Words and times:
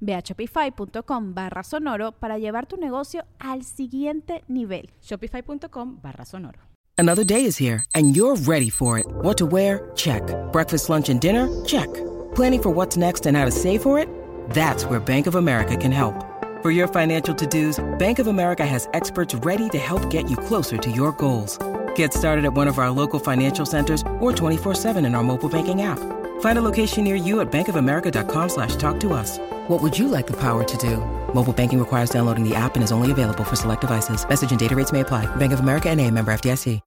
Ve 0.00 0.14
a 0.14 0.22
shopify.com 0.22 1.34
barra 1.34 1.62
sonoro 1.62 2.12
para 2.12 2.38
llevar 2.38 2.66
tu 2.66 2.76
negocio 2.76 3.24
al 3.38 3.64
siguiente 3.64 4.44
nivel. 4.48 4.90
Shopify.com 5.00 6.00
barra 6.02 6.24
sonoro. 6.24 6.58
Another 6.96 7.24
day 7.24 7.44
is 7.44 7.56
here 7.56 7.84
and 7.94 8.16
you're 8.16 8.36
ready 8.36 8.70
for 8.70 8.98
it. 8.98 9.06
What 9.22 9.38
to 9.38 9.46
wear? 9.46 9.90
Check. 9.94 10.22
Breakfast, 10.52 10.88
lunch, 10.88 11.08
and 11.08 11.20
dinner? 11.20 11.48
Check. 11.64 11.88
Planning 12.34 12.62
for 12.62 12.70
what's 12.70 12.96
next 12.96 13.26
and 13.26 13.36
how 13.36 13.44
to 13.44 13.52
save 13.52 13.82
for 13.82 14.00
it? 14.00 14.08
That's 14.50 14.84
where 14.84 14.98
Bank 14.98 15.28
of 15.28 15.36
America 15.36 15.76
can 15.76 15.92
help. 15.92 16.24
For 16.60 16.72
your 16.72 16.88
financial 16.88 17.36
to-dos, 17.36 17.78
Bank 18.00 18.18
of 18.18 18.26
America 18.26 18.66
has 18.66 18.88
experts 18.94 19.32
ready 19.46 19.68
to 19.68 19.78
help 19.78 20.10
get 20.10 20.28
you 20.28 20.36
closer 20.36 20.76
to 20.76 20.90
your 20.90 21.12
goals. 21.12 21.56
Get 21.94 22.12
started 22.12 22.44
at 22.44 22.52
one 22.52 22.66
of 22.66 22.78
our 22.78 22.90
local 22.90 23.20
financial 23.20 23.64
centers 23.64 24.02
or 24.18 24.32
24-7 24.32 25.06
in 25.06 25.14
our 25.14 25.22
mobile 25.22 25.48
banking 25.48 25.82
app. 25.82 26.00
Find 26.40 26.58
a 26.58 26.62
location 26.62 27.04
near 27.04 27.14
you 27.14 27.40
at 27.40 27.52
bankofamerica.com 27.52 28.48
slash 28.48 28.74
talk 28.76 28.98
to 29.00 29.12
us. 29.12 29.38
What 29.68 29.80
would 29.82 29.96
you 29.96 30.08
like 30.08 30.26
the 30.26 30.36
power 30.36 30.64
to 30.64 30.76
do? 30.78 30.96
Mobile 31.32 31.52
banking 31.52 31.78
requires 31.78 32.10
downloading 32.10 32.42
the 32.42 32.56
app 32.56 32.74
and 32.74 32.82
is 32.82 32.90
only 32.90 33.12
available 33.12 33.44
for 33.44 33.54
select 33.54 33.82
devices. 33.82 34.26
Message 34.28 34.50
and 34.50 34.58
data 34.58 34.74
rates 34.74 34.90
may 34.92 35.00
apply. 35.00 35.26
Bank 35.36 35.52
of 35.52 35.60
America 35.60 35.94
NA, 35.94 36.10
member 36.10 36.32
FDIC. 36.32 36.80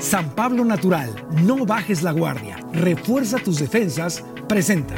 San 0.00 0.30
Pablo 0.30 0.64
Natural, 0.64 1.14
no 1.44 1.64
bajes 1.64 2.02
la 2.02 2.12
guardia. 2.12 2.58
Refuerza 2.72 3.38
tus 3.38 3.58
defensas. 3.60 4.24
Presenta. 4.48 4.94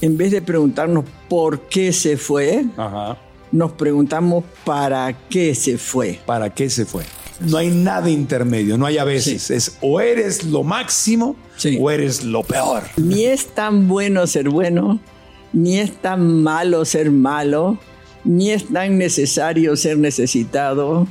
En 0.00 0.16
vez 0.16 0.32
de 0.32 0.42
preguntarnos 0.42 1.04
por 1.28 1.60
qué 1.68 1.92
se 1.92 2.16
fue, 2.16 2.64
Ajá. 2.76 3.16
Nos 3.52 3.72
preguntamos 3.72 4.44
para 4.64 5.12
qué 5.28 5.54
se 5.54 5.78
fue. 5.78 6.18
¿Para 6.26 6.52
qué 6.54 6.68
se 6.70 6.86
fue? 6.86 7.04
No 7.40 7.58
hay 7.58 7.70
nada 7.70 8.08
intermedio, 8.10 8.78
no 8.78 8.86
hay 8.86 8.98
a 8.98 9.04
veces. 9.04 9.42
Sí. 9.44 9.54
Es 9.54 9.76
o 9.80 10.00
eres 10.00 10.44
lo 10.44 10.62
máximo 10.62 11.36
Sí. 11.56 11.78
o 11.80 11.90
eres 11.90 12.24
lo 12.24 12.42
peor. 12.42 12.82
Ni 12.96 13.24
es 13.26 13.48
tan 13.48 13.88
bueno 13.88 14.26
ser 14.26 14.48
bueno, 14.48 15.00
ni 15.52 15.78
es 15.78 15.92
tan 16.00 16.42
malo 16.42 16.84
ser 16.84 17.10
malo, 17.10 17.78
ni 18.24 18.50
es 18.50 18.68
tan 18.72 18.96
necesario 18.98 19.76
ser 19.76 19.98
necesitado, 19.98 21.06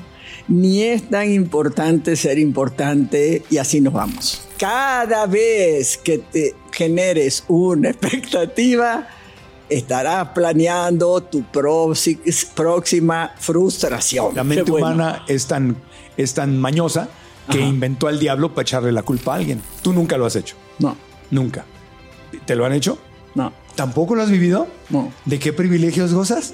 ni 0.48 0.82
es 0.84 1.10
tan 1.10 1.32
importante 1.32 2.16
ser 2.16 2.40
importante 2.40 3.44
y 3.50 3.58
así 3.58 3.82
nos 3.82 3.94
vamos. 3.94 4.48
Cada 4.58 5.26
vez 5.28 5.98
que 5.98 6.18
te 6.20 6.56
generes 6.72 7.44
una 7.48 7.90
expectativa, 7.92 9.08
estarás 9.72 10.30
planeando 10.30 11.22
tu 11.24 11.44
próxima 12.54 13.32
frustración. 13.40 14.36
La 14.36 14.44
mente 14.44 14.70
bueno. 14.72 14.88
humana 14.88 15.24
es 15.28 15.48
tan, 15.48 15.76
es 16.18 16.34
tan 16.34 16.58
mañosa 16.60 17.10
que 17.50 17.60
Ajá. 17.60 17.68
inventó 17.68 18.08
al 18.08 18.20
diablo 18.20 18.50
para 18.54 18.64
echarle 18.64 18.92
la 18.92 19.04
culpa 19.04 19.34
a 19.34 19.36
alguien. 19.38 19.62
Tú 19.82 19.94
nunca 19.94 20.18
lo 20.18 20.26
has 20.26 20.36
hecho. 20.36 20.56
No, 20.80 20.96
Nunca. 21.32 21.66
¿Te 22.46 22.56
lo 22.56 22.66
han 22.66 22.74
hecho? 22.74 22.98
no, 23.36 23.54
¿Tampoco 23.76 24.16
lo 24.16 24.22
has 24.22 24.30
vivido? 24.30 24.68
no. 24.90 25.12
¿De 25.26 25.40
qué 25.40 25.54
privilegios 25.54 26.14
gozas? 26.14 26.54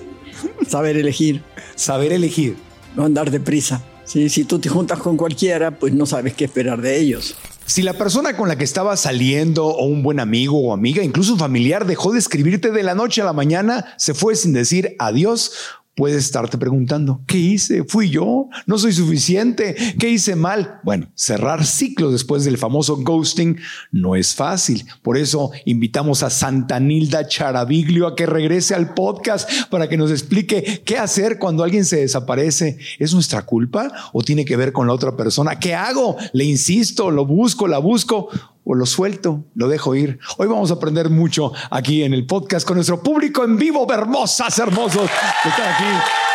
Saber 0.68 0.98
elegir. 0.98 1.44
Saber 1.76 2.14
elegir. 2.14 2.56
no 2.96 3.04
andar 3.06 3.32
deprisa. 3.32 3.82
¿sí? 4.06 4.30
Si 4.30 4.44
tú 4.44 4.60
te 4.60 4.70
juntas 4.70 5.00
con 5.00 5.18
cualquiera, 5.18 5.72
pues 5.72 5.94
no 5.94 6.06
sabes 6.06 6.34
qué 6.36 6.46
esperar 6.46 6.80
de 6.82 7.00
ellos. 7.00 7.36
Si 7.68 7.82
la 7.82 7.94
persona 7.94 8.38
con 8.38 8.48
la 8.48 8.58
que 8.58 8.64
estabas 8.64 9.02
saliendo 9.02 9.66
o 9.66 9.86
un 9.88 10.02
buen 10.02 10.22
amigo 10.22 10.58
o 10.58 10.74
amiga, 10.74 11.04
incluso 11.04 11.34
un 11.34 11.40
familiar, 11.40 11.86
dejó 11.86 12.14
de 12.14 12.20
escribirte 12.20 12.72
de 12.72 12.82
la 12.82 12.96
noche 12.96 13.22
a 13.22 13.26
la 13.26 13.34
mañana, 13.34 13.94
se 13.98 14.14
fue 14.14 14.38
sin 14.38 14.54
decir 14.54 14.96
adiós, 15.00 15.52
puedes 15.98 16.24
estarte 16.24 16.60
preguntando, 16.60 17.22
¿qué 17.26 17.40
hice? 17.40 17.84
¿Fui 17.84 18.12
yo? 18.12 18.48
¿No 18.68 18.78
soy 18.78 18.94
suficiente? 18.94 19.76
¿Qué 20.00 20.12
hice 20.12 20.36
mal? 20.36 20.80
Bueno, 20.84 21.08
cerrar 21.16 21.66
ciclos 21.66 22.12
después 22.12 22.46
del 22.46 22.60
famoso 22.60 22.98
ghosting 22.98 23.58
no 23.92 24.16
es 24.16 24.36
fácil. 24.36 24.86
Por 25.02 25.18
eso 25.18 25.50
invitamos 25.66 26.22
a 26.22 26.30
Santa 26.30 26.80
Nilda 26.80 27.28
Charaviglio 27.28 28.06
a 28.06 28.16
que 28.16 28.28
regrese 28.28 28.76
al 28.76 28.94
podcast 28.94 29.50
para 29.72 29.90
que 29.90 29.98
nos 29.98 30.12
explique 30.12 30.84
qué 30.86 31.00
hacer 31.00 31.40
cuando 31.40 31.64
alguien 31.64 31.84
se 31.84 31.98
desaparece. 31.98 32.78
¿Es 33.00 33.16
nuestra 33.16 33.42
culpa 33.42 33.92
o 34.14 34.22
tiene 34.22 34.46
que 34.46 34.56
ver 34.56 34.74
con 34.74 34.86
la 34.86 34.94
otra 34.94 35.18
persona? 35.18 35.60
¿Qué 35.60 35.74
hago? 35.74 36.16
¿Le 36.32 36.44
insisto? 36.44 37.10
¿Lo 37.10 37.26
busco? 37.26 37.68
¿La 37.68 37.80
busco? 37.80 38.30
O 38.68 38.76
lo 38.76 38.86
suelto, 38.86 39.46
lo 39.56 39.70
dejo 39.70 39.96
ir. 39.96 40.20
Hoy 40.38 40.48
vamos 40.48 40.72
a 40.72 40.74
aprender 40.74 41.10
mucho 41.10 41.54
aquí 41.72 42.04
en 42.04 42.14
el 42.14 42.26
podcast 42.26 42.68
con 42.68 42.76
nuestro 42.76 43.02
público 43.02 43.46
en 43.46 43.58
vivo, 43.58 43.88
hermosas, 43.92 44.60
hermosos, 44.60 45.10
que 45.42 45.50
están 45.50 45.74
aquí, 45.74 45.86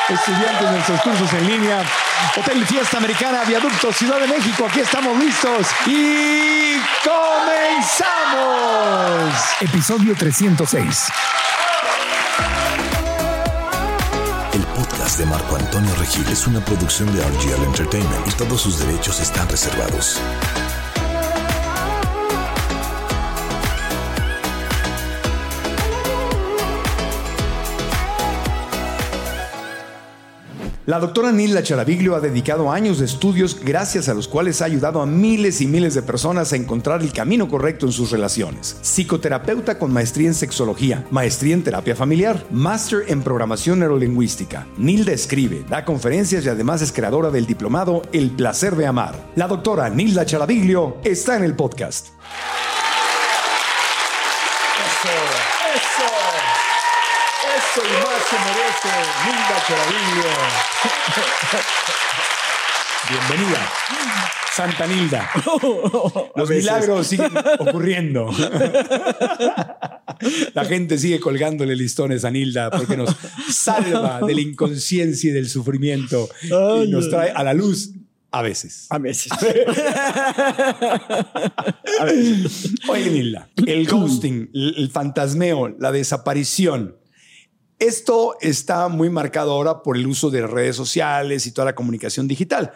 estudiantes 0.09 0.63
de 0.63 0.73
nuestros 0.73 1.03
cursos 1.03 1.31
en 1.35 1.47
línea. 1.47 1.85
Hotel 2.35 2.65
Fiesta 2.65 2.97
Americana, 2.97 3.45
Viaducto, 3.45 3.93
Ciudad 3.93 4.19
de 4.19 4.29
México, 4.29 4.65
aquí 4.67 4.81
estamos 4.81 5.15
listos 5.19 5.67
y 5.87 6.77
comenzamos. 7.05 8.25
Episodio 9.61 10.15
306. 10.17 11.09
El 14.55 14.63
podcast 14.63 15.19
de 15.19 15.27
Marco 15.27 15.57
Antonio 15.57 15.95
Regil 15.97 16.27
es 16.29 16.47
una 16.47 16.65
producción 16.65 17.15
de 17.15 17.23
RGL 17.23 17.65
Entertainment 17.65 18.27
y 18.27 18.31
todos 18.33 18.63
sus 18.63 18.79
derechos 18.79 19.21
están 19.21 19.47
reservados. 19.51 20.19
La 30.85 30.99
doctora 30.99 31.31
Nilda 31.31 31.63
Charaviglio 31.63 32.17
ha 32.17 32.21
dedicado 32.21 32.73
años 32.73 32.99
de 32.99 33.05
estudios 33.05 33.61
gracias 33.63 34.09
a 34.09 34.15
los 34.15 34.27
cuales 34.27 34.61
ha 34.61 34.65
ayudado 34.65 35.01
a 35.01 35.07
miles 35.07 35.61
y 35.61 35.69
miles 35.69 35.95
de 35.95 36.03
personas 36.03 36.53
a 36.53 36.57
encontrar 36.57 37.03
el 37.03 37.13
camino 37.13 37.47
correcto 37.49 37.87
en 37.87 37.93
sus 37.93 38.11
relaciones. 38.11 38.79
Psicoterapeuta 38.83 39.79
con 39.79 39.93
maestría 39.93 40.27
en 40.27 40.35
sexología, 40.35 41.07
maestría 41.13 41.55
en 41.55 41.63
terapia 41.63 41.95
familiar, 41.95 42.45
máster 42.51 43.05
en 43.07 43.23
programación 43.23 43.79
neurolingüística. 43.79 44.67
Nilda 44.77 45.13
escribe, 45.13 45.65
da 45.69 45.85
conferencias 45.85 46.45
y 46.45 46.49
además 46.49 46.83
es 46.83 46.91
creadora 46.91 47.31
del 47.31 47.47
diplomado 47.47 48.03
El 48.13 48.33
placer 48.33 48.75
de 48.75 48.87
amar. 48.87 49.15
La 49.37 49.47
doctora 49.47 49.89
Nilda 49.89 50.27
Charaviglio 50.27 50.97
está 51.05 51.37
en 51.37 51.45
el 51.45 51.55
podcast. 51.55 52.09
Eso, 54.99 55.15
eso. 55.77 56.13
Eso 57.55 57.83
y 57.87 57.93
más 58.03 58.22
se 58.33 58.39
merece 58.39 58.89
Nilda 59.27 59.57
Charaviglio. 59.67 60.33
Bienvenida, 63.11 63.61
Santa 64.55 64.87
Nilda. 64.87 65.31
Los 66.37 66.49
veces. 66.49 66.65
milagros 66.65 67.07
siguen 67.09 67.33
ocurriendo. 67.59 68.31
La 70.55 70.65
gente 70.65 70.97
sigue 70.97 71.21
colgándole 71.21 71.77
listones 71.77 72.25
a 72.25 72.31
Nilda 72.31 72.71
porque 72.71 72.97
nos 72.97 73.15
salva 73.51 74.21
de 74.27 74.35
la 74.35 74.41
inconsciencia 74.41 75.29
y 75.29 75.35
del 75.35 75.51
sufrimiento 75.51 76.31
y 76.43 76.89
nos 76.89 77.11
trae 77.11 77.33
a 77.33 77.43
la 77.43 77.53
luz 77.53 77.91
a 78.31 78.41
veces. 78.41 78.87
A 78.89 78.97
veces. 78.99 79.31
Oye, 82.89 83.11
Nilda, 83.11 83.51
el 83.67 83.87
ghosting, 83.87 84.49
el 84.55 84.75
el 84.79 84.91
fantasmeo, 84.91 85.77
la 85.79 85.93
desaparición. 85.93 87.02
Esto 87.83 88.37
está 88.41 88.87
muy 88.87 89.11
marcado 89.11 89.51
ahora 89.51 89.83
por 89.83 89.97
el 89.97 90.07
uso 90.07 90.31
de 90.31 90.47
redes 90.47 90.77
sociales 90.77 91.49
y 91.49 91.51
toda 91.51 91.65
la 91.65 91.75
comunicación 91.75 92.29
digital, 92.29 92.73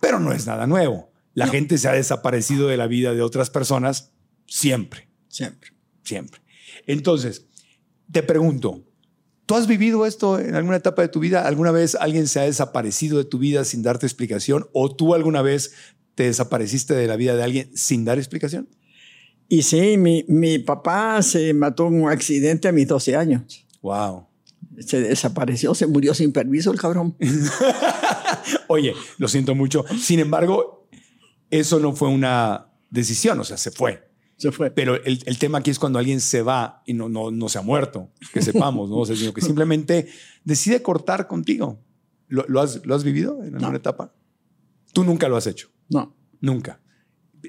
pero 0.00 0.18
no 0.18 0.32
es 0.32 0.48
nada 0.48 0.66
nuevo. 0.66 1.12
La 1.32 1.46
gente 1.46 1.78
se 1.78 1.86
ha 1.86 1.92
desaparecido 1.92 2.66
de 2.66 2.76
la 2.76 2.88
vida 2.88 3.14
de 3.14 3.22
otras 3.22 3.50
personas 3.50 4.14
siempre, 4.48 5.08
Siempre. 5.28 5.70
siempre. 6.02 6.40
Entonces, 6.88 7.46
te 8.10 8.24
pregunto, 8.24 8.82
¿tú 9.46 9.54
has 9.54 9.68
vivido 9.68 10.04
esto 10.04 10.40
en 10.40 10.56
alguna 10.56 10.78
etapa 10.78 11.02
de 11.02 11.08
tu 11.08 11.20
vida? 11.20 11.46
¿Alguna 11.46 11.70
vez 11.70 11.94
alguien 11.94 12.26
se 12.26 12.40
ha 12.40 12.42
desaparecido 12.42 13.18
de 13.18 13.26
tu 13.26 13.38
vida 13.38 13.64
sin 13.64 13.84
darte 13.84 14.06
explicación? 14.06 14.66
¿O 14.72 14.92
tú 14.92 15.14
alguna 15.14 15.40
vez 15.40 15.72
te 16.16 16.24
desapareciste 16.24 16.94
de 16.94 17.06
la 17.06 17.14
vida 17.14 17.36
de 17.36 17.44
alguien 17.44 17.76
sin 17.76 18.04
dar 18.04 18.18
explicación? 18.18 18.68
Y 19.46 19.62
sí, 19.62 19.96
mi, 19.98 20.24
mi 20.26 20.58
papá 20.58 21.22
se 21.22 21.54
mató 21.54 21.86
en 21.86 22.02
un 22.02 22.10
accidente 22.10 22.66
a 22.66 22.72
mis 22.72 22.88
12 22.88 23.14
años. 23.14 23.64
Wow. 23.82 24.27
Se 24.80 25.00
desapareció, 25.00 25.74
se 25.74 25.86
murió 25.86 26.14
sin 26.14 26.32
permiso 26.32 26.70
el 26.70 26.78
cabrón. 26.78 27.16
Oye, 28.68 28.94
lo 29.18 29.28
siento 29.28 29.54
mucho. 29.54 29.84
Sin 29.98 30.20
embargo, 30.20 30.88
eso 31.50 31.78
no 31.80 31.94
fue 31.94 32.08
una 32.08 32.68
decisión, 32.90 33.40
o 33.40 33.44
sea, 33.44 33.56
se 33.56 33.70
fue. 33.70 34.08
Se 34.36 34.52
fue. 34.52 34.70
Pero 34.70 34.94
el, 35.02 35.20
el 35.26 35.38
tema 35.38 35.58
aquí 35.58 35.70
es 35.70 35.78
cuando 35.78 35.98
alguien 35.98 36.20
se 36.20 36.42
va 36.42 36.82
y 36.86 36.94
no, 36.94 37.08
no, 37.08 37.30
no 37.30 37.48
se 37.48 37.58
ha 37.58 37.62
muerto, 37.62 38.12
que 38.32 38.40
sepamos, 38.40 38.88
¿no? 38.88 38.98
O 38.98 39.06
sea, 39.06 39.16
sino 39.16 39.34
que 39.34 39.40
simplemente 39.40 40.08
decide 40.44 40.80
cortar 40.80 41.26
contigo. 41.26 41.82
¿Lo, 42.28 42.44
lo 42.46 42.60
has, 42.60 42.84
¿Lo 42.86 42.94
has 42.94 43.02
vivido 43.04 43.42
en 43.42 43.56
alguna 43.56 43.78
etapa? 43.78 44.14
Tú 44.92 45.02
nunca 45.02 45.28
lo 45.28 45.36
has 45.36 45.46
hecho. 45.46 45.70
No, 45.88 46.14
Nunca. 46.40 46.80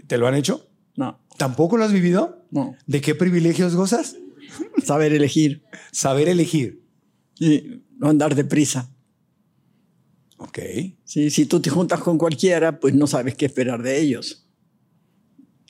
¿Te 0.07 0.17
lo 0.17 0.27
han 0.27 0.35
hecho? 0.35 0.67
no, 0.95 1.19
¿Tampoco 1.37 1.77
lo 1.77 1.83
has 1.83 1.93
vivido? 1.93 2.45
no. 2.51 2.75
¿De 2.87 3.01
qué 3.01 3.13
privilegios 3.13 3.75
gozas? 3.75 4.15
Saber 4.83 5.13
elegir 5.13 5.63
Saber 5.91 6.27
elegir. 6.27 6.83
Y 7.39 7.83
no 7.97 8.09
andar 8.09 8.35
deprisa. 8.35 8.93
Ok. 10.37 10.59
Sí, 11.03 11.29
si 11.29 11.45
tú 11.45 11.59
te 11.59 11.69
juntas 11.69 11.99
con 12.01 12.17
cualquiera, 12.17 12.79
pues 12.79 12.93
no 12.93 13.07
sabes 13.07 13.35
qué 13.35 13.45
esperar 13.45 13.83
de 13.83 13.99
ellos. 13.99 14.47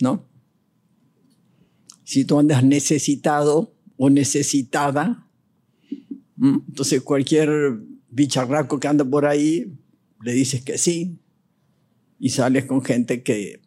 ¿No? 0.02 0.28
Si 2.04 2.26
tú 2.26 2.40
andas 2.40 2.64
necesitado 2.64 3.76
o 3.98 4.10
necesitada, 4.10 5.28
entonces 6.42 7.02
cualquier 7.02 7.80
bicharraco 8.10 8.80
que 8.80 8.88
anda 8.88 9.06
por 9.06 9.26
ahí, 9.26 9.78
le 10.22 10.34
dices 10.34 10.64
que 10.64 10.78
sí 10.78 11.20
y 12.20 12.30
sales 12.30 12.66
con 12.66 12.84
gente 12.84 13.24
que 13.24 13.62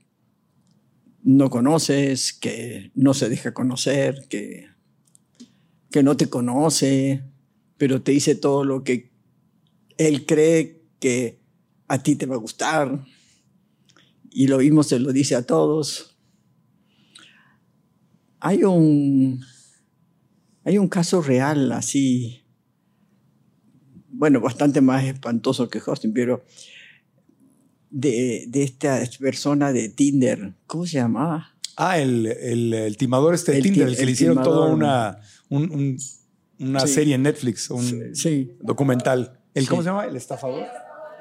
no 1.23 1.51
conoces, 1.51 2.33
que 2.33 2.91
no 2.95 3.15
se 3.15 3.29
deja 3.29 3.55
conocer, 3.55 4.27
que, 4.29 4.67
que 5.91 6.03
no 6.03 6.17
te 6.17 6.29
conoce, 6.29 7.23
pero 7.83 8.01
te 8.01 8.13
dice 8.13 8.37
todo 8.37 8.63
lo 8.63 8.85
que 8.85 9.11
él 9.99 10.25
cree 10.25 10.85
que 11.01 11.41
a 11.89 12.01
ti 12.01 12.15
te 12.15 12.27
va 12.27 12.37
a 12.37 12.39
gustar. 12.39 13.05
Y 14.31 14.47
lo 14.47 14.59
mismo 14.59 14.85
se 14.85 15.01
lo 15.01 15.13
dice 15.13 15.35
a 15.35 15.43
todos. 15.45 16.17
Hay 18.39 18.63
un, 18.63 19.45
hay 20.63 20.79
un 20.79 20.87
caso 20.87 21.23
real 21.23 21.73
así, 21.73 22.45
bueno, 24.13 24.41
bastante 24.41 24.81
más 24.81 25.03
espantoso 25.03 25.69
que 25.69 25.83
Hosting, 25.85 26.13
pero 26.13 26.45
de, 27.91 28.45
de 28.47 28.63
esta 28.63 29.03
persona 29.19 29.73
de 29.73 29.89
Tinder, 29.89 30.55
¿cómo 30.69 30.87
se 30.87 30.99
llamaba? 30.99 31.53
Ah, 31.77 31.99
el, 31.99 32.27
el, 32.27 32.75
el 32.75 32.97
timador 32.97 33.35
este 33.35 33.51
de 33.51 33.59
El 33.59 33.65
Tinder, 33.65 33.87
ti- 33.89 33.91
el 33.95 33.99
que 33.99 34.05
le 34.07 34.13
hicieron 34.13 34.41
toda 34.45 34.73
una, 34.73 35.19
un- 35.49 35.71
un- 35.73 35.99
una 36.59 36.81
Sí. 36.81 36.95
serie 36.95 37.15
en 37.15 37.23
Netflix, 37.23 37.71
un 37.71 38.15
Sí, 38.15 38.57
documental. 38.61 39.41
¿El, 39.55 39.69
¿Cómo 39.69 39.83
se 39.83 39.89
llama? 39.89 40.07
¿El 40.07 40.17
estafador? 40.17 40.67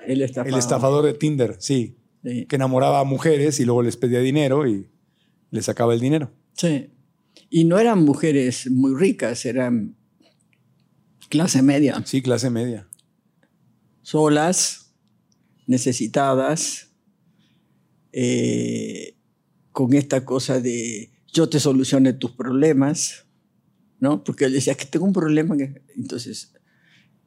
el 0.08 0.22
estafador. 0.22 0.54
El 0.54 0.60
estafador 0.60 1.06
de 1.06 1.14
Tinder, 1.14 1.56
sí. 1.60 1.98
Sí. 2.24 2.46
Que 2.46 2.56
enamoraba 2.56 3.00
a 3.00 3.04
mujeres 3.04 3.60
y 3.60 3.66
luego 3.66 3.82
les 3.84 3.98
pedía 3.98 4.20
dinero 4.20 4.68
y 4.68 4.90
les 5.52 5.66
sacaba 5.66 5.94
el 5.94 6.00
dinero. 6.00 6.32
Sí. 6.54 6.90
Y 7.50 7.64
no 7.66 7.80
eran 7.80 8.04
mujeres 8.04 8.70
muy 8.70 8.94
ricas, 9.00 9.46
eran 9.46 9.96
clase 11.30 11.62
media, 11.62 12.02
Sí, 12.06 12.22
clase 12.22 12.50
media. 12.50 12.88
solas, 14.02 14.94
necesitadas, 15.68 16.92
eh, 18.12 19.16
con 19.72 19.94
esta 19.94 20.26
cosa 20.26 20.60
de 20.60 21.12
yo 21.32 21.48
te 21.50 21.60
solucione 21.60 22.14
tus 22.14 22.32
problemas, 22.32 23.26
¿no? 24.02 24.22
Porque 24.26 24.46
él 24.46 24.52
decía 24.54 24.76
que 24.76 24.86
tengo 24.86 25.06
un 25.06 25.14
problema, 25.14 25.56
que-". 25.56 25.82
entonces 25.96 26.52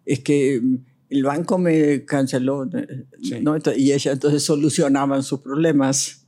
es 0.04 0.20
que 0.20 0.60
el 1.08 1.22
banco 1.22 1.56
me 1.56 2.04
canceló, 2.04 2.68
Sí. 3.22 3.40
¿no? 3.40 3.56
Y 3.76 3.92
ella 3.92 4.12
entonces 4.12 4.42
solucionaban 4.42 5.22
sus 5.22 5.40
problemas. 5.40 6.26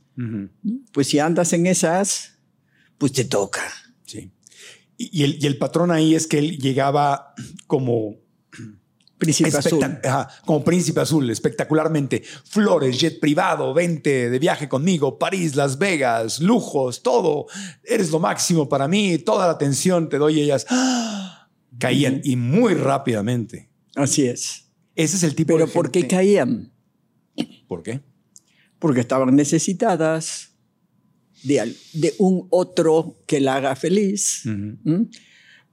Pues 0.93 1.07
si 1.07 1.19
andas 1.19 1.53
en 1.53 1.67
esas, 1.67 2.39
pues 2.97 3.11
te 3.11 3.23
toca. 3.25 3.61
Sí. 4.05 4.31
Y, 4.97 5.19
y 5.19 5.23
el, 5.25 5.37
y 5.43 5.45
el 5.45 5.59
patrón 5.59 5.91
ahí 5.91 6.15
es 6.15 6.25
que 6.25 6.39
él 6.39 6.57
llegaba 6.57 7.35
como 7.67 8.15
Príncipe 9.17 9.49
azul. 9.49 9.83
Ajá, 10.03 10.29
como 10.45 10.63
príncipe 10.63 10.99
azul, 10.99 11.29
espectacularmente. 11.29 12.21
Flores, 12.21 12.99
jet 12.99 13.19
privado, 13.19 13.73
vente 13.73 14.29
de 14.29 14.39
viaje 14.39 14.69
conmigo, 14.69 15.17
París, 15.17 15.55
Las 15.55 15.79
Vegas, 15.79 16.39
lujos, 16.39 17.01
todo. 17.01 17.47
Eres 17.83 18.11
lo 18.11 18.19
máximo 18.19 18.69
para 18.69 18.87
mí, 18.87 19.17
toda 19.17 19.47
la 19.47 19.53
atención 19.53 20.07
te 20.09 20.17
doy. 20.17 20.41
Ellas 20.41 20.67
¡ah! 20.69 21.49
caían 21.79 22.21
y 22.23 22.35
muy 22.35 22.75
rápidamente. 22.75 23.71
Así 23.95 24.27
es. 24.27 24.65
Ese 24.95 25.17
es 25.17 25.23
el 25.23 25.33
tipo 25.33 25.53
Pero 25.53 25.65
de 25.65 25.73
¿por 25.73 25.89
qué 25.89 26.07
caían? 26.07 26.71
¿Por 27.67 27.81
qué? 27.81 28.01
Porque 28.79 28.99
estaban 28.99 29.35
necesitadas 29.35 30.51
de, 31.43 32.13
un 32.19 32.47
otro 32.49 33.19
que 33.27 33.39
la 33.39 33.55
haga 33.55 33.75
feliz, 33.75 34.43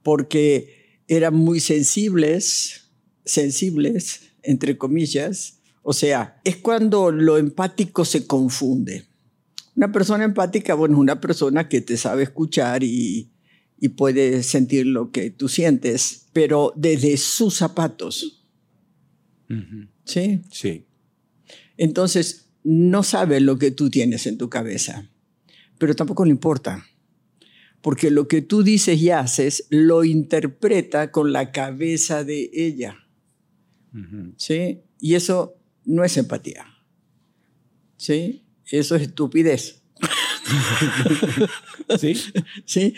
porque 0.03 1.01
eran 1.07 1.35
muy 1.35 1.59
sensibles, 1.59 2.84
sensibles, 3.25 4.21
entre 4.43 4.77
comillas. 4.77 5.59
O 5.83 5.93
sea, 5.93 6.39
es 6.43 6.57
cuando 6.57 7.11
lo 7.11 7.37
empático 7.37 8.05
se 8.05 8.25
confunde. 8.25 9.05
Una 9.75 9.91
persona 9.91 10.23
empática, 10.23 10.73
bueno, 10.73 10.95
es 10.95 11.01
una 11.01 11.19
persona 11.19 11.67
que 11.67 11.81
te 11.81 11.97
sabe 11.97 12.23
escuchar 12.23 12.83
y, 12.83 13.31
y 13.79 13.89
puede 13.89 14.41
sentir 14.43 14.85
lo 14.85 15.11
que 15.11 15.29
tú 15.29 15.49
sientes, 15.49 16.27
pero 16.33 16.73
desde 16.75 17.17
sus 17.17 17.55
zapatos. 17.55 18.45
¿sí? 20.05 20.41
Sí. 20.51 20.85
Entonces, 21.77 22.49
no 22.63 23.03
sabe 23.03 23.39
lo 23.41 23.59
que 23.59 23.71
tú 23.71 23.89
tienes 23.89 24.25
en 24.25 24.37
tu 24.37 24.49
cabeza, 24.49 25.09
pero 25.77 25.95
tampoco 25.95 26.25
le 26.25 26.31
importa, 26.31 26.85
porque 27.81 28.09
lo 28.09 28.27
que 28.27 28.41
tú 28.41 28.63
dices 28.63 28.99
y 28.99 29.11
haces 29.11 29.67
lo 29.69 30.03
interpreta 30.03 31.11
con 31.11 31.31
la 31.31 31.51
cabeza 31.51 32.23
de 32.23 32.49
ella, 32.53 33.04
¿sí? 34.37 34.81
Y 34.99 35.15
eso 35.15 35.55
no 35.85 36.03
es 36.03 36.17
empatía, 36.17 36.65
¿sí? 37.97 38.43
Eso 38.71 38.95
es 38.95 39.03
estupidez, 39.03 39.81
Sí. 41.99 42.15
¿sí? 42.65 42.93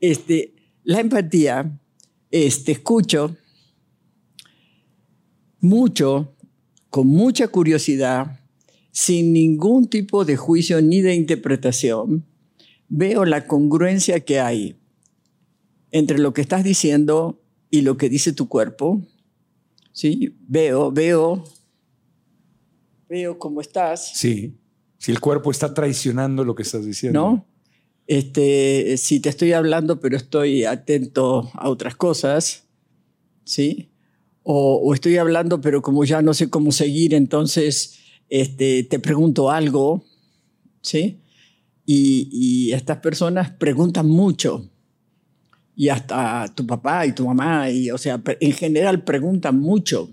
Este, 0.00 0.54
la 0.84 1.00
empatía 1.00 1.78
es 2.30 2.64
te 2.64 2.72
escucho 2.72 3.36
mucho, 5.60 6.34
con 6.90 7.08
mucha 7.08 7.48
curiosidad, 7.48 8.40
sin 8.92 9.32
ningún 9.32 9.88
tipo 9.88 10.24
de 10.24 10.36
juicio 10.36 10.80
ni 10.80 11.00
de 11.00 11.14
interpretación, 11.14 12.24
veo 12.88 13.24
la 13.24 13.46
congruencia 13.46 14.20
que 14.20 14.40
hay 14.40 14.76
entre 15.90 16.18
lo 16.18 16.32
que 16.32 16.40
estás 16.40 16.64
diciendo 16.64 17.40
y 17.70 17.82
lo 17.82 17.96
que 17.96 18.08
dice 18.08 18.32
tu 18.32 18.48
cuerpo. 18.48 19.02
¿Sí? 19.98 20.32
Veo, 20.46 20.92
veo, 20.92 21.42
veo 23.08 23.36
cómo 23.36 23.60
estás. 23.60 24.12
Sí. 24.14 24.56
Si 24.96 25.10
el 25.10 25.18
cuerpo 25.18 25.50
está 25.50 25.74
traicionando 25.74 26.44
lo 26.44 26.54
que 26.54 26.62
estás 26.62 26.86
diciendo. 26.86 27.20
¿no? 27.20 27.46
Este, 28.06 28.96
si 28.96 29.18
te 29.18 29.28
estoy 29.28 29.54
hablando, 29.54 29.98
pero 29.98 30.16
estoy 30.16 30.64
atento 30.64 31.50
a 31.52 31.68
otras 31.68 31.96
cosas, 31.96 32.68
¿sí? 33.42 33.90
O, 34.44 34.76
o 34.84 34.94
estoy 34.94 35.16
hablando, 35.16 35.60
pero 35.60 35.82
como 35.82 36.04
ya 36.04 36.22
no 36.22 36.32
sé 36.32 36.48
cómo 36.48 36.70
seguir, 36.70 37.12
entonces 37.12 37.98
este, 38.28 38.84
te 38.84 39.00
pregunto 39.00 39.50
algo, 39.50 40.04
¿sí? 40.80 41.18
Y, 41.84 42.28
y 42.30 42.72
estas 42.72 42.98
personas 42.98 43.50
preguntan 43.50 44.06
mucho. 44.06 44.70
Y 45.80 45.90
hasta 45.90 46.52
tu 46.56 46.66
papá 46.66 47.06
y 47.06 47.12
tu 47.12 47.24
mamá, 47.24 47.70
y, 47.70 47.92
o 47.92 47.98
sea, 47.98 48.20
en 48.40 48.52
general 48.52 49.04
preguntan 49.04 49.60
mucho, 49.60 50.10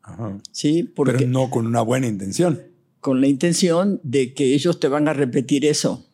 Ajá. 0.00 0.38
¿sí? 0.52 0.84
Porque 0.84 1.14
Pero 1.18 1.28
no 1.28 1.50
con 1.50 1.66
una 1.66 1.82
buena 1.82 2.06
intención. 2.06 2.62
con 3.00 3.20
la 3.20 3.26
intención 3.26 4.00
de 4.04 4.32
que 4.32 4.54
ellos 4.54 4.78
te 4.78 4.86
van 4.86 5.08
a 5.08 5.12
repetir 5.12 5.64
eso. 5.64 6.06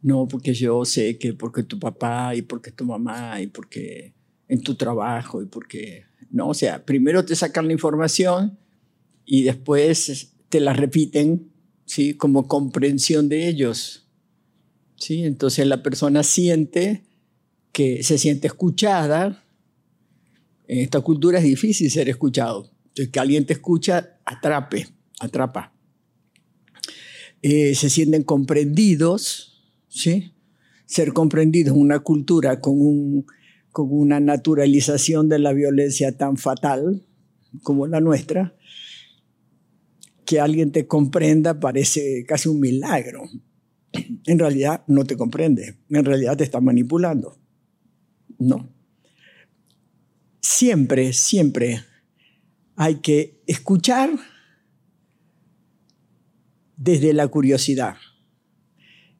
No, 0.00 0.26
porque 0.28 0.54
yo 0.54 0.82
sé 0.86 1.18
que 1.18 1.34
porque 1.34 1.62
tu 1.62 1.78
papá 1.78 2.34
y 2.34 2.40
porque 2.40 2.70
tu 2.72 2.86
mamá 2.86 3.38
y 3.42 3.48
porque 3.48 4.14
en 4.48 4.62
tu 4.62 4.74
trabajo 4.74 5.42
y 5.42 5.44
porque... 5.46 6.04
No, 6.30 6.48
o 6.48 6.54
sea, 6.54 6.86
primero 6.86 7.22
te 7.26 7.36
sacan 7.36 7.66
la 7.66 7.74
información 7.74 8.58
y 9.26 9.42
después 9.42 10.32
te 10.48 10.58
la 10.58 10.72
repiten, 10.72 11.52
¿sí? 11.84 12.14
Como 12.14 12.48
comprensión 12.48 13.28
de 13.28 13.46
ellos. 13.48 14.08
¿Sí? 14.96 15.24
Entonces 15.24 15.66
la 15.66 15.82
persona 15.82 16.22
siente 16.22 17.02
que 17.72 18.02
se 18.02 18.18
siente 18.18 18.46
escuchada. 18.46 19.44
En 20.68 20.78
esta 20.78 21.00
cultura 21.00 21.38
es 21.38 21.44
difícil 21.44 21.90
ser 21.90 22.08
escuchado. 22.08 22.70
Entonces, 22.88 23.08
que 23.10 23.20
alguien 23.20 23.46
te 23.46 23.54
escucha, 23.54 24.18
atrape, 24.24 24.86
atrapa. 25.20 25.72
eh, 27.42 27.74
se 27.74 27.90
sienten 27.90 28.22
comprendidos, 28.22 29.60
¿sí? 29.88 30.32
Ser 30.86 31.12
comprendidos 31.12 31.74
en 31.74 31.80
una 31.80 31.98
cultura 32.00 32.60
con, 32.60 32.74
un, 32.80 33.26
con 33.72 33.88
una 33.90 34.20
naturalización 34.20 35.28
de 35.28 35.38
la 35.40 35.52
violencia 35.52 36.16
tan 36.16 36.36
fatal 36.36 37.04
como 37.62 37.86
la 37.86 38.00
nuestra, 38.00 38.54
que 40.24 40.40
alguien 40.40 40.70
te 40.72 40.86
comprenda 40.86 41.60
parece 41.60 42.24
casi 42.26 42.48
un 42.48 42.60
milagro. 42.60 43.22
En 44.26 44.38
realidad 44.38 44.84
no 44.86 45.04
te 45.04 45.16
comprende, 45.16 45.76
en 45.90 46.04
realidad 46.04 46.36
te 46.36 46.44
está 46.44 46.60
manipulando. 46.60 47.41
No. 48.38 48.68
Siempre, 50.40 51.12
siempre 51.12 51.84
hay 52.76 52.96
que 52.96 53.42
escuchar 53.46 54.10
desde 56.76 57.12
la 57.12 57.28
curiosidad 57.28 57.96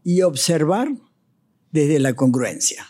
y 0.03 0.23
observar 0.23 0.89
desde 1.71 1.99
la 2.01 2.15
congruencia. 2.15 2.85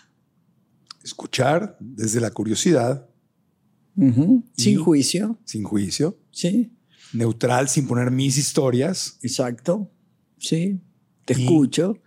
Escuchar 1.05 1.77
desde 1.81 2.21
la 2.21 2.31
curiosidad. 2.31 3.09
Sin 4.57 4.79
juicio. 4.79 5.39
Sin 5.45 5.65
juicio. 5.65 6.19
Sí. 6.31 6.73
Neutral, 7.13 7.69
sin 7.69 7.87
poner 7.87 8.11
mis 8.11 8.39
historias. 8.39 9.19
Exacto. 9.23 9.93
Sí. 10.39 10.81
Te 11.27 11.35
escucho. 11.35 11.99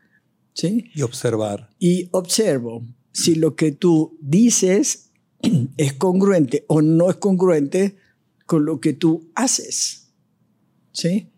Sí. 0.54 0.90
Y 0.96 1.02
observar. 1.04 1.70
Y 1.78 2.10
observo 2.12 2.84
si 3.16 3.36
lo 3.36 3.56
que 3.56 3.72
tú 3.72 4.18
dices 4.20 5.12
es 5.78 5.94
congruente 5.94 6.66
o 6.68 6.82
no 6.82 7.10
es 7.10 7.16
congruente 7.16 7.96
con 8.46 8.66
lo 8.66 8.82
que 8.82 8.92
tú 8.92 9.32
haces. 9.36 10.12
¿Sí? 10.92 11.30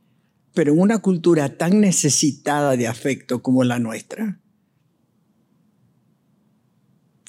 Pero 0.56 0.74
en 0.74 0.80
una 0.80 0.98
cultura 1.00 1.56
tan 1.56 1.80
necesitada 1.80 2.76
de 2.76 2.88
afecto 2.88 3.44
como 3.44 3.64
la 3.64 3.78
nuestra, 3.78 4.42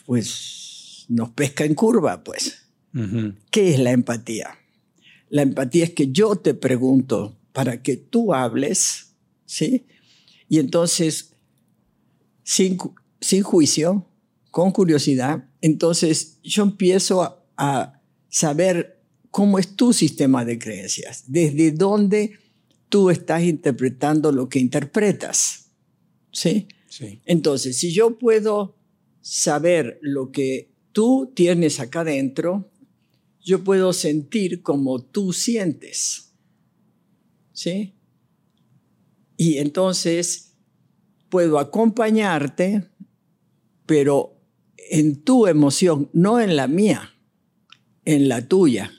pues 0.07 1.05
nos 1.09 1.31
pesca 1.31 1.65
en 1.65 1.75
curva, 1.75 2.25
pues. 2.25 2.65
¿Qué 3.51 3.75
es 3.75 3.79
la 3.79 3.93
empatía? 3.93 4.59
La 5.29 5.43
empatía 5.43 5.85
es 5.85 5.91
que 5.91 6.11
yo 6.11 6.37
te 6.37 6.55
pregunto 6.55 7.39
para 7.53 7.83
que 7.83 7.99
tú 7.99 8.33
hables, 8.33 9.13
¿sí? 9.45 9.85
Y 10.49 10.59
entonces, 10.59 11.35
sin, 12.43 12.79
sin 13.21 13.43
juicio, 13.43 14.08
con 14.59 14.73
curiosidad, 14.73 15.49
entonces 15.61 16.41
yo 16.43 16.65
empiezo 16.65 17.23
a, 17.23 17.47
a 17.57 18.03
saber 18.29 19.01
cómo 19.31 19.61
es 19.61 19.77
tu 19.77 19.93
sistema 19.93 20.45
de 20.45 20.59
creencias, 20.59 21.23
desde 21.29 21.71
dónde 21.71 22.33
tú 22.89 23.09
estás 23.09 23.45
interpretando 23.45 24.33
lo 24.33 24.49
que 24.49 24.59
interpretas. 24.59 25.71
¿Sí? 26.33 26.67
Sí. 26.89 27.23
Entonces, 27.25 27.77
si 27.77 27.93
yo 27.93 28.19
puedo 28.19 28.77
saber 29.21 30.01
lo 30.03 30.33
que 30.33 30.73
tú 30.91 31.31
tienes 31.37 31.79
acá 31.79 32.01
adentro, 32.01 32.69
yo 33.41 33.63
puedo 33.63 33.93
sentir 33.93 34.63
como 34.63 35.05
tú 35.05 35.33
sientes. 35.33 36.33
¿Sí? 37.53 37.95
Y 39.37 39.59
entonces 39.59 40.57
puedo 41.29 41.61
acompañarte, 41.61 42.89
pero 43.87 44.38
en 44.91 45.23
tu 45.23 45.47
emoción, 45.47 46.11
no 46.13 46.41
en 46.41 46.57
la 46.57 46.67
mía, 46.67 47.15
en 48.05 48.29
la 48.29 48.47
tuya. 48.47 48.93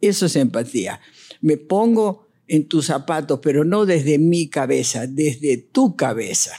Eso 0.00 0.26
es 0.26 0.36
empatía. 0.36 1.00
Me 1.40 1.56
pongo 1.56 2.28
en 2.46 2.68
tus 2.68 2.86
zapatos, 2.86 3.40
pero 3.42 3.64
no 3.64 3.86
desde 3.86 4.18
mi 4.18 4.48
cabeza, 4.48 5.06
desde 5.06 5.56
tu 5.56 5.96
cabeza. 5.96 6.52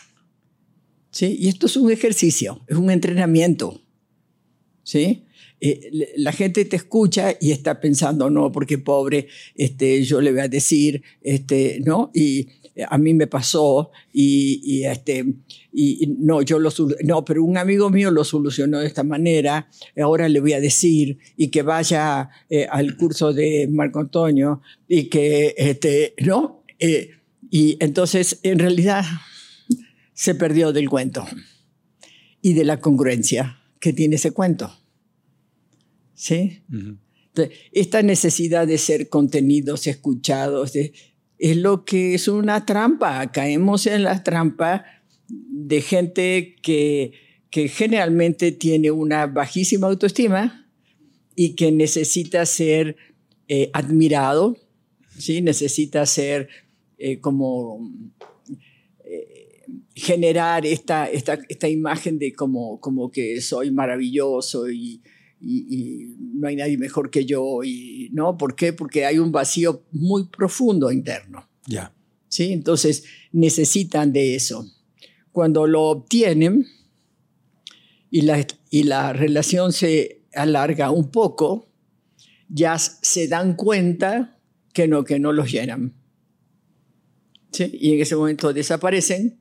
¿Sí? 1.12 1.38
Y 1.40 1.48
esto 1.48 1.68
es 1.68 1.78
un 1.78 1.92
ejercicio, 1.92 2.62
es 2.68 2.76
un 2.76 2.90
entrenamiento. 2.90 3.82
¿Sí? 4.84 5.26
Eh, 5.62 6.14
la 6.18 6.32
gente 6.32 6.66
te 6.66 6.76
escucha 6.76 7.36
y 7.40 7.52
está 7.52 7.80
pensando, 7.80 8.30
no, 8.30 8.52
porque 8.52 8.78
pobre, 8.78 9.28
este, 9.56 10.04
yo 10.04 10.22
le 10.22 10.32
voy 10.32 10.42
a 10.42 10.48
decir, 10.48 11.02
este, 11.22 11.80
¿no? 11.86 12.12
Y 12.14 12.50
a 12.90 12.98
mí 12.98 13.14
me 13.14 13.28
pasó 13.28 13.92
y, 14.12 14.84
este, 14.84 15.26
y 15.72 16.16
no, 16.20 16.42
yo 16.42 16.60
lo, 16.60 16.70
no, 17.04 17.24
pero 17.24 17.44
un 17.44 17.58
amigo 17.58 17.90
mío 17.90 18.12
lo 18.12 18.24
solucionó 18.24 18.80
de 18.80 18.88
esta 18.88 19.04
manera, 19.04 19.70
ahora 20.02 20.28
le 20.28 20.40
voy 20.40 20.54
a 20.54 20.60
decir 20.60 21.18
y 21.38 21.48
que 21.50 21.62
vaya 21.62 22.30
eh, 22.50 22.68
al 22.70 22.98
curso 22.98 23.34
de 23.34 23.68
Marco 23.72 24.00
Antonio 24.00 24.62
y 24.88 25.06
que, 25.06 25.54
este, 25.58 26.14
¿no? 26.20 26.64
Eh, 26.80 27.12
y 27.50 27.78
entonces, 27.80 28.40
en 28.44 28.60
realidad, 28.60 29.06
se 30.14 30.36
perdió 30.36 30.74
del 30.74 30.90
cuento 30.90 31.26
y 32.42 32.54
de 32.54 32.66
la 32.66 32.80
congruencia 32.80 33.60
que 33.80 33.94
tiene 33.94 34.16
ese 34.16 34.32
cuento. 34.32 34.72
¿Sí? 36.14 36.64
esta 37.74 38.02
necesidad 38.02 38.66
de 38.66 38.78
ser 38.78 39.10
contenidos, 39.10 39.88
escuchados, 39.88 40.72
es 41.46 41.58
lo 41.58 41.86
que 41.86 42.16
es 42.16 42.28
una 42.28 42.66
trampa. 42.66 43.32
Caemos 43.32 43.86
en 43.86 44.02
la 44.02 44.24
trampa 44.24 44.84
de 45.28 45.80
gente 45.82 46.56
que, 46.64 47.12
que 47.52 47.68
generalmente 47.68 48.52
tiene 48.52 48.90
una 48.90 49.28
bajísima 49.28 49.86
autoestima 49.86 50.68
y 51.36 51.56
que 51.56 51.72
necesita 51.72 52.48
ser 52.48 52.96
eh, 53.48 53.70
admirado, 53.74 54.58
¿sí? 55.20 55.44
necesita 55.44 56.08
ser 56.08 56.48
eh, 56.98 57.20
como 57.20 57.92
eh, 59.04 59.66
generar 59.94 60.66
esta, 60.66 61.06
esta, 61.06 61.38
esta, 61.48 61.70
imagen 61.70 62.18
de 62.18 62.34
como, 62.34 62.80
como 62.80 63.12
que 63.12 63.40
soy 63.40 63.70
maravilloso 63.70 64.68
y, 64.72 65.04
y, 65.46 66.16
no 66.18 66.48
hay 66.48 66.56
nadie 66.56 66.78
mejor 66.78 67.10
que 67.10 67.26
yo. 67.26 67.64
Y, 67.64 68.10
¿no? 68.12 68.38
¿Por 68.38 68.56
qué? 68.56 68.74
Porque 68.74 69.06
hay 69.06 69.20
un 69.20 69.32
vacío 69.32 69.84
muy 69.92 70.26
profundo 70.26 70.92
interno. 70.92 71.48
Ya. 71.68 71.94
¿Sí? 72.28 72.52
Entonces 72.52 73.06
necesitan 73.32 74.12
de 74.12 74.36
eso. 74.36 74.66
Cuando 75.32 75.68
lo 75.68 75.84
obtienen 75.84 76.66
y 78.10 78.22
la, 78.22 78.46
y 78.70 78.84
la 78.84 79.14
relación 79.14 79.72
se 79.72 80.22
alarga 80.34 80.92
un 80.92 81.12
poco, 81.12 81.70
ya 82.50 82.78
se 82.78 83.28
dan 83.28 83.56
cuenta 83.56 84.40
que 84.74 84.88
no, 84.88 85.04
que 85.04 85.20
no 85.20 85.32
los 85.32 85.52
llenan. 85.52 85.94
¿Sí? 87.52 87.70
Y 87.74 87.94
en 87.94 88.02
ese 88.02 88.16
momento 88.16 88.52
desaparecen 88.52 89.40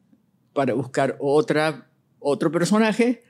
para 0.52 0.74
buscar 0.74 1.16
otra, 1.20 1.90
otro 2.20 2.52
personaje 2.52 3.22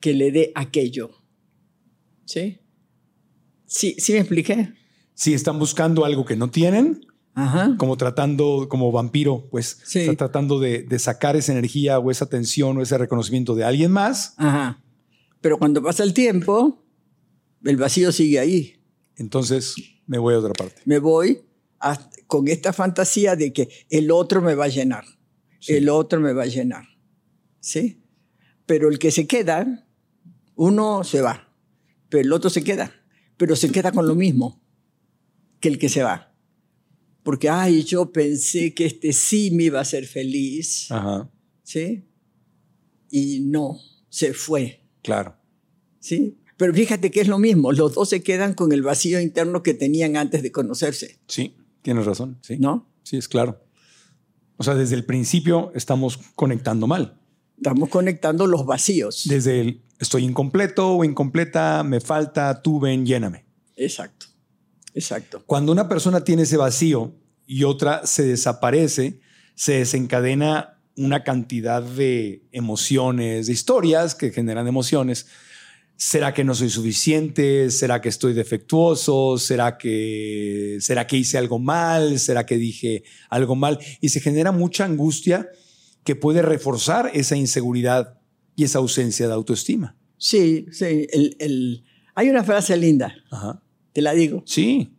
que 0.00 0.14
le 0.14 0.30
dé 0.30 0.52
aquello. 0.54 1.15
¿Sí? 2.26 2.58
¿Sí, 3.64 3.96
¿sí 3.98 4.12
me 4.12 4.18
expliqué? 4.18 4.74
Sí, 5.14 5.32
están 5.32 5.58
buscando 5.58 6.04
algo 6.04 6.24
que 6.26 6.36
no 6.36 6.50
tienen, 6.50 7.06
Ajá. 7.34 7.74
como 7.78 7.96
tratando, 7.96 8.66
como 8.68 8.92
vampiro, 8.92 9.48
pues, 9.50 9.78
Sí. 9.84 10.00
está 10.00 10.14
tratando 10.14 10.60
de, 10.60 10.82
de 10.82 10.98
sacar 10.98 11.36
esa 11.36 11.52
energía 11.52 11.98
o 11.98 12.10
esa 12.10 12.26
tensión 12.28 12.76
o 12.76 12.82
ese 12.82 12.98
reconocimiento 12.98 13.54
de 13.54 13.64
alguien 13.64 13.90
más. 13.92 14.34
Ajá. 14.36 14.82
Pero 15.40 15.58
cuando 15.58 15.82
pasa 15.82 16.02
el 16.04 16.12
tiempo, 16.12 16.84
el 17.64 17.76
vacío 17.76 18.12
sigue 18.12 18.38
ahí. 18.38 18.74
Entonces 19.16 19.74
me 20.06 20.18
voy 20.18 20.34
a 20.34 20.38
otra 20.38 20.52
parte. 20.52 20.82
Me 20.84 20.98
voy 20.98 21.40
a- 21.80 21.98
con 22.26 22.48
esta 22.48 22.72
fantasía 22.72 23.36
de 23.36 23.52
que 23.52 23.68
el 23.88 24.10
otro 24.10 24.42
me 24.42 24.54
va 24.54 24.64
a 24.66 24.68
llenar. 24.68 25.04
El 25.68 25.88
otro 25.88 26.20
me 26.20 26.32
va 26.32 26.42
a 26.42 26.46
llenar. 26.46 26.84
¿Sí? 27.60 28.02
Pero 28.66 28.88
el 28.88 28.98
que 28.98 29.10
se 29.10 29.26
queda, 29.26 29.86
uno 30.54 31.02
se 31.04 31.20
va, 31.20 31.45
pero 32.08 32.22
el 32.22 32.32
otro 32.32 32.50
se 32.50 32.62
queda. 32.64 32.92
Pero 33.36 33.54
se 33.56 33.70
queda 33.70 33.92
con 33.92 34.06
lo 34.06 34.14
mismo 34.14 34.62
que 35.60 35.68
el 35.68 35.78
que 35.78 35.88
se 35.88 36.02
va. 36.02 36.34
Porque, 37.22 37.48
ay, 37.48 37.82
yo 37.82 38.12
pensé 38.12 38.72
que 38.74 38.86
este 38.86 39.12
sí 39.12 39.50
me 39.50 39.64
iba 39.64 39.78
a 39.78 39.82
hacer 39.82 40.06
feliz. 40.06 40.90
Ajá, 40.90 41.30
¿Sí? 41.62 42.04
Y 43.10 43.40
no, 43.40 43.78
se 44.08 44.32
fue. 44.32 44.84
claro. 45.02 45.36
¿Sí? 46.00 46.38
Pero 46.56 46.72
fíjate 46.72 47.10
que 47.10 47.20
es 47.20 47.28
lo 47.28 47.38
mismo, 47.38 47.72
los 47.72 47.94
dos 47.94 48.08
se 48.08 48.22
quedan 48.22 48.54
con 48.54 48.72
el 48.72 48.80
vacío 48.82 49.20
interno 49.20 49.62
que 49.62 49.74
tenían 49.74 50.16
antes 50.16 50.42
de 50.42 50.52
conocerse, 50.52 51.18
Sí, 51.26 51.54
tienes 51.82 52.06
razón. 52.06 52.38
Sí, 52.42 52.56
¿no? 52.58 52.88
sí, 53.02 53.16
es 53.16 53.28
claro. 53.28 53.60
O 54.56 54.62
sea, 54.64 54.74
desde 54.74 54.94
el 54.94 55.04
principio 55.04 55.70
estamos 55.74 56.18
conectando 56.34 56.86
mal. 56.86 57.20
Estamos 57.56 57.88
conectando 57.88 58.46
los 58.46 58.66
vacíos. 58.66 59.24
Desde 59.26 59.60
el 59.60 59.82
estoy 59.98 60.24
incompleto 60.24 60.96
o 60.96 61.04
incompleta, 61.04 61.82
me 61.82 62.00
falta, 62.00 62.62
tú 62.62 62.80
ven, 62.80 63.06
lléname. 63.06 63.46
Exacto, 63.76 64.26
exacto. 64.94 65.42
Cuando 65.46 65.72
una 65.72 65.88
persona 65.88 66.22
tiene 66.22 66.42
ese 66.42 66.56
vacío 66.56 67.14
y 67.46 67.64
otra 67.64 68.06
se 68.06 68.24
desaparece, 68.24 69.20
se 69.54 69.78
desencadena 69.78 70.80
una 70.96 71.24
cantidad 71.24 71.82
de 71.82 72.46
emociones, 72.52 73.46
de 73.46 73.52
historias 73.52 74.14
que 74.14 74.30
generan 74.30 74.66
emociones, 74.66 75.26
¿Será 75.98 76.34
que 76.34 76.44
no 76.44 76.54
soy 76.54 76.68
suficiente? 76.68 77.70
¿Será 77.70 78.02
que 78.02 78.10
estoy 78.10 78.34
defectuoso? 78.34 79.38
¿Será 79.38 79.78
que, 79.78 80.76
¿Será 80.80 81.06
que 81.06 81.16
hice 81.16 81.38
algo 81.38 81.58
mal? 81.58 82.18
¿Será 82.18 82.44
que 82.44 82.58
dije 82.58 83.02
algo 83.30 83.56
mal? 83.56 83.78
Y 84.02 84.10
se 84.10 84.20
genera 84.20 84.52
mucha 84.52 84.84
angustia 84.84 85.48
que 86.06 86.14
puede 86.14 86.40
reforzar 86.40 87.10
esa 87.14 87.36
inseguridad 87.36 88.20
y 88.54 88.64
esa 88.64 88.78
ausencia 88.78 89.26
de 89.26 89.34
autoestima. 89.34 89.96
Sí, 90.16 90.66
sí. 90.70 91.08
Hay 92.14 92.30
una 92.30 92.44
frase 92.44 92.76
linda. 92.76 93.12
Te 93.92 94.00
la 94.00 94.12
digo. 94.12 94.42
Sí. 94.46 94.96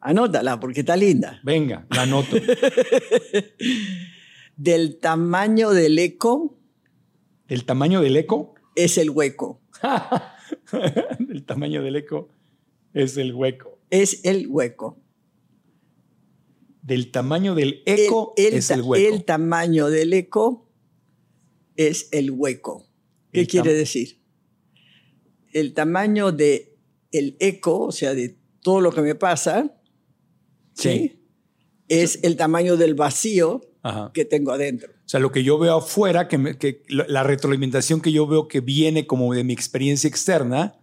Anótala 0.00 0.60
porque 0.60 0.80
está 0.80 0.96
linda. 0.96 1.40
Venga, 1.42 1.86
la 1.90 2.02
anoto. 2.02 2.36
del 4.56 4.98
tamaño 4.98 5.70
del 5.70 5.98
eco. 5.98 6.58
¿El 7.48 7.64
tamaño 7.64 8.02
del 8.02 8.18
eco? 8.18 8.54
Es 8.76 8.98
el 8.98 9.10
hueco. 9.10 9.62
el 11.30 11.44
tamaño 11.44 11.82
del 11.82 11.96
eco 11.96 12.28
es 12.92 13.16
el 13.16 13.34
hueco. 13.34 13.78
Es 13.88 14.20
el 14.24 14.46
hueco. 14.46 15.00
Del 16.90 17.12
tamaño 17.12 17.54
del 17.54 17.84
eco 17.86 18.34
es 18.36 18.68
el 18.72 18.82
hueco. 18.82 19.14
El 19.14 19.24
tamaño 19.24 19.90
del 19.90 20.12
eco 20.12 20.68
es 21.76 22.08
el 22.10 22.32
hueco. 22.32 22.84
¿Qué 23.30 23.46
quiere 23.46 23.72
decir? 23.72 24.20
El 25.52 25.72
tamaño 25.72 26.32
de 26.32 26.76
el 27.12 27.36
eco, 27.38 27.78
o 27.78 27.92
sea, 27.92 28.12
de 28.12 28.36
todo 28.60 28.80
lo 28.80 28.90
que 28.90 29.02
me 29.02 29.14
pasa, 29.14 29.80
¿sí? 30.74 31.22
es 31.86 32.18
el 32.24 32.34
tamaño 32.34 32.76
del 32.76 32.96
vacío 32.96 33.60
que 34.12 34.24
tengo 34.24 34.50
adentro. 34.50 34.90
O 34.90 35.08
sea, 35.08 35.20
lo 35.20 35.30
que 35.30 35.44
yo 35.44 35.60
veo 35.60 35.76
afuera, 35.76 36.26
que, 36.26 36.82
la 36.88 37.22
retroalimentación 37.22 38.00
que 38.00 38.10
yo 38.10 38.26
veo 38.26 38.48
que 38.48 38.60
viene 38.60 39.06
como 39.06 39.32
de 39.32 39.44
mi 39.44 39.52
experiencia 39.52 40.08
externa, 40.08 40.80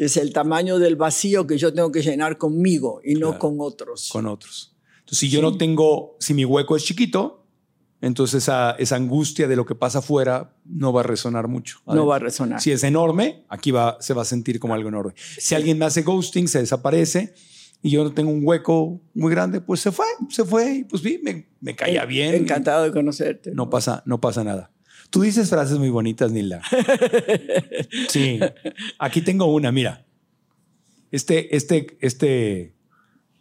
es 0.00 0.16
el 0.16 0.32
tamaño 0.32 0.78
del 0.78 0.96
vacío 0.96 1.46
que 1.46 1.58
yo 1.58 1.74
tengo 1.74 1.92
que 1.92 2.00
llenar 2.00 2.38
conmigo 2.38 3.02
y 3.04 3.14
no 3.16 3.38
con 3.38 3.56
otros. 3.58 4.08
Con 4.10 4.26
otros. 4.26 4.74
Entonces, 5.00 5.18
si 5.18 5.28
yo 5.28 5.42
no 5.42 5.58
tengo, 5.58 6.16
si 6.20 6.32
mi 6.32 6.46
hueco 6.46 6.74
es 6.74 6.84
chiquito, 6.84 7.44
entonces 8.00 8.44
esa, 8.44 8.70
esa, 8.78 8.96
angustia 8.96 9.46
de 9.46 9.56
lo 9.56 9.66
que 9.66 9.74
pasa 9.74 9.98
afuera 9.98 10.56
no 10.64 10.94
va 10.94 11.00
a 11.00 11.04
resonar 11.04 11.48
mucho. 11.48 11.80
No 11.86 12.06
va 12.06 12.16
a 12.16 12.18
resonar. 12.18 12.62
Si 12.62 12.72
es 12.72 12.82
enorme, 12.82 13.44
aquí 13.50 13.72
va, 13.72 13.98
se 14.00 14.14
va 14.14 14.22
a 14.22 14.24
sentir 14.24 14.58
como 14.58 14.72
algo 14.72 14.88
enorme. 14.88 15.12
Si 15.16 15.54
alguien 15.54 15.76
me 15.76 15.84
hace 15.84 16.00
ghosting, 16.00 16.48
se 16.48 16.60
desaparece 16.60 17.34
y 17.82 17.90
yo 17.90 18.02
no 18.02 18.14
tengo 18.14 18.30
un 18.30 18.40
hueco 18.42 19.02
muy 19.12 19.30
grande, 19.30 19.60
pues 19.60 19.80
se 19.80 19.92
fue, 19.92 20.06
se 20.30 20.46
fue 20.46 20.76
y 20.76 20.84
pues 20.84 21.02
me, 21.22 21.46
me 21.60 21.76
caía 21.76 22.06
bien. 22.06 22.34
Encantado 22.34 22.84
de 22.84 22.92
conocerte. 22.92 23.52
No 23.54 23.68
pasa, 23.68 24.02
no 24.06 24.18
pasa 24.18 24.44
nada. 24.44 24.69
Tú 25.10 25.22
dices 25.22 25.50
frases 25.50 25.78
muy 25.78 25.90
bonitas, 25.90 26.30
Nilda. 26.30 26.62
sí. 28.08 28.38
Aquí 28.98 29.20
tengo 29.22 29.46
una, 29.46 29.72
mira. 29.72 30.06
Este, 31.10 31.56
este, 31.56 31.98
este, 32.00 32.74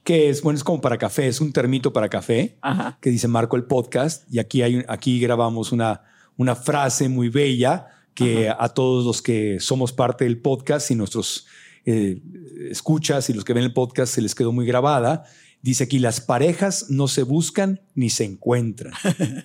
¿qué 0.03 0.29
es? 0.29 0.41
Bueno, 0.41 0.57
es 0.57 0.63
como 0.63 0.81
para 0.81 0.97
café, 0.97 1.27
es 1.27 1.39
un 1.39 1.53
termito 1.53 1.93
para 1.93 2.09
café 2.09 2.57
que 2.99 3.11
dice 3.11 3.27
Marco 3.27 3.55
el 3.55 3.65
podcast. 3.65 4.23
Y 4.33 4.39
aquí, 4.39 4.63
hay, 4.63 4.83
aquí 4.87 5.19
grabamos 5.19 5.71
una, 5.71 6.01
una 6.37 6.55
frase 6.55 7.07
muy 7.07 7.29
bella 7.29 7.87
que 8.15 8.49
a 8.49 8.69
todos 8.69 9.05
los 9.05 9.21
que 9.21 9.59
somos 9.59 9.93
parte 9.93 10.25
del 10.25 10.41
podcast 10.41 10.91
y 10.91 10.95
nuestros 10.95 11.47
eh, 11.85 12.21
escuchas 12.69 13.29
y 13.29 13.33
los 13.33 13.45
que 13.45 13.53
ven 13.53 13.63
el 13.63 13.73
podcast 13.73 14.13
se 14.13 14.21
les 14.21 14.35
quedó 14.35 14.51
muy 14.51 14.65
grabada. 14.65 15.23
Dice 15.61 15.83
aquí, 15.83 15.99
las 15.99 16.21
parejas 16.21 16.85
no 16.89 17.09
se 17.09 17.23
buscan 17.23 17.81
ni 17.93 18.09
se 18.09 18.23
encuentran, 18.23 18.93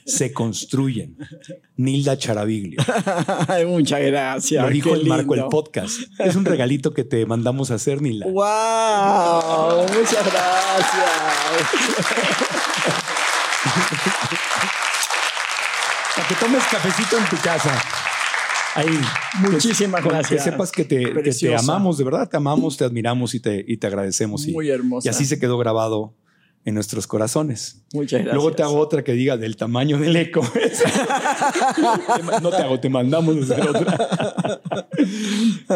se 0.06 0.32
construyen. 0.32 1.18
Nilda 1.76 2.16
Charaviglio. 2.16 2.80
Muchas 3.66 4.00
gracias. 4.00 4.62
Lo 4.62 4.70
dijo 4.70 4.94
el 4.94 5.06
Marco 5.06 5.34
el 5.34 5.46
podcast. 5.46 6.02
Es 6.20 6.36
un 6.36 6.44
regalito 6.44 6.94
que 6.94 7.02
te 7.02 7.26
mandamos 7.26 7.72
a 7.72 7.74
hacer, 7.74 8.00
Nilda. 8.00 8.26
¡Wow! 8.26 9.88
Muchas 9.88 10.24
gracias. 10.24 10.94
Para 16.14 16.28
que 16.28 16.34
tomes 16.36 16.62
cafecito 16.70 17.18
en 17.18 17.28
tu 17.28 17.36
casa. 17.38 17.82
Ahí, 18.74 18.88
Muchísimas 19.40 20.04
gracias. 20.04 20.44
Que 20.44 20.50
sepas 20.50 20.72
que 20.72 20.84
te, 20.84 21.06
te, 21.06 21.54
amamos, 21.54 21.96
de 21.96 22.04
verdad, 22.04 22.28
te 22.28 22.36
amamos, 22.36 22.76
te 22.76 22.84
admiramos 22.84 23.34
y 23.34 23.40
te, 23.40 23.64
y 23.66 23.76
te 23.76 23.86
agradecemos. 23.86 24.46
Muy 24.48 24.68
hermoso. 24.68 25.06
Y 25.06 25.10
así 25.10 25.24
se 25.24 25.38
quedó 25.38 25.56
grabado 25.58 26.14
en 26.64 26.74
nuestros 26.74 27.06
corazones. 27.06 27.82
Muchas 27.92 28.20
gracias. 28.20 28.34
Luego 28.34 28.52
te 28.52 28.62
hago 28.62 28.78
otra 28.78 29.04
que 29.04 29.12
diga 29.12 29.36
del 29.36 29.56
tamaño 29.56 29.98
del 29.98 30.16
eco. 30.16 30.42
no 32.42 32.50
te 32.50 32.56
hago, 32.56 32.80
te 32.80 32.88
mandamos 32.88 33.50
hacer 33.50 33.68
otra. 33.68 34.60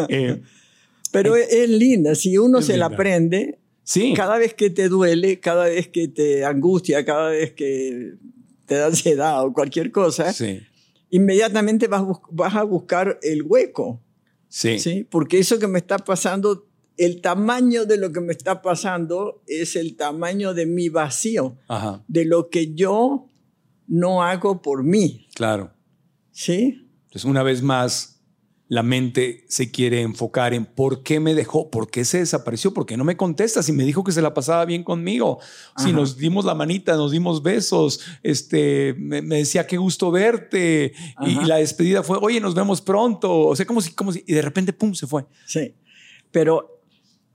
Eh, 0.07 0.41
Pero 1.11 1.35
es, 1.35 1.69
linda, 1.69 2.15
si 2.15 2.37
uno 2.37 2.61
se 2.61 2.77
la 2.77 2.87
aprende, 2.87 3.59
sí. 3.83 4.13
cada 4.13 4.37
vez 4.37 4.53
que 4.53 4.69
te 4.69 4.87
duele, 4.87 5.39
cada 5.39 5.65
vez 5.65 5.87
que 5.87 6.07
te 6.07 6.45
angustia, 6.45 7.03
cada 7.05 7.29
vez 7.29 7.53
que 7.53 8.13
te 8.65 8.75
da 8.75 8.87
ansiedad 8.87 9.43
o 9.43 9.53
cualquier 9.53 9.91
cosa, 9.91 10.31
sí 10.33 10.61
inmediatamente 11.09 11.87
vas, 11.87 12.03
vas 12.31 12.55
a 12.55 12.63
buscar 12.63 13.19
el 13.21 13.43
hueco. 13.43 14.01
Sí. 14.47 14.79
sí. 14.79 15.07
Porque 15.09 15.39
eso 15.39 15.59
que 15.59 15.67
me 15.67 15.79
está 15.79 15.97
pasando, 15.97 16.67
el 16.97 17.21
tamaño 17.21 17.85
de 17.85 17.97
lo 17.97 18.11
que 18.11 18.19
me 18.19 18.33
está 18.33 18.61
pasando 18.61 19.41
es 19.47 19.75
el 19.75 19.95
tamaño 19.95 20.53
de 20.53 20.65
mi 20.65 20.89
vacío, 20.89 21.57
de 22.07 22.25
lo 22.25 22.49
que 22.49 22.73
yo 22.73 23.27
no 23.87 24.23
hago 24.23 24.61
por 24.61 24.83
mí. 24.83 25.27
Claro. 25.33 25.73
¿Sí? 26.31 26.87
Entonces, 27.05 27.25
una 27.25 27.43
vez 27.43 27.61
más, 27.61 28.18
la 28.69 28.83
mente 28.83 29.45
se 29.47 29.71
quiere 29.71 30.01
enfocar 30.01 30.53
en 30.53 30.63
por 30.63 31.01
qué 31.01 31.19
me 31.19 31.33
dejó, 31.33 31.71
por 31.71 31.89
qué 31.89 32.05
se 32.05 32.19
desapareció, 32.19 32.71
por 32.71 32.85
qué 32.85 32.97
no 32.97 33.03
me 33.03 33.17
contesta, 33.17 33.63
si 33.63 33.71
me 33.71 33.83
dijo 33.83 34.03
que 34.03 34.11
se 34.11 34.21
la 34.21 34.35
pasaba 34.35 34.63
bien 34.63 34.83
conmigo, 34.83 35.39
si 35.75 35.91
nos 35.91 36.17
dimos 36.17 36.45
la 36.45 36.53
manita, 36.53 36.95
nos 36.95 37.11
dimos 37.11 37.41
besos, 37.41 37.99
este, 38.21 38.93
me, 38.93 39.21
decía 39.21 39.65
qué 39.65 39.77
gusto 39.77 40.11
verte 40.11 40.93
y 41.25 41.45
la 41.45 41.57
despedida 41.57 42.03
fue, 42.03 42.19
oye, 42.21 42.39
nos 42.39 42.53
vemos 42.53 42.79
pronto, 42.79 43.47
o 43.47 43.55
sea, 43.55 43.65
como 43.65 43.81
si, 43.81 43.91
como 43.93 44.11
si, 44.11 44.23
y 44.27 44.33
de 44.33 44.41
repente, 44.43 44.71
pum, 44.71 44.93
se 44.93 45.07
fue. 45.07 45.25
Sí, 45.47 45.73
pero 46.31 46.83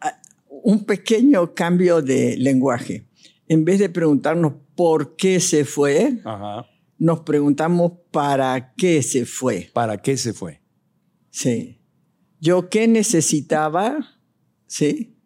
ah, 0.01 0.17
un 0.49 0.85
pequeño 0.85 1.53
cambio 1.53 2.01
de 2.01 2.37
lenguaje. 2.37 3.09
En 3.49 3.65
vez 3.65 3.81
de 3.81 3.89
preguntarnos 3.89 4.53
por 4.77 5.17
qué 5.17 5.41
se 5.41 5.65
fue, 5.65 6.21
nos 6.97 7.21
preguntamos 7.21 7.93
para 8.13 8.73
qué 8.77 9.03
se 9.03 9.27
fue. 9.27 9.69
¿Para 9.73 10.01
qué 10.01 10.17
se 10.17 10.33
fue? 10.33 10.64
Sí. 11.35 11.81
Yo 12.39 12.71
qué 12.71 12.87
necesitaba, 12.87 14.21
¿sí? 14.69 15.17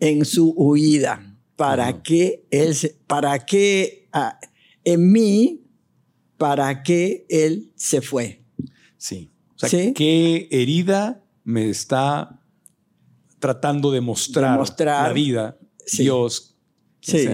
En 0.00 0.26
su 0.26 0.50
huida. 0.50 1.34
¿Para 1.56 2.02
qué 2.02 2.46
él, 2.50 2.76
para 3.06 3.44
qué 3.46 4.06
ah, 4.12 4.38
en 4.84 5.10
mí, 5.10 5.64
para 6.36 6.82
qué 6.82 7.24
él 7.30 7.72
se 7.74 8.02
fue? 8.02 8.44
Sí. 8.98 9.32
O 9.56 9.66
sea, 9.66 9.92
¿qué 9.94 10.46
herida 10.50 11.24
me 11.42 11.70
está 11.70 12.42
tratando 13.38 13.90
de 13.90 14.02
mostrar, 14.02 14.60
la 14.78 15.12
vida, 15.12 15.58
Dios, 15.96 16.54
sí. 17.00 17.28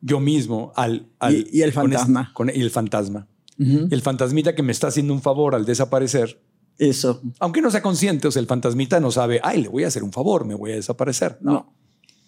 yo 0.00 0.18
mismo, 0.18 0.72
al, 0.74 1.12
y, 1.30 1.60
el 1.60 1.72
fantasma. 1.72 2.32
Con, 2.32 2.48
y 2.48 2.62
el 2.62 2.70
fantasma. 2.70 3.28
El 3.58 4.02
fantasmita 4.02 4.54
que 4.54 4.62
me 4.62 4.72
está 4.72 4.88
haciendo 4.88 5.12
un 5.12 5.22
favor 5.22 5.54
al 5.54 5.64
desaparecer 5.66 6.45
eso. 6.78 7.22
Aunque 7.38 7.60
no 7.60 7.70
sea 7.70 7.82
consciente, 7.82 8.28
o 8.28 8.30
sea, 8.30 8.40
el 8.40 8.46
fantasmita 8.46 9.00
no 9.00 9.10
sabe, 9.10 9.40
ay, 9.42 9.62
le 9.62 9.68
voy 9.68 9.84
a 9.84 9.88
hacer 9.88 10.02
un 10.02 10.12
favor, 10.12 10.44
me 10.44 10.54
voy 10.54 10.72
a 10.72 10.76
desaparecer. 10.76 11.38
No. 11.40 11.74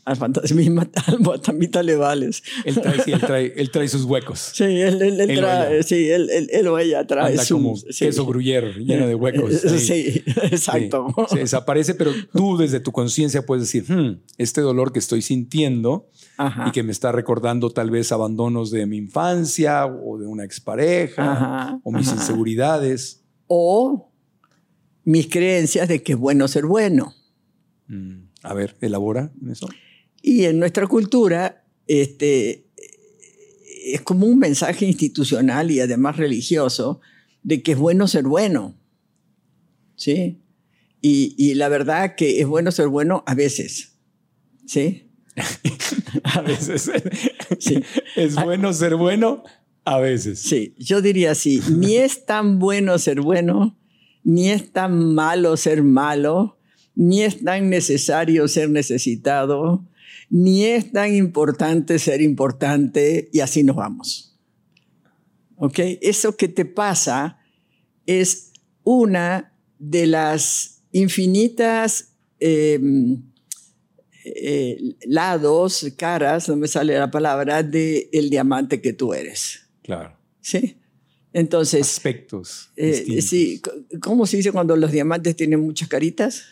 Al 0.08 0.16
fantasmita, 0.16 1.82
le 1.82 1.96
vales. 1.96 2.42
Él 2.64 2.80
trae, 3.20 3.52
él 3.54 3.70
trae, 3.70 3.88
sus 3.88 4.04
huecos. 4.04 4.52
Sí, 4.54 4.64
él, 4.64 4.98
trae, 5.36 5.82
sí, 5.82 6.08
él, 6.08 6.30
él, 6.50 6.66
o 6.66 6.78
ella 6.78 7.06
trae 7.06 7.32
Anda 7.32 7.44
como 7.46 7.74
queso 7.74 8.24
gruyere 8.24 8.72
lleno 8.72 9.06
de 9.06 9.14
huecos. 9.14 9.52
Sí, 9.78 10.22
exacto. 10.50 11.08
Se 11.28 11.40
desaparece, 11.40 11.94
pero 11.94 12.12
tú 12.32 12.56
desde 12.56 12.80
tu 12.80 12.90
conciencia 12.90 13.44
puedes 13.44 13.64
decir, 13.64 13.84
hmm, 13.86 14.22
este 14.38 14.62
dolor 14.62 14.92
que 14.92 14.98
estoy 14.98 15.20
sintiendo 15.20 16.08
y 16.66 16.70
que 16.70 16.82
me 16.82 16.92
está 16.92 17.12
recordando 17.12 17.68
tal 17.68 17.90
vez 17.90 18.10
abandonos 18.10 18.70
de 18.70 18.86
mi 18.86 18.96
infancia 18.96 19.84
o 19.84 20.16
de 20.16 20.26
una 20.26 20.44
expareja 20.44 21.78
o 21.82 21.92
mis 21.92 22.10
inseguridades. 22.10 23.24
O 23.46 24.07
mis 25.08 25.26
creencias 25.26 25.88
de 25.88 26.02
que 26.02 26.12
es 26.12 26.18
bueno 26.18 26.46
ser 26.48 26.66
bueno. 26.66 27.14
Mm, 27.86 28.24
a 28.42 28.52
ver, 28.52 28.76
elabora 28.82 29.32
eso. 29.50 29.66
Y 30.20 30.44
en 30.44 30.58
nuestra 30.58 30.86
cultura, 30.86 31.64
este, 31.86 32.66
es 33.86 34.02
como 34.02 34.26
un 34.26 34.38
mensaje 34.38 34.84
institucional 34.84 35.70
y 35.70 35.80
además 35.80 36.18
religioso 36.18 37.00
de 37.42 37.62
que 37.62 37.72
es 37.72 37.78
bueno 37.78 38.06
ser 38.06 38.24
bueno. 38.24 38.78
¿Sí? 39.96 40.42
Y, 41.00 41.34
y 41.38 41.54
la 41.54 41.70
verdad 41.70 42.14
que 42.14 42.42
es 42.42 42.46
bueno 42.46 42.70
ser 42.70 42.88
bueno 42.88 43.24
a 43.26 43.34
veces. 43.34 43.96
¿Sí? 44.66 45.10
a 46.24 46.42
veces. 46.42 46.90
sí. 47.58 47.82
Es 48.14 48.34
bueno 48.34 48.74
ser 48.74 48.94
bueno 48.96 49.42
a 49.86 50.00
veces. 50.00 50.42
Sí, 50.42 50.74
yo 50.76 51.00
diría 51.00 51.30
así, 51.30 51.62
ni 51.70 51.96
es 51.96 52.26
tan 52.26 52.58
bueno 52.58 52.98
ser 52.98 53.22
bueno, 53.22 53.78
ni 54.28 54.50
es 54.50 54.72
tan 54.72 55.14
malo 55.14 55.56
ser 55.56 55.82
malo, 55.82 56.58
ni 56.94 57.22
es 57.22 57.42
tan 57.42 57.70
necesario 57.70 58.46
ser 58.46 58.68
necesitado, 58.68 59.88
ni 60.28 60.66
es 60.66 60.92
tan 60.92 61.14
importante 61.14 61.98
ser 61.98 62.20
importante, 62.20 63.30
y 63.32 63.40
así 63.40 63.64
nos 63.64 63.76
vamos. 63.76 64.38
¿Ok? 65.56 65.78
Eso 66.02 66.36
que 66.36 66.46
te 66.46 66.66
pasa 66.66 67.38
es 68.04 68.52
una 68.84 69.54
de 69.78 70.06
las 70.06 70.82
infinitas 70.92 72.12
em, 72.38 73.22
eh, 74.26 74.76
lados, 75.06 75.86
caras, 75.96 76.50
no 76.50 76.56
me 76.56 76.68
sale 76.68 76.98
la 76.98 77.10
palabra, 77.10 77.62
del 77.62 78.10
el 78.12 78.28
diamante 78.28 78.82
que 78.82 78.92
tú 78.92 79.14
eres. 79.14 79.70
Claro. 79.82 80.14
¿Sí? 80.42 80.77
Entonces. 81.38 81.82
Aspectos. 81.82 82.70
Eh, 82.76 83.22
sí, 83.22 83.62
¿cómo 84.00 84.26
se 84.26 84.38
dice 84.38 84.50
cuando 84.50 84.76
los 84.76 84.90
diamantes 84.90 85.36
tienen 85.36 85.60
muchas 85.60 85.88
caritas? 85.88 86.44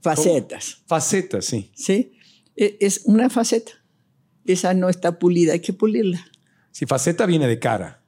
Facetas. 0.00 0.82
Facetas, 0.86 1.44
sí. 1.44 1.70
Sí, 1.74 2.12
e, 2.56 2.76
es 2.80 3.02
una 3.04 3.30
faceta. 3.30 3.72
Esa 4.44 4.74
no 4.74 4.88
está 4.88 5.18
pulida, 5.18 5.52
hay 5.52 5.60
que 5.60 5.72
pulirla. 5.72 6.26
Sí, 6.72 6.86
faceta 6.86 7.24
viene 7.24 7.46
de 7.46 7.58
cara. 7.58 8.02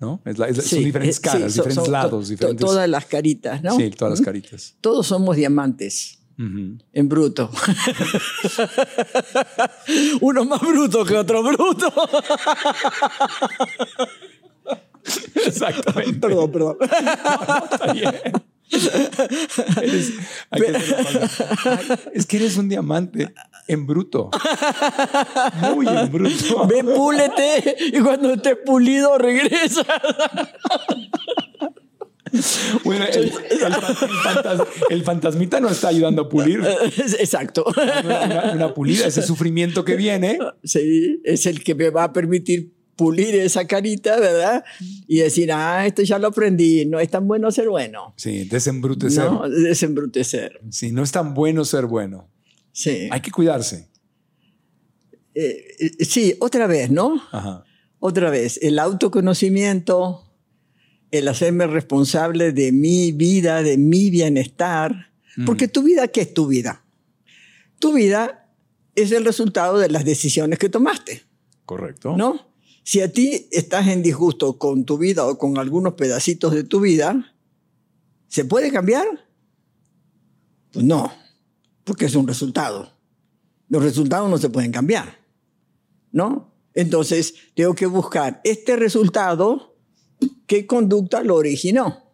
¿No? 0.00 0.20
Es 0.24 0.36
son 0.36 0.82
diferentes 0.82 1.18
eh, 1.18 1.22
caras, 1.22 1.54
diferentes 1.54 1.88
lados, 1.88 2.28
diferentes. 2.28 2.66
Todas 2.66 2.88
las 2.88 3.04
caritas, 3.04 3.62
¿no? 3.62 3.76
Sí, 3.76 3.90
todas 3.90 4.18
las 4.18 4.24
caritas. 4.24 4.74
Todos 4.80 5.06
somos 5.06 5.36
diamantes. 5.36 6.18
En 6.38 7.08
bruto. 7.08 7.50
Uno 10.20 10.44
más 10.44 10.60
bruto 10.60 11.04
que 11.04 11.16
otro 11.16 11.44
bruto. 11.44 11.92
Exactamente. 15.46 16.20
Perdón, 16.20 16.52
perdón. 16.52 16.76
está 17.70 17.92
bien. 17.92 18.14
es 22.14 22.26
que 22.26 22.36
eres 22.36 22.56
un 22.56 22.68
diamante 22.68 23.32
en 23.68 23.86
bruto. 23.86 24.30
Muy 25.74 25.86
en 25.86 26.10
bruto. 26.10 26.66
Ve, 26.66 26.82
púlete 26.84 27.76
y 27.92 28.00
cuando 28.00 28.32
estés 28.32 28.56
pulido 28.64 29.18
regresa. 29.18 29.84
Bueno, 32.84 33.04
el, 34.88 35.04
fantasmita 35.04 35.60
no 35.60 35.68
está 35.68 35.88
ayudando 35.88 36.22
a 36.22 36.28
pulir. 36.28 36.62
Exacto. 37.18 37.66
Una, 38.54 38.72
pulida, 38.72 39.06
ese 39.06 39.22
sufrimiento 39.22 39.84
que 39.84 39.96
viene. 39.96 40.38
Sí, 40.64 41.20
es 41.24 41.44
el 41.46 41.62
que 41.62 41.74
me 41.74 41.90
va 41.90 42.04
a 42.04 42.12
permitir 42.12 42.72
pulir 42.96 43.34
esa 43.34 43.66
carita, 43.66 44.18
¿verdad? 44.18 44.64
Y 45.06 45.18
decir, 45.18 45.52
ah, 45.52 45.86
esto 45.86 46.02
ya 46.02 46.18
lo 46.18 46.28
aprendí, 46.28 46.84
no 46.86 47.00
es 47.00 47.10
tan 47.10 47.26
bueno 47.26 47.50
ser 47.50 47.68
bueno. 47.68 48.14
Sí, 48.16 48.44
desembrutecer. 48.44 49.24
No, 49.24 49.48
desembrutecer. 49.48 50.60
Sí, 50.70 50.92
no 50.92 51.02
es 51.02 51.12
tan 51.12 51.34
bueno 51.34 51.64
ser 51.64 51.86
bueno. 51.86 52.28
Sí. 52.72 53.08
Hay 53.10 53.20
que 53.20 53.30
cuidarse. 53.30 53.88
Eh, 55.34 55.64
eh, 55.78 56.04
sí, 56.04 56.36
otra 56.40 56.66
vez, 56.66 56.90
¿no? 56.90 57.22
Ajá. 57.32 57.64
Otra 57.98 58.30
vez, 58.30 58.58
el 58.62 58.78
autoconocimiento, 58.78 60.24
el 61.10 61.28
hacerme 61.28 61.66
responsable 61.66 62.52
de 62.52 62.72
mi 62.72 63.12
vida, 63.12 63.62
de 63.62 63.78
mi 63.78 64.10
bienestar, 64.10 65.12
porque 65.46 65.68
tu 65.68 65.82
vida, 65.82 66.08
¿qué 66.08 66.22
es 66.22 66.34
tu 66.34 66.46
vida? 66.48 66.84
Tu 67.78 67.94
vida 67.94 68.50
es 68.94 69.12
el 69.12 69.24
resultado 69.24 69.78
de 69.78 69.88
las 69.88 70.04
decisiones 70.04 70.58
que 70.58 70.68
tomaste. 70.68 71.22
Correcto. 71.64 72.16
¿No? 72.16 72.51
Si 72.84 73.00
a 73.00 73.12
ti 73.12 73.48
estás 73.52 73.88
en 73.88 74.02
disgusto 74.02 74.58
con 74.58 74.84
tu 74.84 74.98
vida 74.98 75.26
o 75.26 75.38
con 75.38 75.58
algunos 75.58 75.94
pedacitos 75.94 76.52
de 76.52 76.64
tu 76.64 76.80
vida, 76.80 77.34
¿se 78.28 78.44
puede 78.44 78.72
cambiar? 78.72 79.06
Pues 80.72 80.84
no, 80.84 81.12
porque 81.84 82.06
es 82.06 82.14
un 82.14 82.26
resultado. 82.26 82.92
Los 83.68 83.82
resultados 83.82 84.28
no 84.28 84.38
se 84.38 84.50
pueden 84.50 84.72
cambiar, 84.72 85.18
¿no? 86.10 86.52
Entonces, 86.74 87.34
tengo 87.54 87.74
que 87.74 87.86
buscar 87.86 88.40
este 88.44 88.76
resultado, 88.76 89.76
¿qué 90.46 90.66
conducta 90.66 91.22
lo 91.22 91.36
originó? 91.36 92.12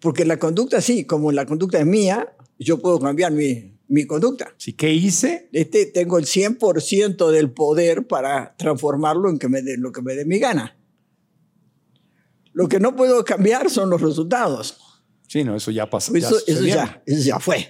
Porque 0.00 0.24
la 0.24 0.38
conducta, 0.38 0.80
sí, 0.80 1.04
como 1.04 1.32
la 1.32 1.46
conducta 1.46 1.78
es 1.78 1.86
mía, 1.86 2.36
yo 2.58 2.80
puedo 2.80 2.98
cambiar 2.98 3.32
mi, 3.32 3.75
mi 3.88 4.06
conducta. 4.06 4.52
¿Sí? 4.56 4.72
¿Qué 4.72 4.92
hice? 4.92 5.48
Este, 5.52 5.86
tengo 5.86 6.18
el 6.18 6.24
100% 6.24 7.30
del 7.30 7.50
poder 7.50 8.06
para 8.06 8.56
transformarlo 8.56 9.30
en 9.30 9.38
que 9.38 9.48
me 9.48 9.62
dé 9.62 9.76
lo 9.76 9.92
que 9.92 10.02
me 10.02 10.14
dé 10.14 10.24
mi 10.24 10.38
gana. 10.38 10.76
Lo 12.52 12.68
que 12.68 12.80
no 12.80 12.96
puedo 12.96 13.24
cambiar 13.24 13.70
son 13.70 13.90
los 13.90 14.00
resultados. 14.00 14.78
Sí, 15.28 15.44
no, 15.44 15.56
eso 15.56 15.70
ya 15.70 15.88
pasó. 15.90 16.14
Eso, 16.14 16.36
ya, 16.46 16.52
eso, 16.52 16.64
ya, 16.64 17.02
eso 17.04 17.22
ya 17.22 17.38
fue. 17.38 17.68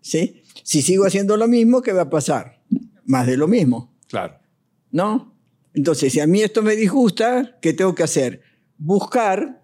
¿Sí? 0.00 0.42
Si 0.62 0.82
sigo 0.82 1.04
haciendo 1.04 1.36
lo 1.36 1.48
mismo, 1.48 1.82
¿qué 1.82 1.92
va 1.92 2.02
a 2.02 2.10
pasar? 2.10 2.62
Más 3.04 3.26
de 3.26 3.36
lo 3.36 3.48
mismo. 3.48 3.94
Claro. 4.08 4.38
¿No? 4.90 5.34
Entonces, 5.72 6.12
si 6.12 6.20
a 6.20 6.26
mí 6.26 6.42
esto 6.42 6.62
me 6.62 6.76
disgusta, 6.76 7.58
¿qué 7.60 7.72
tengo 7.72 7.94
que 7.94 8.04
hacer? 8.04 8.42
Buscar 8.78 9.63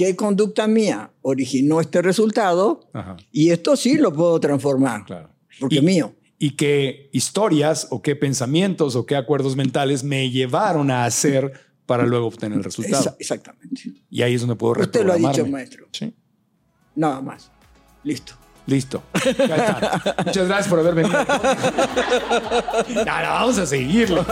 qué 0.00 0.16
conducta 0.16 0.66
mía 0.66 1.10
originó 1.20 1.78
este 1.78 2.00
resultado 2.00 2.88
y 3.30 3.50
esto 3.50 3.76
sí 3.76 3.98
lo 3.98 4.14
puedo 4.14 4.40
transformar. 4.40 5.04
Claro. 5.04 5.28
Porque 5.58 5.76
es 5.76 5.82
mío. 5.82 6.14
Y 6.38 6.52
qué 6.52 7.10
historias 7.12 7.86
o 7.90 8.00
qué 8.00 8.16
pensamientos 8.16 8.96
o 8.96 9.04
qué 9.04 9.14
acuerdos 9.14 9.56
mentales 9.56 10.02
me 10.02 10.30
llevaron 10.30 10.90
a 10.90 11.04
hacer 11.04 11.52
para 11.84 12.06
luego 12.06 12.28
obtener 12.28 12.56
el 12.56 12.64
resultado. 12.64 13.14
exactamente. 13.18 13.92
Y 14.08 14.22
ahí 14.22 14.36
es 14.36 14.40
donde 14.40 14.56
puedo 14.56 14.80
Usted 14.80 15.04
lo 15.04 15.12
ha 15.12 15.16
dicho, 15.16 15.46
maestro. 15.46 15.86
Sí. 15.92 16.14
Nada 16.94 17.20
más. 17.20 17.50
Listo. 18.02 18.32
Listo. 18.64 19.02
Muchas 19.14 20.48
gracias 20.48 20.68
por 20.68 20.78
haber 20.78 20.94
venido. 20.94 21.18
Ahora 23.06 23.32
vamos 23.32 23.58
a 23.58 23.66
seguirlo. 23.66 24.24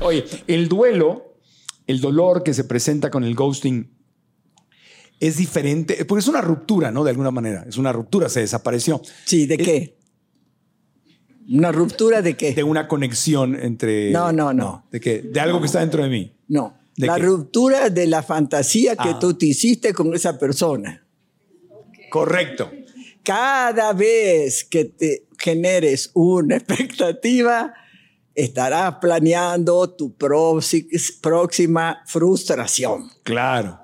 Oye, 0.00 0.24
el 0.46 0.68
duelo, 0.68 1.36
el 1.86 2.00
dolor 2.00 2.42
que 2.42 2.54
se 2.54 2.64
presenta 2.64 3.10
con 3.10 3.24
el 3.24 3.34
ghosting 3.34 3.90
es 5.20 5.36
diferente, 5.36 6.04
porque 6.04 6.20
es 6.20 6.28
una 6.28 6.40
ruptura, 6.40 6.90
¿no? 6.90 7.04
De 7.04 7.10
alguna 7.10 7.30
manera, 7.30 7.64
es 7.68 7.76
una 7.76 7.92
ruptura, 7.92 8.28
se 8.28 8.40
desapareció. 8.40 9.00
Sí, 9.24 9.46
¿de 9.46 9.56
qué? 9.56 9.98
¿Una 11.48 11.70
ruptura 11.70 12.22
de 12.22 12.36
qué? 12.36 12.54
De 12.54 12.62
una 12.62 12.88
conexión 12.88 13.54
entre... 13.54 14.10
No, 14.10 14.32
no, 14.32 14.52
no. 14.52 14.86
¿De 14.90 15.00
qué? 15.00 15.20
De 15.22 15.40
algo 15.40 15.60
que 15.60 15.66
está 15.66 15.80
dentro 15.80 16.02
de 16.02 16.08
mí. 16.08 16.34
No. 16.48 16.76
la 16.96 17.18
ruptura 17.18 17.88
de 17.90 18.06
la 18.06 18.22
fantasía 18.22 18.96
que 18.96 19.10
ah. 19.10 19.18
tú 19.18 19.34
te 19.34 19.46
hiciste 19.46 19.92
con 19.92 20.14
esa 20.14 20.38
persona. 20.38 21.06
Correcto. 22.10 22.70
Cada 23.22 23.92
vez 23.92 24.64
que 24.64 24.86
te 24.86 25.26
generes 25.38 26.10
una 26.14 26.56
expectativa, 26.56 27.74
estarás 28.34 28.96
planeando 29.00 29.88
tu 29.90 30.14
próxima 30.14 32.02
frustración. 32.06 33.10
Claro. 33.22 33.78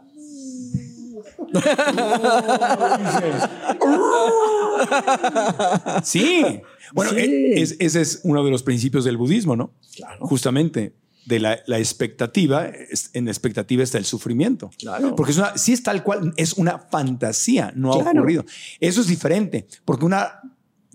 sí, 6.02 6.60
Bueno, 6.94 7.10
Sí. 7.12 7.18
e- 7.18 7.60
es- 7.62 7.76
ese 7.78 8.00
es 8.00 8.20
uno 8.22 8.42
de 8.44 8.50
los 8.50 8.62
principios 8.62 9.04
del 9.04 9.18
budismo, 9.18 9.56
¿no? 9.56 9.72
Claro. 9.96 10.26
Justamente 10.26 10.94
de 11.26 11.38
la, 11.38 11.58
la 11.66 11.78
expectativa, 11.78 12.66
en 13.12 13.24
la 13.26 13.30
expectativa 13.30 13.82
está 13.82 13.98
el 13.98 14.06
sufrimiento. 14.06 14.70
Claro. 14.78 15.14
Porque 15.14 15.32
es 15.32 15.38
una, 15.38 15.58
sí 15.58 15.74
es 15.74 15.82
tal 15.82 16.02
cual, 16.02 16.32
es 16.38 16.54
una 16.54 16.78
fantasía, 16.78 17.72
no 17.76 17.92
ha 17.92 18.00
Claro. 18.02 18.20
ocurrido. 18.20 18.44
Eso 18.80 19.02
es 19.02 19.06
diferente, 19.06 19.66
porque 19.84 20.06
una, 20.06 20.40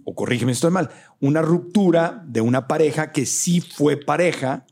o 0.06 0.16
corrígeme 0.16 0.54
si 0.54 0.58
estoy 0.58 0.72
mal, 0.72 0.90
una 1.20 1.42
ruptura 1.42 2.24
de 2.28 2.42
una 2.42 2.68
pareja 2.68 3.12
que 3.12 3.26
sí 3.26 3.62
fue 3.62 3.98
pareja 3.98 4.66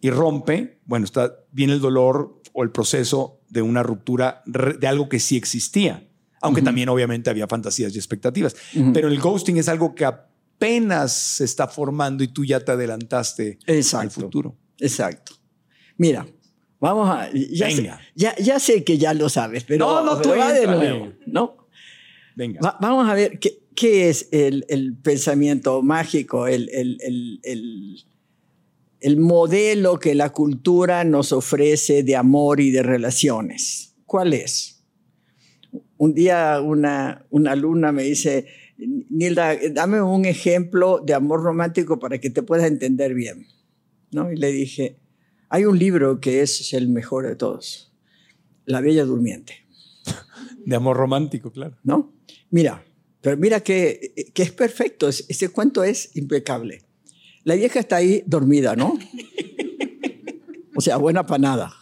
y 0.00 0.10
rompe, 0.10 0.80
bueno, 0.86 1.04
está 1.04 1.34
viene 1.52 1.72
el 1.74 1.80
dolor 1.80 2.40
o 2.52 2.62
el 2.62 2.70
proceso 2.70 3.40
de 3.48 3.62
una 3.62 3.82
ruptura 3.82 4.42
de 4.46 4.86
algo 4.86 5.08
que 5.08 5.18
sí 5.20 5.36
existía, 5.36 6.08
aunque 6.40 6.62
también 6.62 6.88
obviamente 6.88 7.28
había 7.30 7.46
fantasías 7.46 7.94
y 7.94 7.98
expectativas. 7.98 8.56
Pero 8.94 9.08
el 9.08 9.18
ghosting 9.20 9.58
es 9.58 9.68
algo 9.68 9.94
que 9.94 10.04
apenas 10.04 11.12
se 11.12 11.44
está 11.44 11.66
formando 11.68 12.24
y 12.24 12.28
tú 12.28 12.44
ya 12.44 12.60
te 12.60 12.72
adelantaste 12.72 13.58
al 13.66 13.74
Exacto. 13.76 14.20
futuro. 14.22 14.56
Exacto. 14.78 15.32
Mira, 15.98 16.26
vamos 16.78 17.08
a. 17.10 17.30
Ya, 17.32 17.66
Venga. 17.66 17.98
Sé, 17.98 18.02
ya, 18.14 18.36
ya 18.36 18.58
sé 18.58 18.84
que 18.84 18.96
ya 18.96 19.12
lo 19.12 19.28
sabes, 19.28 19.64
pero, 19.64 19.84
No, 19.86 20.04
no, 20.04 20.20
tú 20.20 20.30
de 20.30 20.66
nuevo, 20.66 21.12
¿no? 21.26 21.56
Venga. 22.36 22.60
Va- 22.64 22.78
vamos 22.80 23.08
a 23.08 23.14
ver 23.14 23.38
qué, 23.38 23.64
qué 23.80 24.10
es 24.10 24.28
el, 24.30 24.66
el 24.68 24.94
pensamiento 24.96 25.80
mágico, 25.82 26.46
el, 26.46 26.68
el- 26.70 26.98
el- 27.00 27.40
el- 27.42 28.04
el 29.00 29.16
modelo 29.16 29.98
que 29.98 30.14
la 30.14 30.28
cultura 30.30 31.04
nos 31.04 31.32
ofrece 31.32 32.02
de 32.02 32.16
amor 32.16 32.60
y 32.60 32.70
de 32.70 32.82
relaciones. 32.82 33.94
¿Cuál 34.04 34.34
es? 34.34 34.84
Un 35.96 36.12
día 36.12 36.60
una, 36.62 37.24
una 37.30 37.52
alumna 37.52 37.92
me 37.92 38.02
dice, 38.02 38.44
Nilda, 39.08 39.56
dame 39.72 40.02
un 40.02 40.26
ejemplo 40.26 41.00
de 41.04 41.14
amor 41.14 41.42
romántico 41.42 41.98
para 41.98 42.18
que 42.18 42.28
te 42.28 42.42
puedas 42.42 42.66
entender 42.66 43.14
bien. 43.14 43.46
¿No? 44.12 44.30
Y 44.30 44.36
le 44.36 44.52
dije, 44.52 44.98
hay 45.48 45.64
un 45.64 45.78
libro 45.78 46.20
que 46.20 46.42
es 46.42 46.72
el 46.74 46.88
mejor 46.88 47.26
de 47.26 47.36
todos, 47.36 47.94
La 48.66 48.80
Bella 48.82 49.04
Durmiente. 49.06 49.54
De 50.66 50.76
amor 50.76 50.96
romántico, 50.98 51.52
claro. 51.52 51.78
¿no? 51.84 52.12
Mira, 52.50 52.84
pero 53.20 53.36
mira 53.36 53.60
que, 53.60 54.30
que 54.34 54.42
es 54.42 54.50
perfecto, 54.52 55.08
es- 55.08 55.26
ese 55.28 55.50
cuento 55.50 55.84
es 55.84 56.16
impecable. 56.16 56.82
La 57.44 57.54
vieja 57.54 57.78
está 57.80 57.96
ahí 57.96 58.22
dormida, 58.26 58.74
¿no? 58.76 58.98
O 60.76 60.80
sea, 60.82 60.96
buena 60.96 61.26
para 61.26 61.38
nada, 61.38 61.74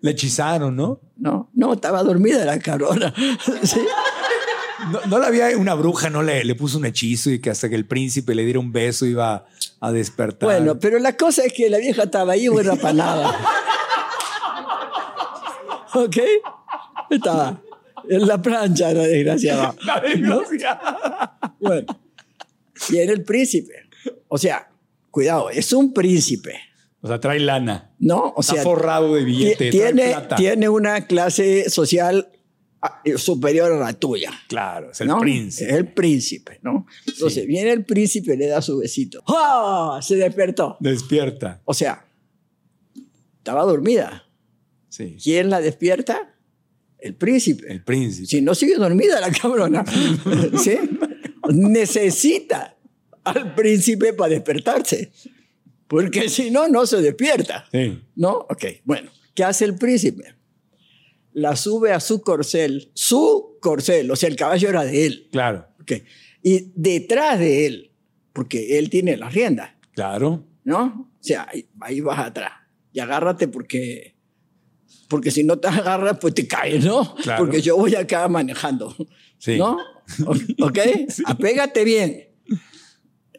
Le 0.00 0.12
hechizaron, 0.12 0.76
¿no? 0.76 1.00
¿no? 1.16 1.50
No, 1.54 1.72
estaba 1.72 2.04
dormida 2.04 2.44
la 2.44 2.58
cabrona. 2.60 3.12
¿sí? 3.64 3.80
No, 4.92 5.00
no 5.06 5.18
la 5.18 5.26
había 5.28 5.56
una 5.56 5.74
bruja, 5.74 6.08
no 6.10 6.22
le, 6.22 6.44
le 6.44 6.54
puso 6.54 6.78
un 6.78 6.84
hechizo 6.86 7.30
y 7.30 7.40
que 7.40 7.50
hasta 7.50 7.68
que 7.68 7.74
el 7.74 7.84
príncipe 7.86 8.34
le 8.36 8.44
diera 8.44 8.60
un 8.60 8.70
beso 8.70 9.06
iba 9.06 9.46
a 9.80 9.92
despertar. 9.92 10.46
Bueno, 10.48 10.78
pero 10.78 10.98
la 11.00 11.16
cosa 11.16 11.42
es 11.44 11.52
que 11.52 11.68
la 11.70 11.78
vieja 11.78 12.04
estaba 12.04 12.34
ahí 12.34 12.46
buena 12.48 12.76
para 12.76 12.92
nada. 12.92 13.36
¿Ok? 15.94 16.16
Estaba 17.10 17.60
en 18.16 18.26
la 18.26 18.40
plancha, 18.40 18.92
la 18.92 19.02
desgraciada. 19.02 19.74
La 19.86 20.00
desgracia. 20.00 20.80
Bueno, 21.60 21.86
era 22.92 23.12
el 23.12 23.22
príncipe. 23.24 23.72
O 24.28 24.38
sea, 24.38 24.70
cuidado, 25.10 25.50
es 25.50 25.72
un 25.72 25.92
príncipe. 25.92 26.58
O 27.00 27.08
sea, 27.08 27.18
trae 27.20 27.40
lana. 27.40 27.94
¿No? 27.98 28.32
O 28.36 28.40
Está 28.40 28.54
sea, 28.54 28.62
forrado 28.62 29.14
de 29.14 29.24
billete. 29.24 29.56
trae 29.56 29.70
tiene, 29.70 30.08
plata. 30.10 30.36
tiene 30.36 30.68
una 30.68 31.06
clase 31.06 31.68
social 31.68 32.28
ah, 32.80 33.00
eh, 33.04 33.18
superior 33.18 33.72
a 33.72 33.78
la 33.78 33.92
tuya. 33.92 34.30
Claro, 34.48 34.92
es 34.92 35.00
el 35.00 35.08
¿no? 35.08 35.18
príncipe. 35.20 35.70
Es 35.70 35.76
el 35.76 35.92
príncipe, 35.92 36.58
¿no? 36.62 36.86
Entonces 37.06 37.46
viene 37.46 37.72
el 37.72 37.84
príncipe, 37.84 38.36
le 38.36 38.46
da 38.46 38.62
su 38.62 38.78
besito. 38.78 39.22
¡Ah! 39.26 39.98
Se 40.02 40.16
despertó. 40.16 40.76
Despierta. 40.80 41.60
O 41.64 41.74
sea, 41.74 42.06
estaba 43.38 43.64
dormida. 43.64 44.24
Sí. 44.88 45.16
¿Quién 45.22 45.50
la 45.50 45.60
despierta? 45.60 46.31
El 47.02 47.14
príncipe. 47.14 47.70
El 47.70 47.82
príncipe. 47.82 48.26
Si 48.26 48.40
no 48.40 48.54
sigue 48.54 48.76
dormida 48.76 49.20
la 49.20 49.30
cabrona, 49.30 49.84
¿sí? 50.62 50.76
Necesita 51.48 52.76
al 53.24 53.54
príncipe 53.54 54.12
para 54.12 54.30
despertarse. 54.30 55.10
Porque 55.88 56.28
si 56.28 56.50
no, 56.50 56.68
no 56.68 56.86
se 56.86 57.02
despierta. 57.02 57.66
Sí. 57.72 58.00
¿No? 58.14 58.46
Ok, 58.48 58.64
bueno. 58.84 59.10
¿Qué 59.34 59.44
hace 59.44 59.64
el 59.64 59.76
príncipe? 59.76 60.34
La 61.32 61.56
sube 61.56 61.92
a 61.92 62.00
su 62.00 62.22
corcel, 62.22 62.90
su 62.94 63.58
corcel, 63.60 64.10
o 64.10 64.16
sea, 64.16 64.28
el 64.28 64.36
caballo 64.36 64.68
era 64.68 64.84
de 64.84 65.06
él. 65.06 65.28
Claro, 65.32 65.66
Ok. 65.80 65.92
Y 66.42 66.72
detrás 66.74 67.38
de 67.38 67.66
él, 67.66 67.92
porque 68.32 68.78
él 68.78 68.90
tiene 68.90 69.16
la 69.16 69.28
rienda, 69.28 69.78
claro. 69.94 70.44
¿no? 70.64 71.10
O 71.20 71.22
sea, 71.22 71.46
ahí, 71.50 71.66
ahí 71.80 72.00
vas 72.00 72.18
atrás. 72.18 72.52
Y 72.92 73.00
agárrate 73.00 73.48
porque, 73.48 74.11
porque 75.12 75.30
si 75.30 75.44
no 75.44 75.58
te 75.58 75.68
agarras, 75.68 76.16
pues 76.18 76.32
te 76.32 76.48
caes, 76.48 76.82
¿no? 76.84 77.14
Claro. 77.16 77.44
Porque 77.44 77.60
yo 77.60 77.76
voy 77.76 77.94
acá 77.94 78.26
manejando, 78.28 78.96
Sí. 79.38 79.58
¿no? 79.58 79.76
¿Ok? 80.62 80.78
Apégate 81.26 81.84
bien. 81.84 82.28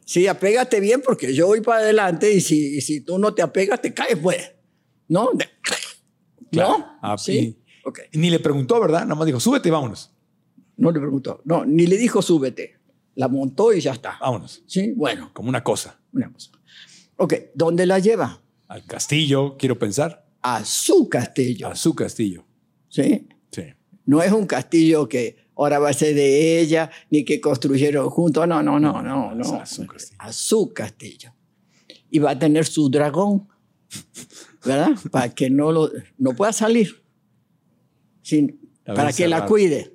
Sí, 0.06 0.28
apégate 0.28 0.80
bien 0.82 1.02
porque 1.04 1.34
yo 1.34 1.48
voy 1.48 1.62
para 1.62 1.80
adelante 1.80 2.32
y 2.32 2.42
si, 2.42 2.76
y 2.78 2.82
si 2.82 3.02
tú 3.02 3.18
no 3.18 3.34
te 3.34 3.42
apegas, 3.42 3.82
te 3.82 3.94
caes, 3.94 4.18
pues. 4.22 4.52
¿No? 5.08 5.32
De- 5.34 5.50
Claro. 6.52 6.78
¿No? 6.78 6.98
Ah, 7.02 7.18
sí. 7.18 7.58
Ok. 7.84 8.00
Y 8.12 8.20
ni 8.20 8.30
le 8.30 8.40
preguntó, 8.40 8.80
¿verdad? 8.80 9.02
Nada 9.02 9.16
más 9.16 9.26
dijo, 9.26 9.40
súbete 9.40 9.70
y 9.70 9.72
vámonos. 9.72 10.12
No 10.78 10.92
le 10.92 11.00
preguntó. 11.00 11.42
No, 11.46 11.66
ni 11.66 11.88
le 11.88 11.98
dijo 11.98 12.22
súbete. 12.22 12.78
La 13.16 13.28
montó 13.28 13.74
y 13.74 13.82
ya 13.82 13.94
está. 13.94 14.18
Vámonos. 14.22 14.62
Sí, 14.68 14.92
bueno, 14.96 15.32
Como 15.34 15.50
una 15.50 15.64
cosa. 15.64 16.00
una 16.12 16.32
cosa. 16.32 16.52
Ok, 17.18 17.34
¿dónde 17.56 17.86
la 17.88 17.98
lleva? 18.00 18.42
Al 18.68 18.86
castillo, 18.86 19.56
quiero 19.58 19.80
pensar. 19.80 20.23
A 20.44 20.64
su 20.66 21.10
castillo. 21.10 21.70
A 21.70 21.76
su 21.76 21.96
castillo. 21.96 22.46
¿Sí? 22.90 23.28
Sí. 23.52 23.64
No 24.06 24.22
es 24.22 24.32
un 24.32 24.46
castillo 24.46 25.08
que 25.08 25.38
ahora 25.56 25.80
va 25.80 25.90
a 25.90 25.94
ser 25.94 26.14
de 26.16 26.60
ella, 26.60 26.90
ni 27.10 27.24
que 27.24 27.40
construyeron 27.42 28.10
juntos. 28.10 28.48
No, 28.48 28.62
no, 28.62 28.80
no, 28.80 29.02
no, 29.02 29.34
no. 29.34 29.54
a 29.56 29.66
su 29.66 29.88
castillo. 29.88 30.18
A 30.20 30.34
su 30.34 30.74
castillo. 30.74 31.34
Y 32.10 32.20
va 32.20 32.32
a 32.32 32.40
tener 32.40 32.66
su 32.66 32.90
dragón, 32.90 33.48
¿verdad? 34.66 34.90
Para 35.12 35.30
que 35.34 35.50
no, 35.50 35.72
lo, 35.72 35.90
no 36.18 36.36
pueda 36.36 36.54
salir. 36.54 37.04
Sin- 38.22 38.60
para 38.86 39.14
que 39.14 39.28
la 39.30 39.46
cuide. 39.46 39.94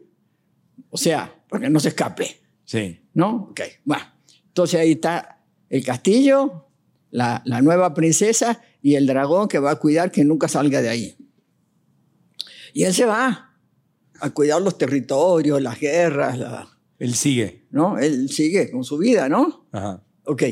O 0.91 0.97
sea, 0.97 1.35
para 1.49 1.65
que 1.65 1.71
no 1.71 1.79
se 1.79 1.89
escape. 1.89 2.41
Sí. 2.65 2.99
¿No? 3.13 3.49
Ok. 3.51 3.61
Bueno, 3.85 4.05
entonces 4.47 4.81
ahí 4.81 4.93
está 4.93 5.45
el 5.69 5.85
castillo, 5.85 6.69
la, 7.11 7.43
la 7.45 7.61
nueva 7.61 7.93
princesa 7.93 8.63
y 8.83 8.95
el 8.95 9.07
dragón 9.07 9.49
que 9.49 9.59
va 9.59 9.73
a 9.73 9.77
cuidar 9.77 10.11
que 10.11 10.25
nunca 10.25 10.49
salga 10.49 10.81
de 10.83 10.89
ahí. 10.89 11.17
Y 12.73 12.85
él 12.85 12.95
se 12.95 13.05
va 13.05 13.57
a 14.21 14.31
cuidar 14.31 14.61
los 14.63 14.77
territorios, 14.79 15.61
las 15.63 15.79
guerras, 15.81 16.39
la- 16.39 16.69
Él 16.99 17.15
sigue. 17.15 17.67
¿no? 17.71 17.99
Él 17.99 18.29
sigue 18.31 18.71
con 18.71 18.85
su 18.85 18.99
vida, 18.99 19.29
¿no? 19.29 19.69
Ajá. 19.73 20.03
Ok. 20.25 20.43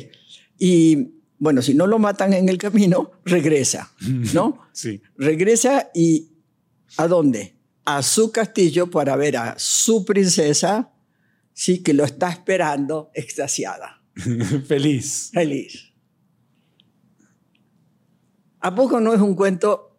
Y 0.58 1.14
bueno, 1.38 1.60
si 1.62 1.74
no 1.74 1.86
lo 1.86 1.98
matan 1.98 2.32
en 2.32 2.48
el 2.48 2.58
camino, 2.58 3.10
regresa, 3.24 3.92
¿no? 4.32 4.60
Sí. 4.72 5.00
regresa 5.16 5.90
y 5.94 6.32
¿a 6.98 7.08
dónde? 7.08 7.56
A 7.84 8.02
su 8.02 8.30
castillo 8.32 8.90
para 8.90 9.16
ver 9.16 9.36
a 9.36 9.54
su 9.58 10.04
princesa, 10.04 10.92
sí, 11.52 11.82
que 11.82 11.94
lo 11.94 12.04
está 12.04 12.30
esperando 12.30 13.10
extasiada, 13.14 14.02
Feliz. 14.66 15.30
feliz. 15.32 15.85
¿A 18.66 18.74
poco 18.74 18.98
no 18.98 19.14
es 19.14 19.20
un 19.20 19.36
cuento 19.36 19.96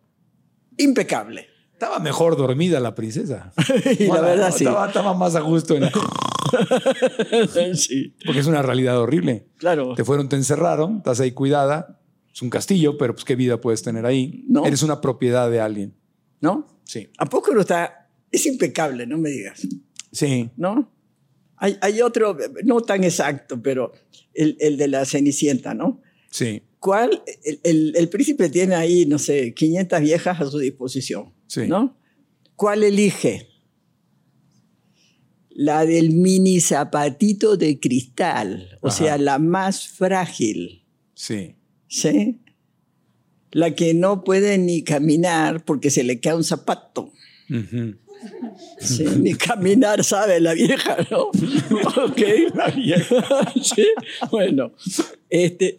impecable? 0.76 1.48
Estaba 1.72 2.00
mejor 2.00 2.36
dormida 2.36 2.82
la 2.82 2.94
princesa. 2.96 3.54
Y 3.98 4.08
la 4.08 4.20
verdad 4.20 4.52
sí. 4.52 4.66
Estaba, 4.66 4.88
estaba 4.88 5.14
más 5.14 5.36
a 5.36 5.40
gusto. 5.40 5.76
en- 5.78 5.90
sí, 7.78 8.14
porque 8.26 8.42
es 8.42 8.46
una 8.48 8.62
realidad 8.62 9.00
horrible. 9.00 9.48
claro. 9.56 9.96
Te 9.96 10.04
fueron, 10.04 10.28
te 10.28 10.36
encerraron, 10.36 10.98
estás 10.98 11.22
ahí 11.22 11.32
cuidada. 11.32 12.02
Es 12.34 12.42
un 12.42 12.50
castillo, 12.50 12.98
pero 12.98 13.14
pues 13.14 13.24
qué 13.24 13.38
vida 13.38 13.62
puedes 13.62 13.84
tener 13.84 14.06
ahí. 14.06 14.44
No. 14.50 14.66
Eres 14.66 14.84
una 14.84 15.00
propiedad 15.00 15.50
de 15.50 15.62
alguien. 15.62 15.96
¿No? 16.42 16.68
Sí. 16.84 17.08
¿A 17.18 17.26
poco 17.26 17.54
no 17.54 17.62
está? 17.62 18.10
Es 18.30 18.46
impecable, 18.48 19.08
no 19.08 19.18
me 19.18 19.30
digas. 19.30 19.66
Sí. 20.12 20.52
¿no? 20.58 20.92
Hay, 21.56 21.78
hay 21.80 22.02
otro, 22.02 22.38
no 22.66 22.82
tan 22.82 23.06
exacto, 23.06 23.62
pero 23.62 23.94
el, 24.34 24.58
el 24.60 24.76
de 24.76 24.90
la 24.90 25.06
Cenicienta, 25.06 25.74
¿no? 25.74 26.02
Sí. 26.30 26.64
¿Cuál? 26.88 27.22
El, 27.44 27.60
el- 27.64 27.94
el 27.98 28.08
príncipe 28.10 28.50
tiene 28.50 28.76
ahí, 28.76 29.06
no 29.06 29.20
sé, 29.20 29.54
500 29.54 30.00
viejas 30.02 30.40
a 30.40 30.50
su 30.50 30.58
disposición, 30.60 31.34
Sí. 31.48 31.68
¿no? 31.68 31.98
¿Cuál 32.56 32.84
elige? 32.84 33.50
La 35.50 35.86
del 35.86 36.12
mini 36.12 36.62
zapatito 36.62 37.58
de 37.58 37.80
cristal, 37.80 38.78
o 38.82 38.92
sea, 38.92 39.18
la 39.18 39.38
más 39.40 39.88
frágil, 39.88 40.86
Sí. 41.14 41.56
¿sí? 41.88 42.42
La 43.52 43.74
que 43.76 43.94
no 43.94 44.24
puede 44.24 44.58
ni 44.60 44.84
caminar 44.84 45.66
porque 45.66 45.90
se 45.90 46.04
le 46.04 46.20
cae 46.20 46.36
un 46.36 46.44
zapato. 46.44 47.12
Sí, 48.80 49.06
ni 49.20 49.34
caminar 49.34 50.04
sabe 50.04 50.40
la 50.40 50.54
vieja, 50.54 50.98
¿no? 51.10 51.24
ok. 52.06 52.22
La 52.56 52.68
vieja. 52.70 53.54
sí, 53.64 53.88
bueno. 54.32 54.74
Este, 55.30 55.76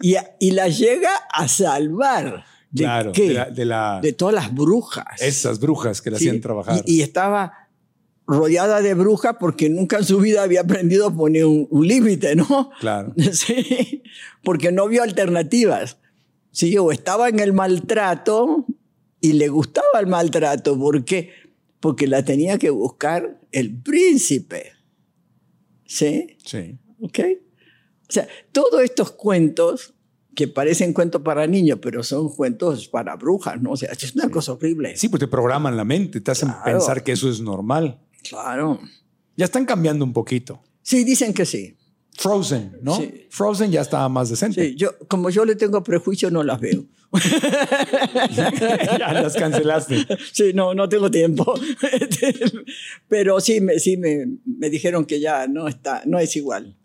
y, 0.00 0.14
y 0.38 0.50
la 0.52 0.68
llega 0.68 1.10
a 1.32 1.48
salvar. 1.48 2.44
¿De 2.70 2.84
Claro, 2.84 3.12
qué? 3.12 3.28
de 3.28 3.34
la- 3.34 3.50
de 3.50 3.64
la- 3.64 4.00
De 4.00 4.12
todas 4.12 4.34
las 4.34 4.54
brujas. 4.54 5.20
Esas 5.20 5.58
brujas 5.60 6.00
que 6.00 6.10
la 6.10 6.18
Sí, 6.18 6.28
hacían 6.28 6.40
trabajar. 6.40 6.82
Y, 6.86 6.98
y 6.98 7.02
estaba 7.02 7.52
rodeada 8.26 8.80
de 8.80 8.94
brujas 8.94 9.36
porque 9.40 9.68
nunca 9.68 9.98
en 9.98 10.04
su 10.04 10.18
vida 10.20 10.44
había 10.44 10.60
aprendido 10.60 11.08
a 11.08 11.12
poner 11.14 11.46
un, 11.46 11.66
un 11.68 11.86
límite, 11.88 12.36
¿no? 12.36 12.70
Claro. 12.78 13.12
Sí, 13.32 14.02
porque 14.44 14.70
no 14.70 14.86
vio 14.86 15.02
alternativas. 15.02 15.98
Sí, 16.52 16.78
o 16.78 16.92
estaba 16.92 17.28
en 17.28 17.40
el 17.40 17.52
maltrato 17.52 18.66
y 19.20 19.32
le 19.34 19.48
gustaba 19.48 19.98
el 19.98 20.06
maltrato. 20.06 20.78
¿Por 20.78 21.04
qué? 21.04 21.30
Porque 21.80 22.06
la 22.06 22.24
tenía 22.24 22.56
que 22.58 22.70
buscar 22.70 23.40
el 23.50 23.74
príncipe. 23.82 24.72
¿Sí? 25.86 26.36
Sí. 26.44 26.78
¿Ok? 27.00 27.18
O 28.10 28.12
sea, 28.12 28.26
todos 28.50 28.82
estos 28.82 29.12
cuentos 29.12 29.94
que 30.34 30.48
parecen 30.48 30.92
cuentos 30.92 31.22
para 31.22 31.46
niños, 31.46 31.78
pero 31.80 32.02
son 32.02 32.28
cuentos 32.28 32.88
para 32.88 33.14
brujas, 33.14 33.62
¿no? 33.62 33.70
O 33.72 33.76
sea, 33.76 33.92
es 33.92 34.14
una 34.16 34.28
cosa 34.28 34.52
horrible. 34.52 34.96
Sí, 34.96 35.08
pues 35.08 35.20
te 35.20 35.28
programan 35.28 35.76
la 35.76 35.84
mente, 35.84 36.20
te 36.20 36.30
hacen 36.32 36.48
Claro. 36.48 36.64
pensar 36.64 37.04
que 37.04 37.12
eso 37.12 37.30
es 37.30 37.40
normal. 37.40 38.00
Claro. 38.28 38.80
Ya 39.36 39.44
están 39.44 39.64
cambiando 39.64 40.04
un 40.04 40.12
poquito. 40.12 40.60
Sí, 40.82 41.04
dicen 41.04 41.32
que 41.32 41.46
sí. 41.46 41.76
Frozen, 42.16 42.78
¿no? 42.82 42.96
Sí. 42.96 43.26
Frozen 43.30 43.70
ya 43.70 43.80
estaba 43.80 44.08
más 44.08 44.28
decente. 44.28 44.70
Sí, 44.70 44.74
yo, 44.74 44.90
como 45.08 45.30
yo 45.30 45.44
le 45.44 45.54
tengo 45.56 45.82
prejuicio, 45.82 46.30
no 46.30 46.42
las 46.42 46.60
veo. 46.60 46.84
ya 48.98 49.12
las 49.12 49.34
cancelaste. 49.34 50.06
Sí, 50.32 50.52
no, 50.54 50.74
no 50.74 50.88
tengo 50.88 51.10
tiempo. 51.10 51.54
Pero 53.08 53.40
sí, 53.40 53.60
me, 53.60 53.78
sí 53.78 53.96
me, 53.96 54.26
me 54.44 54.70
dijeron 54.70 55.04
que 55.04 55.20
ya 55.20 55.46
no 55.46 55.68
está, 55.68 56.02
no 56.06 56.18
es 56.18 56.34
igual. 56.36 56.76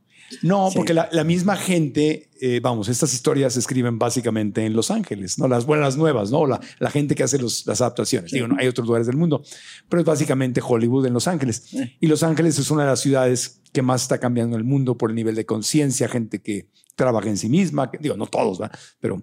No, 0.41 0.69
Sí. 0.69 0.78
porque 0.78 0.93
la, 0.93 1.10
la 1.12 1.24
misma 1.24 1.56
gente, 1.56 2.30
eh, 2.41 2.60
vamos, 2.62 2.88
estas 2.89 3.13
historias 3.13 3.54
se 3.54 3.60
escriben 3.60 3.98
básicamente 4.00 4.65
en 4.65 4.74
Los 4.74 4.91
Ángeles, 4.91 5.38
¿no? 5.39 5.48
Las 5.48 5.65
buenas 5.65 5.98
nuevas, 5.98 6.32
¿no? 6.32 6.45
La, 6.45 6.60
la 6.80 6.89
gente 6.91 7.15
que 7.15 7.24
hace 7.24 7.38
los- 7.39 7.65
las 7.65 7.82
adaptaciones. 7.82 8.32
Digo, 8.32 8.48
no, 8.48 8.56
hay 8.60 8.67
otros 8.67 8.86
lugares 8.88 9.08
del 9.08 9.17
mundo, 9.17 9.43
pero 9.89 10.02
es 10.02 10.06
básicamente 10.06 10.62
Hollywood 10.65 11.06
en 11.06 11.13
Los 11.13 11.28
Ángeles. 11.28 11.74
Y 12.00 12.08
Los 12.08 12.24
Ángeles 12.24 12.58
es 12.60 12.69
una 12.71 12.84
de 12.84 12.89
las 12.89 13.00
ciudades 13.02 13.62
que 13.74 13.82
más 13.82 14.04
está 14.04 14.19
cambiando 14.19 14.56
el 14.58 14.63
mundo 14.63 14.98
por 14.98 15.10
el 15.10 15.15
nivel 15.15 15.36
de 15.36 15.45
conciencia, 15.45 16.08
gente 16.08 16.41
que 16.41 16.69
trabaja 16.95 17.30
en 17.30 17.38
sí 17.38 17.50
misma, 17.50 17.91
que- 17.91 17.98
digo, 17.98 18.15
no 18.17 18.26
todos, 18.28 18.62
¿va? 18.62 18.71
Pero 19.00 19.21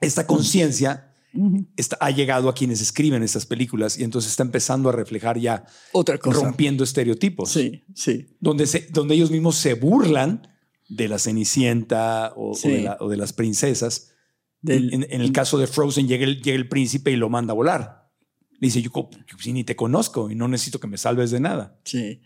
esta 0.00 0.26
conciencia 0.26 1.12
está- 1.76 1.96
ha 2.00 2.10
llegado 2.10 2.48
a 2.48 2.54
quienes 2.54 2.80
escriben 2.80 3.22
estas 3.22 3.46
películas 3.46 3.98
y 3.98 4.04
entonces 4.04 4.30
está 4.30 4.42
empezando 4.42 4.88
a 4.88 4.92
reflejar 4.92 5.38
ya 5.38 5.64
Otra 5.92 6.18
cosa. 6.18 6.40
rompiendo 6.40 6.84
estereotipos 6.84 7.50
Sí, 7.50 7.84
sí. 7.94 8.26
donde, 8.40 8.66
se- 8.66 8.88
donde 8.90 9.14
ellos 9.14 9.30
mismos 9.30 9.56
se 9.56 9.74
burlan 9.74 10.48
de 10.88 11.08
la 11.08 11.18
Cenicienta 11.18 12.32
o, 12.36 12.56
de, 12.62 12.82
la- 12.82 12.96
o 13.00 13.08
de 13.08 13.16
las 13.16 13.32
princesas. 13.32 14.12
Del- 14.62 14.92
en, 14.94 15.06
en 15.10 15.20
el 15.20 15.32
caso 15.32 15.58
de 15.58 15.66
Frozen 15.66 16.08
llega 16.08 16.24
el, 16.24 16.42
llega 16.42 16.56
el 16.56 16.68
príncipe 16.68 17.10
y 17.10 17.16
lo 17.16 17.28
manda 17.28 17.52
a 17.52 17.54
volar. 17.54 18.10
Le 18.58 18.68
dice, 18.68 18.80
yo, 18.82 18.90
yo 18.92 19.52
ni 19.52 19.64
te 19.64 19.76
conozco 19.76 20.30
y 20.30 20.34
no 20.34 20.48
necesito 20.48 20.80
que 20.80 20.86
me 20.86 20.96
salves 20.96 21.30
de 21.30 21.40
nada. 21.40 21.78
Sí. 21.84 22.20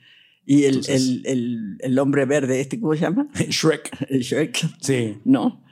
Y 0.47 0.65
el, 0.65 0.77
Entonces- 0.77 1.03
el, 1.03 1.23
el, 1.27 1.77
el 1.81 1.99
hombre 1.99 2.25
verde, 2.25 2.61
este, 2.61 2.81
¿cómo 2.81 2.95
se 2.95 3.01
llama? 3.01 3.29
Shrek. 3.49 4.09
Shrek. 4.11 4.59
Sí, 4.81 5.19
¿No? 5.25 5.63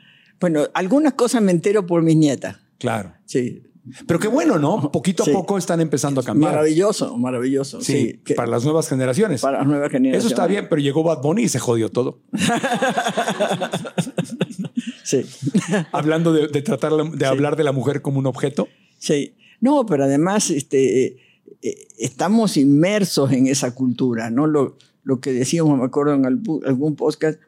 Bueno, 0.40 0.66
algunas 0.74 1.14
cosas 1.14 1.42
me 1.42 1.50
entero 1.50 1.84
por 1.86 2.02
mis 2.02 2.16
nietas. 2.16 2.58
Claro. 2.78 3.14
Sí. 3.26 3.62
Pero 4.06 4.18
qué 4.18 4.28
bueno, 4.28 4.58
¿no? 4.58 4.92
Poquito 4.92 5.24
Sí. 5.24 5.30
a 5.30 5.32
poco 5.32 5.56
están 5.56 5.80
empezando 5.80 6.20
a 6.20 6.24
cambiar. 6.24 6.52
Maravilloso, 6.52 7.16
maravilloso. 7.16 7.80
Sí, 7.80 8.20
para 8.36 8.46
las 8.50 8.62
nuevas 8.64 8.86
generaciones. 8.86 9.40
para 9.40 9.58
las 9.58 9.66
nuevas 9.66 9.90
generaciones. 9.90 10.24
Eso 10.26 10.28
está 10.34 10.46
bien, 10.46 10.66
pero 10.68 10.82
llegó 10.82 11.02
Bad 11.02 11.22
Bunny 11.22 11.44
y 11.44 11.48
se 11.48 11.58
jodió 11.58 11.90
todo. 11.90 12.20
Sí. 15.04 15.24
Hablando 15.92 16.34
de, 16.34 16.48
de 16.48 16.60
tratar 16.60 16.92
de 16.92 17.26
hablar 17.26 17.56
de 17.56 17.64
la 17.64 17.72
mujer 17.72 18.02
como 18.02 18.18
un 18.18 18.26
objeto. 18.26 18.68
Sí. 18.98 19.34
No, 19.60 19.86
pero 19.86 20.04
además 20.04 20.50
este, 20.50 21.06
eh, 21.06 21.16
eh, 21.62 21.88
estamos 21.98 22.58
inmersos 22.58 23.32
en 23.32 23.46
esa 23.46 23.74
cultura, 23.74 24.30
¿no? 24.30 24.46
Lo, 24.46 24.76
lo 25.04 25.20
que 25.20 25.32
decíamos, 25.32 25.78
me 25.78 25.84
acuerdo 25.86 26.12
en 26.12 26.26
algún 26.26 26.94
podcast, 26.94 27.40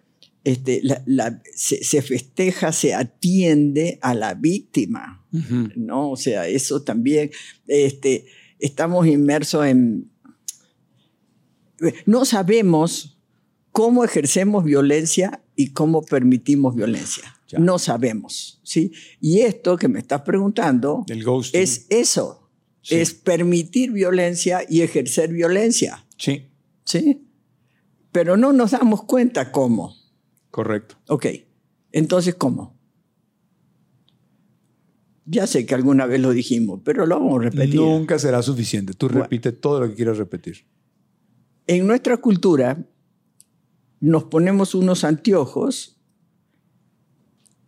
este, 0.45 0.81
la- 0.83 1.03
la- 1.07 1.43
se, 1.55 1.83
se 1.85 2.01
festeja, 2.03 2.73
se 2.73 2.95
atiende 2.95 3.99
a 4.03 4.15
la 4.15 4.35
víctima, 4.35 5.25
¿no? 5.77 6.11
O 6.11 6.17
sea, 6.17 6.47
eso 6.49 6.83
también, 6.83 7.31
este, 7.67 8.27
estamos 8.59 9.07
inmersos 9.07 9.67
en... 9.67 10.11
No 12.07 12.25
sabemos 12.25 13.19
cómo 13.73 14.05
ejercemos 14.05 14.65
violencia 14.65 15.43
y 15.57 15.69
cómo 15.69 16.03
permitimos 16.03 16.75
violencia. 16.75 17.37
Ya. 17.49 17.59
No 17.59 17.79
sabemos, 17.79 18.61
¿sí? 18.63 18.93
Y 19.21 19.41
esto 19.41 19.77
que 19.77 19.89
me 19.89 19.99
estás 19.99 20.23
preguntando 20.23 21.05
El 21.09 21.25
es 21.53 21.87
eso, 21.91 22.37
Sí. 22.83 22.95
es 22.95 23.13
permitir 23.13 23.91
violencia 23.93 24.63
y 24.67 24.81
ejercer 24.81 25.31
violencia, 25.31 26.07
Sí, 26.17 26.47
¿sí? 26.85 27.27
Pero 28.11 28.39
no 28.39 28.53
nos 28.55 28.71
damos 28.71 29.05
cuenta 29.05 29.53
cómo. 29.53 29.95
Correcto. 30.51 30.97
Ok, 31.09 31.27
entonces, 31.93 32.35
¿cómo? 32.35 32.79
Ya 35.27 35.47
sé 35.47 35.65
que 35.65 35.75
alguna 35.75 36.07
vez 36.07 36.21
lo 36.21 36.31
dijimos, 36.33 36.81
pero 36.85 37.07
lo 37.07 37.19
vamos 37.21 37.41
a 37.41 37.45
repetir. 37.45 37.77
Nunca 37.77 38.19
será 38.19 38.43
suficiente. 38.43 38.95
Tú 38.95 39.07
Bueno. 39.07 39.23
repite 39.23 39.53
todo 39.53 39.81
lo 39.81 39.89
que 39.89 39.95
quieras 39.95 40.19
repetir. 40.19 40.67
En 41.67 41.87
nuestra 41.87 42.17
cultura 42.17 42.85
nos 44.01 44.25
ponemos 44.25 44.75
unos 44.75 45.05
anteojos 45.05 46.01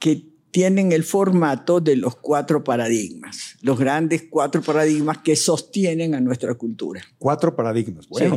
que 0.00 0.32
tienen 0.50 0.90
el 0.92 1.04
formato 1.04 1.80
de 1.80 1.96
los 1.96 2.16
cuatro 2.16 2.64
paradigmas, 2.64 3.56
los 3.62 3.78
grandes 3.78 4.24
cuatro 4.28 4.60
paradigmas 4.60 5.18
que 5.18 5.36
sostienen 5.36 6.14
a 6.14 6.20
nuestra 6.20 6.54
cultura. 6.54 7.00
Cuatro 7.18 7.54
paradigmas. 7.54 8.08
Voy 8.08 8.22
a 8.22 8.24
Sí. 8.24 8.30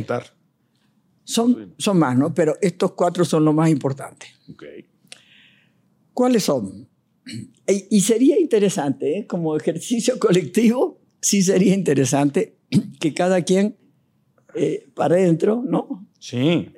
Son, 1.28 1.74
son 1.76 1.98
más, 1.98 2.16
¿no? 2.16 2.32
Pero 2.32 2.56
estos 2.62 2.92
cuatro 2.92 3.24
son 3.24 3.44
los 3.44 3.52
más 3.52 3.68
importantes. 3.68 4.28
¿Cuáles 6.12 6.44
son? 6.44 6.88
Y, 7.68 7.96
y 7.96 8.00
sería 8.00 8.38
interesante, 8.38 9.18
¿eh? 9.18 9.26
como 9.26 9.56
ejercicio 9.56 10.18
colectivo, 10.20 11.00
sí 11.20 11.42
sería 11.42 11.74
interesante 11.74 12.56
que 13.00 13.12
cada 13.12 13.42
quien 13.42 13.76
eh, 14.54 14.88
para 14.94 15.16
adentro, 15.16 15.62
¿no? 15.66 16.08
Sí. 16.20 16.68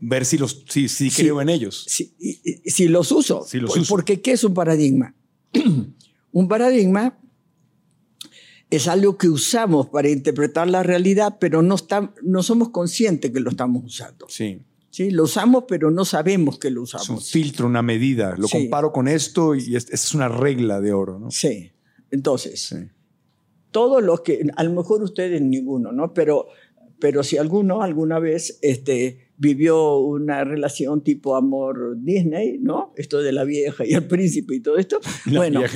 Ver 0.00 0.24
si 0.24 0.38
los 0.38 0.64
si, 0.68 0.88
si 0.88 1.10
Sí. 1.10 1.22
creo 1.22 1.40
en 1.42 1.50
ellos. 1.50 1.84
Si, 1.86 2.14
y- 2.18 2.40
y- 2.64 2.70
si 2.70 2.88
los 2.88 3.12
uso. 3.12 3.44
Si 3.46 3.58
los 3.60 3.70
Por- 3.70 3.78
uso. 3.80 3.88
Porque 3.90 4.20
¿qué 4.22 4.32
es 4.32 4.42
un 4.44 4.54
paradigma? 4.54 5.14
un 6.32 6.48
paradigma 6.48 7.18
es 8.70 8.88
algo 8.88 9.16
que 9.18 9.28
usamos 9.28 9.88
para 9.88 10.08
interpretar 10.08 10.68
la 10.68 10.82
realidad, 10.82 11.36
pero 11.38 11.62
no, 11.62 11.74
está- 11.76 12.12
no 12.22 12.42
somos 12.42 12.70
conscientes 12.70 13.30
que 13.30 13.40
lo 13.40 13.50
estamos 13.50 13.84
usando. 13.84 14.26
Sí. 14.28 14.60
¿sí? 14.90 15.10
Lo 15.10 15.24
usamos, 15.24 15.64
pero 15.68 15.90
no 15.90 16.04
sabemos 16.04 16.58
que 16.58 16.70
lo 16.70 16.84
Es 16.84 16.94
un 16.94 17.00
usamos. 17.00 17.30
filtro, 17.30 17.66
una 17.66 17.82
medida. 17.82 18.36
Lo 18.38 18.46
Sí. 18.48 18.58
comparo 18.58 18.92
con 18.92 19.08
esto 19.08 19.54
y 19.56 19.74
es, 19.76 19.90
es 19.90 20.14
una 20.14 20.28
regla 20.28 20.80
de 20.80 20.92
oro, 20.92 21.18
¿no? 21.18 21.30
Sí. 21.32 21.72
Entonces, 22.12 22.60
Sí. 22.68 22.76
todos 23.72 24.02
los 24.04 24.20
que, 24.20 24.46
a 24.56 24.62
lo 24.62 24.72
mejor 24.72 25.02
ustedes 25.02 25.42
ninguno, 25.42 25.90
¿no? 25.92 26.14
Pero, 26.14 26.46
pero 27.00 27.24
si 27.24 27.36
alguno 27.38 27.82
alguna 27.82 28.20
vez 28.20 28.58
este, 28.62 29.23
vivió 29.44 29.98
una 29.98 30.42
relación 30.42 31.02
tipo 31.02 31.36
amor 31.36 31.96
Disney, 31.98 32.56
¿no? 32.58 32.94
Esto 32.96 33.20
de 33.20 33.30
la 33.30 33.44
vieja 33.44 33.84
y 33.86 33.92
el 33.92 34.06
príncipe 34.06 34.54
y 34.56 34.60
todo 34.60 34.78
esto. 34.78 35.00
La 35.26 35.38
bueno, 35.38 35.60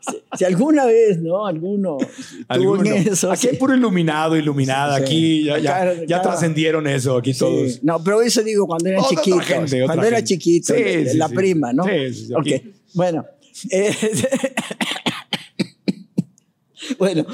si, 0.00 0.16
si 0.38 0.44
alguna 0.44 0.86
vez, 0.86 1.20
¿no? 1.20 1.46
Alguno 1.46 1.98
tuvo 1.98 2.06
Alguno. 2.48 2.90
en 2.90 3.08
eso. 3.08 3.30
Aquí 3.30 3.48
hay 3.48 3.54
sí. 3.54 3.58
puro 3.58 3.74
iluminado, 3.74 4.36
iluminada. 4.36 4.96
Sí, 4.96 5.00
sí. 5.00 5.04
Aquí 5.04 5.44
ya, 5.44 6.04
ya, 6.06 6.22
trascendieron 6.22 6.86
eso, 6.86 7.18
aquí 7.18 7.34
todos. 7.34 7.84
No, 7.84 8.02
pero 8.02 8.22
eso 8.22 8.42
digo 8.42 8.66
cuando 8.66 8.88
gente, 8.88 9.82
otra 9.82 9.86
cuando 9.86 10.06
era 10.06 10.16
gente. 10.16 10.28
chiquito, 10.28 10.74
la 11.14 11.28
prima, 11.28 11.72
¿no? 11.74 11.84
Sí, 11.84 12.14
sí, 12.14 12.26
sí, 12.26 12.34
Ok, 12.34 12.46
aquí. 12.46 12.72
bueno. 12.94 13.26
eh, 13.70 13.94
bueno, 16.98 17.24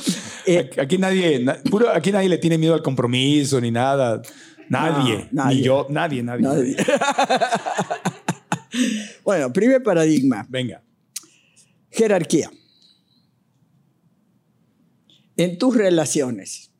eh, 0.56 0.70
Aquí- 0.78 0.98
nadie, 0.98 1.40
na- 1.40 1.58
puro, 1.70 1.88
aquí 1.90 2.12
nadie 2.12 2.28
le 2.28 2.38
tiene 2.38 2.58
miedo 2.58 2.74
al 2.74 2.82
compromiso 2.82 3.60
ni 3.60 3.70
nada. 3.70 4.22
Nadie, 4.68 5.28
No, 5.32 5.44
nadie. 5.44 5.56
Ni 5.56 5.62
yo, 5.64 5.86
nadie, 5.90 6.22
nadie. 6.22 6.42
nadie. 6.42 6.76
bueno, 9.24 9.52
primer 9.52 9.82
paradigma, 9.82 10.46
Venga. 10.48 10.82
jerarquía. 11.90 12.50
En 15.36 15.58
tus 15.58 15.76
relaciones 15.76 16.70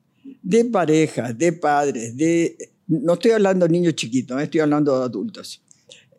de 0.43 0.65
pareja, 0.67 1.33
de 1.33 1.53
padres, 1.53 2.17
de... 2.17 2.57
No 2.87 3.15
estoy 3.15 3.31
hablando 3.31 3.67
de 3.67 3.73
niños 3.73 3.95
chiquitos, 3.95 4.39
eh, 4.41 4.45
estoy 4.45 4.61
hablando 4.61 4.99
de 4.99 5.05
adultos. 5.05 5.63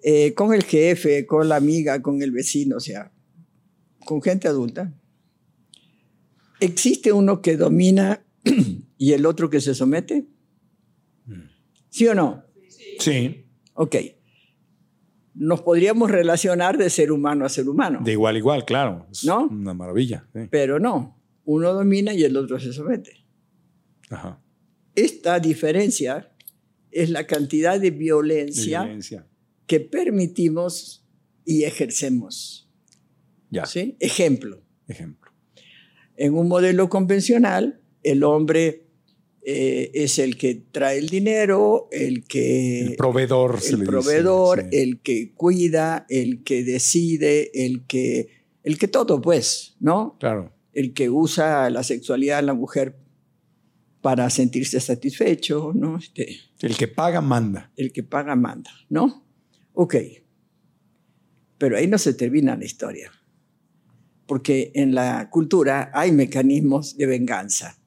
Eh, 0.04 0.34
con 0.34 0.54
el 0.54 0.64
jefe, 0.64 1.26
con 1.26 1.47
la 1.49 1.58
amiga, 1.58 2.02
con 2.02 2.22
el 2.22 2.32
vecino, 2.32 2.78
o 2.78 2.80
sea, 2.80 3.12
con 4.06 4.22
gente 4.22 4.47
adulta. 4.47 4.91
¿Existe 6.62 7.12
uno 7.12 7.41
que 7.41 7.57
domina 7.57 8.24
y 8.97 9.12
el 9.14 9.26
otro 9.26 9.49
que 9.49 9.59
se 9.59 9.76
somete? 9.76 10.26
¿Sí 11.89 12.07
o 12.07 12.16
no? 12.16 12.43
Sí. 12.99 13.45
Ok. 13.74 13.95
Nos 15.34 15.62
podríamos 15.62 16.09
relacionar 16.12 16.78
de 16.78 16.89
ser 16.89 17.12
humano 17.12 17.45
a 17.45 17.49
ser 17.49 17.68
humano, 17.68 17.99
De 18.03 18.12
igual 18.14 18.36
a 18.36 18.38
igual, 18.38 18.66
claro. 18.66 19.07
Es 19.12 19.24
¿No? 19.26 19.47
Una 19.47 19.74
maravilla. 19.74 20.28
sí. 20.34 20.41
pero 20.49 20.80
no. 20.80 21.18
Uno 21.43 21.74
domina 21.74 22.14
y 22.14 22.24
el 22.24 22.38
otro 22.38 22.59
se 22.59 22.72
somete. 22.72 23.26
Ajá. 24.09 24.39
Esta 24.95 25.39
diferencia 25.39 26.32
es 26.91 27.09
la 27.09 27.26
cantidad 27.26 27.74
de 27.80 27.91
De 27.91 27.97
violencia 27.97 28.84
violencia. 28.84 29.26
que 29.66 29.80
permitimos 29.80 31.05
y 31.45 31.64
ejercemos. 31.64 32.70
Ya. 33.49 33.66
¿sí? 33.66 33.97
Ejemplo, 33.99 34.62
Ejemplo. 34.88 35.20
En 36.22 36.36
un 36.36 36.47
modelo 36.47 36.88
convencional, 36.88 37.82
el 38.03 38.24
hombre 38.24 38.86
eh, 39.43 39.89
es 39.95 40.19
el 40.19 40.38
que 40.38 40.53
trae 40.53 40.99
el 40.99 41.09
dinero, 41.09 41.88
el 41.91 42.26
que... 42.26 42.82
El 42.82 42.95
proveedor. 42.95 43.59
se 43.59 43.72
el 43.72 43.80
le 43.80 43.86
dice, 43.86 43.91
proveedor, 43.91 44.67
sí. 44.69 44.78
el 44.78 44.99
que 45.01 45.34
cuida, 45.34 46.05
el 46.09 46.43
que 46.43 46.63
decide, 46.63 47.49
el 47.65 47.88
que, 47.88 48.28
el 48.61 48.78
que 48.78 48.88
todo, 48.88 49.19
pues, 49.19 49.76
¿no? 49.80 50.17
Claro. 50.19 50.53
El 50.74 50.93
que 50.93 51.09
usa 51.09 51.72
la 51.72 51.82
sexualidad 51.82 52.38
de 52.38 52.43
la 52.43 52.53
mujer 52.53 52.99
para 54.01 54.30
sentirse 54.30 54.80
satisfecho, 54.80 55.72
¿no? 55.74 55.97
Este, 55.97 56.38
El 56.59 56.78
que 56.78 56.88
paga 56.88 57.22
manda. 57.22 57.72
el 57.78 57.91
que 57.91 58.03
paga 58.03 58.36
manda, 58.36 58.69
¿no? 58.89 59.26
Ok. 59.74 59.95
Pero 61.57 61.78
ahí 61.78 61.88
no 61.88 61.97
se 61.97 62.13
termina 62.13 62.55
la 62.55 62.65
historia. 62.65 63.11
Porque 64.32 64.72
en 64.76 64.96
la 64.96 65.30
cultura 65.30 65.92
hay 65.94 66.14
mecanismos 66.14 66.96
de 66.96 67.06
venganza. 67.06 67.78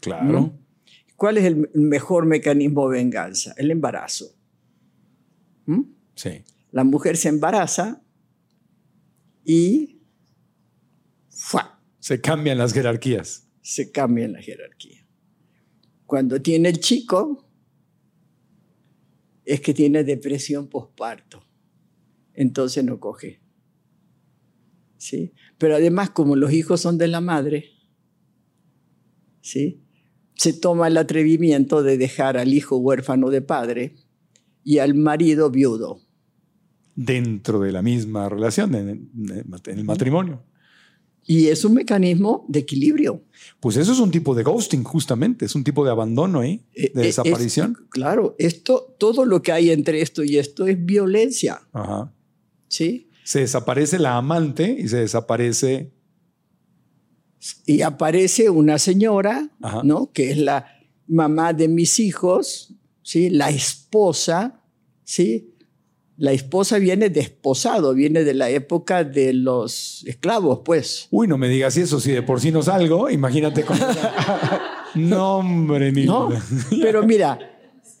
Claro. 0.00 0.30
¿no? 0.32 0.58
¿Cuál 1.16 1.38
es 1.38 1.44
el 1.44 1.68
mejor 1.74 2.24
mecanismo 2.24 2.88
de 2.88 2.98
venganza? 2.98 3.52
El 3.56 3.72
embarazo. 3.72 4.32
¿Mm? 5.66 5.82
Sí. 6.14 6.44
La 6.70 6.84
mujer 6.84 7.16
se 7.16 7.30
embaraza 7.30 8.00
y 9.44 9.98
¡fua! 11.30 11.80
Se 11.98 12.20
cambian 12.20 12.58
las 12.58 12.72
jerarquías. 12.72 13.48
se 13.60 13.90
cambia 13.90 14.28
la 14.28 14.40
jerarquía. 14.40 15.04
Cuando 16.06 16.40
tiene 16.40 16.68
el 16.68 16.78
chico, 16.78 17.44
es 19.44 19.60
que 19.60 19.74
tiene 19.74 20.04
depresión 20.04 20.68
posparto. 20.68 21.42
Entonces 22.34 22.84
no 22.84 23.00
coge. 23.00 23.40
¿Sí? 24.98 25.32
Pero 25.56 25.76
además, 25.76 26.10
como 26.10 26.36
los 26.36 26.52
hijos 26.52 26.80
son 26.80 26.98
de 26.98 27.08
la 27.08 27.20
madre, 27.20 27.70
¿sí? 29.40 29.80
se 30.34 30.52
toma 30.52 30.86
el 30.86 30.96
atrevimiento 30.96 31.82
de 31.82 31.98
dejar 31.98 32.36
al 32.36 32.52
hijo 32.54 32.76
huérfano 32.76 33.28
de 33.30 33.42
padre 33.42 33.96
y 34.62 34.78
al 34.78 34.94
marido 34.94 35.50
viudo. 35.50 36.00
Dentro 36.94 37.60
de 37.60 37.72
la 37.72 37.82
misma 37.82 38.28
relación, 38.28 38.74
en, 38.74 39.10
el 39.66 39.84
matrimonio. 39.84 40.44
Y 41.26 41.48
es 41.48 41.64
un 41.64 41.74
mecanismo 41.74 42.46
de 42.48 42.60
equilibrio. 42.60 43.22
Pues 43.60 43.76
eso 43.76 43.92
es 43.92 43.98
un 43.98 44.10
tipo 44.10 44.34
de 44.34 44.42
ghosting, 44.44 44.82
justamente. 44.84 45.44
Es 45.44 45.54
un 45.54 45.62
tipo 45.64 45.84
de 45.84 45.90
abandono 45.90 46.42
Eh, 46.42 46.60
de 46.74 46.84
eh, 46.84 46.90
desaparición. 46.94 47.72
es- 47.72 47.88
claro, 47.90 48.34
esto, 48.38 48.94
todo 48.98 49.24
lo 49.26 49.42
que 49.42 49.52
hay 49.52 49.70
entre 49.70 50.00
esto 50.00 50.22
y 50.22 50.38
esto 50.38 50.66
es 50.66 50.84
violencia. 50.84 51.60
Ajá. 51.72 52.12
¿sí? 52.68 53.07
Se 53.28 53.40
desaparece 53.40 53.98
la 53.98 54.16
amante 54.16 54.74
y 54.78 54.88
se 54.88 55.00
desaparece. 55.00 55.92
Y 57.66 57.82
aparece 57.82 58.48
una 58.48 58.78
señora, 58.78 59.50
Ajá. 59.60 59.82
¿no? 59.84 60.10
Que 60.14 60.30
es 60.30 60.38
la 60.38 60.64
mamá 61.06 61.52
de 61.52 61.68
mis 61.68 61.98
hijos, 61.98 62.72
¿sí? 63.02 63.28
La 63.28 63.50
esposa, 63.50 64.62
¿sí? 65.04 65.54
La 66.16 66.32
esposa 66.32 66.78
viene 66.78 67.10
de 67.10 67.20
esposado, 67.20 67.92
viene 67.92 68.24
de 68.24 68.32
la 68.32 68.48
época 68.48 69.04
de 69.04 69.34
los 69.34 70.06
esclavos, 70.06 70.60
pues. 70.64 71.08
Uy, 71.10 71.28
no 71.28 71.36
me 71.36 71.50
digas 71.50 71.76
eso, 71.76 72.00
si 72.00 72.12
de 72.12 72.22
por 72.22 72.40
sí 72.40 72.50
no 72.50 72.62
salgo, 72.62 73.10
imagínate 73.10 73.62
cómo. 73.62 73.78
no, 74.94 75.36
hombre, 75.36 75.92
Nilda. 75.92 76.12
¿No? 76.12 76.30
Pero 76.80 77.02
mira, 77.02 77.38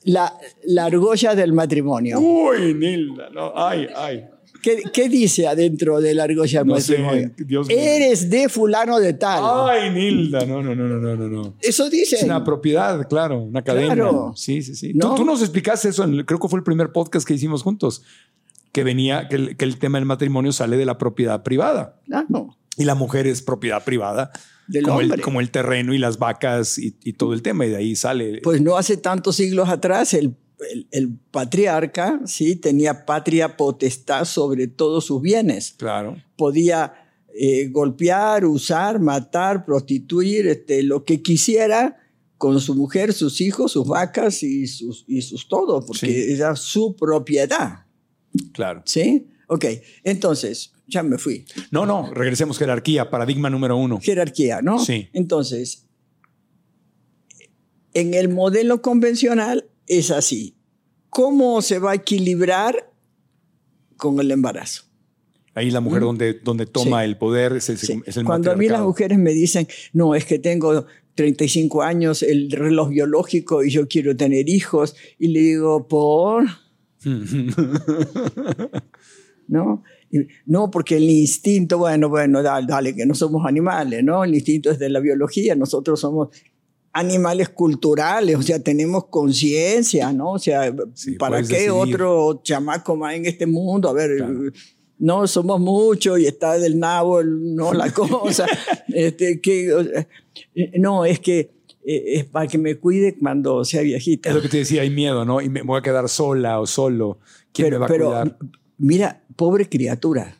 la, 0.04 0.32
la 0.64 0.86
argolla 0.86 1.34
del 1.34 1.52
matrimonio. 1.52 2.18
Uy, 2.18 2.72
Nilda, 2.72 3.28
no. 3.28 3.52
Ay, 3.54 3.88
ay. 3.94 4.24
¿Qué, 4.62 4.82
qué 4.92 5.08
dice 5.08 5.46
adentro 5.46 6.00
de 6.00 6.14
la 6.14 6.24
argolla 6.24 6.64
No 6.64 6.80
sé? 6.80 6.96
Dios 7.38 7.68
mío. 7.68 7.76
Eres 7.78 8.28
de 8.28 8.48
fulano 8.48 8.98
de 8.98 9.12
tal. 9.14 9.42
Ay, 9.70 9.90
Nilda, 9.90 10.44
no, 10.46 10.62
no, 10.62 10.74
no, 10.74 10.88
no, 10.88 11.16
no, 11.16 11.28
no. 11.28 11.54
Eso 11.60 11.88
dice. 11.88 12.16
Es 12.16 12.22
una 12.24 12.42
propiedad, 12.44 13.08
claro, 13.08 13.40
una 13.40 13.62
cadena. 13.62 13.94
Claro. 13.94 14.32
Sí, 14.34 14.62
sí, 14.62 14.74
sí. 14.74 14.92
¿No? 14.94 15.10
Tú, 15.10 15.16
tú 15.16 15.24
nos 15.24 15.40
explicaste 15.42 15.88
eso, 15.88 16.04
en 16.04 16.14
el- 16.14 16.26
creo 16.26 16.38
que 16.40 16.48
fue 16.48 16.58
el 16.58 16.64
primer 16.64 16.92
podcast 16.92 17.26
que 17.26 17.34
hicimos 17.34 17.62
juntos, 17.62 18.02
que 18.72 18.84
venía, 18.84 19.28
que 19.28 19.36
el, 19.36 19.56
que 19.56 19.64
el 19.64 19.78
tema 19.78 19.98
del 19.98 20.06
matrimonio 20.06 20.52
sale 20.52 20.76
de 20.76 20.84
la 20.86 20.98
propiedad 20.98 21.42
privada. 21.42 22.00
Claro, 22.06 22.56
Y 22.76 22.84
la 22.84 22.94
mujer 22.94 23.26
es 23.26 23.42
propiedad 23.42 23.84
privada, 23.84 24.30
del 24.66 24.82
como 24.84 25.00
el, 25.00 25.20
como 25.22 25.40
el 25.40 25.50
terreno 25.50 25.94
y 25.94 25.98
las 25.98 26.18
vacas 26.18 26.78
y, 26.78 26.96
y 27.02 27.14
todo 27.14 27.32
el 27.32 27.42
tema, 27.42 27.64
y 27.64 27.70
de 27.70 27.76
ahí 27.76 27.96
sale. 27.96 28.40
Pues 28.42 28.60
no 28.60 28.76
hace 28.76 28.96
tantos 28.96 29.36
siglos 29.36 29.68
atrás 29.68 30.12
el, 30.14 30.34
el- 30.72 30.88
el 30.90 31.16
patriarca 31.30 32.20
sí 32.26 32.56
tenía 32.56 33.04
patria 33.06 33.56
potestad 33.56 34.24
sobre 34.24 34.66
todos 34.66 35.04
sus 35.04 35.20
bienes. 35.22 35.74
claro. 35.76 36.16
Podía 36.36 36.94
eh, 37.40 37.68
golpear, 37.68 38.44
usar, 38.44 38.98
matar, 38.98 39.64
prostituir, 39.64 40.48
este, 40.48 40.82
lo 40.82 41.04
que 41.04 41.22
quisiera 41.22 41.96
con 42.36 42.58
su 42.60 42.74
mujer, 42.74 43.12
sus 43.12 43.40
hijos, 43.40 43.70
sus 43.72 43.86
vacas 43.86 44.42
y 44.42 44.66
sus, 44.66 45.04
y 45.06 45.22
sus 45.22 45.46
todo, 45.46 45.84
porque 45.86 46.06
Sí. 46.06 46.32
era 46.32 46.56
su 46.56 46.96
propiedad. 46.96 47.84
Claro. 48.52 48.82
¿Sí? 48.86 49.28
Ok, 49.46 49.66
entonces, 50.02 50.72
ya 50.88 51.02
me 51.04 51.16
fui. 51.18 51.44
No, 51.70 51.86
no, 51.86 52.12
regresemos 52.12 52.58
jerarquía, 52.58 53.08
paradigma 53.08 53.48
número 53.50 53.76
uno. 53.76 54.00
Jerarquía, 54.02 54.60
¿no? 54.60 54.78
Sí. 54.84 55.08
Entonces, 55.12 55.86
en 57.94 58.14
el 58.14 58.28
modelo 58.28 58.82
convencional 58.82 59.68
es 59.88 60.10
así. 60.10 60.54
¿Cómo 61.10 61.62
se 61.62 61.78
va 61.78 61.92
a 61.92 61.94
equilibrar 61.94 62.92
con 63.96 64.20
el 64.20 64.30
embarazo? 64.30 64.84
Ahí 65.54 65.70
la 65.70 65.80
mujer 65.80 66.02
donde, 66.02 66.34
donde 66.34 66.66
toma 66.66 67.00
Sí. 67.02 67.08
el 67.08 67.16
poder 67.18 67.54
es 67.54 67.68
el, 67.68 67.78
Sí. 67.78 68.00
es 68.06 68.16
el 68.16 68.24
Cuando 68.24 68.52
a 68.52 68.56
mí 68.56 68.68
las 68.68 68.82
mujeres 68.82 69.18
me 69.18 69.32
dicen, 69.32 69.66
no, 69.92 70.14
es 70.14 70.24
que 70.24 70.38
tengo 70.38 70.86
35 71.14 71.82
años, 71.82 72.22
el 72.22 72.50
reloj 72.50 72.90
biológico 72.90 73.64
y 73.64 73.70
yo 73.70 73.88
quiero 73.88 74.16
tener 74.16 74.48
hijos, 74.48 74.94
y 75.18 75.28
le 75.28 75.40
digo, 75.40 75.88
¿por? 75.88 76.44
¿No? 79.48 79.82
Y, 80.10 80.18
no, 80.46 80.70
porque 80.70 80.96
el 80.98 81.08
instinto, 81.10 81.78
bueno, 81.78 82.08
bueno, 82.08 82.42
dale, 82.42 82.66
dale, 82.66 82.94
que 82.94 83.06
no 83.06 83.14
somos 83.14 83.44
animales, 83.46 84.04
¿no? 84.04 84.24
El 84.24 84.34
instinto 84.34 84.70
es 84.70 84.78
de 84.78 84.90
la 84.90 85.00
biología, 85.00 85.54
nosotros 85.54 85.98
somos 86.00 86.28
animales 86.98 87.48
culturales, 87.50 88.36
o 88.36 88.42
sea, 88.42 88.58
tenemos 88.62 89.06
conciencia, 89.06 90.12
¿no? 90.12 90.32
O 90.32 90.38
sea, 90.38 90.74
Sí, 90.94 91.12
¿para 91.12 91.38
qué 91.42 91.48
decidir. 91.48 91.70
otro 91.70 92.40
chamaco 92.42 92.96
más 92.96 93.14
en 93.14 93.26
este 93.26 93.46
mundo? 93.46 93.88
A 93.88 93.92
ver, 93.92 94.16
Claro. 94.16 94.40
no 94.98 95.26
somos 95.26 95.60
muchos 95.60 96.18
y 96.18 96.26
está 96.26 96.58
del 96.58 96.78
nabo, 96.78 97.20
el- 97.20 97.54
no 97.54 97.72
la 97.72 97.90
cosa. 97.94 98.46
este, 98.88 99.40
que, 99.40 99.72
o 99.72 99.84
sea, 99.84 100.06
no, 100.78 101.04
es 101.04 101.20
que 101.20 101.50
eh, 101.86 102.18
es 102.18 102.24
para 102.24 102.46
que 102.46 102.58
me 102.58 102.74
cuide 102.76 103.16
cuando 103.18 103.64
sea 103.64 103.82
viejita. 103.82 104.28
Es 104.28 104.34
lo 104.34 104.42
que 104.42 104.48
te 104.48 104.58
decía, 104.58 104.82
hay 104.82 104.90
miedo, 104.90 105.24
¿no? 105.24 105.40
Y 105.40 105.48
me 105.48 105.62
voy 105.62 105.78
a 105.78 105.82
quedar 105.82 106.08
sola 106.08 106.60
o 106.60 106.66
solo. 106.66 107.18
¿Quién 107.52 107.70
me 107.70 107.78
va 107.78 107.86
a 107.86 107.88
cuidar? 107.88 108.36
mira, 108.76 109.22
pobre 109.36 109.68
criatura, 109.68 110.36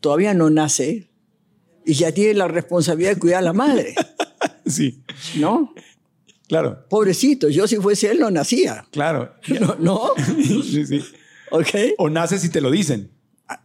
todavía 0.00 0.34
no 0.34 0.50
nace 0.50 1.08
y 1.84 1.94
ya 1.94 2.12
tiene 2.12 2.34
la 2.34 2.48
responsabilidad 2.48 3.14
de 3.14 3.18
cuidar 3.20 3.38
a 3.38 3.42
la 3.42 3.52
madre, 3.52 3.94
Sí, 4.72 5.02
¿no? 5.36 5.74
claro, 6.48 6.86
Pobrecito, 6.88 7.48
yo 7.48 7.66
si 7.66 7.76
fuese 7.76 8.10
él 8.10 8.18
no 8.18 8.30
nacía, 8.30 8.84
claro. 8.90 9.32
¿no? 9.60 9.76
¿No? 9.78 10.10
Sí, 10.62 10.86
sí. 10.86 11.02
¿Ok? 11.50 11.68
O 11.98 12.08
naces 12.08 12.44
y 12.44 12.48
te 12.48 12.60
lo 12.60 12.70
dicen. 12.70 13.10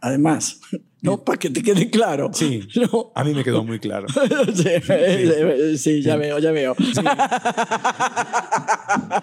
Además, 0.00 0.60
¿no? 1.00 1.24
Para 1.24 1.38
que 1.38 1.50
te 1.50 1.62
quede 1.62 1.88
claro. 1.90 2.30
Sí. 2.32 2.68
¿No? 2.74 3.12
A 3.14 3.24
mí 3.24 3.32
me 3.32 3.44
quedó 3.44 3.64
muy 3.64 3.78
claro. 3.78 4.06
sí, 4.54 5.78
sí, 5.78 6.02
ya 6.02 6.16
veo, 6.16 6.38
ya 6.38 6.50
veo. 6.50 6.76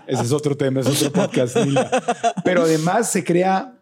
Ese 0.08 0.24
es 0.24 0.32
otro 0.32 0.58
tema, 0.58 0.82
es 0.82 0.88
otro 0.88 1.12
podcast. 1.12 1.58
Pero 2.44 2.64
además 2.64 3.12
se 3.12 3.24
crea 3.24 3.80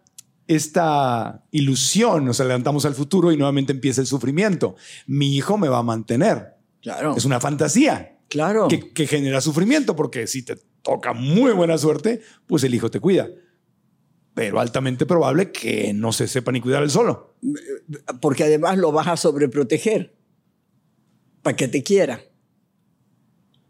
esta 0.48 1.44
ilusión, 1.52 2.26
nos 2.26 2.40
adelantamos 2.40 2.86
al 2.86 2.96
futuro 2.96 3.32
y 3.32 3.38
nuevamente 3.38 3.72
empieza 3.72 4.02
el 4.02 4.08
sufrimiento. 4.08 4.76
Mi 5.08 5.36
hijo 5.36 5.58
me 5.58 5.70
va 5.70 5.80
a 5.80 5.84
mantener. 5.84 6.53
Claro, 6.84 7.16
Es 7.18 7.26
una 7.26 7.40
fantasía 7.40 8.20
claro. 8.30 8.68
que, 8.68 8.92
que 8.92 9.08
genera 9.08 9.40
sufrimiento 9.42 9.96
porque 9.96 10.28
si 10.28 10.44
te 10.44 10.58
toca 10.84 11.14
muy 11.14 11.54
buena 11.54 11.78
suerte, 11.78 12.22
pues 12.46 12.64
el 12.66 12.76
hijo 12.76 12.92
te 12.92 13.00
cuida. 13.00 13.30
Pero 14.36 14.60
altamente 14.60 15.06
probable 15.06 15.52
que 15.52 15.94
no 15.94 16.12
se 16.12 16.28
sepa 16.28 16.52
ni 16.52 16.60
cuidar 16.60 16.84
él 16.84 16.90
solo. 16.90 17.36
Porque 18.22 18.44
además 18.44 18.78
lo 18.78 18.92
vas 18.92 19.08
a 19.08 19.16
sobreproteger 19.18 20.14
para 21.42 21.56
que 21.56 21.68
te 21.68 21.84
quiera. 21.84 22.20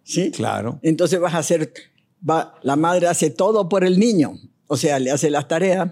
¿Sí? 0.04 0.32
Claro. 0.32 0.80
Entonces 0.82 1.20
vas 1.20 1.34
a 1.34 1.40
hacer, 1.40 1.72
va, 2.28 2.56
la 2.64 2.76
madre 2.76 3.08
hace 3.08 3.30
todo 3.30 3.70
por 3.70 3.84
el 3.84 4.00
niño. 4.00 4.40
O 4.68 4.76
sea, 4.78 5.00
le 5.00 5.12
hace 5.12 5.30
las 5.30 5.48
tareas, 5.48 5.92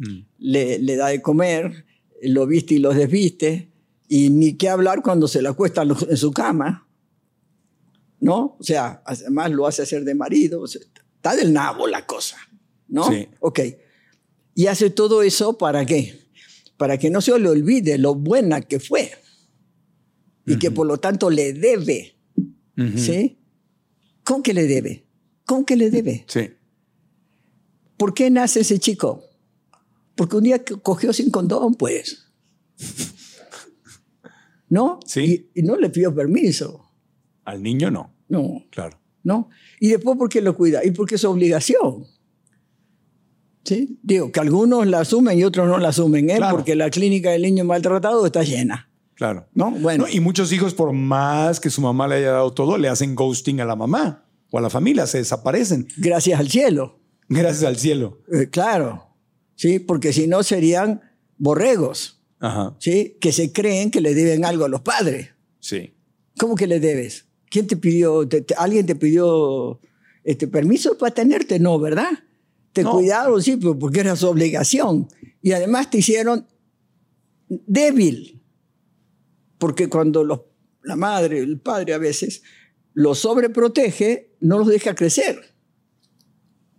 Mm. 0.00 0.20
le, 0.38 0.78
le 0.78 0.94
da 0.94 1.08
de 1.08 1.20
comer, 1.20 1.84
lo 2.22 2.46
viste 2.46 2.74
y 2.74 2.78
lo 2.78 2.94
desviste, 2.94 3.72
y 4.08 4.30
ni 4.30 4.54
qué 4.56 4.68
hablar 4.68 5.02
cuando 5.02 5.28
se 5.28 5.42
la 5.42 5.50
acuesta 5.50 5.82
en 5.82 6.16
su 6.16 6.32
cama. 6.32 6.88
¿No? 8.20 8.56
O 8.58 8.62
sea, 8.62 9.02
además 9.06 9.50
lo 9.52 9.66
hace 9.66 9.82
hacer 9.82 10.02
de 10.04 10.14
marido. 10.14 10.60
o 10.62 10.66
sea, 10.66 10.80
está 11.16 11.36
del 11.36 11.52
nabo 11.52 11.86
la 11.86 12.04
cosa. 12.06 12.36
¿No? 12.88 13.08
Sí. 13.10 13.28
Ok. 13.40 13.60
Y 14.54 14.66
hace 14.66 14.90
todo 14.90 15.22
eso 15.22 15.56
para 15.58 15.86
qué? 15.86 16.26
Para 16.76 16.98
que 16.98 17.10
no 17.10 17.20
se 17.20 17.38
le 17.38 17.48
olvide 17.48 17.96
lo 17.98 18.14
buena 18.14 18.60
que 18.62 18.80
fue. 18.80 19.12
Y 20.46 20.58
que 20.58 20.70
por 20.70 20.86
lo 20.86 20.98
tanto 20.98 21.28
le 21.30 21.52
debe. 21.52 22.16
¿Sí? 22.96 23.38
¿Cómo 24.24 24.42
que 24.42 24.54
le 24.54 24.66
debe? 24.66 25.06
¿Cómo 25.44 25.64
que 25.66 25.76
le 25.76 25.90
debe? 25.90 26.24
Sí. 26.28 26.50
¿Por 27.96 28.14
qué 28.14 28.30
nace 28.30 28.60
ese 28.60 28.78
chico? 28.78 29.24
Porque 30.14 30.36
un 30.36 30.44
día 30.44 30.64
co- 30.64 30.80
cogió 30.80 31.12
sin 31.12 31.30
condón, 31.30 31.74
pues. 31.74 32.26
¿No? 34.68 35.00
Sí. 35.06 35.48
Y, 35.54 35.60
y 35.60 35.62
no 35.62 35.76
le 35.76 35.90
pidió 35.90 36.14
permiso. 36.14 36.84
Al 37.44 37.62
niño 37.62 37.90
no. 37.90 38.12
No, 38.28 38.64
Claro. 38.70 38.98
¿no? 39.22 39.48
Y 39.80 39.88
después, 39.88 40.16
¿por 40.16 40.28
qué 40.28 40.40
lo 40.40 40.54
cuida? 40.56 40.84
Y 40.84 40.90
porque 40.90 41.16
es 41.16 41.24
obligación. 41.24 42.06
¿Sí? 43.64 43.98
Digo, 44.02 44.32
que 44.32 44.40
algunos 44.40 44.86
la 44.86 45.00
asumen 45.00 45.38
y 45.38 45.44
otros 45.44 45.68
no 45.68 45.78
la 45.78 45.88
asumen, 45.88 46.30
¿eh? 46.30 46.36
Claro. 46.36 46.56
Porque 46.56 46.74
la 46.74 46.88
clínica 46.90 47.30
del 47.30 47.42
niño 47.42 47.64
maltratado 47.64 48.24
está 48.24 48.42
llena. 48.42 48.88
Claro. 49.14 49.46
¿No? 49.52 49.70
Bueno. 49.72 50.04
No, 50.04 50.12
y 50.12 50.20
muchos 50.20 50.52
hijos, 50.52 50.74
por 50.74 50.92
más 50.92 51.60
que 51.60 51.68
su 51.70 51.80
mamá 51.82 52.06
le 52.08 52.16
haya 52.16 52.32
dado 52.32 52.52
todo, 52.52 52.78
le 52.78 52.88
hacen 52.88 53.14
ghosting 53.14 53.60
a 53.60 53.64
la 53.66 53.76
mamá 53.76 54.24
o 54.50 54.58
a 54.58 54.60
la 54.62 54.70
familia, 54.70 55.06
se 55.06 55.18
desaparecen. 55.18 55.88
Gracias 55.98 56.38
al 56.38 56.48
cielo. 56.48 57.00
Gracias 57.28 57.64
al 57.64 57.76
cielo. 57.76 58.22
Eh, 58.32 58.48
claro. 58.48 59.04
¿Sí? 59.56 59.80
Porque 59.80 60.12
si 60.12 60.26
no 60.28 60.42
serían 60.42 61.02
borregos. 61.36 62.17
Ajá. 62.40 62.76
¿Sí? 62.78 63.16
Que 63.20 63.32
se 63.32 63.52
creen 63.52 63.90
que 63.90 64.00
le 64.00 64.14
deben 64.14 64.44
algo 64.44 64.64
a 64.64 64.68
los 64.68 64.80
padres. 64.82 65.30
Sí. 65.60 65.92
¿Cómo 66.38 66.54
que 66.54 66.66
le 66.66 66.78
debes? 66.80 67.26
¿Quién 67.50 67.66
te 67.66 67.76
pidió? 67.76 68.28
te- 68.28 68.42
te- 68.42 68.54
¿Alguien 68.54 68.86
te 68.86 68.94
pidió 68.94 69.80
este, 70.24 70.46
permiso 70.46 70.96
para 70.98 71.14
tenerte? 71.14 71.58
No, 71.58 71.78
¿verdad? 71.80 72.10
Te 72.72 72.82
No. 72.82 72.92
cuidaron, 72.92 73.42
sí, 73.42 73.56
porque 73.56 74.00
era 74.00 74.14
su 74.14 74.28
obligación. 74.28 75.08
Y 75.42 75.52
además 75.52 75.90
te 75.90 75.98
hicieron 75.98 76.46
débil. 77.48 78.40
Porque 79.58 79.88
cuando 79.88 80.22
los- 80.22 80.42
la 80.82 80.94
madre, 80.96 81.38
el 81.38 81.58
padre 81.58 81.94
a 81.94 81.98
veces 81.98 82.42
los 82.94 83.18
sobreprotege, 83.18 84.36
no 84.40 84.58
los 84.58 84.68
deja 84.68 84.94
crecer. 84.94 85.40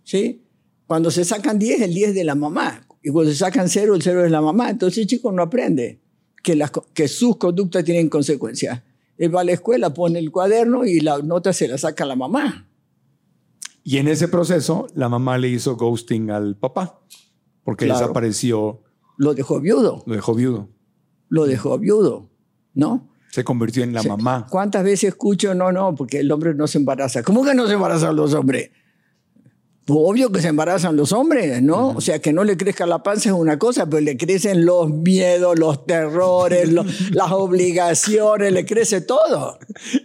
¿Sí? 0.04 0.46
Cuando 0.86 1.10
se 1.10 1.24
sacan 1.24 1.58
10, 1.58 1.80
el 1.82 1.94
10 1.94 2.08
es 2.10 2.14
de 2.14 2.24
la 2.24 2.34
mamá. 2.34 2.86
Y 3.02 3.10
cuando 3.10 3.30
se 3.32 3.38
sacan 3.38 3.68
0, 3.68 3.94
el 3.94 4.02
0 4.02 4.24
es 4.26 4.30
la 4.30 4.40
mamá. 4.40 4.70
Entonces 4.70 4.98
el 4.98 5.06
chico 5.06 5.32
no 5.32 5.42
aprende 5.42 6.00
que, 6.42 6.54
las, 6.56 6.70
que 6.92 7.08
sus 7.08 7.36
conductas 7.36 7.84
tienen 7.84 8.08
consecuencias. 8.08 8.82
Él 9.16 9.34
va 9.34 9.40
a 9.42 9.44
la 9.44 9.52
escuela, 9.52 9.92
pone 9.94 10.18
el 10.18 10.30
cuaderno 10.30 10.84
y 10.84 11.00
la 11.00 11.18
nota 11.18 11.52
se 11.52 11.68
la 11.68 11.78
saca 11.78 12.04
la 12.06 12.16
mamá. 12.16 12.66
Y 13.82 13.96
en 13.98 14.08
ese 14.08 14.28
proceso, 14.28 14.86
la 14.94 15.08
mamá 15.08 15.38
le 15.38 15.48
hizo 15.48 15.76
ghosting 15.76 16.30
al 16.30 16.56
papá 16.56 17.00
porque 17.64 17.86
Claro. 17.86 18.00
desapareció, 18.00 18.82
Lo 19.16 19.34
dejó 19.34 19.60
viudo, 19.60 20.02
lo 20.06 20.14
dejó 20.14 20.34
viudo. 20.34 20.68
lo 21.28 21.46
dejó 21.46 21.78
viudo, 21.78 22.28
¿no? 22.74 23.08
Se 23.30 23.44
convirtió 23.44 23.84
en 23.84 23.92
la 23.92 24.02
Sí. 24.02 24.08
mamá. 24.08 24.46
¿Cuántas 24.50 24.82
veces 24.84 25.10
escucho, 25.10 25.54
no, 25.54 25.70
no, 25.72 25.94
porque 25.94 26.18
el 26.20 26.32
hombre 26.32 26.54
no 26.54 26.66
se 26.66 26.78
embaraza? 26.78 27.22
¿Cómo 27.22 27.44
que 27.44 27.54
no 27.54 27.66
se 27.68 27.74
embarazan 27.74 28.16
los 28.16 28.34
hombres? 28.34 28.70
Obvio 29.92 30.30
que 30.32 30.40
se 30.40 30.48
embarazan 30.48 30.96
los 30.96 31.12
hombres, 31.12 31.62
¿no? 31.62 31.88
O 31.90 32.00
sea, 32.00 32.18
que 32.20 32.32
no 32.32 32.44
le 32.44 32.56
crezca 32.56 32.86
la 32.86 33.02
panza 33.02 33.30
es 33.30 33.34
una 33.34 33.58
cosa, 33.58 33.86
pero 33.88 34.00
le 34.02 34.16
crecen 34.16 34.64
los 34.64 34.90
miedos, 34.90 35.58
los 35.58 35.84
terrores, 35.86 36.68
las 37.12 37.30
obligaciones, 37.32 38.52
le 38.52 38.64
crece 38.64 39.00
todo. 39.00 39.58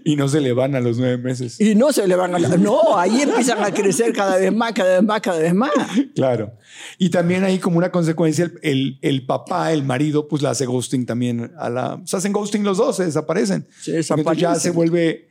Y 0.03 0.15
no 0.15 0.27
se 0.27 0.41
le 0.41 0.53
van 0.53 0.75
a 0.75 0.79
los 0.79 0.97
nueve 0.97 1.17
meses. 1.17 1.59
Y 1.61 1.75
no 1.75 1.91
se 1.93 2.07
le 2.07 2.15
van 2.15 2.35
a... 2.35 2.39
la- 2.39 2.57
No, 2.57 2.97
ahí 2.97 3.21
empiezan 3.21 3.63
a 3.63 3.71
crecer 3.73 4.13
cada 4.13 4.37
vez 4.37 4.53
más, 4.53 4.73
cada 4.73 4.95
vez 4.95 5.03
más, 5.03 5.21
cada 5.21 5.39
vez 5.39 5.53
más. 5.53 5.71
Claro. 6.15 6.53
Y 6.97 7.09
también 7.09 7.43
ahí 7.43 7.59
como 7.59 7.77
una 7.77 7.91
consecuencia, 7.91 8.45
el, 8.45 8.59
el- 8.63 8.99
el 9.01 9.25
papá, 9.25 9.71
el 9.73 9.83
marido, 9.83 10.27
pues 10.27 10.41
le 10.41 10.49
hace 10.49 10.65
ghosting 10.65 11.05
también 11.05 11.51
a 11.57 11.69
la... 11.69 12.01
Se 12.05 12.17
hacen 12.17 12.31
ghosting 12.33 12.63
los 12.63 12.77
dos, 12.77 12.95
se 12.97 13.05
desaparecen. 13.05 13.67
Se 13.81 13.91
Porque 14.03 14.21
entonces 14.21 14.41
ya 14.41 14.49
desaparecen. 14.49 14.61
se 14.61 14.69
vuelve 14.75 15.29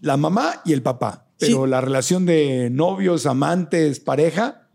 la 0.00 0.16
mamá 0.16 0.62
y 0.64 0.72
el 0.72 0.82
papá. 0.82 1.26
Pero 1.40 1.64
Sí. 1.64 1.70
la 1.70 1.80
relación 1.80 2.26
de 2.26 2.68
novios, 2.70 3.26
amantes, 3.26 3.98
pareja, 3.98 4.68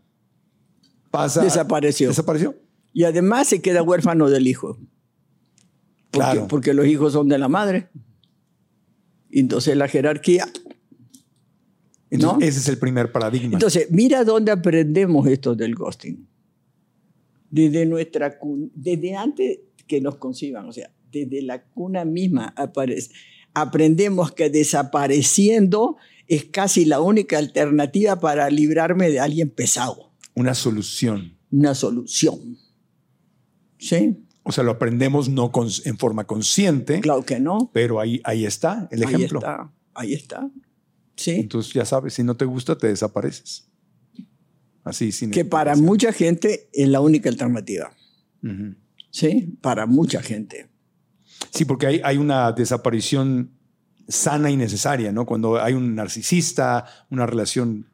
pasa... 1.10 1.42
Desapareció. 1.42 2.08
Desapareció. 2.08 2.56
Y 2.92 3.04
además 3.04 3.46
se 3.48 3.62
queda 3.62 3.82
huérfano 3.82 4.28
del 4.28 4.46
hijo. 4.48 4.76
Porque, 6.10 6.10
Claro. 6.10 6.48
porque 6.48 6.74
los 6.74 6.86
hijos 6.86 7.12
son 7.12 7.28
de 7.28 7.38
la 7.38 7.48
madre. 7.48 7.88
Entonces 9.30 9.76
la 9.76 9.86
jerarquía. 9.88 10.46
Entonces, 12.10 12.38
¿No? 12.40 12.46
ese 12.46 12.58
es 12.60 12.68
el 12.68 12.78
primer 12.78 13.12
paradigma. 13.12 13.54
Entonces, 13.54 13.88
mira 13.90 14.24
dónde 14.24 14.52
aprendemos 14.52 15.26
esto 15.28 15.54
del 15.54 15.74
ghosting. 15.74 16.26
Desde 17.50 17.84
nuestra 17.86 18.38
cuna, 18.38 18.68
desde 18.74 19.14
antes 19.14 19.60
que 19.86 20.00
nos 20.00 20.16
conciban, 20.16 20.66
o 20.68 20.72
sea, 20.72 20.90
desde 21.10 21.42
la 21.42 21.62
cuna 21.64 22.04
misma 22.04 22.52
aparece. 22.56 23.10
Aprendemos 23.58 24.32
que 24.32 24.50
desapareciendo 24.50 25.96
es 26.28 26.44
casi 26.44 26.84
la 26.84 27.00
única 27.00 27.38
alternativa 27.38 28.20
para 28.20 28.50
librarme 28.50 29.08
de 29.08 29.18
alguien 29.20 29.48
pesado, 29.48 30.12
una 30.34 30.54
solución. 30.54 31.38
una 31.50 31.74
solución. 31.74 32.58
¿Sí? 33.78 34.18
O 34.42 34.52
sea, 34.52 34.62
lo 34.62 34.72
aprendemos 34.72 35.28
no 35.30 35.50
con- 35.52 35.70
en 35.86 35.96
forma 35.96 36.24
consciente, 36.26 37.00
Claro 37.00 37.24
que 37.24 37.40
no. 37.40 37.70
pero 37.72 37.98
ahí, 37.98 38.20
ahí 38.24 38.44
está 38.44 38.88
el 38.90 39.02
ejemplo. 39.02 39.40
Ahí 39.40 39.44
está, 39.44 39.72
ahí 39.94 40.12
está. 40.12 40.50
Sí. 41.16 41.30
Entonces 41.32 41.72
ya 41.72 41.84
sabes, 41.86 42.12
si 42.14 42.22
no 42.22 42.36
te 42.36 42.44
gusta, 42.44 42.76
te 42.76 42.88
desapareces. 42.88 43.68
Así, 44.84 45.12
sin 45.12 45.30
que 45.30 45.44
para 45.46 45.74
mucha 45.76 46.12
gente 46.12 46.68
es 46.74 46.88
la 46.88 47.00
única 47.00 47.28
alternativa. 47.30 47.90
Sí, 49.10 49.56
para 49.62 49.86
mucha 49.86 50.20
gente. 50.22 50.68
Sí, 51.50 51.64
porque 51.64 51.86
hay, 51.86 52.00
hay 52.04 52.18
una 52.18 52.52
desaparición 52.52 53.50
sana 54.08 54.50
y 54.50 54.56
necesaria, 54.56 55.12
¿no? 55.12 55.26
Cuando 55.26 55.60
hay 55.60 55.74
un 55.74 55.94
narcisista, 55.94 56.86
una 57.10 57.26
relación 57.26 57.86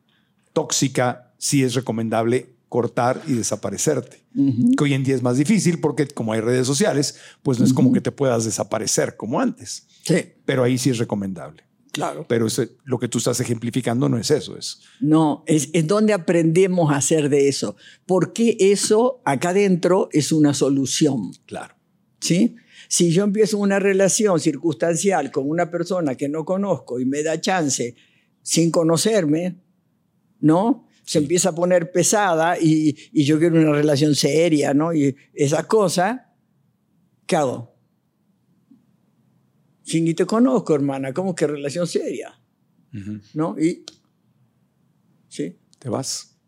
tóxica, 0.52 1.32
sí 1.38 1.62
es 1.62 1.74
recomendable 1.74 2.54
cortar 2.68 3.22
y 3.26 3.32
desaparecerte. 3.32 4.22
Que 4.34 4.84
hoy 4.84 4.94
en 4.94 5.04
día 5.04 5.14
es 5.14 5.22
más 5.22 5.36
difícil 5.36 5.78
porque 5.78 6.06
como 6.08 6.32
hay 6.32 6.40
redes 6.40 6.66
sociales, 6.66 7.16
pues 7.42 7.58
no 7.58 7.66
es 7.66 7.74
como 7.74 7.92
que 7.92 8.00
te 8.00 8.12
puedas 8.12 8.46
desaparecer 8.46 9.16
como 9.16 9.40
antes. 9.40 9.86
Sí, 10.04 10.32
Pero 10.46 10.64
ahí 10.64 10.78
sí 10.78 10.88
es 10.88 10.96
recomendable. 10.96 11.64
claro. 11.92 12.24
Pero 12.26 12.46
lo 12.84 12.98
que 12.98 13.08
tú 13.08 13.18
estás 13.18 13.40
ejemplificando 13.40 14.08
no 14.08 14.16
es 14.16 14.30
eso, 14.30 14.56
es 14.56 14.80
No, 15.00 15.44
es, 15.46 15.68
es 15.74 15.86
donde 15.86 16.14
aprendemos 16.14 16.90
a 16.90 16.96
hacer 16.96 17.28
de 17.28 17.48
eso. 17.48 17.76
Porque 18.06 18.56
eso 18.58 19.20
acá 19.26 19.50
adentro 19.50 20.08
es 20.12 20.32
una 20.32 20.54
solución. 20.54 21.32
claro. 21.44 21.74
¿sí? 22.20 22.56
Si 22.92 23.10
yo 23.10 23.24
empiezo 23.24 23.56
una 23.56 23.78
relación 23.78 24.38
circunstancial 24.38 25.30
con 25.30 25.48
una 25.48 25.70
persona 25.70 26.14
que 26.14 26.28
no 26.28 26.44
conozco 26.44 27.00
y 27.00 27.06
me 27.06 27.22
da 27.22 27.40
chance 27.40 27.96
sin 28.42 28.70
conocerme, 28.70 29.62
¿no? 30.40 30.88
Se 31.02 31.16
empieza 31.16 31.48
a 31.48 31.54
poner 31.54 31.90
pesada 31.90 32.58
y, 32.60 32.94
y 33.12 33.24
yo 33.24 33.38
quiero 33.38 33.58
una 33.58 33.72
relación 33.72 34.14
seria, 34.14 34.74
¿no? 34.74 34.92
Y 34.92 35.16
esa 35.32 35.66
cosa, 35.66 36.34
¿qué 37.24 37.36
hago? 37.36 37.74
Si 39.82 40.02
ni 40.02 40.12
te 40.12 40.26
conozco, 40.26 40.74
hermana, 40.74 41.14
¿cómo 41.14 41.34
que 41.34 41.46
relación 41.46 41.86
seria? 41.86 42.38
¿No? 43.32 43.58
Y, 43.58 43.86
¿sí? 45.28 45.58
Te 45.78 45.88
vas. 45.88 46.38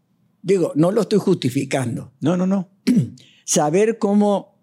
Digo, 0.43 0.73
no 0.75 0.93
lo 0.93 1.01
estoy 1.01 1.21
justificando. 1.21 2.13
No, 2.21 2.37
no, 2.37 2.47
no. 2.47 2.69
Saber 3.47 3.97
cómo 3.97 4.54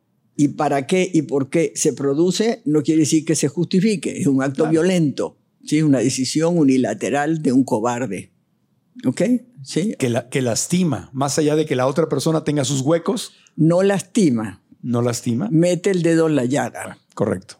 y 0.43 0.47
para 0.49 0.87
qué 0.87 1.09
y 1.13 1.21
por 1.23 1.49
qué 1.49 1.71
se 1.75 1.93
produce 1.93 2.61
no 2.65 2.81
quiere 2.83 3.01
decir 3.01 3.25
que 3.25 3.35
se 3.35 3.47
justifique. 3.47 4.19
Es 4.19 4.27
un 4.27 4.41
acto 4.41 4.63
Claro. 4.63 4.71
violento. 4.71 5.37
¿sí? 5.65 5.81
Una 5.83 5.99
decisión 5.99 6.57
unilateral 6.57 7.41
de 7.43 7.51
un 7.51 7.63
cobarde. 7.63 8.31
¿Ok? 9.05 9.21
¿Sí? 9.63 9.93
Que, 9.99 10.09
la- 10.09 10.27
que 10.29 10.41
lastima, 10.41 11.09
más 11.13 11.37
allá 11.37 11.55
de 11.55 11.65
que 11.65 11.75
la 11.75 11.85
otra 11.87 12.09
persona 12.09 12.43
tenga 12.43 12.63
sus 12.65 12.81
huecos, 12.81 13.33
No 13.55 13.83
lastima. 13.83 14.61
no 14.81 15.01
lastima. 15.03 15.47
Mete 15.51 15.91
el 15.91 16.01
dedo 16.01 16.27
en 16.27 16.35
la 16.35 16.45
llaga. 16.45 16.97
Correcto. 17.13 17.55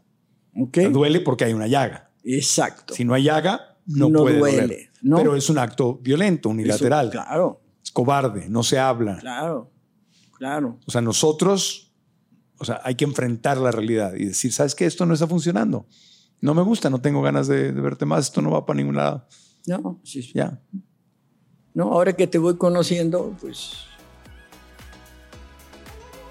¿Ok? 0.56 0.78
Duele 0.92 1.22
porque 1.22 1.46
hay 1.46 1.54
una 1.54 1.68
llaga. 1.68 2.10
Exacto. 2.24 2.94
Si 2.96 3.06
no 3.06 3.14
hay 3.14 3.24
llaga, 3.24 3.78
no, 3.86 4.10
No 4.10 4.22
puede 4.22 4.40
duele, 4.40 4.62
doler. 4.62 4.90
¿no? 5.04 5.18
Pero 5.18 5.36
es 5.36 5.50
un 5.50 5.58
acto 5.60 6.00
violento, 6.02 6.50
unilateral. 6.50 7.06
Eso, 7.08 7.12
claro, 7.12 7.62
Es 7.84 7.92
cobarde, 7.92 8.50
no 8.50 8.64
se 8.64 8.80
habla. 8.80 9.18
claro, 9.20 9.72
claro. 10.38 10.80
O 10.88 10.92
sea, 10.92 11.02
nosotros, 11.02 11.91
o 12.62 12.66
sea, 12.66 12.80
hay 12.84 12.96
que 12.96 13.04
enfrentar 13.06 13.58
la 13.58 13.72
realidad 13.72 14.14
y 14.14 14.26
decir, 14.26 14.54
¿sabes 14.54 14.76
qué? 14.76 14.86
Esto 14.86 15.06
no 15.06 15.14
está 15.16 15.28
funcionando. 15.28 15.88
No 16.40 16.54
me 16.54 16.62
gusta, 16.62 16.90
no 16.90 17.02
tengo 17.02 17.22
ganas 17.22 17.48
de, 17.48 17.72
de 17.72 17.82
verte 17.82 18.06
más, 18.06 18.26
esto 18.26 18.42
no 18.42 18.52
va 18.52 18.66
para 18.66 18.78
ningún 18.78 18.96
lado. 18.96 19.28
No, 19.68 20.00
sí, 20.04 20.22
sí. 20.22 20.32
Ya. 20.36 20.62
No, 21.74 21.92
ahora 21.92 22.14
que 22.14 22.28
te 22.28 22.38
voy 22.38 22.58
conociendo, 22.58 23.36
pues 23.42 23.74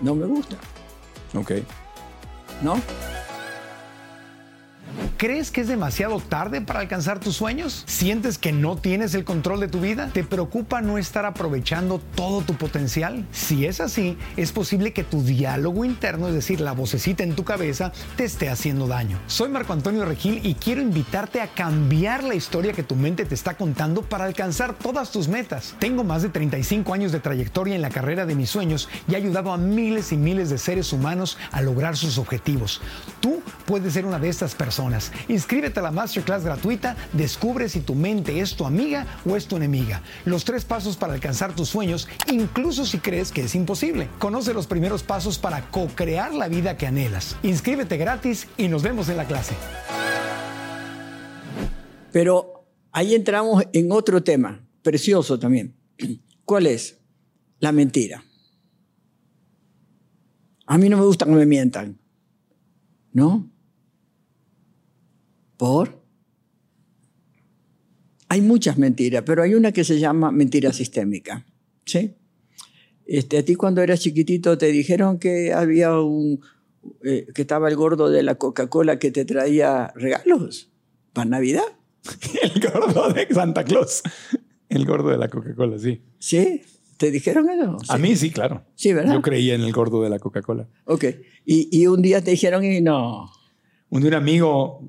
no 0.00 0.14
me 0.14 0.26
gusta, 0.26 0.56
Ok. 1.34 1.52
¿no? 2.62 2.74
¿Crees 5.16 5.50
que 5.50 5.60
es 5.60 5.68
demasiado 5.68 6.18
tarde 6.18 6.60
para 6.62 6.80
alcanzar 6.80 7.20
tus 7.20 7.36
sueños? 7.36 7.84
¿Sientes 7.86 8.38
que 8.38 8.52
no 8.52 8.76
tienes 8.76 9.14
el 9.14 9.24
control 9.24 9.60
de 9.60 9.68
tu 9.68 9.80
vida? 9.80 10.08
¿Te 10.12 10.24
preocupa 10.24 10.80
no 10.80 10.96
estar 10.96 11.26
aprovechando 11.26 12.00
todo 12.14 12.40
tu 12.40 12.54
potencial? 12.54 13.26
Si 13.30 13.66
es 13.66 13.80
así, 13.80 14.16
es 14.38 14.52
posible 14.52 14.92
que 14.92 15.04
tu 15.04 15.22
diálogo 15.22 15.84
interno, 15.84 16.28
es 16.28 16.34
decir, 16.34 16.60
la 16.60 16.72
vocecita 16.72 17.22
en 17.22 17.34
tu 17.34 17.44
cabeza, 17.44 17.92
te 18.16 18.24
esté 18.24 18.48
haciendo 18.48 18.86
daño. 18.86 19.18
Soy 19.26 19.50
Marco 19.50 19.74
Antonio 19.74 20.06
Regil 20.06 20.40
y 20.42 20.54
quiero 20.54 20.80
invitarte 20.80 21.42
a 21.42 21.48
cambiar 21.48 22.24
la 22.24 22.34
historia 22.34 22.72
que 22.72 22.82
tu 22.82 22.96
mente 22.96 23.26
te 23.26 23.34
está 23.34 23.58
contando 23.58 24.00
para 24.00 24.24
alcanzar 24.24 24.72
todas 24.72 25.10
tus 25.10 25.28
metas. 25.28 25.74
Tengo 25.78 26.02
más 26.02 26.22
de 26.22 26.30
35 26.30 26.94
años 26.94 27.12
de 27.12 27.20
trayectoria 27.20 27.74
en 27.74 27.82
la 27.82 27.90
carrera 27.90 28.24
de 28.24 28.34
mis 28.34 28.48
sueños 28.48 28.88
y 29.06 29.12
he 29.12 29.16
ayudado 29.16 29.52
a 29.52 29.58
miles 29.58 30.12
y 30.12 30.16
miles 30.16 30.48
de 30.48 30.56
seres 30.56 30.92
humanos 30.94 31.36
a 31.52 31.60
lograr 31.60 31.96
sus 31.96 32.16
objetivos. 32.16 32.80
Tú 33.20 33.42
puedes 33.66 33.92
ser 33.92 34.06
una 34.06 34.18
de 34.18 34.30
estas 34.30 34.54
personas. 34.54 34.79
Inscríbete 35.28 35.80
a 35.80 35.82
la 35.82 35.90
masterclass 35.90 36.44
gratuita, 36.44 36.96
descubre 37.12 37.68
si 37.68 37.80
tu 37.80 37.94
mente 37.94 38.40
es 38.40 38.56
tu 38.56 38.64
amiga 38.64 39.06
o 39.26 39.36
es 39.36 39.46
tu 39.46 39.56
enemiga. 39.56 40.02
Los 40.24 40.44
tres 40.44 40.64
pasos 40.64 40.96
para 40.96 41.12
alcanzar 41.12 41.54
tus 41.54 41.68
sueños, 41.68 42.08
incluso 42.32 42.86
si 42.86 42.98
crees 42.98 43.30
que 43.30 43.42
es 43.42 43.54
imposible. 43.54 44.08
Conoce 44.18 44.54
los 44.54 44.66
primeros 44.66 45.02
pasos 45.02 45.38
para 45.38 45.70
co-crear 45.70 46.32
la 46.32 46.48
vida 46.48 46.76
que 46.76 46.86
anhelas. 46.86 47.36
Inscríbete 47.42 47.96
gratis 47.96 48.48
y 48.56 48.68
nos 48.68 48.82
vemos 48.82 49.08
en 49.08 49.16
la 49.18 49.26
clase. 49.26 49.54
Pero 52.12 52.66
ahí 52.92 53.14
entramos 53.14 53.62
en 53.72 53.92
otro 53.92 54.22
tema, 54.22 54.66
precioso 54.82 55.38
también. 55.38 55.76
¿Cuál 56.44 56.66
es? 56.66 56.98
La 57.58 57.72
mentira. 57.72 58.24
A 60.66 60.78
mí 60.78 60.88
no 60.88 60.96
me 60.96 61.04
gusta 61.04 61.26
que 61.26 61.32
me 61.32 61.46
mientan. 61.46 61.98
¿No? 63.12 63.50
¿Por? 65.60 66.00
Hay 68.30 68.40
muchas 68.40 68.78
mentiras, 68.78 69.24
pero 69.26 69.42
hay 69.42 69.52
una 69.52 69.72
que 69.72 69.84
se 69.84 69.98
llama 69.98 70.32
mentira 70.32 70.72
sistémica. 70.72 71.44
¿Sí? 71.84 72.14
Este, 73.04 73.36
a 73.36 73.44
ti 73.44 73.56
cuando 73.56 73.82
eras 73.82 74.00
chiquitito 74.00 74.56
te 74.56 74.68
dijeron 74.72 75.18
que 75.18 75.52
había 75.52 76.00
un, 76.00 76.40
eh, 77.04 77.26
que 77.34 77.42
estaba 77.42 77.68
el 77.68 77.76
gordo 77.76 78.08
de 78.08 78.22
la 78.22 78.36
Coca-Cola 78.36 78.98
que 78.98 79.10
te 79.10 79.26
traía 79.26 79.92
regalos 79.96 80.70
para 81.12 81.28
Navidad. 81.28 81.66
El 82.42 82.58
gordo 82.62 83.12
de 83.12 83.28
Santa 83.30 83.62
Claus. 83.62 84.02
El 84.70 84.86
gordo 84.86 85.10
de 85.10 85.18
la 85.18 85.28
Coca-Cola, 85.28 85.78
sí. 85.78 86.00
¿Sí? 86.18 86.62
¿Te 86.96 87.10
dijeron 87.10 87.50
eso? 87.50 87.76
A 87.90 87.98
mí 87.98 88.16
sí, 88.16 88.30
claro. 88.30 88.64
Sí, 88.76 88.94
¿verdad? 88.94 89.12
Yo 89.12 89.20
creía 89.20 89.56
en 89.56 89.60
el 89.60 89.72
gordo 89.72 90.02
de 90.02 90.08
la 90.08 90.18
Coca-Cola. 90.18 90.70
Ok. 90.86 91.04
Y, 91.44 91.68
y 91.70 91.86
un 91.86 92.00
día 92.00 92.24
te 92.24 92.30
dijeron 92.30 92.64
y 92.64 92.80
no. 92.80 93.30
Un, 93.90 94.06
un 94.06 94.14
amigo 94.14 94.88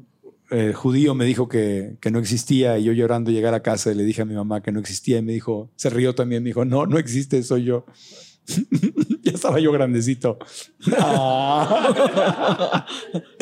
eh, 0.52 0.74
judío 0.74 1.16
me 1.16 1.26
dijo 1.26 1.48
que, 1.48 1.98
que 2.02 2.12
no 2.12 2.20
existía 2.20 2.78
y 2.78 2.84
yo 2.84 2.92
llorando 2.94 3.32
llegar 3.32 3.54
a 3.54 3.64
casa 3.64 3.92
y 3.92 3.96
le 3.96 4.04
dije 4.04 4.22
a 4.22 4.26
mi 4.26 4.36
mamá 4.36 4.62
que 4.62 4.72
no 4.72 4.80
existía 4.80 5.18
y 5.18 5.22
me 5.22 5.32
dijo, 5.34 5.72
se 5.76 5.90
rió 5.90 6.14
también, 6.14 6.44
me 6.44 6.50
dijo, 6.50 6.66
no, 6.66 6.86
no 6.86 6.98
existe, 7.00 7.42
soy 7.44 7.64
yo. 7.66 7.86
ya 9.24 9.32
estaba 9.32 9.60
yo 9.60 9.72
grandecito. 9.72 10.38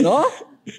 ¿No? 0.01 0.23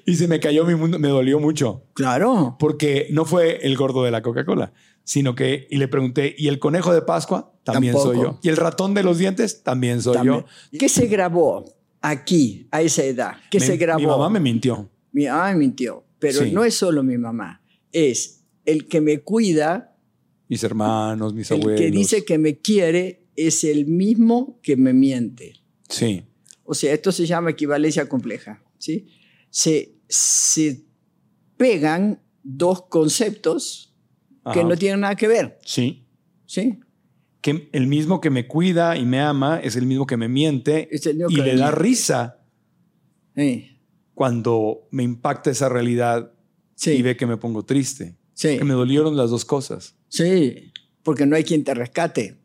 y 0.07 0.15
se 0.15 0.29
me 0.29 0.39
cayó 0.39 0.65
mi 0.65 0.75
mundo, 0.77 0.99
me 1.01 1.09
dolió 1.09 1.41
mucho 1.41 1.83
Claro. 1.95 2.57
porque 2.61 3.09
no 3.11 3.25
fue 3.25 3.59
el 3.67 3.77
gordo 3.77 4.05
de 4.05 4.11
la 4.13 4.23
Coca-Cola, 4.23 4.73
sino 5.03 5.35
que, 5.35 5.67
y 5.69 5.79
le 5.79 5.89
pregunté, 5.89 6.35
¿y 6.39 6.47
el 6.49 6.59
conejo 6.61 6.93
de 6.93 7.03
Pascua? 7.03 7.53
También 7.65 7.95
soy 7.95 8.19
yo. 8.19 8.39
¿Y 8.43 8.49
el 8.51 8.57
ratón 8.57 8.95
de 8.95 9.03
los 9.03 9.19
dientes? 9.19 9.63
También 9.65 10.01
soy 10.01 10.15
También. 10.15 10.45
yo. 10.73 10.79
¿Qué 10.79 10.89
se 10.89 11.07
grabó 11.07 11.65
aquí, 12.01 12.69
a 12.71 12.83
esa 12.83 13.03
edad? 13.03 13.33
¿Qué 13.51 13.59
Me- 13.59 13.67
se 13.67 13.77
grabó? 13.77 13.99
Mi 14.01 14.07
mamá 14.07 14.29
me 14.31 14.39
mintió. 14.39 14.89
Mi 15.13 15.27
mamá 15.27 15.51
me 15.51 15.57
mintió. 15.57 16.05
Pero 16.21 16.45
Sí. 16.45 16.53
no 16.53 16.65
es 16.65 16.75
solo 16.75 17.03
mi 17.03 17.19
mamá. 17.19 17.61
Es 17.93 18.45
el 18.65 18.87
que 18.87 19.01
me 19.01 19.21
cuida, 19.21 19.97
Mis 20.49 20.63
hermanos, 20.63 21.35
mis 21.35 21.51
el 21.51 21.61
abuelos. 21.61 21.81
que 21.81 21.91
dice 21.91 22.25
que 22.25 22.39
me 22.39 22.59
quiere, 22.59 23.27
es 23.37 23.65
el 23.65 23.87
mismo 23.87 24.61
que 24.63 24.77
me 24.77 24.93
miente. 24.93 25.55
Sí, 25.89 26.23
O 26.65 26.75
sea, 26.75 26.93
esto 26.93 27.11
se 27.11 27.27
llama 27.27 27.51
equivalencia 27.51 28.09
compleja. 28.09 28.63
¿sí? 28.79 29.09
Se, 29.51 29.97
se 30.09 30.85
pegan 31.57 32.21
dos 32.45 32.83
conceptos 32.87 33.95
que 34.53 34.63
no 34.65 34.77
tienen 34.77 35.01
nada 35.01 35.17
que 35.17 35.27
ver. 35.29 35.59
sí. 35.65 36.07
¿sí? 36.47 36.81
Que 37.41 37.71
el 37.73 37.87
mismo 37.87 38.21
que 38.21 38.29
me 38.29 38.47
cuida 38.47 38.97
y 38.99 39.07
me 39.07 39.19
ama 39.21 39.61
es 39.61 39.75
el 39.77 39.87
mismo 39.87 40.07
que 40.07 40.17
me 40.19 40.29
miente 40.29 40.89
el 40.93 41.23
y 41.31 41.35
que 41.37 41.43
le 41.43 41.57
da 41.57 41.71
risa 41.71 42.37
Sí. 43.37 43.70
Cuando 44.21 44.87
me 44.91 45.03
impacta 45.03 45.51
esa 45.51 45.71
realidad 45.71 46.31
Sí. 46.75 46.91
y 46.91 47.01
ve 47.01 47.17
que 47.17 47.25
me 47.25 47.39
pongo 47.39 47.65
triste. 47.65 48.17
Sí. 48.35 48.59
Que 48.59 48.65
me 48.65 48.75
dolieron 48.75 49.17
las 49.17 49.31
dos 49.31 49.47
cosas. 49.47 49.95
Sí, 50.09 50.73
porque 51.03 51.25
no 51.25 51.37
hay 51.37 51.43
quien 51.45 51.65
te 51.65 51.73
rescate. 51.73 52.37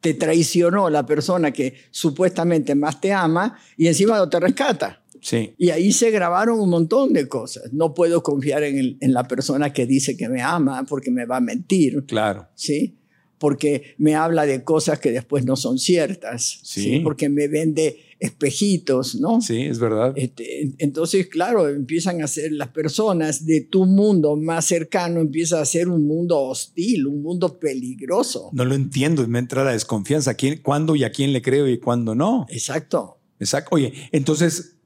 Te 0.00 0.14
traicionó 0.14 0.90
la 0.90 1.04
persona 1.04 1.50
que 1.50 1.74
supuestamente 1.90 2.76
más 2.76 3.00
te 3.00 3.12
ama 3.12 3.58
y 3.76 3.88
encima 3.88 4.16
no 4.16 4.28
te 4.28 4.38
rescata. 4.38 5.02
Sí, 5.20 5.54
Y 5.58 5.70
ahí 5.70 5.90
se 5.90 6.12
grabaron 6.12 6.60
un 6.60 6.70
montón 6.70 7.12
de 7.12 7.26
cosas. 7.26 7.72
No 7.72 7.94
puedo 7.94 8.22
confiar 8.22 8.62
en, 8.62 8.78
el- 8.78 8.98
en 9.00 9.12
la 9.12 9.24
persona 9.26 9.72
que 9.72 9.86
dice 9.86 10.16
que 10.16 10.28
me 10.28 10.40
ama 10.40 10.84
porque 10.88 11.10
me 11.10 11.26
va 11.26 11.38
a 11.38 11.40
mentir, 11.40 12.04
claro. 12.06 12.46
¿sí? 12.54 12.96
Porque 13.38 13.94
me 13.98 14.14
habla 14.14 14.46
de 14.46 14.62
cosas 14.64 14.98
que 15.00 15.10
después 15.10 15.44
no 15.44 15.56
son 15.56 15.78
ciertas, 15.78 16.60
Sí. 16.62 17.00
Porque 17.00 17.28
me 17.28 17.48
vende 17.48 17.98
espejitos, 18.20 19.16
¿no? 19.16 19.40
Sí, 19.40 19.62
es 19.62 19.78
verdad. 19.78 20.12
Este, 20.16 20.62
en- 20.62 20.74
entonces, 20.78 21.26
claro, 21.28 21.68
empiezan 21.68 22.22
a 22.22 22.26
ser 22.26 22.52
las 22.52 22.68
personas 22.68 23.44
de 23.46 23.60
tu 23.62 23.86
mundo 23.86 24.36
más 24.36 24.64
cercano, 24.66 25.20
empieza 25.20 25.60
a 25.60 25.64
ser 25.64 25.88
un 25.88 26.06
mundo 26.06 26.38
hostil, 26.40 27.06
un 27.06 27.22
mundo 27.22 27.58
peligroso. 27.58 28.50
No 28.52 28.64
lo 28.64 28.74
entiendo 28.74 29.26
me 29.28 29.38
entra 29.38 29.64
la 29.64 29.72
desconfianza. 29.72 30.32
¿A 30.32 30.34
quién, 30.34 30.58
¿Cuándo 30.62 30.94
y 30.96 31.04
a 31.04 31.10
quién 31.10 31.32
le 31.32 31.42
creo 31.42 31.68
y 31.68 31.78
cuándo 31.78 32.14
no? 32.14 32.46
Exacto. 32.50 33.18
Exacto. 33.40 33.70
Oye, 33.74 33.92
entonces, 34.12 34.76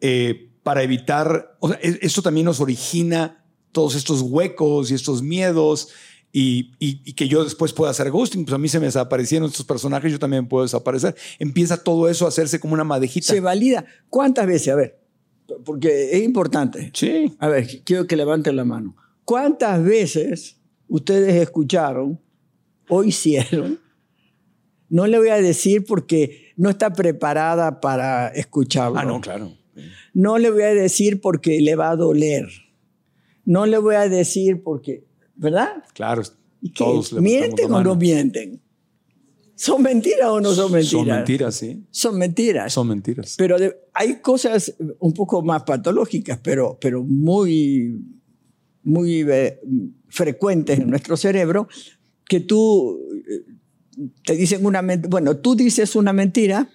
eh, 0.00 0.50
para 0.62 0.82
evitar, 0.82 1.56
o 1.60 1.68
sea, 1.68 1.78
e- 1.82 1.98
esto 2.02 2.22
también 2.22 2.44
nos 2.46 2.60
origina 2.60 3.44
todos 3.72 3.94
estos 3.94 4.20
huecos 4.22 4.90
y 4.90 4.94
estos 4.94 5.22
miedos 5.22 5.88
y, 6.38 6.72
y- 6.78 7.00
y 7.02 7.12
que 7.14 7.28
yo 7.28 7.44
después 7.44 7.72
pueda 7.72 7.90
hacer 7.92 8.10
ghosting. 8.10 8.44
Pues 8.44 8.52
a 8.54 8.58
mí 8.58 8.68
se 8.68 8.78
me 8.78 8.84
desaparecieron 8.86 9.48
estos 9.48 9.64
personajes, 9.64 10.12
yo 10.12 10.18
también 10.18 10.46
puedo 10.46 10.64
desaparecer. 10.64 11.14
Empieza 11.38 11.82
todo 11.82 12.10
eso 12.10 12.26
a 12.26 12.28
hacerse 12.28 12.60
como 12.60 12.74
una 12.74 12.84
madejita. 12.84 13.32
Se 13.32 13.40
valida. 13.40 13.86
¿Cuántas 14.10 14.46
veces? 14.46 14.68
A 14.68 14.74
ver, 14.76 15.00
porque 15.64 16.10
es 16.12 16.22
importante. 16.22 16.90
Sí. 16.92 17.34
A 17.38 17.48
ver, 17.48 17.66
quiero 17.84 18.06
que 18.06 18.16
levanten 18.16 18.54
la 18.54 18.64
mano. 18.66 18.94
¿Cuántas 19.24 19.82
veces 19.82 20.58
ustedes 20.88 21.34
escucharon 21.36 22.20
o 22.90 23.02
hicieron? 23.02 23.80
No 24.90 25.06
le 25.06 25.18
voy 25.18 25.30
a 25.30 25.40
decir 25.40 25.84
porque 25.86 26.52
no 26.56 26.68
está 26.70 26.92
preparada 26.92 27.80
para 27.80 28.28
escucharlo. 28.28 28.98
Ah, 28.98 29.04
no, 29.04 29.20
claro. 29.22 29.52
No 30.12 30.36
le 30.38 30.50
voy 30.50 30.62
a 30.62 30.74
decir 30.74 31.20
porque 31.20 31.60
le 31.62 31.76
va 31.76 31.90
a 31.90 31.96
doler. 31.96 32.46
No 33.44 33.64
le 33.66 33.78
voy 33.78 33.94
a 33.96 34.08
decir 34.08 34.62
porque, 34.62 35.04
¿verdad? 35.36 35.84
Claro. 35.94 36.22
Todos 36.74 37.12
levantamos 37.12 37.22
¿Mienten 37.22 37.72
o 37.72 37.82
no 37.82 37.94
mienten? 37.96 38.60
¿Son 39.54 39.82
mentiras 39.82 40.28
o 40.28 40.40
no 40.40 40.52
son 40.54 40.72
mentiras? 40.72 40.90
Son 40.90 41.06
mentiras, 41.06 41.54
sí. 41.54 41.86
Son 41.90 42.18
mentiras. 42.18 42.72
Son 42.72 42.88
mentiras. 42.88 43.34
Pero 43.38 43.58
de- 43.58 43.74
hay 43.94 44.16
cosas 44.20 44.74
un 44.98 45.12
poco 45.14 45.42
más 45.42 45.62
patológicas, 45.62 46.38
pero, 46.42 46.76
pero 46.80 47.02
muy, 47.02 47.98
muy 48.82 49.24
eh, 49.30 49.60
frecuentes 50.08 50.78
en 50.78 50.90
nuestro 50.90 51.16
cerebro, 51.16 51.68
que 52.28 52.40
tú 52.40 52.98
eh, 53.14 53.44
te 54.24 54.36
dicen 54.36 54.66
una 54.66 54.82
mentira. 54.82 55.08
Bueno, 55.08 55.36
tú 55.38 55.54
dices 55.56 55.96
una 55.96 56.12
mentira, 56.12 56.68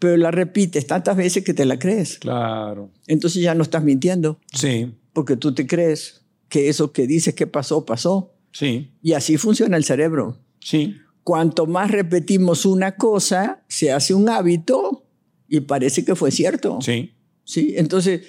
pero 0.00 0.16
la 0.16 0.32
repites 0.32 0.86
tantas 0.88 1.16
veces 1.16 1.44
que 1.44 1.54
te 1.54 1.64
la 1.64 1.78
crees. 1.78 2.18
Claro. 2.18 2.90
Entonces 3.06 3.40
ya 3.42 3.54
no 3.54 3.62
estás 3.62 3.84
mintiendo, 3.84 4.40
Sí, 4.52 4.92
porque 5.12 5.36
tú 5.36 5.54
te 5.54 5.64
crees 5.66 6.24
que 6.50 6.68
eso 6.68 6.92
que 6.92 7.06
dices 7.06 7.34
que 7.34 7.46
pasó, 7.46 7.86
pasó. 7.86 8.34
sí, 8.52 8.90
Y 9.02 9.12
así 9.14 9.38
funciona 9.38 9.78
el 9.78 9.84
cerebro. 9.84 10.38
sí. 10.60 10.96
Cuanto 11.22 11.66
más 11.66 11.90
repetimos 11.90 12.64
una 12.66 12.96
cosa, 12.96 13.62
se 13.68 13.92
hace 13.92 14.14
un 14.14 14.28
hábito 14.30 15.04
y 15.48 15.60
parece 15.60 16.02
que 16.04 16.14
fue 16.16 16.30
cierto. 16.30 16.78
Sí. 16.80 17.12
¿sí? 17.44 17.74
Entonces, 17.76 18.22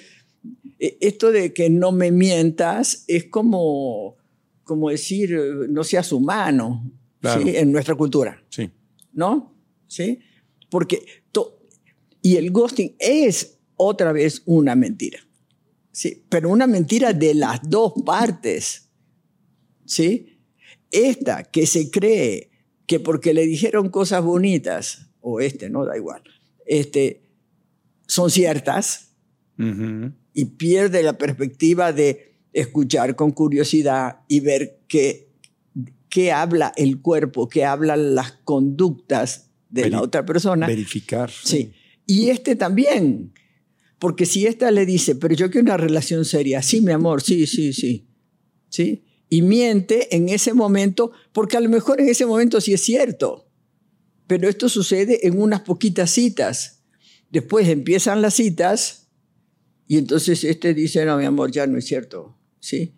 e- 0.78 0.98
esto 1.00 1.32
de 1.32 1.52
que 1.54 1.70
no 1.70 1.90
me 1.90 2.12
mientas 2.12 3.04
es 3.08 3.24
como, 3.24 4.16
como 4.62 4.90
decir, 4.90 5.36
no 5.70 5.84
seas 5.84 6.12
humano, 6.12 6.88
Claro. 7.20 7.42
¿sí? 7.42 7.56
En 7.56 7.72
nuestra 7.72 7.94
cultura, 7.94 8.44
Sí. 8.50 8.70
¿no? 9.12 9.54
¿Sí? 9.88 10.18
Porque, 10.68 11.02
to- 11.32 11.58
y 12.20 12.36
el 12.36 12.50
ghosting 12.52 12.94
es 12.98 13.58
otra 13.76 14.12
vez 14.12 14.42
una 14.44 14.76
mentira. 14.76 15.18
Sí, 15.92 16.24
pero 16.28 16.50
una 16.50 16.66
mentira 16.66 17.12
de 17.12 17.34
las 17.34 17.60
dos 17.62 17.92
partes. 18.04 18.88
¿Sí? 19.84 20.40
Esta 20.90 21.44
que 21.44 21.66
se 21.66 21.90
cree 21.90 22.50
que 22.86 22.98
porque 23.00 23.34
le 23.34 23.46
dijeron 23.46 23.90
cosas 23.90 24.22
bonitas, 24.24 25.10
o 25.20 25.40
este, 25.40 25.70
no 25.70 25.84
da 25.84 25.96
igual, 25.96 26.22
este, 26.66 27.22
son 28.06 28.30
ciertas 28.30 29.14
y 30.34 30.44
pierde 30.44 31.02
la 31.04 31.16
perspectiva 31.16 31.92
de 31.92 32.34
escuchar 32.52 33.14
con 33.14 33.30
curiosidad 33.30 34.20
y 34.28 34.40
ver 34.40 34.80
qué, 34.88 35.30
qué 36.08 36.32
habla 36.32 36.72
el 36.76 37.00
cuerpo, 37.00 37.48
qué 37.48 37.64
hablan 37.64 38.14
las 38.14 38.32
conductas 38.44 39.50
de 39.70 39.88
la 39.88 40.02
otra 40.02 40.26
persona. 40.26 40.66
Verificar. 40.66 41.30
Sí. 41.30 41.72
Y 42.06 42.30
este 42.30 42.56
también, 42.56 43.32
porque 44.02 44.26
si 44.26 44.48
esta 44.48 44.72
le 44.72 44.84
dice, 44.84 45.14
pero 45.14 45.32
yo 45.32 45.48
quiero 45.48 45.66
una 45.66 45.76
relación 45.76 46.24
seria, 46.24 46.60
sí, 46.60 46.80
mi 46.80 46.90
amor, 46.90 47.22
sí, 47.22 47.46
sí, 47.46 47.72
sí, 47.72 48.08
sí, 48.68 49.04
y 49.28 49.42
miente 49.42 50.16
en 50.16 50.28
ese 50.28 50.54
momento, 50.54 51.12
porque 51.30 51.56
a 51.56 51.60
lo 51.60 51.68
mejor 51.68 52.00
en 52.00 52.08
ese 52.08 52.26
momento 52.26 52.60
sí 52.60 52.72
es 52.72 52.80
cierto, 52.80 53.48
pero 54.26 54.48
esto 54.48 54.68
sucede 54.68 55.24
en 55.24 55.40
unas 55.40 55.60
poquitas 55.60 56.10
citas. 56.10 56.82
Después 57.30 57.68
empiezan 57.68 58.22
las 58.22 58.34
citas 58.34 59.08
y 59.86 59.98
entonces 59.98 60.42
este 60.42 60.74
dice, 60.74 61.04
no, 61.04 61.16
mi 61.16 61.24
amor, 61.24 61.52
ya 61.52 61.68
no 61.68 61.78
es 61.78 61.84
cierto, 61.84 62.36
¿sí? 62.58 62.94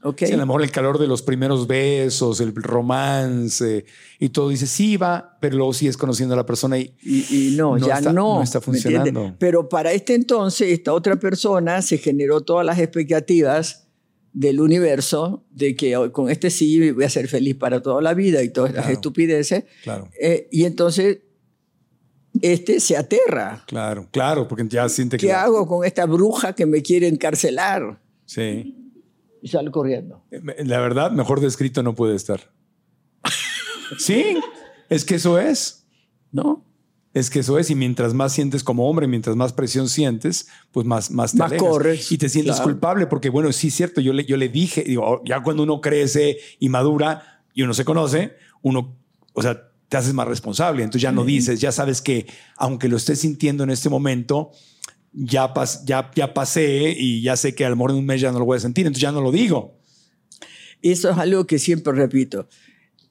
Okay. 0.00 0.28
Sí, 0.28 0.34
a 0.34 0.36
lo 0.36 0.46
mejor 0.46 0.62
el 0.62 0.70
calor 0.70 0.98
de 0.98 1.08
los 1.08 1.22
primeros 1.22 1.66
besos, 1.66 2.40
el 2.40 2.54
romance 2.54 3.84
y 4.20 4.28
todo 4.28 4.48
dice 4.48 4.66
sí 4.68 4.96
va, 4.96 5.36
pero 5.40 5.56
luego 5.56 5.72
sigues 5.72 5.96
conociendo 5.96 6.34
a 6.34 6.36
la 6.36 6.46
persona 6.46 6.78
y, 6.78 6.94
y, 7.02 7.54
no, 7.56 7.76
ya 7.78 8.00
no, 8.00 8.12
no 8.12 8.42
está 8.42 8.60
funcionando. 8.60 9.34
Pero 9.38 9.68
para 9.68 9.92
este 9.92 10.14
entonces, 10.14 10.68
esta 10.68 10.92
otra 10.92 11.16
persona 11.16 11.82
se 11.82 11.98
generó 11.98 12.42
todas 12.42 12.64
las 12.64 12.78
expectativas 12.78 13.88
del 14.32 14.60
universo 14.60 15.44
de 15.50 15.74
que 15.74 16.10
con 16.12 16.30
este 16.30 16.50
sí 16.50 16.92
voy 16.92 17.04
a 17.04 17.10
ser 17.10 17.26
feliz 17.26 17.56
para 17.56 17.82
toda 17.82 18.00
la 18.00 18.14
vida 18.14 18.42
y 18.42 18.50
todas 18.50 18.70
estas 18.70 18.90
estupideces. 18.90 19.64
Claro. 19.82 20.08
Eh, 20.20 20.48
y 20.52 20.64
entonces 20.64 21.18
este 22.40 22.78
se 22.78 22.96
aterra. 22.96 23.64
Claro, 23.66 24.06
claro, 24.10 24.46
porque 24.46 24.64
ya 24.68 24.88
siente 24.88 25.16
que... 25.16 25.26
¿Qué 25.26 25.32
hago 25.32 25.66
con 25.66 25.84
esta 25.84 26.06
bruja 26.06 26.54
que 26.54 26.66
me 26.66 26.82
quiere 26.82 27.08
encarcelar? 27.08 28.00
Sí. 28.26 28.87
Y 29.42 29.48
sale 29.48 29.70
corriendo. 29.70 30.24
La 30.30 30.80
verdad, 30.80 31.10
mejor 31.10 31.40
descrito 31.40 31.82
no 31.82 31.94
puede 31.94 32.14
estar. 32.14 32.40
sí, 33.98 34.38
es 34.88 35.04
que 35.04 35.16
eso 35.16 35.38
es. 35.38 35.86
¿No? 36.30 36.68
es 37.14 37.30
que 37.30 37.40
eso 37.40 37.58
es, 37.58 37.70
y 37.70 37.74
mientras 37.74 38.14
más 38.14 38.32
sientes 38.32 38.62
como 38.62 38.88
hombre, 38.88 39.06
mientras 39.06 39.36
más 39.36 39.52
presión 39.52 39.88
sientes, 39.88 40.48
pues 40.72 40.86
más, 40.86 41.10
más 41.10 41.32
te 41.32 41.38
más 41.38 41.52
corres. 41.54 42.12
Y 42.12 42.18
te 42.18 42.28
sientes 42.28 42.60
culpable, 42.60 43.06
porque 43.06 43.30
bueno, 43.30 43.50
sí 43.52 43.70
cierto, 43.70 44.00
yo 44.00 44.12
le, 44.12 44.24
yo 44.24 44.36
le 44.36 44.48
dije, 44.48 44.84
digo, 44.84 45.22
ya 45.24 45.42
cuando 45.42 45.62
uno 45.62 45.80
crece 45.80 46.38
y 46.58 46.68
madura 46.68 47.42
y 47.54 47.62
uno 47.62 47.74
se 47.74 47.84
conoce, 47.84 48.36
uno, 48.62 48.96
o 49.32 49.42
sea, 49.42 49.70
te 49.88 49.96
haces 49.96 50.12
más 50.12 50.28
responsable, 50.28 50.82
entonces 50.82 51.02
ya 51.02 51.12
no 51.12 51.24
dices, 51.24 51.60
ya 51.60 51.72
sabes 51.72 52.02
que 52.02 52.26
aunque 52.56 52.88
lo 52.88 52.98
estés 52.98 53.20
sintiendo 53.20 53.64
en 53.64 53.70
este 53.70 53.88
momento, 53.88 54.50
ya, 55.18 55.52
ya, 55.84 56.10
ya 56.14 56.34
pasé 56.34 56.94
y 56.96 57.22
ya 57.22 57.36
sé 57.36 57.54
que 57.54 57.64
al 57.64 57.76
mejor 57.76 57.90
en 57.90 57.96
un 57.98 58.06
mes 58.06 58.20
ya 58.20 58.30
no 58.30 58.38
lo 58.38 58.44
voy 58.44 58.56
a 58.56 58.60
sentir, 58.60 58.86
entonces 58.86 59.02
ya 59.02 59.12
no 59.12 59.20
lo 59.20 59.32
digo. 59.32 59.76
Eso 60.82 61.10
es 61.10 61.18
algo 61.18 61.46
que 61.46 61.58
siempre 61.58 61.92
repito, 61.92 62.48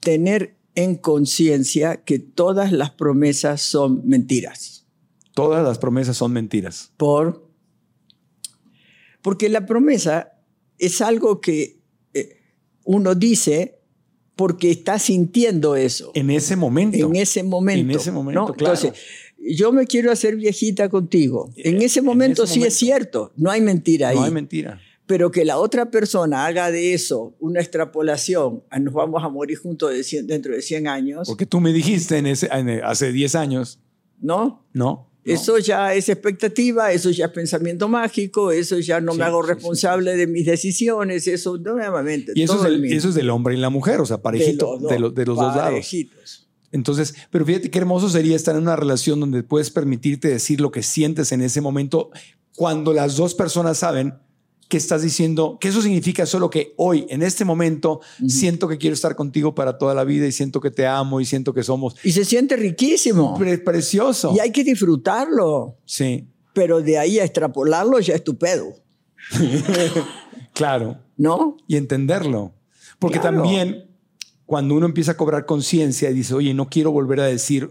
tener 0.00 0.56
en 0.74 0.96
conciencia 0.96 2.02
que 2.04 2.18
todas 2.18 2.72
las 2.72 2.90
promesas 2.90 3.60
son 3.60 4.06
mentiras. 4.06 4.86
Todas 5.34 5.64
las 5.64 5.78
promesas 5.78 6.16
son 6.16 6.32
mentiras. 6.32 6.92
Por 6.96 7.48
porque 9.22 9.48
la 9.48 9.66
promesa 9.66 10.32
es 10.78 11.00
algo 11.00 11.40
que 11.40 11.80
eh, 12.14 12.40
uno 12.84 13.14
dice 13.14 13.78
porque 14.36 14.70
está 14.70 14.98
sintiendo 14.98 15.74
eso. 15.74 16.12
En 16.14 16.30
ese 16.30 16.54
momento. 16.54 16.96
En 16.96 17.16
ese 17.16 17.42
momento. 17.42 17.80
En 17.80 17.90
ese 17.90 18.12
momento, 18.12 18.54
claro. 18.54 18.74
Entonces, 18.74 19.02
yo 19.38 19.72
me 19.72 19.86
quiero 19.86 20.10
hacer 20.10 20.36
viejita 20.36 20.88
contigo. 20.88 21.50
En 21.56 21.80
ese 21.82 22.02
momento 22.02 22.46
sí 22.46 22.64
es 22.64 22.74
cierto, 22.74 23.32
no 23.36 23.50
hay 23.50 23.60
mentira 23.60 24.08
ahí. 24.08 24.16
No 24.16 24.24
hay 24.24 24.30
mentira 24.30 24.80
pero 25.08 25.30
que 25.30 25.46
la 25.46 25.56
otra 25.56 25.90
persona 25.90 26.44
haga 26.44 26.70
de 26.70 26.92
eso 26.92 27.34
una 27.40 27.60
extrapolación, 27.60 28.62
nos 28.78 28.92
vamos 28.92 29.24
a 29.24 29.30
morir 29.30 29.56
juntos 29.56 29.90
dentro 30.24 30.54
de 30.54 30.60
100 30.60 30.86
años. 30.86 31.26
Porque 31.26 31.46
tú 31.46 31.60
me 31.60 31.72
dijiste 31.72 32.18
en 32.18 32.26
ese, 32.26 32.48
hace 32.84 33.10
10 33.10 33.34
años. 33.34 33.80
¿No? 34.20 34.66
No. 34.74 35.08
Eso 35.24 35.58
ya 35.58 35.94
es 35.94 36.10
expectativa, 36.10 36.92
eso 36.92 37.10
ya 37.10 37.26
es 37.26 37.32
pensamiento 37.32 37.88
mágico, 37.88 38.52
eso 38.52 38.78
ya 38.80 39.00
no 39.00 39.14
me 39.14 39.24
hago 39.24 39.40
responsable 39.42 40.14
de 40.16 40.26
mis 40.26 40.44
decisiones, 40.44 41.26
eso 41.26 41.56
nuevamente. 41.56 42.32
Y 42.34 42.42
eso, 42.42 42.60
es, 42.60 42.72
el, 42.72 42.84
eso 42.84 43.08
es 43.08 43.14
del 43.14 43.30
hombre 43.30 43.54
y 43.54 43.58
la 43.58 43.70
mujer, 43.70 44.00
o 44.00 44.06
sea, 44.06 44.18
parejito, 44.18 44.78
de 44.78 44.98
los, 44.98 45.14
de, 45.14 45.26
los 45.26 45.36
dos 45.36 45.56
lados. 45.56 45.86
Entonces, 46.72 47.14
pero 47.30 47.44
fíjate 47.44 47.70
qué 47.70 47.78
hermoso 47.78 48.08
sería 48.08 48.36
estar 48.36 48.54
en 48.54 48.62
una 48.62 48.76
relación 48.76 49.20
donde 49.20 49.42
puedes 49.42 49.70
permitirte 49.70 50.28
decir 50.28 50.60
lo 50.60 50.70
que 50.70 50.82
sientes 50.82 51.32
en 51.32 51.40
ese 51.42 51.60
momento 51.60 52.10
cuando 52.54 52.92
las 52.92 53.16
dos 53.16 53.34
personas 53.34 53.78
saben 53.78 54.14
que 54.68 54.76
estás 54.76 55.00
diciendo, 55.00 55.56
que 55.60 55.68
eso 55.68 55.80
significa 55.80 56.26
solo 56.26 56.50
que 56.50 56.74
hoy, 56.76 57.06
en 57.08 57.22
este 57.22 57.46
momento, 57.46 58.00
siento 58.26 58.68
que 58.68 58.76
quiero 58.76 58.92
estar 58.92 59.16
contigo 59.16 59.54
para 59.54 59.78
toda 59.78 59.94
la 59.94 60.04
vida 60.04 60.26
y 60.26 60.32
siento 60.32 60.60
que 60.60 60.70
te 60.70 60.86
amo 60.86 61.20
y 61.20 61.24
siento 61.24 61.54
que 61.54 61.62
somos. 61.62 61.96
Y 62.04 62.12
se 62.12 62.24
siente 62.26 62.54
riquísimo. 62.54 63.38
precioso. 63.64 64.34
Y 64.36 64.40
hay 64.40 64.52
que 64.52 64.64
disfrutarlo. 64.64 65.78
Sí. 65.86 66.28
Pero 66.52 66.82
de 66.82 66.98
ahí 66.98 67.18
a 67.18 67.24
extrapolarlo 67.24 67.98
ya 68.00 68.14
es 68.14 68.22
tu 68.22 68.36
pedo. 68.36 68.74
claro. 70.52 70.98
¿No? 71.16 71.56
Y 71.66 71.76
entenderlo. 71.76 72.52
Porque 72.98 73.20
también 73.20 73.87
cuando 74.48 74.74
uno 74.74 74.86
empieza 74.86 75.12
a 75.12 75.16
cobrar 75.18 75.44
conciencia 75.44 76.08
y 76.08 76.14
dice, 76.14 76.32
oye, 76.32 76.54
no 76.54 76.70
quiero 76.70 76.90
volver 76.90 77.20
a 77.20 77.26
decir 77.26 77.70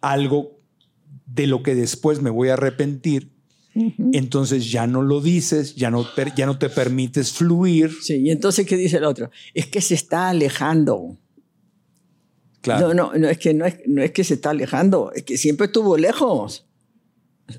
algo 0.00 0.58
de 1.26 1.46
lo 1.46 1.62
que 1.62 1.76
después 1.76 2.20
me 2.20 2.28
voy 2.28 2.48
a 2.48 2.54
arrepentir, 2.54 3.30
entonces 4.12 4.68
ya 4.68 4.88
no 4.88 5.02
lo 5.02 5.20
dices, 5.20 5.76
ya 5.76 5.92
no, 5.92 6.04
ya 6.34 6.46
no 6.46 6.58
te 6.58 6.70
permites 6.70 7.30
fluir. 7.30 7.92
Sí, 8.02 8.16
y 8.16 8.30
entonces, 8.32 8.66
¿qué 8.66 8.76
dice 8.76 8.96
el 8.96 9.04
otro? 9.04 9.30
Es 9.54 9.68
que 9.68 9.80
se 9.80 9.94
está 9.94 10.30
alejando. 10.30 11.18
Claro. 12.62 12.92
No, 12.92 13.12
no, 13.12 13.18
no, 13.20 13.28
es 13.28 13.38
que 13.38 13.54
no 13.54 13.64
es, 13.64 13.76
no 13.86 14.02
es 14.02 14.10
que 14.10 14.24
se 14.24 14.34
está 14.34 14.50
alejando, 14.50 15.12
es 15.14 15.22
que 15.22 15.38
siempre 15.38 15.66
estuvo 15.66 15.96
lejos. 15.96 16.66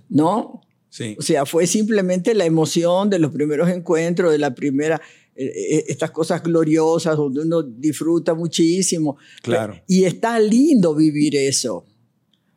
¿No? 0.10 0.60
Sí. 0.90 1.16
O 1.18 1.22
sea, 1.22 1.46
fue 1.46 1.66
simplemente 1.66 2.36
la 2.36 2.44
emoción 2.44 3.10
de 3.10 3.20
los 3.20 3.32
primeros 3.32 3.70
encuentros, 3.70 4.34
de 4.34 4.38
la 4.38 4.54
primera, 4.54 5.02
estas 5.36 6.12
cosas 6.12 6.44
gloriosas 6.44 7.18
donde 7.18 7.42
uno 7.42 7.64
disfruta 7.64 8.34
muchísimo. 8.34 9.18
Claro. 9.42 9.82
Y 9.88 10.04
está 10.04 10.40
lindo 10.40 10.94
vivir 10.94 11.36
eso 11.36 11.86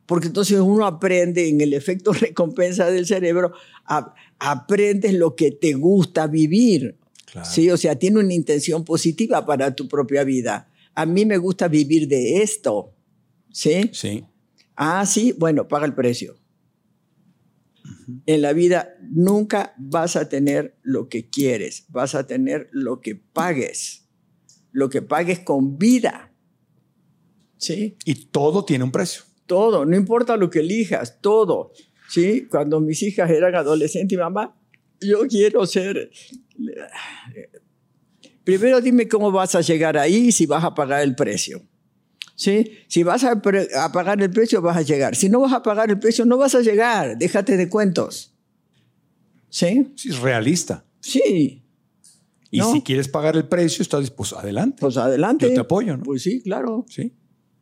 porque 0.07 0.27
entonces 0.27 0.57
uno 0.59 0.85
aprende 0.85 1.47
en 1.47 1.61
el 1.61 1.73
efecto 1.73 2.13
recompensa 2.13 2.89
del 2.89 3.05
cerebro, 3.05 3.51
aprendes 4.39 5.13
lo 5.13 5.35
que 5.35 5.51
te 5.51 5.73
gusta 5.73 6.25
vivir. 6.25 6.95
¿sí? 7.43 7.69
O 7.69 7.77
sea, 7.77 7.95
tiene 7.95 8.19
una 8.19 8.33
intención 8.33 8.83
positiva 8.83 9.45
para 9.45 9.75
tu 9.75 9.87
propia 9.87 10.23
vida. 10.23 10.71
A 10.95 11.05
mí 11.05 11.25
me 11.25 11.37
gusta 11.37 11.67
vivir 11.67 12.07
de 12.07 12.41
esto. 12.41 12.93
¿Sí? 13.51 13.89
Sí. 13.93 14.23
Ah, 14.75 15.05
sí, 15.05 15.35
bueno, 15.37 15.67
paga 15.67 15.85
el 15.85 15.93
precio. 15.93 16.35
En 18.25 18.41
la 18.41 18.53
vida 18.53 18.95
nunca 19.01 19.73
vas 19.77 20.15
a 20.15 20.29
tener 20.29 20.77
lo 20.81 21.09
que 21.09 21.29
quieres, 21.29 21.85
vas 21.89 22.15
a 22.15 22.25
tener 22.25 22.69
lo 22.71 23.01
que 23.01 23.15
pagues, 23.15 24.07
lo 24.71 24.89
que 24.89 25.01
pagues 25.01 25.39
con 25.39 25.77
vida. 25.77 26.33
¿Sí? 27.57 27.97
Y 28.05 28.25
todo 28.25 28.63
tiene 28.63 28.83
un 28.83 28.91
precio 28.91 29.23
todo, 29.47 29.85
no 29.85 29.95
importa 29.95 30.37
lo 30.37 30.51
que 30.51 30.59
elijas, 30.59 31.19
todo. 31.21 31.71
¿Sí? 32.09 32.47
Cuando 32.49 32.79
mis 32.79 33.01
hijas 33.01 33.29
eran 33.31 33.55
adolescentes 33.55 34.15
y 34.15 34.19
mamá, 34.19 34.55
yo 35.01 35.27
quiero 35.27 35.65
ser... 35.65 36.11
Primero 38.43 38.79
dime 38.79 39.07
cómo 39.07 39.31
vas 39.31 39.55
a 39.55 39.61
llegar 39.61 39.97
ahí 39.97 40.27
y 40.27 40.31
si 40.31 40.45
vas 40.45 40.63
a 40.63 40.73
pagar 40.73 41.01
el 41.01 41.15
precio. 41.15 41.63
¿Sí? 42.37 42.77
Si 42.87 43.01
vas 43.01 43.23
a, 43.23 43.31
a, 43.31 43.91
pagar 43.91 44.21
el 44.21 44.29
precio, 44.29 44.61
vas 44.61 44.77
a 44.77 44.83
llegar. 44.83 45.15
Si 45.15 45.27
no 45.27 45.39
vas 45.39 45.53
a 45.53 45.63
pagar 45.63 45.89
el 45.89 45.97
precio, 45.97 46.23
no 46.23 46.37
vas 46.37 46.53
a 46.53 46.61
llegar. 46.61 47.17
Déjate 47.17 47.57
de 47.57 47.67
cuentos. 47.67 48.31
¿Sí? 49.49 49.91
Sí, 49.95 50.09
es 50.09 50.19
realista. 50.19 50.85
Sí. 50.99 51.63
Y 52.51 52.61
si 52.61 52.81
quieres 52.83 53.07
pagar 53.07 53.35
el 53.35 53.47
precio, 53.47 53.81
estás 53.81 54.01
dispuesto, 54.01 54.37
adelante. 54.37 54.77
Pues 54.79 54.97
adelante. 54.97 55.47
Yo 55.47 55.55
te 55.55 55.59
apoyo, 55.61 55.97
¿no? 55.97 56.03
Pues 56.03 56.21
sí, 56.21 56.43
claro. 56.43 56.85
Sí. 56.87 57.11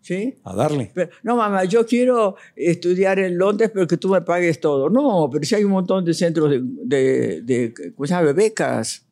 ¿Sí? 0.01 0.35
A 0.43 0.53
darle. 0.53 0.91
no, 1.23 1.37
mamá, 1.37 1.63
yo 1.63 1.85
quiero 1.85 2.35
estudiar 2.53 3.17
en 3.19 3.37
Londres, 3.37 3.71
pero 3.73 3.87
que 3.87 3.95
tú 3.95 4.09
me 4.09 4.21
pagues 4.21 4.59
todo. 4.59 4.89
No, 4.89 5.29
pero 5.31 5.45
si 5.45 5.55
hay 5.55 5.63
un 5.63 5.71
montón 5.71 6.03
de 6.03 6.13
centros 6.13 6.51
de, 6.51 6.59
de, 6.61 7.41
de 7.43 7.73
¿cómo 7.95 8.05
se 8.05 8.13
llama? 8.13 8.33
becas. 8.33 9.05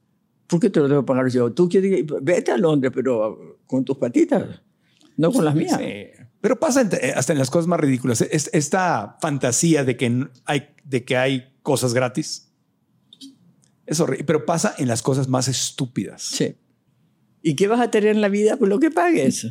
¿Por 0.46 0.60
qué 0.60 0.70
te 0.70 0.82
lo 0.82 0.90
debo 0.90 1.06
pagar 1.06 1.30
yo? 1.30 1.54
Tú 1.54 1.70
quieres, 1.70 2.04
vete 2.22 2.52
a 2.52 2.58
Londres, 2.58 2.92
pero 2.94 3.60
con 3.66 3.86
tus 3.86 3.98
patitas, 3.98 4.62
no 5.18 5.32
con 5.32 5.46
las 5.46 5.56
mías. 5.56 5.78
Sí. 5.80 6.06
Pero 6.42 6.60
pasa 6.60 6.88
hasta 7.16 7.34
en 7.34 7.40
las 7.40 7.50
cosas 7.50 7.68
más 7.68 7.80
ridículas. 7.80 8.22
Esta 8.22 9.18
fantasía 9.22 9.84
de 9.86 9.96
que 9.98 10.28
hay, 10.46 10.68
de 10.84 11.06
que 11.06 11.16
hay 11.18 11.54
cosas 11.62 11.94
gratis. 11.94 12.52
Es 13.86 14.00
horrible, 14.00 14.24
pero 14.26 14.46
pasa 14.46 14.76
en 14.78 14.88
las 14.88 15.02
cosas 15.02 15.28
más 15.28 15.48
estúpidas. 15.48 16.22
Sí. 16.22 16.56
¿Y 17.42 17.56
qué 17.56 17.68
vas 17.68 17.82
a 17.82 17.92
tener 17.92 18.10
en 18.16 18.22
la 18.22 18.30
vida? 18.30 18.58
Pues 18.58 18.70
lo 18.70 18.80
que 18.80 18.92
pagues. 18.92 19.48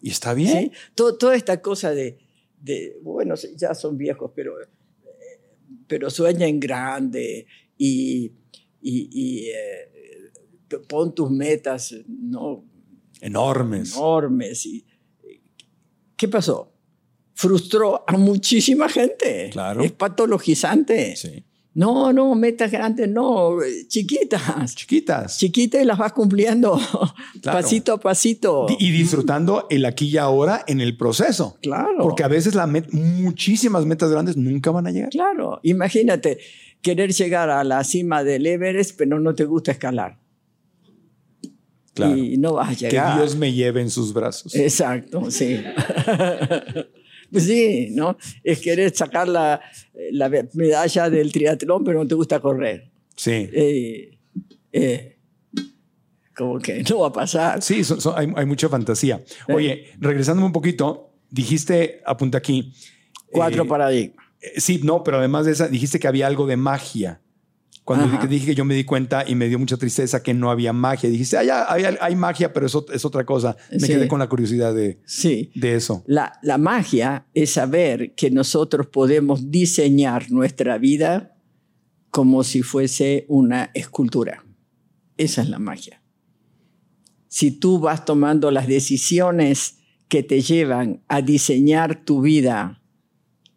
Y 0.00 0.10
está 0.10 0.32
bien. 0.34 0.70
¿Sí? 0.70 0.72
Todo- 0.94 1.16
toda 1.18 1.36
esta 1.36 1.60
cosa 1.60 1.90
de, 1.90 2.18
de, 2.60 2.98
bueno, 3.02 3.34
ya 3.56 3.74
son 3.74 3.98
viejos, 3.98 4.30
pero, 4.34 4.60
eh, 4.60 4.66
pero 5.86 6.08
sueña 6.10 6.46
en 6.46 6.60
grande 6.60 7.46
y, 7.76 8.32
y- 8.80 9.08
y, 9.12 9.48
eh, 9.50 10.78
pon 10.88 11.14
tus 11.14 11.30
metas 11.30 11.94
no 12.06 12.64
Enormes. 13.20 13.94
enormes. 13.96 14.66
Y, 14.66 14.84
¿Qué 16.16 16.28
pasó? 16.28 16.72
Frustró 17.34 18.04
a 18.08 18.16
muchísima 18.16 18.88
gente. 18.88 19.50
Claro. 19.52 19.82
Es 19.82 19.92
patologizante. 19.92 21.14
Sí. 21.16 21.44
No, 21.74 22.12
no, 22.12 22.34
metas 22.34 22.72
grandes, 22.72 23.08
no, 23.08 23.62
eh, 23.62 23.86
chiquitas. 23.86 24.74
Chiquitas. 24.74 25.38
Chiquitas 25.38 25.80
y 25.80 25.84
las 25.84 25.96
vas 25.96 26.12
cumpliendo 26.12 26.76
Claro. 27.40 27.58
pasito 27.60 27.92
a 27.92 28.00
pasito. 28.00 28.66
Y 28.80 28.90
disfrutando 28.90 29.68
el 29.70 29.84
aquí 29.84 30.08
y 30.08 30.16
ahora 30.16 30.64
en 30.66 30.80
el 30.80 30.96
proceso. 30.96 31.56
Claro. 31.62 31.98
Porque 32.00 32.24
a 32.24 32.28
veces 32.28 32.56
la 32.56 32.66
met- 32.66 32.90
muchísimas 32.90 33.86
metas 33.86 34.10
grandes 34.10 34.36
nunca 34.36 34.72
van 34.72 34.88
a 34.88 34.90
llegar. 34.90 35.10
Claro, 35.10 35.60
imagínate 35.62 36.38
querer 36.82 37.12
llegar 37.12 37.48
a 37.50 37.62
la 37.62 37.84
cima 37.84 38.24
del 38.24 38.46
Everest, 38.46 38.96
pero 38.98 39.20
no 39.20 39.36
te 39.36 39.44
gusta 39.44 39.70
escalar. 39.70 40.18
Claro. 41.98 42.16
Y 42.16 42.36
no 42.38 42.54
vas 42.54 42.68
a 42.70 42.74
Que 42.74 42.90
llegar. 42.90 43.18
Dios 43.18 43.36
me 43.36 43.52
lleve 43.52 43.80
en 43.80 43.90
sus 43.90 44.12
brazos. 44.12 44.54
Exacto, 44.54 45.30
sí. 45.30 45.60
pues 47.30 47.44
sí, 47.44 47.88
¿no? 47.92 48.16
Es 48.42 48.60
querer 48.60 48.94
sacar 48.94 49.28
la, 49.28 49.60
la 50.12 50.30
medalla 50.54 51.10
del 51.10 51.32
triatlón, 51.32 51.84
pero 51.84 51.98
no 52.02 52.06
te 52.08 52.14
gusta 52.14 52.40
correr. 52.40 52.90
Sí. 53.16 53.48
Eh, 53.52 54.18
eh, 54.72 55.18
como 56.36 56.58
que 56.60 56.82
no 56.88 57.00
va 57.00 57.08
a 57.08 57.12
pasar. 57.12 57.60
Sí, 57.62 57.82
hay, 58.14 58.32
hay 58.36 58.46
mucha 58.46 58.68
fantasía. 58.68 59.22
Oye, 59.48 59.86
regresándome 59.98 60.46
un 60.46 60.52
poquito, 60.52 61.12
dijiste, 61.30 62.00
apunta 62.06 62.38
aquí. 62.38 62.72
Cuatro 63.32 63.64
eh, 63.64 63.66
paradigmas. 63.66 64.26
eh, 64.40 64.60
Sí, 64.60 64.80
no, 64.84 65.02
pero 65.02 65.18
además 65.18 65.46
de 65.46 65.52
esa, 65.52 65.68
dijiste 65.68 65.98
que 65.98 66.06
había 66.06 66.26
algo 66.28 66.46
de 66.46 66.56
magia. 66.56 67.20
Cuando 67.88 68.04
Ajá. 68.04 68.26
dije, 68.26 68.44
que 68.48 68.54
yo 68.54 68.66
me 68.66 68.74
di 68.74 68.84
cuenta 68.84 69.24
y 69.26 69.34
me 69.34 69.48
dio 69.48 69.58
mucha 69.58 69.78
tristeza 69.78 70.22
que 70.22 70.34
no 70.34 70.50
había 70.50 70.74
magia. 70.74 71.08
Dijiste, 71.08 71.38
"Ah, 71.38 71.42
ya, 71.42 71.72
hay, 71.72 71.84
hay 71.98 72.16
magia, 72.16 72.52
pero 72.52 72.66
eso 72.66 72.84
es 72.92 73.02
otra 73.06 73.24
cosa. 73.24 73.56
Me 73.72 73.80
Sí. 73.80 73.86
quedé 73.86 74.06
con 74.08 74.18
la 74.18 74.28
curiosidad 74.28 74.74
de, 74.74 75.00
Sí. 75.06 75.50
de 75.54 75.74
eso. 75.74 76.04
La, 76.06 76.38
la 76.42 76.58
magia 76.58 77.24
es 77.32 77.52
saber 77.54 78.14
que 78.14 78.30
nosotros 78.30 78.88
podemos 78.88 79.50
diseñar 79.50 80.30
nuestra 80.30 80.76
vida 80.76 81.34
como 82.10 82.44
si 82.44 82.60
fuese 82.60 83.24
una 83.26 83.70
escultura. 83.72 84.44
Esa 85.16 85.40
es 85.40 85.48
la 85.48 85.58
magia. 85.58 86.02
Si 87.28 87.52
tú 87.52 87.78
vas 87.78 88.04
tomando 88.04 88.50
las 88.50 88.66
decisiones 88.66 89.78
que 90.08 90.22
te 90.22 90.42
llevan 90.42 91.02
a 91.08 91.22
diseñar 91.22 92.04
tu 92.04 92.20
vida 92.20 92.82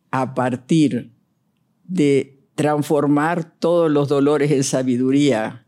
a 0.09 0.33
partir 0.35 1.11
de 1.83 2.40
transformar 2.61 3.57
todos 3.57 3.89
los 3.89 4.07
dolores 4.07 4.51
en 4.51 4.63
sabiduría 4.63 5.65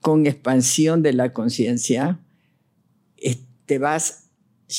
con 0.00 0.26
expansión 0.26 1.00
de 1.00 1.12
la 1.12 1.32
conciencia, 1.32 2.20
te 3.66 3.78
vas 3.78 4.30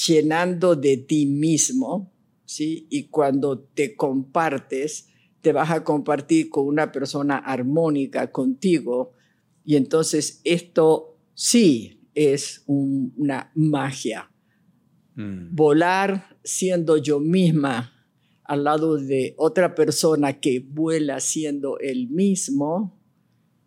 llenando 0.05 0.75
de 0.75 0.97
ti 0.97 1.25
mismo, 1.27 2.11
¿sí? 2.43 2.87
Y 2.89 3.03
cuando 3.07 3.57
te 3.57 3.95
compartes, 3.95 5.07
te 5.39 5.53
vas 5.53 5.71
a 5.71 5.81
compartir 5.85 6.49
con 6.49 6.67
una 6.67 6.91
persona 6.91 7.37
armónica 7.37 8.29
contigo, 8.33 9.13
y 9.63 9.77
entonces 9.77 10.41
esto 10.43 11.17
sí 11.35 12.01
es 12.15 12.63
un- 12.65 13.13
una 13.15 13.49
magia. 13.55 14.29
Mm. 15.15 15.55
Volar 15.55 16.37
siendo 16.43 16.97
yo 16.97 17.21
misma 17.21 17.93
al 18.49 18.63
lado 18.63 18.97
de 18.97 19.35
otra 19.37 19.75
persona 19.75 20.39
que 20.39 20.59
vuela 20.59 21.19
siendo 21.19 21.77
el 21.77 22.09
mismo, 22.09 22.99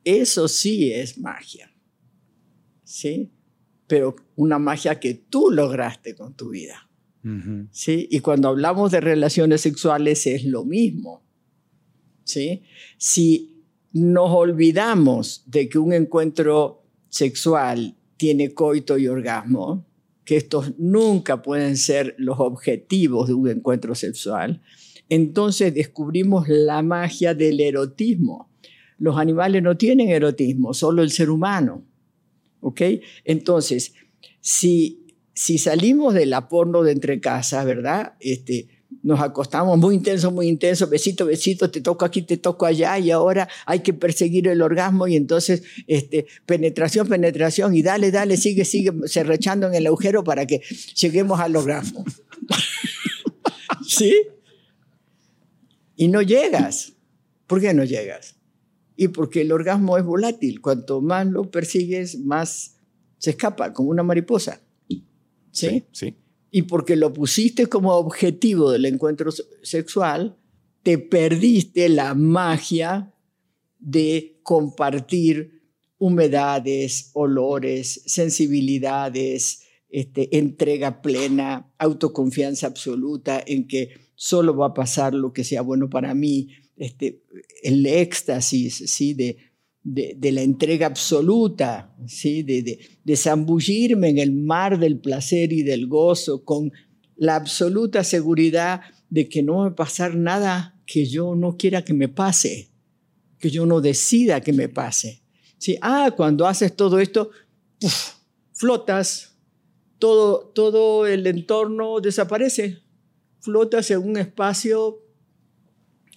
eso 0.03 0.49
sí 0.49 0.93
es 0.93 1.19
magia. 1.19 1.73
¿Sí? 2.83 3.31
Pero 3.87 4.17
una 4.35 4.59
magia 4.59 4.99
que 4.99 5.15
tú 5.15 5.51
lograste 5.53 6.17
con 6.17 6.35
tu 6.35 6.49
vida. 6.49 6.91
¿sí? 7.71 8.09
Y 8.11 8.19
cuando 8.19 8.49
hablamos 8.49 8.91
de 8.91 9.01
relaciones 9.01 9.61
sexuales 9.61 10.27
es 10.27 10.45
lo 10.45 10.65
mismo, 10.65 11.23
¿sí? 12.25 12.65
Si 12.99 13.63
nos 13.93 14.31
olvidamos 14.31 15.45
de 15.47 15.69
que 15.69 15.79
un 15.79 15.93
encuentro 15.93 16.83
sexual 17.09 17.95
tiene 18.17 18.53
coito 18.53 18.99
y 18.99 19.07
orgasmo, 19.07 19.87
que 20.25 20.37
estos 20.37 20.79
nunca 20.79 21.43
pueden 21.43 21.77
ser 21.77 22.15
los 22.19 22.39
objetivos 22.39 23.29
de 23.29 23.35
un 23.35 23.49
encuentro 23.49 23.95
sexual, 23.95 24.61
entonces 25.09 25.75
descubrimos 25.75 26.49
la 26.49 26.83
magia 26.83 27.35
del 27.35 27.61
erotismo. 27.61 28.51
Los 28.99 29.19
animales 29.19 29.63
no 29.63 29.77
tienen 29.77 30.11
erotismo, 30.11 30.75
solo 30.75 31.03
el 31.03 31.11
ser 31.11 31.29
humano. 31.29 31.85
¿Ok? 32.61 32.81
Entonces, 33.25 33.95
si, 34.41 35.07
si 35.35 35.59
salimos 35.59 36.15
de 36.15 36.27
la 36.27 36.49
porno 36.49 36.83
de 36.83 36.93
entre 36.93 37.21
casas, 37.21 37.65
¿verdad? 37.67 38.15
Este, 38.21 38.69
nos 39.03 39.21
acostamos 39.21 39.79
muy 39.79 39.95
intenso, 39.95 40.31
muy 40.31 40.49
intenso, 40.49 40.87
besito, 40.89 41.27
besito, 41.27 41.71
te 41.71 41.81
toco 41.81 42.05
aquí, 42.05 42.23
te 42.23 42.37
toco 42.37 42.67
allá, 42.67 42.99
y 42.99 43.11
ahora 43.11 43.49
hay 43.67 43.81
que 43.81 43.93
perseguir 43.93 44.49
el 44.49 44.63
orgasmo, 44.63 45.07
y 45.09 45.17
entonces 45.17 45.63
este, 45.87 46.27
penetración, 46.47 47.09
penetración, 47.09 47.75
y 47.75 47.83
dale, 47.83 48.11
dale, 48.11 48.37
sigue, 48.37 48.65
sigue 48.65 48.93
cerrechando 49.07 49.67
en 49.67 49.75
el 49.75 49.87
agujero 49.87 50.25
para 50.25 50.47
que 50.47 50.61
lleguemos 51.01 51.41
al 51.41 51.57
orgasmo. 51.57 52.05
¿Sí? 53.87 54.15
Y 55.97 56.09
no 56.09 56.23
llegas. 56.23 56.93
¿Por 57.47 57.61
qué 57.61 57.75
no 57.75 57.85
llegas? 57.85 58.37
Y 58.97 59.09
porque 59.09 59.43
el 59.43 59.53
orgasmo 59.53 59.99
es 59.99 60.05
volátil. 60.05 60.61
Cuanto 60.61 61.01
más 61.01 61.27
lo 61.27 61.51
persigues, 61.51 62.19
más 62.19 62.77
se 63.19 63.31
escapa, 63.31 63.73
como 63.73 63.91
una 63.91 64.03
mariposa. 64.03 64.61
¿Sí? 64.89 65.05
Sí, 65.53 65.85
sí. 65.93 66.17
Y 66.53 66.63
porque 66.63 66.95
lo 66.95 67.13
pusiste 67.13 67.67
como 67.67 67.95
objetivo 67.95 68.71
del 68.71 68.85
encuentro 68.85 69.33
se- 69.33 69.43
sexual, 69.63 70.37
te 70.85 70.99
perdiste 70.99 71.89
la 71.89 72.15
magia 72.15 73.13
de 73.81 74.39
compartir 74.45 75.63
humedades, 75.99 77.11
olores, 77.15 78.03
sensibilidades, 78.07 79.63
este, 79.89 80.37
entrega 80.39 81.01
plena, 81.03 81.73
autoconfianza 81.79 82.67
absoluta 82.67 83.43
en 83.47 83.67
que 83.67 83.91
solo 84.15 84.57
va 84.57 84.67
a 84.69 84.75
pasar 84.75 85.15
lo 85.15 85.33
que 85.33 85.45
sea 85.45 85.63
bueno 85.63 85.89
para 85.89 86.15
mí, 86.15 86.49
este, 86.77 87.23
el 87.63 87.87
éxtasis 87.87 88.91
¿sí? 88.91 89.15
de, 89.15 89.37
de, 89.85 90.33
la 90.33 90.43
entrega 90.43 90.87
absoluta, 90.87 91.95
¿sí? 92.07 92.43
de, 92.43 92.79
de, 93.03 93.17
zambullirme 93.17 94.09
en 94.11 94.19
el 94.19 94.33
mar 94.33 94.79
del 94.79 94.99
placer 94.99 95.53
y 95.53 95.63
del 95.63 95.87
gozo 95.87 96.45
con 96.45 96.73
la 97.17 97.37
absoluta 97.37 98.05
seguridad 98.05 98.83
de 99.11 99.29
que 99.29 99.43
no 99.43 99.59
va 99.59 99.67
a 99.69 99.75
pasar 99.75 100.15
nada 100.15 100.81
que 100.87 101.07
yo 101.07 101.35
no 101.35 101.57
quiera 101.57 101.85
que 101.85 101.95
me 101.95 102.09
pase, 102.09 102.71
que 103.39 103.51
yo 103.51 103.67
no 103.67 103.81
decida 103.81 104.41
que 104.41 104.53
me 104.53 104.69
pase. 104.69 105.23
¿Sí? 105.59 105.77
Ah, 105.81 106.13
cuando 106.17 106.47
haces 106.47 106.75
todo 106.75 106.99
esto, 106.99 107.31
flotas, 108.53 109.37
todo, 109.99 110.51
todo 110.55 111.07
el 111.07 111.27
entorno 111.27 112.01
desaparece, 112.01 112.79
flotas 113.41 113.91
en 113.91 113.99
un 113.99 114.17
espacio 114.17 115.01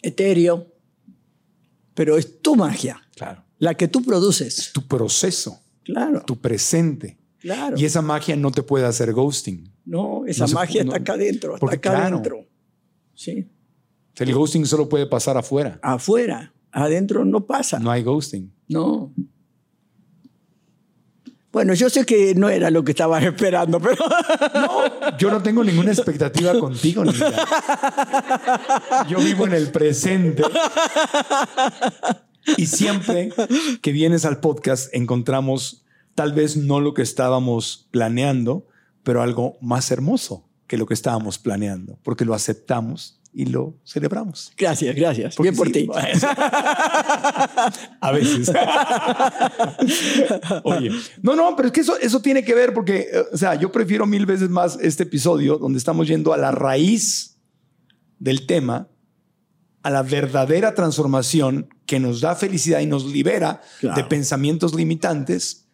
etéreo, 0.02 0.72
pero 1.94 2.18
es 2.18 2.42
tu 2.42 2.56
magia, 2.56 3.02
Claro. 3.16 3.45
La 3.66 3.74
que 3.76 3.88
tú 3.88 4.02
produces. 4.04 4.72
Tu 4.74 4.82
proceso, 4.88 5.60
Claro, 5.84 6.22
tu 6.26 6.38
presente. 6.40 7.18
claro. 7.40 7.76
Y 7.78 7.84
esa 7.86 8.02
magia 8.02 8.36
no 8.36 8.52
te 8.52 8.64
puede 8.64 8.86
hacer 8.86 9.12
ghosting. 9.14 9.70
No, 9.86 10.24
esa 10.26 10.44
No 10.46 10.48
se- 10.48 10.54
magia 10.56 10.84
no- 10.84 10.92
está 10.94 11.02
acá 11.02 11.14
adentro, 11.14 11.56
está 11.56 11.68
acá 11.68 11.80
claro. 11.92 12.18
adentro. 12.18 12.46
Sí. 13.14 13.48
El 14.18 14.34
ghosting 14.34 14.66
solo 14.66 14.88
puede 14.88 15.06
pasar 15.08 15.36
afuera. 15.38 15.78
Afuera, 15.82 16.54
adentro 16.72 17.26
no 17.26 17.46
pasa. 17.46 17.80
No 17.80 17.92
hay 17.92 18.02
ghosting. 18.04 18.52
No. 18.70 19.12
Bueno, 21.52 21.74
yo 21.74 21.90
sé 21.90 22.06
que 22.06 22.36
no 22.36 22.50
era 22.50 22.70
lo 22.70 22.84
que 22.84 22.92
estabas 22.92 23.24
esperando, 23.32 23.80
pero 23.80 24.04
Yo 25.18 25.30
no 25.32 25.42
tengo 25.42 25.64
ninguna 25.64 25.92
expectativa 25.92 26.58
contigo, 26.60 27.04
Nita. 27.06 27.46
Yo 29.08 29.20
vivo 29.20 29.46
en 29.48 29.54
el 29.54 29.72
presente. 29.72 30.44
Y 32.58 32.68
siempre 32.68 33.32
que 33.82 33.92
vienes 33.92 34.26
al 34.26 34.40
podcast 34.40 34.94
encontramos 34.94 35.86
tal 36.16 36.34
vez 36.34 36.58
no 36.58 36.80
lo 36.80 36.94
que 36.94 37.02
estábamos 37.02 37.88
planeando, 37.92 38.66
pero 39.04 39.22
algo 39.22 39.58
más 39.62 39.92
hermoso 39.92 40.48
que 40.68 40.78
lo 40.78 40.86
que 40.86 40.94
estábamos 40.94 41.38
planeando, 41.38 42.00
porque 42.04 42.24
lo 42.26 42.34
aceptamos 42.34 43.20
y 43.34 43.46
lo 43.46 43.76
celebramos. 43.84 44.54
Gracias, 44.58 44.96
gracias. 44.96 45.36
Porque 45.36 45.52
Bien 45.52 45.58
por 45.58 45.68
sí, 45.68 45.74
ti. 45.74 45.90
A 48.00 48.12
veces. 48.14 48.50
Oye, 50.64 50.90
no, 51.22 51.36
no, 51.36 51.54
pero 51.56 51.68
es 51.68 51.74
que 51.74 51.82
eso, 51.82 52.00
eso 52.00 52.22
tiene 52.22 52.46
que 52.46 52.56
ver 52.56 52.74
porque, 52.74 53.10
eh, 53.12 53.26
o 53.34 53.38
sea, 53.38 53.56
yo 53.56 53.74
prefiero 53.74 54.06
mil 54.06 54.26
veces 54.26 54.50
más 54.50 54.80
este 54.82 55.04
episodio 55.04 55.58
donde 55.58 55.78
estamos 55.78 56.08
yendo 56.08 56.32
a 56.32 56.38
la 56.38 56.52
raíz 56.52 57.38
del 58.20 58.48
tema, 58.48 58.88
a 59.84 59.90
la 59.90 60.02
verdadera 60.02 60.74
transformación 60.74 61.68
que 61.86 62.00
nos 62.00 62.22
da 62.22 62.36
felicidad 62.36 62.80
y 62.80 62.86
nos 62.86 63.06
libera 63.06 63.62
Claro. 63.80 63.96
de 63.96 64.04
pensamientos 64.08 64.74
limitantes 64.74 65.68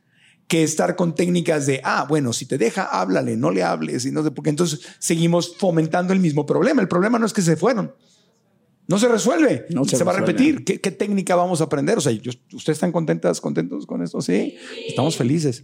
que 0.48 0.64
estar 0.64 0.96
con 0.98 1.16
técnicas 1.16 1.66
de, 1.66 1.80
ah, 1.84 2.06
bueno, 2.10 2.34
si 2.34 2.46
te 2.46 2.58
deja, 2.58 2.84
háblale, 2.84 3.38
no 3.38 3.52
le 3.52 3.64
hables, 3.64 4.06
y 4.06 4.12
no 4.12 4.22
sé, 4.22 4.32
porque 4.32 4.50
entonces 4.50 4.82
seguimos 5.00 5.56
fomentando 5.58 6.12
el 6.12 6.20
mismo 6.20 6.46
problema. 6.46 6.82
El 6.82 6.90
problema 6.90 7.18
no 7.18 7.26
es 7.26 7.32
que 7.32 7.42
se 7.42 7.56
fueron. 7.56 7.96
No 8.88 8.98
se 9.00 9.08
resuelve. 9.08 9.66
No 9.70 9.86
se, 9.86 9.96
se 9.96 10.04
va 10.04 10.12
a 10.12 10.20
repetir. 10.20 10.66
¿Qué, 10.66 10.82
qué 10.82 10.92
técnica 10.92 11.38
vamos 11.38 11.62
a 11.62 11.66
aprender? 11.66 11.98
O 11.98 12.02
sea, 12.02 12.12
¿ustedes 12.12 12.76
están 12.76 12.92
contentas, 12.92 13.40
contentos 13.40 13.86
con 13.86 14.02
esto? 14.04 14.22
Sí, 14.22 14.58
estamos 14.86 15.16
felices. 15.16 15.64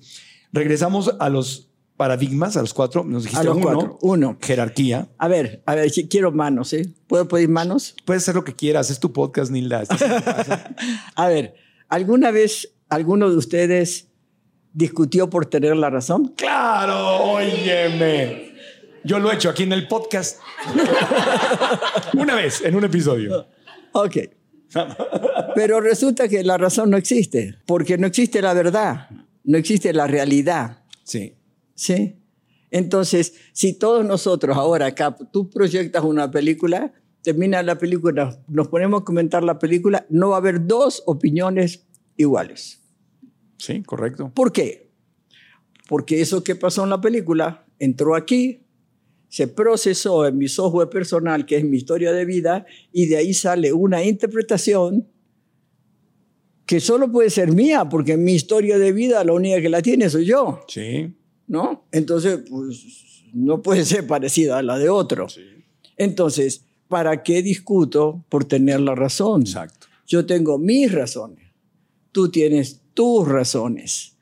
Regresamos 0.53 1.13
a 1.19 1.27
los 1.27 1.69
paradigmas, 1.97 2.55
a 2.55 2.61
los 2.61 2.73
cuatro. 2.73 3.03
Nos 3.03 3.23
dijiste 3.23 3.41
A 3.41 3.43
los 3.43 3.57
uno, 3.57 3.65
cuatro. 3.65 3.97
Uno. 4.01 4.37
jerarquía. 4.41 5.09
A 5.17 5.27
ver, 5.27 5.61
a 5.65 5.75
ver, 5.75 5.91
quiero 6.09 6.31
manos, 6.31 6.71
¿eh? 6.73 6.87
¿Puedo 7.07 7.27
pedir 7.27 7.49
manos? 7.49 7.95
Puedes 8.05 8.23
hacer 8.23 8.35
lo 8.35 8.43
que 8.43 8.53
quieras. 8.55 8.89
Es 8.89 8.99
tu 8.99 9.11
podcast, 9.11 9.51
Nilda. 9.51 9.83
A 11.15 11.27
ver, 11.27 11.55
¿alguna 11.89 12.31
vez 12.31 12.71
alguno 12.89 13.29
de 13.29 13.35
ustedes 13.35 14.07
discutió 14.73 15.29
por 15.29 15.47
tener 15.47 15.75
la 15.75 15.89
razón? 15.89 16.33
claro, 16.37 17.23
óyeme. 17.23 18.53
Yo 19.03 19.19
lo 19.19 19.31
he 19.31 19.35
hecho 19.35 19.49
aquí 19.49 19.63
en 19.63 19.73
el 19.73 19.87
podcast. 19.87 20.39
Una 22.13 22.35
vez, 22.35 22.61
en 22.61 22.75
un 22.75 22.83
episodio. 22.83 23.47
Ok. 23.93 24.17
Pero 25.55 25.79
resulta 25.79 26.27
que 26.27 26.43
la 26.43 26.57
razón 26.57 26.89
no 26.89 26.97
existe, 26.97 27.55
porque 27.65 27.97
no 27.97 28.05
existe 28.05 28.41
la 28.41 28.53
verdad, 28.53 29.09
no 29.45 29.57
existe 29.57 29.93
la 29.93 30.07
realidad. 30.07 30.83
Sí. 31.03 31.36
¿Sí? 31.77 32.17
Entonces, 32.71 33.35
si 33.53 33.77
todos 33.77 34.03
nosotros 34.03 34.57
ahora 34.57 34.87
acá, 34.87 35.15
tú 35.31 35.49
proyectas 35.49 36.03
una 36.03 36.29
película, 36.29 36.91
termina 37.21 37.61
la 37.63 37.77
película, 37.77 38.43
nos 38.47 38.67
ponemos 38.67 39.01
a 39.01 39.05
comentar 39.05 39.43
la 39.43 39.59
película, 39.59 40.05
no 40.09 40.29
va 40.29 40.37
a 40.37 40.39
haber 40.39 40.65
dos 40.65 41.03
opiniones 41.05 41.87
iguales. 42.17 42.81
Sí, 43.57 43.83
correcto. 43.83 44.31
¿Por 44.33 44.51
qué? 44.51 44.91
Porque 45.87 46.19
eso 46.19 46.43
que 46.43 46.55
pasó 46.55 46.83
en 46.83 46.89
la 46.89 46.99
película 46.99 47.65
entró 47.79 48.15
aquí, 48.15 48.65
se 49.29 49.47
procesó 49.47 50.25
en 50.25 50.37
mi 50.37 50.47
software 50.47 50.89
personal, 50.89 51.45
que 51.45 51.57
es 51.57 51.63
mi 51.63 51.77
historia 51.77 52.11
de 52.11 52.25
vida, 52.25 52.65
y 52.91 53.05
de 53.05 53.17
ahí 53.17 53.33
sale 53.33 53.71
una 53.71 54.03
interpretación 54.03 55.07
que 56.65 56.79
solo 56.79 57.11
puede 57.11 57.29
ser 57.29 57.53
mía, 57.53 57.87
porque 57.87 58.17
mi 58.17 58.33
historia 58.33 58.77
de 58.79 58.91
vida 58.91 59.23
la 59.23 59.33
única 59.33 59.61
que 59.61 59.69
la 59.69 59.81
tiene 59.81 60.09
soy 60.09 60.25
yo. 60.25 60.61
Sí. 60.67 61.13
¿No? 61.47 61.87
Entonces, 61.91 62.41
pues 62.49 63.07
no 63.33 63.61
puede 63.61 63.85
ser 63.85 64.05
parecida 64.05 64.57
a 64.57 64.63
la 64.63 64.77
de 64.77 64.89
otro. 64.89 65.27
Entonces, 65.97 66.63
¿para 66.87 67.23
qué 67.23 67.41
discuto 67.41 68.23
por 68.29 68.45
tener 68.45 68.79
la 68.81 68.95
razón? 68.95 69.41
Exacto. 69.41 69.87
Yo 70.05 70.25
tengo 70.25 70.57
mis 70.57 70.91
razones, 70.91 71.51
tú 72.11 72.29
tienes 72.29 72.81
tus 72.93 73.27
razones. 73.27 74.13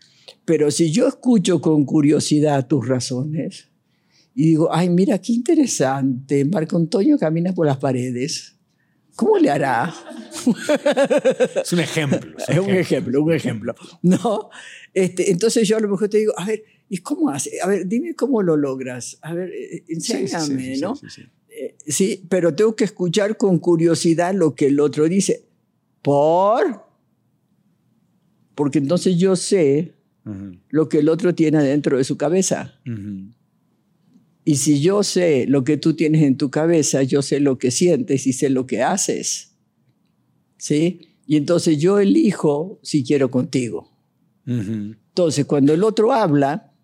Pero 0.46 0.70
si 0.72 0.92
yo 0.92 1.08
escucho 1.08 1.60
con 1.60 1.86
curiosidad 1.86 2.68
tus 2.68 2.88
razones 2.88 3.68
y 4.36 4.50
digo, 4.50 4.70
ay, 4.72 4.90
mira 4.90 5.20
qué 5.20 5.34
interesante, 5.34 6.46
Marco 6.46 6.78
Antonio 6.78 7.18
camina 7.18 7.54
por 7.54 7.66
las 7.66 7.78
paredes, 7.78 8.56
¿cómo 9.16 9.38
le 9.38 9.50
hará? 9.50 9.94
Es 11.64 11.74
un 11.74 11.80
ejemplo. 11.80 12.38
Es 12.48 12.60
un 12.60 12.70
ejemplo, 12.70 13.24
un 13.24 13.34
ejemplo. 13.34 13.76
¿No? 14.02 14.50
Este, 14.94 15.32
entonces 15.32 15.68
yo 15.68 15.78
a 15.78 15.80
lo 15.80 15.90
mejor 15.90 16.10
te 16.10 16.18
digo, 16.18 16.34
a 16.38 16.46
ver, 16.46 16.64
¿y 16.90 16.98
cómo 17.00 17.30
hace? 17.30 17.60
A 17.62 17.68
ver, 17.68 17.88
dime 17.88 18.16
cómo 18.16 18.42
lo 18.42 18.56
logras. 18.58 19.18
A 19.22 19.34
ver, 19.34 19.52
eh, 19.52 19.84
Sí, 19.88 19.96
sí, 20.00 20.12
sí, 20.14 20.14
enséñame, 20.24 20.76
sí, 20.76 20.82
¿no? 20.82 20.96
sí, 20.96 21.08
sí. 21.10 21.22
Eh, 21.50 21.76
sí, 21.88 22.26
pero 22.30 22.54
tengo 22.54 22.76
que 22.76 22.84
escuchar 22.84 23.38
con 23.38 23.60
curiosidad 23.60 24.34
lo 24.34 24.56
que 24.56 24.68
el 24.68 24.80
otro 24.80 25.08
dice. 25.08 25.46
¿Por? 26.02 26.84
Porque 28.56 28.80
entonces 28.80 29.18
yo 29.18 29.36
sé 29.36 29.94
Ujú, 30.26 30.58
lo 30.70 30.90
que 30.90 31.00
el 31.00 31.10
otro 31.10 31.36
tiene 31.36 31.62
dentro 31.64 31.98
de 31.98 32.04
su 32.04 32.18
cabeza. 32.18 32.80
ujú. 32.86 33.32
Y 34.48 34.58
si 34.58 34.80
yo 34.82 35.02
sé 35.04 35.46
lo 35.48 35.64
que 35.64 35.78
tú 35.78 35.96
tienes 35.96 36.22
en 36.24 36.38
tu 36.38 36.52
cabeza, 36.52 37.02
yo 37.04 37.22
sé 37.24 37.40
lo 37.40 37.58
que 37.58 37.72
sientes 37.72 38.28
y 38.28 38.34
sé 38.34 38.50
lo 38.50 38.68
que 38.68 38.84
haces. 38.84 39.56
¿Sí? 40.58 41.02
Y 41.26 41.38
entonces 41.38 41.80
yo 41.80 42.00
elijo 42.00 42.80
si 42.84 43.04
quiero 43.04 43.32
contigo. 43.32 43.92
Ujú. 44.48 44.96
Entonces, 45.10 45.46
cuando 45.46 45.74
el 45.74 45.84
otro 45.84 46.12
habla, 46.14 46.75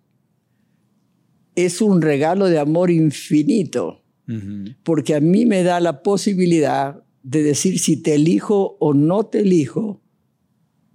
es 1.56 1.82
un 1.82 2.02
regalo 2.02 2.46
de 2.48 2.60
amor 2.60 2.92
infinito, 2.92 4.04
porque 4.84 5.14
a 5.16 5.20
mí 5.20 5.46
me 5.46 5.64
da 5.64 5.80
la 5.82 6.04
posibilidad 6.04 7.04
de 7.24 7.44
decir 7.44 7.80
si 7.80 7.98
te 7.98 8.16
elijo 8.16 8.78
o 8.80 8.94
no 8.94 9.26
te 9.26 9.40
elijo 9.40 10.02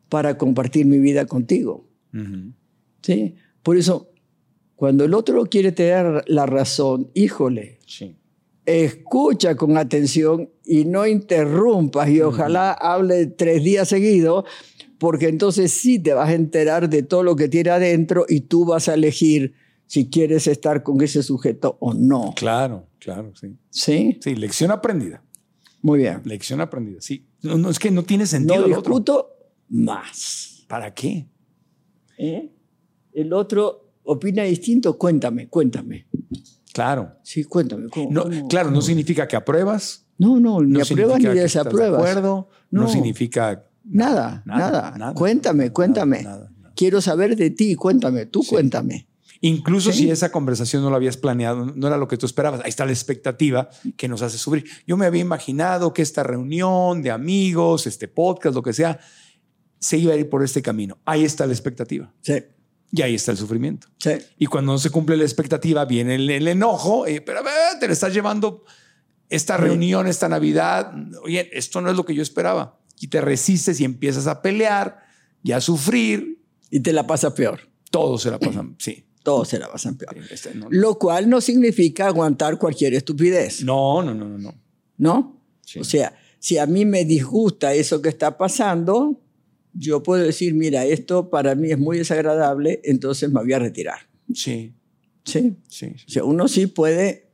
para 0.08 0.38
compartir 0.38 0.86
mi 0.86 0.98
vida 0.98 1.26
contigo. 1.26 1.86
¿sí? 3.02 3.34
Por 3.62 3.76
eso, 3.76 4.10
cuando 4.74 5.04
el 5.04 5.12
otro 5.12 5.44
quiere 5.46 5.72
tener 5.72 6.24
la 6.28 6.46
razón, 6.46 7.10
híjole, 7.14 7.78
Sí. 7.86 8.16
escucha 8.64 9.54
con 9.54 9.76
atención 9.76 10.50
y 10.64 10.84
no 10.86 11.06
interrumpas 11.06 12.08
y 12.08 12.20
ojalá 12.20 12.72
hable 12.72 13.26
tres 13.26 13.62
días 13.62 13.88
seguidos, 13.88 14.44
porque 14.98 15.28
entonces 15.28 15.72
sí 15.72 15.98
te 15.98 16.14
vas 16.14 16.30
a 16.30 16.34
enterar 16.34 16.88
de 16.88 17.02
todo 17.02 17.22
lo 17.22 17.36
que 17.36 17.48
tiene 17.48 17.70
adentro 17.70 18.24
y 18.28 18.40
tú 18.40 18.64
vas 18.64 18.88
a 18.88 18.94
elegir 18.94 19.54
si 19.86 20.08
quieres 20.10 20.46
estar 20.46 20.82
con 20.82 21.00
ese 21.02 21.22
sujeto 21.22 21.76
o 21.80 21.94
no. 21.94 22.32
Claro, 22.36 22.86
claro, 22.98 23.32
sí. 23.34 23.56
¿Sí? 23.70 24.18
Sí, 24.20 24.34
lección 24.34 24.70
aprendida. 24.70 25.22
Muy 25.82 26.00
bien. 26.00 26.22
Lección 26.24 26.60
aprendida, 26.60 27.00
sí. 27.00 27.26
No, 27.42 27.56
no, 27.56 27.70
es 27.70 27.78
que 27.78 27.90
no 27.90 28.02
tiene 28.02 28.26
sentido 28.26 28.60
No 28.60 28.66
el 28.66 28.72
otro. 28.72 28.90
discuto 28.92 29.28
más. 29.68 30.64
¿Para 30.68 30.92
qué? 30.92 31.28
¿eh? 32.18 32.50
El 33.12 33.32
otro 33.32 33.92
opina 34.04 34.42
distinto, 34.44 34.98
cuéntame, 34.98 35.48
cuéntame. 35.48 36.06
Claro. 36.72 37.12
Sí, 37.22 37.44
cuéntame. 37.44 37.88
¿cómo- 37.88 38.10
No, 38.10 38.22
cómo- 38.24 38.48
claro, 38.48 38.70
no 38.70 38.82
significa 38.82 39.26
que 39.28 39.36
apruebas. 39.36 40.06
No, 40.18 40.40
no, 40.40 40.60
ni 40.60 40.72
no 40.72 40.82
apruebas 40.82 41.18
ni 41.20 41.26
de 41.26 41.34
desapruebas. 41.34 42.00
acuerdo, 42.00 42.48
no, 42.70 42.82
No. 42.82 42.88
significa 42.88 43.64
Nada, 43.84 44.42
nada. 44.44 45.14
Cuéntame, 45.14 45.64
nada, 45.64 45.72
cuéntame. 45.72 46.22
nada. 46.22 46.52
Quiero 46.74 47.00
saber 47.00 47.36
de 47.36 47.50
ti, 47.50 47.74
cuéntame, 47.76 48.26
tú 48.26 48.42
cuéntame. 48.48 49.06
Incluso 49.40 49.92
Sí. 49.92 49.98
si 50.04 50.10
esa 50.10 50.32
conversación 50.32 50.82
no 50.82 50.90
la 50.90 50.96
habías 50.96 51.16
planeado, 51.16 51.66
no 51.66 51.86
era 51.86 51.96
lo 51.98 52.08
que 52.08 52.16
tú 52.16 52.26
esperabas, 52.26 52.60
ahí 52.64 52.68
está 52.70 52.84
la 52.86 52.92
expectativa 52.92 53.68
que 53.96 54.08
nos 54.08 54.22
hace 54.22 54.38
sufrir. 54.38 54.64
Yo 54.86 54.96
me 54.96 55.06
había 55.06 55.20
imaginado 55.20 55.92
que 55.92 56.02
esta 56.02 56.22
reunión 56.22 57.02
de 57.02 57.10
amigos, 57.10 57.86
este 57.86 58.08
podcast, 58.08 58.54
lo 58.54 58.62
que 58.62 58.72
sea, 58.72 58.98
se 59.78 59.98
iba 59.98 60.14
a 60.14 60.16
ir 60.16 60.28
por 60.30 60.42
este 60.42 60.62
camino. 60.62 60.98
Ahí 61.04 61.24
está 61.24 61.46
la 61.46 61.52
expectativa 61.52 62.12
Sí, 62.22 62.42
y 62.90 63.02
ahí 63.02 63.14
está 63.14 63.30
el 63.32 63.36
sufrimiento. 63.38 63.88
sí. 63.98 64.12
Y 64.38 64.46
cuando 64.46 64.72
no 64.72 64.78
se 64.78 64.90
cumple 64.90 65.16
la 65.16 65.24
expectativa, 65.24 65.84
viene 65.84 66.14
el, 66.14 66.30
el 66.30 66.48
enojo, 66.48 67.06
eh, 67.06 67.20
pero 67.20 67.40
te 67.78 67.86
le 67.86 67.92
estás 67.92 68.14
llevando 68.14 68.64
esta 69.28 69.56
reunión, 69.56 70.06
esta 70.06 70.28
Navidad, 70.28 70.92
oye, 71.24 71.50
esto 71.52 71.80
no 71.80 71.90
es 71.90 71.96
lo 71.96 72.04
que 72.04 72.14
yo 72.14 72.22
esperaba. 72.22 72.78
Y 73.00 73.08
te 73.08 73.20
resistes 73.20 73.80
y 73.80 73.84
empiezas 73.84 74.26
a 74.28 74.40
pelear 74.40 75.00
y 75.42 75.52
a 75.52 75.60
sufrir, 75.60 76.42
Y 76.70 76.80
te 76.80 76.92
la 76.92 77.06
pasa 77.06 77.34
peor. 77.34 77.60
todos 77.90 78.22
se 78.22 78.30
la 78.30 78.38
pasan, 78.38 78.74
sí. 78.78 79.05
Todos 79.26 79.48
se 79.48 79.58
la 79.58 79.68
pasan 79.70 79.96
peor. 79.96 80.16
Este, 80.30 80.54
no, 80.54 80.68
Lo 80.70 80.96
cual 80.98 81.28
no 81.28 81.40
significa 81.40 82.06
aguantar 82.06 82.58
cualquier 82.58 82.94
estupidez, 82.94 83.64
no, 83.64 84.00
no, 84.04 84.14
no, 84.14 84.28
no. 84.28 84.38
no. 84.38 84.54
¿no? 84.98 85.42
Sí. 85.64 85.80
O 85.80 85.84
sea, 85.84 86.16
si 86.38 86.58
a 86.58 86.66
mí 86.66 86.84
me 86.84 87.04
disgusta 87.04 87.74
eso 87.74 88.00
que 88.00 88.08
está 88.08 88.38
pasando, 88.38 89.20
yo 89.72 90.00
puedo 90.04 90.22
decir, 90.22 90.54
mira, 90.54 90.84
esto 90.84 91.28
para 91.28 91.56
mí 91.56 91.72
es 91.72 91.78
muy 91.78 91.98
desagradable, 91.98 92.80
entonces 92.84 93.28
me 93.32 93.40
voy 93.42 93.52
a 93.52 93.58
retirar. 93.58 93.98
Sí, 94.32 94.72
¿Sí? 95.24 95.56
sí. 95.68 95.86
O 96.06 96.08
sea, 96.10 96.22
uno 96.22 96.46
sí 96.46 96.68
puede 96.68 97.26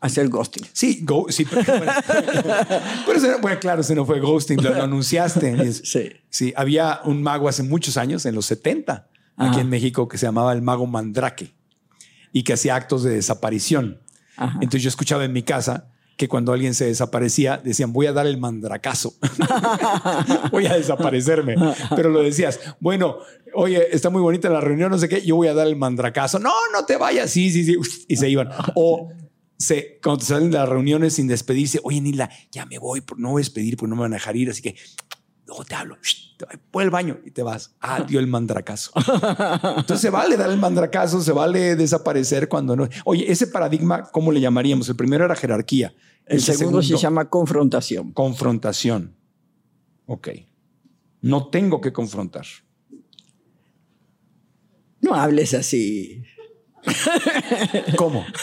hacer 0.00 0.28
ghosting. 0.28 0.64
Sí, 0.72 1.00
go, 1.02 1.26
sí, 1.30 1.44
pero, 1.50 1.64
bueno, 1.78 1.92
pero 3.06 3.38
bueno, 3.40 3.58
claro, 3.60 3.80
ese 3.80 3.94
no 3.96 4.06
fue 4.06 4.20
ghosting, 4.20 4.62
lo, 4.62 4.72
lo 4.72 4.82
anunciaste. 4.84 5.50
Es- 5.62 5.82
Sí. 5.84 6.10
Sí, 6.30 6.52
había 6.56 7.00
un 7.04 7.22
mago 7.24 7.48
hace 7.48 7.62
muchos 7.64 7.96
años, 7.96 8.24
en 8.24 8.34
los 8.36 8.46
70, 8.46 9.08
aquí 9.36 9.50
Ajá. 9.50 9.60
en 9.60 9.68
México, 9.68 10.08
que 10.08 10.18
se 10.18 10.26
llamaba 10.26 10.52
el 10.52 10.62
mago 10.62 10.86
Mandrake 10.86 11.54
y 12.32 12.42
que 12.42 12.52
hacía 12.52 12.76
actos 12.76 13.02
de 13.02 13.14
desaparición. 13.14 14.00
Ajá. 14.36 14.54
Entonces 14.56 14.82
yo 14.82 14.88
escuchaba 14.88 15.24
en 15.24 15.32
mi 15.32 15.42
casa 15.42 15.90
que 16.16 16.28
cuando 16.28 16.52
alguien 16.52 16.74
se 16.74 16.86
desaparecía 16.86 17.58
decían 17.62 17.92
voy 17.92 18.06
a 18.06 18.12
dar 18.12 18.26
el 18.26 18.38
mandracazo, 18.38 19.14
voy 20.52 20.66
a 20.66 20.74
desaparecerme. 20.74 21.56
Pero 21.96 22.10
lo 22.10 22.22
decías, 22.22 22.60
bueno, 22.80 23.18
oye, 23.54 23.94
está 23.94 24.10
muy 24.10 24.22
bonita 24.22 24.48
la 24.48 24.60
reunión, 24.60 24.90
no 24.90 24.98
sé 24.98 25.08
qué, 25.08 25.22
yo 25.22 25.36
voy 25.36 25.48
a 25.48 25.54
dar 25.54 25.66
el 25.66 25.76
mandracazo. 25.76 26.38
No, 26.38 26.52
no 26.72 26.84
te 26.84 26.96
vayas, 26.96 27.30
sí, 27.30 27.50
sí, 27.50 27.64
sí. 27.64 27.76
Y 28.08 28.16
se 28.16 28.28
iban. 28.28 28.48
O 28.74 29.10
se, 29.58 29.98
cuando 30.02 30.20
te 30.20 30.26
salen 30.26 30.50
de 30.50 30.58
las 30.58 30.68
reuniones 30.68 31.14
sin 31.14 31.26
despedirse, 31.26 31.80
oye, 31.82 32.00
Nila, 32.00 32.30
ya 32.52 32.66
me 32.66 32.78
voy, 32.78 33.02
no 33.16 33.30
voy 33.30 33.40
a 33.40 33.44
despedir 33.44 33.76
porque 33.76 33.90
no 33.90 33.96
me 33.96 34.02
van 34.02 34.12
a 34.12 34.16
dejar 34.16 34.36
ir, 34.36 34.50
así 34.50 34.62
que 34.62 34.76
luego 35.46 35.64
te 35.64 35.74
hablo, 35.74 35.96
voy 36.72 36.84
al 36.84 36.90
baño 36.90 37.18
y 37.24 37.30
te 37.30 37.42
vas. 37.42 37.74
Ah, 37.80 38.02
dio 38.02 38.18
el 38.20 38.26
mandracazo. 38.26 38.92
Entonces 38.96 40.00
se 40.00 40.10
vale 40.10 40.36
dar 40.36 40.50
el 40.50 40.58
mandracazo, 40.58 41.20
se 41.20 41.32
vale 41.32 41.76
desaparecer 41.76 42.48
cuando 42.48 42.76
no. 42.76 42.88
Oye, 43.04 43.30
ese 43.30 43.46
paradigma, 43.46 44.10
¿cómo 44.10 44.32
le 44.32 44.40
llamaríamos? 44.40 44.88
El 44.88 44.96
primero 44.96 45.24
era 45.24 45.36
jerarquía. 45.36 45.94
El, 46.26 46.40
segundo, 46.40 46.82
se 46.82 46.96
llama 46.96 47.28
confrontación. 47.28 48.12
Confrontación. 48.12 49.16
Ok. 50.06 50.28
No 51.20 51.48
tengo 51.48 51.80
que 51.80 51.92
confrontar. 51.92 52.46
No 55.00 55.14
hables 55.14 55.52
así. 55.52 56.22
¿Cómo? 57.96 58.24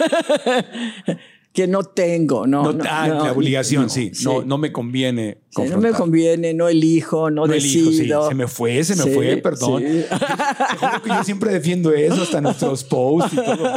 que 1.53 1.67
no 1.67 1.83
tengo, 1.83 2.47
no. 2.47 2.71
no, 2.71 2.83
ah, 2.89 3.07
la 3.07 3.31
obligación, 3.33 3.89
sí. 3.89 4.11
No, 4.23 4.41
no 4.43 4.57
me 4.57 4.71
conviene. 4.71 5.39
Sí, 5.49 5.63
no 5.69 5.79
me 5.79 5.91
conviene, 5.91 6.53
no 6.53 6.69
elijo, 6.69 7.29
no, 7.29 7.45
decido. 7.45 7.89
Elijo, 7.89 8.29
se 8.29 8.35
me 8.35 8.47
fue, 8.47 8.83
se 8.85 8.95
me 8.95 9.13
fue, 9.13 9.37
perdón. 9.37 9.83
Yo, 11.05 11.23
siempre 11.25 11.51
defiendo 11.51 11.91
eso 11.91 12.21
hasta 12.21 12.39
nuestros 12.39 12.85
posts 12.85 13.33
y 13.33 13.35
todo. 13.35 13.73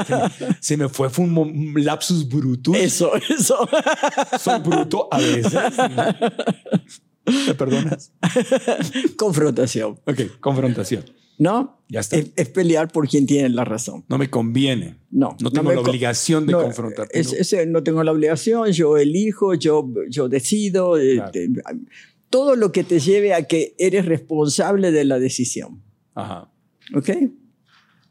Se 0.60 0.76
me, 0.76 0.88
fue, 0.88 1.10
fue 1.10 1.24
un, 1.24 1.74
lapsus 1.76 2.28
brutus. 2.28 2.76
Eso, 2.76 3.12
eso. 3.16 3.68
Soy 4.38 4.60
bruto 4.60 5.08
a 5.10 5.18
veces. 5.18 5.52
¿Me 7.46 7.54
perdonas? 7.54 8.12
confrontación. 9.16 9.98
Ok, 10.06 10.38
confrontación. 10.38 11.04
¿No? 11.38 11.80
Ya 11.88 12.00
está. 12.00 12.16
Es, 12.16 12.48
pelear 12.48 12.90
por 12.90 13.08
quien 13.08 13.26
tiene 13.26 13.48
la 13.48 13.64
razón. 13.64 14.04
No 14.08 14.18
me 14.18 14.30
conviene. 14.30 14.96
No. 15.10 15.36
No 15.40 15.50
tengo 15.50 15.72
la 15.72 15.80
obligación 15.80 16.46
de 16.46 16.52
confrontar. 16.52 17.08
no 17.66 17.82
tengo 17.82 18.02
la 18.02 18.12
obligación, 18.12 18.70
yo 18.72 18.96
elijo, 18.96 19.54
yo, 19.54 19.88
yo 20.08 20.28
decido. 20.28 20.96
Este, 20.96 21.48
todo 22.30 22.56
lo 22.56 22.72
que 22.72 22.84
te 22.84 22.98
lleve 22.98 23.34
a 23.34 23.44
que 23.44 23.74
eres 23.78 24.06
responsable 24.06 24.90
de 24.90 25.04
la 25.04 25.18
decisión. 25.18 25.82
Ajá. 26.14 26.50
¿Ok? 26.94 27.10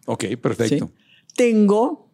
Ok, 0.05 0.25
perfecto. 0.41 0.91
Tengo, 1.35 2.11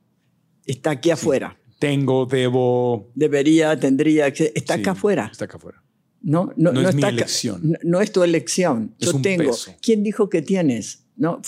está 0.66 0.91
aquí 0.91 1.12
afuera. 1.12 1.57
Tengo, 1.80 2.26
debo. 2.26 3.12
Debería, 3.16 3.80
tendría, 3.80 4.28
está 4.28 4.76
acá 4.76 4.91
afuera. 4.91 5.30
Está 5.32 5.45
acá 5.45 5.57
afuera. 5.57 5.82
No, 6.22 6.51
no, 6.57 6.72
no, 6.74 6.88
es 6.89 6.95
mi 6.95 7.03
elección. 7.03 7.78
No, 7.84 8.01
es 8.01 8.11
tu 8.11 8.24
elección. 8.24 8.93
Es 8.99 9.11
Yo 9.13 9.22
tengo. 9.22 9.51
peso. 9.51 9.74
¿Quién 9.82 10.03
dijo 10.03 10.30
que 10.30 10.41
tienes? 10.41 11.05
No, 11.15 11.41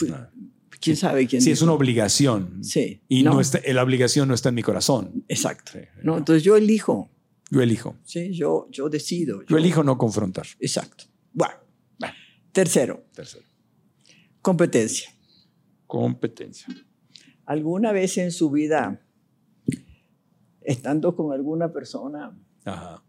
¿Quién 0.80 0.96
sabe 0.98 1.28
quién 1.28 1.42
Sí, 1.42 1.50
dijo? 1.50 1.56
es 1.56 1.62
una 1.62 1.74
obligación. 1.74 2.64
Sí. 2.64 3.02
Y 3.08 3.22
no. 3.24 3.40
está, 3.40 3.60
la 3.72 3.84
obligación 3.84 4.28
no 4.28 4.34
está 4.34 4.50
en 4.50 4.56
mi 4.56 4.64
corazón. 4.64 5.24
Exacto. 5.28 5.74
Sí, 5.74 5.80
¿no? 6.04 6.18
Entonces 6.18 6.44
yo 6.44 6.56
elijo. 6.56 7.12
Yo 7.52 7.62
elijo. 7.62 7.98
Sí, 8.04 8.34
yo, 8.34 8.68
yo 8.72 8.90
decido. 8.90 9.44
Yo 9.46 9.58
elijo 9.58 9.84
no 9.84 9.98
confrontar. 9.98 10.48
Exacto. 10.60 11.04
Bueno. 11.34 11.54
Tercero, 12.52 13.06
Tercero. 13.14 13.46
competencia. 14.42 15.10
Competencia. 15.88 16.68
¿Alguna 17.46 17.92
vez 17.92 18.18
en 18.18 18.32
su 18.32 18.50
vida, 18.50 19.06
estando 20.62 21.16
con 21.16 21.34
alguna 21.34 21.72
persona, 21.72 22.38
Ajá. 22.66 23.04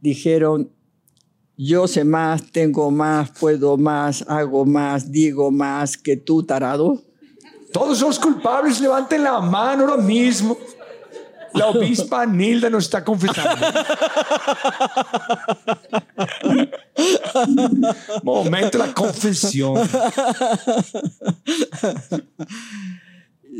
Dijeron, 0.00 0.70
yo 1.56 1.86
sé 1.86 2.04
más, 2.04 2.50
tengo 2.50 2.90
más, 2.90 3.30
puedo 3.38 3.76
más, 3.76 4.24
hago 4.28 4.64
más, 4.64 5.12
digo 5.12 5.50
más 5.50 5.96
que 5.96 6.16
tú, 6.16 6.42
tarado? 6.42 7.02
Todos 7.72 8.00
los 8.00 8.18
culpables, 8.18 8.80
levanten 8.80 9.22
la 9.22 9.40
mano 9.40 9.84
ahora 9.84 10.02
mismo. 10.02 10.56
La 11.52 11.66
obispa 11.66 12.24
Nilda 12.26 12.70
nos 12.70 12.84
está 12.84 13.04
confesando. 13.04 13.66
Momento 18.22 18.78
la 18.78 18.94
confesión. 18.94 19.76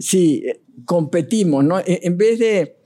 Sí, 0.00 0.44
competimos, 0.84 1.64
¿no? 1.64 1.80
En 1.84 2.16
vez 2.16 2.38
de, 2.38 2.79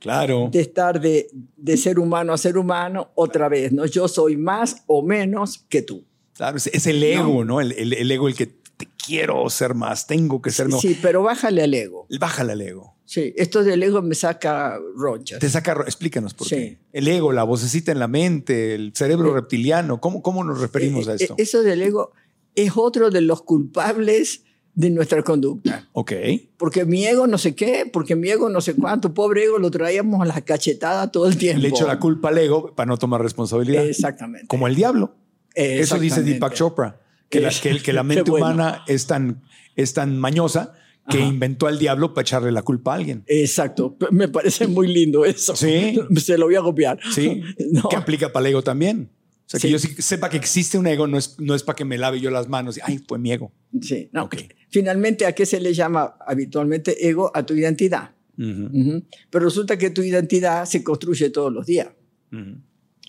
Claro. 0.00 0.48
de 0.50 0.60
estar 0.60 1.00
de, 1.00 1.28
de 1.56 1.76
ser 1.76 1.98
humano 1.98 2.32
a 2.32 2.38
ser 2.38 2.56
humano, 2.58 3.10
otra 3.14 3.48
vez, 3.48 3.70
¿no? 3.72 3.84
Yo 3.86 4.08
soy 4.08 4.36
más 4.36 4.82
o 4.86 5.02
menos 5.02 5.58
que 5.68 5.82
tú. 5.82 6.04
Claro, 6.34 6.56
es, 6.56 6.66
es 6.68 6.86
el 6.86 7.02
ego, 7.02 7.44
¿no? 7.44 7.60
El, 7.60 7.72
el- 7.72 7.92
el 7.92 8.10
ego 8.10 8.26
el 8.28 8.34
que 8.34 8.46
te 8.46 8.88
quiero 9.06 9.48
ser 9.50 9.74
más, 9.74 10.06
tengo 10.06 10.40
que 10.40 10.50
ser 10.50 10.68
no. 10.70 10.80
Sí, 10.80 10.98
pero 11.02 11.22
bájale 11.22 11.62
al 11.62 11.74
ego. 11.74 12.06
Bájale 12.18 12.52
al 12.52 12.62
ego. 12.62 12.96
Sí, 13.04 13.34
esto 13.36 13.62
del 13.62 13.82
ego 13.82 14.00
me 14.00 14.14
saca 14.14 14.78
ronchas. 14.96 15.38
Te 15.40 15.50
saca, 15.50 15.72
explícanos 15.84 16.32
por 16.32 16.46
Sí. 16.46 16.54
qué. 16.56 16.78
El 16.92 17.08
ego, 17.08 17.32
la 17.32 17.42
vocecita 17.42 17.92
en 17.92 17.98
la 17.98 18.08
mente, 18.08 18.74
el 18.74 18.92
cerebro 18.94 19.34
reptiliano, 19.34 20.00
¿cómo, 20.00 20.22
cómo 20.22 20.44
nos 20.44 20.60
referimos 20.60 21.08
a 21.08 21.12
Eh, 21.12 21.16
esto? 21.20 21.34
eh, 21.36 21.42
Eso 21.42 21.62
del 21.62 21.82
ego 21.82 22.12
es 22.54 22.72
otro 22.76 23.10
de 23.10 23.20
los 23.20 23.42
culpables 23.42 24.44
de 24.74 24.90
nuestra 24.90 25.22
conducta. 25.22 25.88
ok. 25.92 26.12
Porque 26.56 26.84
mi 26.84 27.04
ego 27.04 27.26
no 27.26 27.38
sé 27.38 27.54
qué, 27.54 27.88
porque 27.92 28.16
mi 28.16 28.30
ego 28.30 28.48
no 28.48 28.60
sé 28.60 28.74
cuánto, 28.74 29.12
pobre 29.14 29.44
ego 29.44 29.58
lo 29.58 29.70
traíamos 29.70 30.22
a 30.22 30.24
la 30.24 30.40
cachetada 30.42 31.10
todo 31.10 31.26
el 31.26 31.36
tiempo. 31.36 31.60
Le 31.62 31.68
echo 31.68 31.86
la 31.86 31.98
culpa 31.98 32.28
al 32.28 32.38
ego 32.38 32.74
para 32.74 32.86
no 32.86 32.96
tomar 32.96 33.20
responsabilidad. 33.22 33.84
Exactamente. 33.86 34.46
Como 34.46 34.66
el 34.68 34.74
diablo. 34.74 35.14
Eso 35.54 35.98
dice. 35.98 36.22
Deepak 36.22 36.54
Chopra, 36.54 37.00
que 37.28 37.40
la, 37.40 37.50
que, 37.50 37.80
que 37.82 37.92
la 37.92 38.02
mente 38.04 38.30
bueno. 38.30 38.46
humana 38.46 38.84
es 38.86 39.06
tan, 39.06 39.42
es 39.76 39.92
tan 39.94 40.18
mañosa 40.18 40.74
que 41.08 41.18
Ajá. 41.18 41.26
inventó 41.26 41.66
al 41.66 41.78
diablo 41.78 42.14
para 42.14 42.22
echarle 42.22 42.52
la 42.52 42.62
culpa 42.62 42.92
a 42.92 42.96
alguien. 42.96 43.24
Exacto. 43.26 43.96
Me 44.12 44.28
parece 44.28 44.68
muy 44.68 44.86
lindo 44.86 45.24
eso. 45.24 45.56
Sí. 45.56 45.98
Se 46.16 46.38
lo 46.38 46.46
voy 46.46 46.54
a 46.54 46.60
copiar. 46.60 47.00
Sí, 47.12 47.42
No. 47.72 47.88
que 47.88 47.96
aplica 47.96 48.32
para 48.32 48.46
el 48.46 48.52
ego 48.52 48.62
también. 48.62 49.10
O 49.46 49.50
sea, 49.50 49.58
que 49.58 49.68
yo 49.68 49.80
sepa 49.80 50.30
que 50.30 50.36
existe 50.36 50.78
un 50.78 50.86
ego 50.86 51.08
no 51.08 51.18
es, 51.18 51.34
no 51.40 51.56
es 51.56 51.64
para 51.64 51.74
que 51.74 51.84
me 51.84 51.98
lave 51.98 52.20
yo 52.20 52.30
las 52.30 52.48
manos 52.48 52.76
y, 52.76 52.80
ay, 52.84 53.00
fue 53.08 53.18
mi 53.18 53.32
ego. 53.32 53.50
Sí. 53.82 54.08
No. 54.12 54.24
Ok. 54.24 54.36
Finalmente, 54.70 55.26
¿a 55.26 55.32
qué 55.32 55.46
se 55.46 55.60
le 55.60 55.74
llama 55.74 56.16
habitualmente 56.26 57.08
ego? 57.08 57.30
A 57.34 57.44
tu 57.44 57.54
identidad. 57.54 58.14
Pero 58.36 59.44
resulta 59.44 59.76
que 59.76 59.90
tu 59.90 60.02
identidad 60.02 60.64
se 60.64 60.82
construye 60.82 61.28
todos 61.30 61.52
los 61.52 61.66
días. 61.66 61.88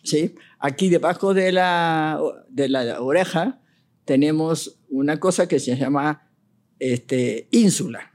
¿sí? 0.04 0.36
Aquí 0.60 0.90
debajo 0.90 1.34
de 1.34 1.52
la, 1.52 2.20
de 2.50 2.68
la 2.68 3.02
oreja 3.02 3.62
tenemos 4.06 4.80
una 4.90 5.20
cosa 5.20 5.48
que 5.48 5.60
se 5.60 5.78
llama 5.78 6.30
este, 6.80 7.48
ínsula. 7.52 8.12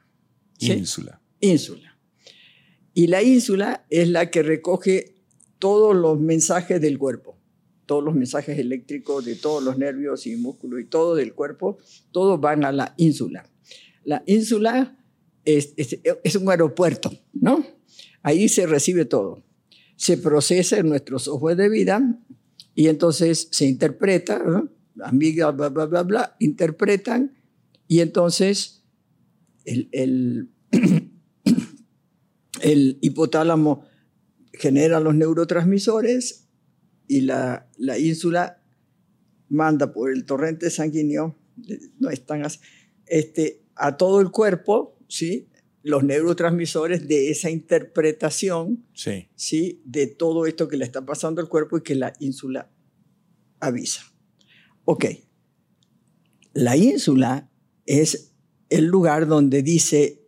¿sí? 0.58 0.72
Ínsula. 0.72 1.20
Ínsula. 1.40 1.98
Y 2.92 3.06
la 3.06 3.22
ínsula 3.22 3.86
es 3.88 4.08
la 4.08 4.30
que 4.30 4.42
recoge 4.42 5.14
todos 5.58 5.94
los 5.94 6.20
mensajes 6.20 6.80
del 6.80 6.98
cuerpo, 6.98 7.35
todos 7.86 8.04
los 8.04 8.14
mensajes 8.14 8.58
eléctricos 8.58 9.24
de 9.24 9.36
todos 9.36 9.62
los 9.62 9.78
nervios 9.78 10.26
y 10.26 10.36
músculos 10.36 10.80
y 10.80 10.84
todo 10.84 11.14
del 11.14 11.34
cuerpo, 11.34 11.78
todos 12.10 12.40
van 12.40 12.64
a 12.64 12.72
la 12.72 12.94
ínsula. 12.96 13.48
La 14.04 14.22
ínsula 14.26 14.98
es, 15.44 15.72
es- 15.76 15.98
es 16.24 16.36
un 16.36 16.50
aeropuerto, 16.50 17.10
¿no? 17.32 17.64
Ahí 18.22 18.48
se 18.48 18.66
recibe 18.66 19.04
todo. 19.04 19.44
Se 19.96 20.18
procesa 20.18 20.78
en 20.78 20.88
nuestro 20.88 21.18
software 21.18 21.56
de 21.56 21.68
vida 21.68 22.20
y 22.74 22.88
entonces 22.88 23.48
se 23.50 23.66
interpreta, 23.66 24.38
¿no? 24.40 24.68
amigas, 25.02 25.54
bla, 25.56 25.68
bla, 25.68 25.84
bla, 25.86 26.02
bla, 26.02 26.36
interpretan 26.40 27.36
y 27.86 28.00
entonces 28.00 28.82
el, 29.64 29.88
el, 29.92 30.50
el 32.62 32.98
hipotálamo 33.00 33.82
genera 34.52 35.00
los 35.00 35.14
neurotransmisores 35.14 36.45
y 37.08 37.22
la, 37.22 37.68
la 37.78 37.98
ínsula 37.98 38.62
manda 39.48 39.92
por 39.92 40.10
el 40.10 40.24
torrente 40.24 40.70
sanguíneo, 40.70 41.36
no 41.98 42.10
están 42.10 42.44
así, 42.44 42.58
este, 43.06 43.62
a 43.74 43.96
todo 43.96 44.20
el 44.20 44.30
cuerpo, 44.30 44.98
¿sí? 45.08 45.48
los 45.82 46.02
neurotransmisores 46.02 47.06
de 47.06 47.30
esa 47.30 47.48
interpretación 47.48 48.84
Sí. 48.92 49.28
¿sí? 49.36 49.82
de 49.84 50.08
todo 50.08 50.46
esto 50.46 50.66
que 50.66 50.76
le 50.76 50.84
está 50.84 51.06
pasando 51.06 51.40
al 51.40 51.48
cuerpo 51.48 51.78
y 51.78 51.82
que 51.82 51.94
la 51.94 52.12
ínsula 52.18 52.70
avisa. 53.60 54.02
Ok, 54.84 55.04
la 56.54 56.76
ínsula 56.76 57.50
es 57.84 58.32
el 58.68 58.86
lugar 58.86 59.26
donde 59.26 59.62
dice 59.62 60.26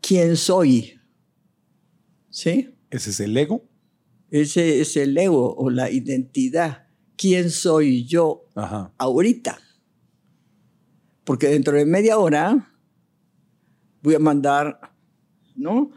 quién 0.00 0.36
soy. 0.36 1.00
¿Sí? 2.28 2.76
Ese 2.90 3.10
es 3.10 3.20
el 3.20 3.36
ego. 3.36 3.68
Ese 4.30 4.80
es 4.80 4.96
el 4.96 5.16
ego 5.16 5.54
o 5.56 5.70
la 5.70 5.90
identidad. 5.90 6.86
¿Quién 7.16 7.50
soy 7.50 8.04
yo 8.06 8.46
Ajá. 8.54 8.92
ahorita? 8.98 9.58
Porque 11.24 11.48
dentro 11.48 11.76
de 11.76 11.84
media 11.84 12.18
hora 12.18 12.72
voy 14.02 14.14
a 14.14 14.18
mandar, 14.18 14.80
¿no? 15.56 15.90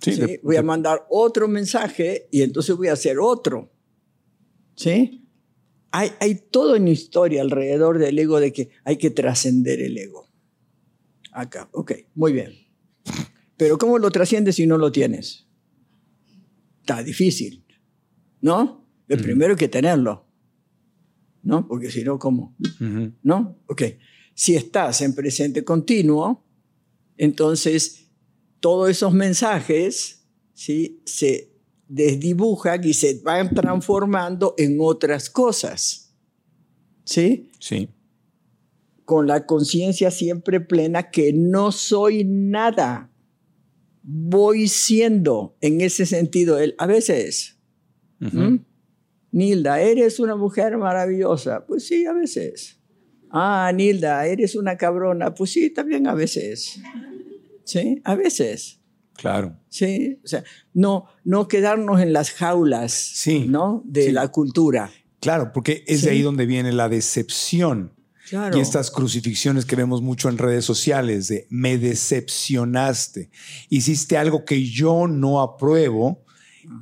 Sí, 0.00 0.12
¿sí? 0.12 0.20
de- 0.20 0.40
voy 0.42 0.56
a 0.56 0.62
mandar 0.62 1.06
otro 1.10 1.48
mensaje 1.48 2.28
y 2.30 2.42
entonces 2.42 2.76
voy 2.76 2.88
a 2.88 2.92
hacer 2.92 3.18
otro. 3.18 3.72
¿Sí? 4.76 5.24
Hay, 5.90 6.12
hay 6.20 6.34
todo 6.50 6.76
en 6.76 6.86
historia 6.86 7.40
alrededor 7.40 7.98
del 7.98 8.18
ego 8.18 8.38
de 8.38 8.52
que 8.52 8.70
hay 8.84 8.96
que 8.98 9.10
trascender 9.10 9.80
el 9.80 9.96
ego. 9.96 10.28
Acá, 11.32 11.68
ok, 11.72 11.92
muy 12.14 12.32
bien. 12.32 12.52
Pero 13.56 13.78
¿cómo 13.78 13.98
lo 13.98 14.10
trasciendes 14.10 14.56
si 14.56 14.66
no 14.66 14.76
lo 14.78 14.92
tienes? 14.92 15.47
Está 16.88 17.02
difícil, 17.02 17.66
¿no? 18.40 18.88
El 19.08 19.20
primero 19.20 19.52
hay 19.52 19.58
que 19.58 19.68
tenerlo, 19.68 20.26
¿no? 21.42 21.68
Porque 21.68 21.90
si 21.90 22.02
no, 22.02 22.18
¿cómo? 22.18 22.56
¿No? 23.22 23.58
Ok. 23.66 23.82
Si 24.32 24.56
estás 24.56 25.02
en 25.02 25.14
presente 25.14 25.64
continuo, 25.64 26.46
entonces 27.18 28.08
todos 28.60 28.88
esos 28.88 29.12
mensajes 29.12 30.26
¿sí? 30.54 31.02
se 31.04 31.52
desdibujan 31.88 32.82
y 32.82 32.94
se 32.94 33.20
van 33.22 33.52
transformando 33.54 34.54
en 34.56 34.78
otras 34.80 35.28
cosas. 35.28 36.16
¿Sí? 37.04 37.50
Sí. 37.60 37.90
Con 39.04 39.26
la 39.26 39.44
conciencia 39.44 40.10
siempre 40.10 40.58
plena 40.58 41.10
que 41.10 41.34
no 41.34 41.70
soy 41.70 42.24
nada. 42.24 43.12
Voy 44.10 44.68
siendo 44.68 45.54
en 45.60 45.82
ese 45.82 46.06
sentido. 46.06 46.56
A 46.78 46.86
veces. 46.86 47.58
Nilda, 49.30 49.80
eres 49.82 50.18
una 50.18 50.34
mujer 50.34 50.78
maravillosa. 50.78 51.66
Pues 51.66 51.86
sí, 51.86 52.06
a 52.06 52.14
veces. 52.14 52.80
Ah, 53.30 53.70
Nilda, 53.74 54.26
eres 54.26 54.54
una 54.56 54.78
cabrona. 54.78 55.34
Pues 55.34 55.50
sí, 55.50 55.68
también 55.68 56.06
a 56.06 56.14
veces. 56.14 56.80
Sí, 57.64 58.00
a 58.04 58.14
veces. 58.14 58.80
Claro. 59.14 59.58
Sí, 59.68 60.18
o 60.24 60.26
sea, 60.26 60.42
no, 60.72 61.04
no 61.24 61.46
quedarnos 61.48 62.00
en 62.00 62.14
las 62.14 62.30
jaulas 62.30 62.92
Sí, 62.92 63.46
¿no? 63.46 63.82
de 63.84 64.04
sí. 64.06 64.12
la 64.12 64.28
cultura. 64.28 64.90
Claro, 65.20 65.50
porque 65.52 65.84
es 65.86 66.02
de 66.02 66.10
ahí 66.12 66.22
donde 66.22 66.46
viene 66.46 66.72
la 66.72 66.88
decepción. 66.88 67.92
Claro. 68.28 68.58
Y 68.58 68.60
estas 68.60 68.90
crucifixiones 68.90 69.64
que 69.64 69.76
vemos 69.76 70.02
mucho 70.02 70.28
en 70.28 70.38
redes 70.38 70.64
sociales 70.64 71.28
de 71.28 71.46
me 71.50 71.78
decepcionaste, 71.78 73.30
hiciste 73.68 74.16
algo 74.16 74.44
que 74.44 74.64
yo 74.64 75.06
no 75.06 75.40
apruebo, 75.40 76.24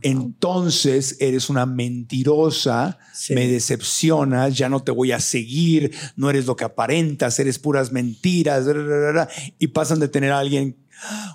entonces 0.02 1.16
eres 1.20 1.48
una 1.50 1.66
mentirosa, 1.66 2.98
Sí. 3.12 3.34
me 3.34 3.46
decepcionas, 3.46 4.56
ya 4.56 4.68
no 4.68 4.82
te 4.82 4.90
voy 4.92 5.12
a 5.12 5.20
seguir, 5.20 5.92
no 6.16 6.28
eres 6.30 6.46
lo 6.46 6.56
que 6.56 6.64
aparentas, 6.64 7.38
eres 7.38 7.58
puras 7.58 7.92
mentiras, 7.92 8.66
ra, 8.66 8.72
ra, 8.74 8.82
ra, 9.00 9.12
ra, 9.12 9.28
y 9.58 9.68
pasan 9.68 10.00
de 10.00 10.08
tener 10.08 10.32
a 10.32 10.38
alguien, 10.40 10.76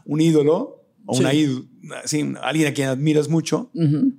un 0.06 0.22
ídolo, 0.22 0.86
o 1.06 1.18
una 1.18 1.32
Sí. 1.32 1.38
ídolo, 1.38 1.66
sí, 2.06 2.34
alguien 2.42 2.68
a 2.68 2.74
quien 2.74 2.88
admiras 2.90 3.28
mucho, 3.30 3.72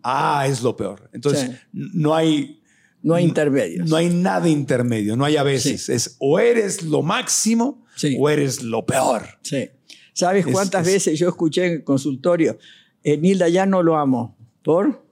ah, 0.02 0.44
es 0.48 0.62
lo 0.62 0.76
peor. 0.76 1.08
Entonces, 1.12 1.50
no 1.72 2.14
hay... 2.14 2.61
No 3.02 3.14
hay 3.14 3.24
intermedios. 3.24 3.88
No 3.90 3.96
hay 3.96 4.08
nada 4.08 4.48
intermedio, 4.48 5.16
no 5.16 5.24
hay 5.24 5.36
a 5.36 5.42
veces. 5.42 5.88
Es 5.88 6.16
o 6.20 6.38
eres 6.38 6.82
lo 6.84 7.02
máximo 7.02 7.84
Sí. 7.96 8.16
o 8.18 8.28
eres 8.30 8.62
lo 8.62 8.86
peor. 8.86 9.22
Sí. 9.42 9.68
¿Sabes 10.14 10.46
Es- 10.46 10.52
cuántas 10.52 10.86
es- 10.86 10.92
veces 10.94 11.18
yo 11.18 11.28
escuché 11.28 11.66
en 11.66 11.72
el 11.72 11.84
consultorio, 11.84 12.58
eh, 13.02 13.16
Nilda, 13.16 13.48
ya 13.48 13.66
no 13.66 13.82
lo 13.82 13.96
amo? 13.96 14.36
¿Por? 14.62 15.04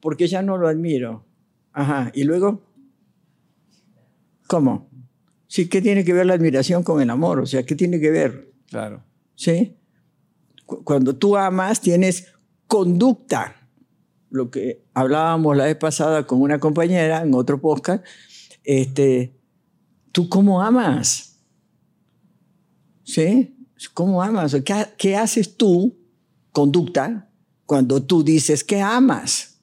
Porque 0.00 0.26
ya 0.28 0.42
no 0.42 0.58
lo 0.58 0.68
admiro. 0.68 1.24
Ajá. 1.72 2.10
¿Y 2.14 2.24
luego? 2.24 2.62
¿Cómo? 4.46 4.88
Sí, 5.46 5.68
¿qué 5.68 5.80
tiene 5.80 6.04
que 6.04 6.12
ver 6.12 6.26
la 6.26 6.34
admiración 6.34 6.82
con 6.82 7.00
el 7.00 7.10
amor? 7.10 7.40
O 7.40 7.46
sea, 7.46 7.62
¿qué 7.64 7.74
tiene 7.74 8.00
que 8.00 8.10
ver? 8.10 8.52
Claro. 8.68 9.02
¿Sí? 9.34 9.76
Cu- 10.66 10.84
Cuando 10.84 11.16
tú 11.16 11.36
amas, 11.36 11.80
tienes 11.80 12.26
conducta. 12.66 13.57
Lo 14.30 14.50
que 14.50 14.82
hablábamos 14.94 15.56
la 15.56 15.64
vez 15.64 15.76
pasada 15.76 16.26
con 16.26 16.40
una 16.40 16.58
compañera 16.58 17.22
en 17.22 17.34
otro 17.34 17.60
podcast. 17.60 18.04
Este, 18.64 19.34
¿Tú 20.12 20.28
cómo 20.28 20.62
amas? 20.62 21.40
¿Sí? 23.04 23.56
¿Cómo 23.94 24.22
amas? 24.22 24.56
¿Qué, 24.64 24.86
qué 24.98 25.16
haces 25.16 25.56
tú, 25.56 25.96
conducta, 26.52 27.30
cuando 27.64 28.02
tú 28.02 28.22
dices 28.22 28.64
que 28.64 28.80
amas? 28.80 29.58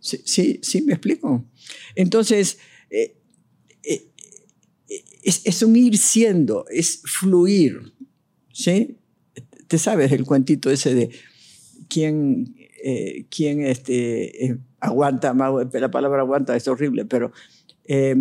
Sí, 0.00 0.60
sí, 0.62 0.82
me 0.82 0.92
explico. 0.92 1.44
Entonces, 1.94 2.58
eh, 2.90 3.18
eh, 3.82 4.12
eh, 4.88 5.04
es, 5.22 5.42
es 5.44 5.62
un 5.62 5.74
ir 5.74 5.98
siendo, 5.98 6.64
es 6.68 7.02
fluir. 7.04 7.92
¿Sí? 8.52 8.98
Te 9.66 9.78
sabes 9.78 10.12
el 10.12 10.24
cuentito 10.24 10.70
ese 10.70 10.94
de 10.94 11.10
quién, 11.88 12.55
eh, 12.82 13.26
quién 13.30 13.60
este, 13.62 14.46
eh, 14.46 14.58
aguanta 14.80 15.34
más, 15.34 15.52
la 15.72 15.90
palabra 15.90 16.22
aguanta 16.22 16.56
es 16.56 16.66
horrible, 16.68 17.04
pero 17.04 17.32
eh, 17.88 18.14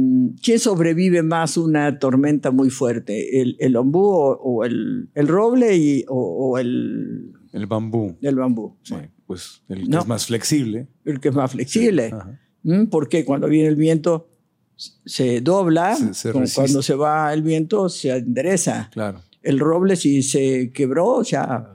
¿quién 0.44 0.60
sobrevive 0.60 1.24
más 1.24 1.58
una 1.58 1.98
tormenta 2.00 2.52
muy 2.52 2.70
fuerte? 2.70 3.42
¿El, 3.42 3.56
el 3.60 3.76
ombú 3.76 4.00
o, 4.04 4.34
o 4.38 4.64
el, 4.66 5.10
el 5.16 5.28
roble 5.28 5.76
y, 5.76 6.06
o, 6.08 6.18
o 6.52 6.58
el, 6.60 7.32
El 7.52 7.66
bambú. 7.66 8.16
el 8.22 8.36
bambú? 8.36 8.76
Sí, 8.84 8.96
pues 9.26 9.64
el 9.70 9.84
que 9.84 9.90
No. 9.90 10.00
es 10.02 10.08
más 10.08 10.26
flexible. 10.28 10.88
El 11.04 11.20
que 11.20 11.30
es 11.30 11.36
más 11.36 11.52
flexible. 11.52 12.12
Ajá. 12.14 12.40
¿Mm? 12.64 12.86
Porque 12.86 13.26
cuando 13.26 13.48
viene 13.48 13.68
el 13.70 13.76
viento 13.76 14.30
se 14.76 15.42
dobla, 15.42 15.96
Se- 15.96 16.14
se 16.14 16.32
cuando 16.32 16.82
se 16.82 16.96
va 16.96 17.34
el 17.34 17.42
viento 17.44 17.90
se 17.90 18.10
endereza. 18.16 18.90
Claro. 18.92 19.22
El 19.42 19.60
roble 19.60 19.96
si 19.96 20.22
se 20.24 20.72
quebró 20.74 21.22
ya 21.24 21.72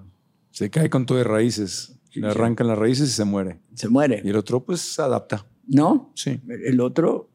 Se 0.51 0.69
cae 0.71 0.91
con 0.91 1.07
todo 1.07 1.19
de 1.19 1.25
raíces. 1.25 1.97
Le 2.15 2.27
arrancan 2.29 2.67
las 2.67 2.79
raíces 2.79 3.09
y 3.11 3.13
se 3.13 3.25
muere. 3.25 3.61
se 3.75 3.89
muere. 3.89 4.21
Y 4.25 4.29
el 4.31 4.37
otro, 4.37 4.65
pues, 4.65 4.81
se 4.81 5.03
adapta. 5.03 5.47
¿No? 5.67 6.13
Sí. 6.17 6.41
El 6.67 6.81
otro 6.81 7.31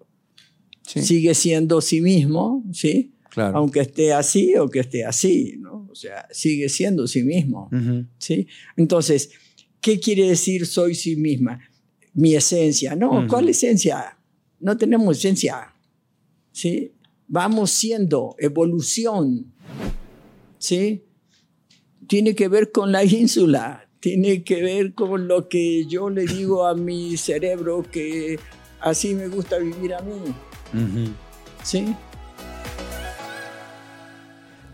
Sí. 0.86 1.02
sigue 1.02 1.34
siendo 1.34 1.82
sí 1.82 2.02
mismo, 2.02 2.64
¿sí? 2.72 3.14
Claro. 3.30 3.58
Aunque 3.58 3.80
esté 3.82 4.14
así 4.14 4.56
o 4.56 4.70
que 4.70 4.80
esté 4.82 5.04
así, 5.06 5.56
¿no? 5.60 5.88
O 5.92 5.96
sea, 5.96 6.28
sigue 6.32 6.70
siendo 6.70 7.08
sí 7.08 7.24
mismo. 7.24 7.70
¿sí? 8.20 8.48
Entonces, 8.78 9.30
¿qué 9.82 10.00
quiere 10.00 10.28
decir 10.28 10.66
soy 10.66 10.94
sí 10.96 11.16
misma? 11.16 11.60
Mi 12.14 12.36
esencia. 12.36 12.96
No, 12.96 13.20
Ujú. 13.20 13.28
¿cuál 13.28 13.50
esencia? 13.50 14.18
No 14.60 14.78
tenemos 14.78 15.18
esencia, 15.18 15.74
¿sí? 16.52 16.94
Vamos 17.28 17.72
siendo 17.72 18.36
evolución, 18.38 19.52
¿sí? 20.60 21.04
Tiene 22.08 22.36
que 22.36 22.48
ver 22.48 22.72
con 22.72 22.92
la 22.92 23.04
ínsula, 23.04 23.85
tiene 24.06 24.44
que 24.44 24.62
ver 24.62 24.94
con 24.94 25.28
lo 25.28 25.50
que 25.50 25.88
yo 25.88 26.12
le 26.12 26.28
digo 26.28 26.68
a 26.68 26.76
mi 26.76 27.18
cerebro 27.18 27.84
que 27.92 28.38
así 28.80 29.16
me 29.16 29.28
gusta 29.28 29.58
vivir 29.58 29.96
a 29.96 30.02
mí. 30.02 30.14
¿sí? 31.64 31.96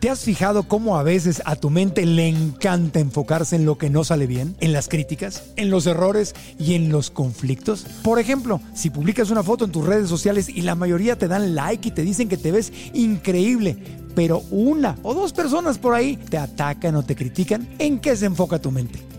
¿Te 0.01 0.09
has 0.09 0.25
fijado 0.25 0.63
cómo 0.63 0.97
a 0.97 1.03
veces 1.03 1.41
a 1.45 1.55
tu 1.55 1.69
mente 1.69 2.05
le 2.05 2.27
encanta 2.27 2.99
enfocarse 2.99 3.55
en 3.55 3.63
lo 3.63 3.77
que 3.77 3.89
no 3.89 4.03
sale 4.03 4.27
bien, 4.27 4.53
en 4.59 4.73
las 4.73 4.89
críticas, 4.89 5.53
en 5.55 5.69
los 5.69 5.87
errores 5.87 6.35
y 6.59 6.73
en 6.73 6.89
los 6.89 7.09
conflictos? 7.09 7.85
Por 8.03 8.19
ejemplo, 8.19 8.59
si 8.73 8.89
publicas 8.89 9.29
una 9.29 9.43
foto 9.43 9.63
en 9.63 9.71
tus 9.71 9.85
redes 9.85 10.09
sociales 10.09 10.49
y 10.49 10.63
la 10.63 10.75
mayoría 10.75 11.17
te 11.17 11.29
dan 11.29 11.55
like 11.55 11.87
y 11.87 11.91
te 11.91 12.01
dicen 12.01 12.27
que 12.27 12.35
te 12.35 12.51
ves 12.51 12.73
increíble, 12.93 13.77
pero 14.13 14.39
una 14.51 14.97
o 15.03 15.13
dos 15.13 15.31
personas 15.31 15.77
por 15.77 15.93
ahí 15.93 16.17
te 16.17 16.37
atacan 16.37 16.97
o 16.97 17.03
te 17.03 17.15
critican, 17.15 17.65
¿en 17.79 18.01
qué 18.01 18.17
se 18.17 18.25
enfoca 18.25 18.59
tu 18.59 18.71
mente? 18.71 19.10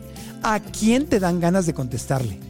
¿A 0.45 0.59
quién 0.59 1.07
te 1.07 1.21
dan 1.21 1.39
ganas 1.39 1.67
de 1.67 1.75
contestarle? 1.75 2.41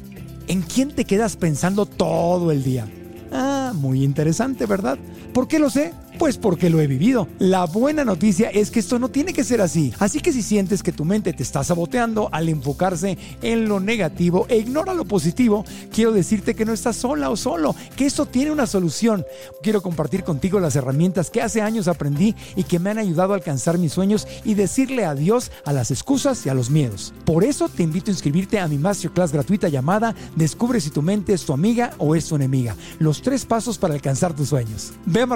¿En 0.48 0.62
quién 0.62 0.92
te 0.92 1.04
quedas 1.04 1.36
pensando 1.36 1.84
todo 1.84 2.50
el 2.50 2.64
día? 2.64 2.88
Ah, 3.30 3.72
muy 3.74 4.02
interesante, 4.02 4.64
¿verdad? 4.64 4.98
¿Por 5.34 5.46
qué 5.46 5.58
lo 5.58 5.68
sé? 5.68 5.92
Pues 6.18 6.38
porque 6.38 6.70
lo 6.70 6.80
he 6.80 6.86
vivido. 6.86 7.28
La 7.38 7.64
buena 7.64 8.04
noticia 8.04 8.50
es 8.50 8.70
que 8.70 8.80
esto 8.80 8.98
no 8.98 9.08
tiene 9.08 9.32
que 9.32 9.44
ser 9.44 9.60
así. 9.60 9.92
Así 9.98 10.20
que 10.20 10.32
si 10.32 10.42
sientes 10.42 10.82
que 10.82 10.92
tu 10.92 11.04
mente 11.04 11.32
te 11.32 11.42
está 11.42 11.64
saboteando 11.64 12.28
al 12.32 12.48
enfocarse 12.48 13.18
en 13.42 13.68
lo 13.68 13.80
negativo 13.80 14.46
e 14.48 14.58
ignora 14.58 14.94
lo 14.94 15.04
positivo, 15.04 15.64
quiero 15.92 16.12
decirte 16.12 16.54
que 16.54 16.64
no 16.64 16.72
estás 16.72 16.96
sola 16.96 17.30
o 17.30 17.36
solo, 17.36 17.74
que 17.96 18.06
esto 18.06 18.26
tiene 18.26 18.50
una 18.50 18.66
solución. 18.66 19.24
Quiero 19.62 19.82
compartir 19.82 20.22
contigo 20.24 20.60
las 20.60 20.76
herramientas 20.76 21.30
que 21.30 21.42
hace 21.42 21.60
años 21.60 21.88
aprendí 21.88 22.34
y 22.56 22.64
que 22.64 22.78
me 22.78 22.90
han 22.90 22.98
ayudado 22.98 23.32
a 23.32 23.36
alcanzar 23.36 23.78
mis 23.78 23.92
sueños 23.92 24.26
y 24.44 24.54
decirle 24.54 25.04
adiós 25.04 25.50
a 25.64 25.72
las 25.72 25.90
excusas 25.90 26.44
y 26.46 26.48
a 26.48 26.54
los 26.54 26.70
miedos. 26.70 27.12
Por 27.24 27.44
eso 27.44 27.68
te 27.68 27.82
invito 27.82 28.10
a 28.10 28.14
inscribirte 28.14 28.58
a 28.58 28.68
mi 28.68 28.78
masterclass 28.78 29.32
gratuita 29.32 29.68
llamada 29.68 30.14
Descubre 30.36 30.80
si 30.80 30.90
tu 30.90 31.02
mente 31.02 31.32
es 31.32 31.44
tu 31.44 31.52
amiga 31.52 31.92
o 31.98 32.14
es 32.14 32.26
tu 32.26 32.36
enemiga. 32.36 32.76
Los 32.98 33.22
tres 33.22 33.44
pasos 33.44 33.78
para 33.78 33.94
alcanzar 33.94 34.34
tus 34.34 34.48
sueños. 34.48 34.92
Ve 35.06 35.22
a 35.22 35.26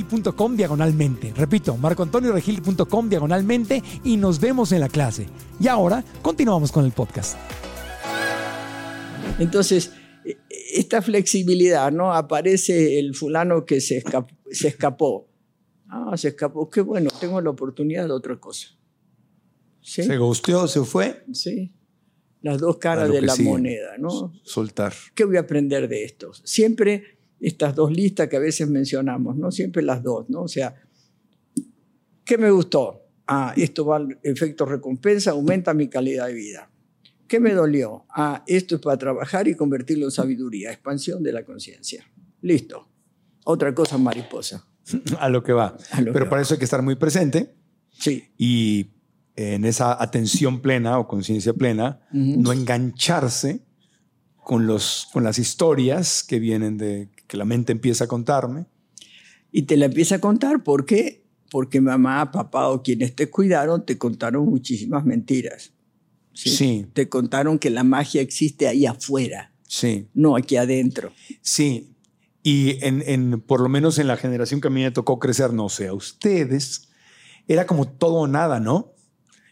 marcoantonioregil.com 0.00 0.56
diagonalmente. 0.56 1.32
Repito, 1.34 1.76
marcoantonioregil.com 1.76 3.08
diagonalmente 3.08 3.82
y 4.04 4.16
nos 4.16 4.40
vemos 4.40 4.72
en 4.72 4.80
la 4.80 4.88
clase. 4.88 5.26
Y 5.58 5.68
ahora 5.68 6.04
continuamos 6.22 6.72
con 6.72 6.84
el 6.84 6.92
podcast. 6.92 7.36
Entonces, 9.38 9.92
eh, 10.24 10.36
esta 10.74 11.02
flexibilidad, 11.02 11.90
¿no? 11.92 12.12
Aparece 12.12 12.98
el 12.98 13.14
fulano 13.14 13.64
que 13.64 13.80
se 13.80 13.98
escapó. 13.98 14.34
Se 14.50 14.68
escapó. 14.68 15.28
Ah, 15.88 16.16
se 16.16 16.28
escapó. 16.28 16.68
Qué 16.68 16.80
bueno, 16.80 17.10
tengo 17.20 17.40
la 17.40 17.50
oportunidad 17.50 18.06
de 18.06 18.12
otra 18.12 18.36
cosa. 18.36 18.68
¿Sí? 19.80 20.02
Se 20.02 20.18
gusteó, 20.18 20.68
se 20.68 20.84
fue. 20.84 21.24
Sí. 21.32 21.72
Las 22.42 22.58
dos 22.58 22.78
caras 22.78 23.10
de 23.10 23.20
la 23.20 23.34
sigue. 23.34 23.50
moneda, 23.50 23.98
¿no? 23.98 24.32
Soltar. 24.42 24.94
¿Qué 25.14 25.24
voy 25.24 25.36
a 25.36 25.40
aprender 25.40 25.88
de 25.88 26.04
estos? 26.04 26.42
Siempre 26.44 27.18
estas 27.40 27.74
dos 27.74 27.90
listas 27.90 28.28
que 28.28 28.36
a 28.36 28.40
veces 28.40 28.68
mencionamos, 28.68 29.36
¿no? 29.36 29.50
Siempre 29.50 29.82
las 29.82 30.02
dos, 30.02 30.28
¿no? 30.28 30.42
O 30.42 30.48
sea, 30.48 30.74
¿qué 32.24 32.38
me 32.38 32.50
gustó? 32.50 33.06
Ah, 33.26 33.52
esto 33.56 33.84
va 33.86 33.96
al 33.96 34.18
efecto 34.22 34.66
recompensa, 34.66 35.30
aumenta 35.32 35.72
mi 35.74 35.88
calidad 35.88 36.26
de 36.26 36.34
vida. 36.34 36.70
¿Qué 37.28 37.38
me 37.38 37.52
dolió? 37.54 38.04
Ah, 38.10 38.42
esto 38.46 38.74
es 38.74 38.80
para 38.80 38.98
trabajar 38.98 39.46
y 39.46 39.54
convertirlo 39.54 40.06
en 40.06 40.10
sabiduría, 40.10 40.72
expansión 40.72 41.22
de 41.22 41.32
la 41.32 41.44
conciencia. 41.44 42.04
Listo. 42.42 42.88
Otra 43.44 43.74
cosa 43.74 43.98
mariposa. 43.98 44.66
A 45.18 45.28
lo 45.28 45.42
que 45.42 45.52
va. 45.52 45.76
Lo 46.00 46.12
Pero 46.12 46.24
que 46.26 46.30
para 46.30 46.40
va. 46.40 46.42
eso 46.42 46.54
hay 46.54 46.58
que 46.58 46.64
estar 46.64 46.82
muy 46.82 46.96
presente 46.96 47.54
Sí. 47.92 48.24
y 48.36 48.90
en 49.36 49.64
esa 49.64 50.02
atención 50.02 50.60
plena 50.60 50.98
o 50.98 51.06
conciencia 51.06 51.52
plena, 51.54 52.00
no 52.12 52.52
engancharse 52.52 53.62
con, 54.36 54.66
los, 54.66 55.08
con 55.12 55.22
las 55.24 55.38
historias 55.38 56.22
que 56.24 56.38
vienen 56.40 56.76
de 56.76 57.08
que 57.30 57.36
la 57.36 57.44
mente 57.44 57.70
empieza 57.70 58.04
a 58.04 58.08
contarme. 58.08 58.66
Y 59.52 59.62
te 59.62 59.76
la 59.76 59.86
empieza 59.86 60.16
a 60.16 60.20
contar 60.20 60.64
¿por 60.64 60.84
qué? 60.84 61.24
Porque 61.48 61.80
mamá, 61.80 62.30
papá 62.32 62.68
o 62.68 62.82
quienes 62.82 63.14
te 63.14 63.30
cuidaron 63.30 63.86
te 63.86 63.96
contaron 63.98 64.46
muchísimas 64.46 65.04
mentiras. 65.04 65.72
¿sí? 66.34 66.50
Sí. 66.50 66.86
Te 66.92 67.08
contaron 67.08 67.58
que 67.60 67.70
la 67.70 67.84
magia 67.84 68.20
existe 68.20 68.66
ahí 68.66 68.84
afuera, 68.86 69.52
Sí, 69.68 70.08
no 70.12 70.34
aquí 70.36 70.56
adentro. 70.56 71.12
sí. 71.40 71.94
Y 72.42 72.82
en, 72.84 73.02
en- 73.06 73.40
por 73.42 73.60
lo 73.60 73.68
menos 73.68 73.98
en 73.98 74.06
la 74.08 74.16
generación 74.16 74.60
que 74.60 74.68
a 74.68 74.70
mí 74.70 74.82
me 74.82 74.90
tocó 74.90 75.18
crecer, 75.18 75.52
no 75.52 75.68
sé, 75.68 75.86
a 75.88 75.92
ustedes, 75.94 76.88
era 77.46 77.66
como 77.66 77.86
todo 77.86 78.14
o 78.14 78.26
nada, 78.26 78.58
¿no? 78.60 78.94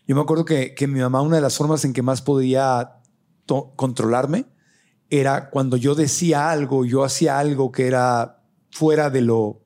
Yo 0.06 0.14
me 0.16 0.22
acuerdo 0.22 0.44
que, 0.46 0.74
que 0.74 0.86
mi 0.88 0.98
mamá, 1.00 1.20
una 1.20 1.36
de 1.36 1.42
las 1.42 1.56
formas 1.56 1.84
en 1.84 1.92
que 1.92 2.00
más 2.02 2.22
podía 2.22 2.94
controlarme 3.76 4.46
era 5.10 5.50
cuando 5.50 5.76
yo 5.76 5.94
decía 5.94 6.50
algo, 6.50 6.84
yo 6.84 7.04
hacía 7.04 7.38
algo 7.38 7.72
que 7.72 7.86
era 7.86 8.42
fuera 8.70 9.10
de 9.10 9.22
lo, 9.22 9.64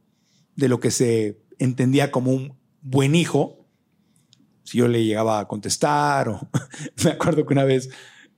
de 0.56 0.68
lo 0.68 0.78
que 0.80 0.90
se 0.90 1.42
entendía 1.58 2.10
como 2.10 2.30
un 2.32 2.56
buen 2.80 3.14
hijo. 3.14 3.66
Si 4.62 4.78
yo 4.78 4.88
le 4.88 5.04
llegaba 5.04 5.40
a 5.40 5.48
contestar, 5.48 6.28
o 6.28 6.48
me 7.04 7.10
acuerdo 7.10 7.44
que 7.46 7.52
una 7.52 7.64
vez 7.64 7.90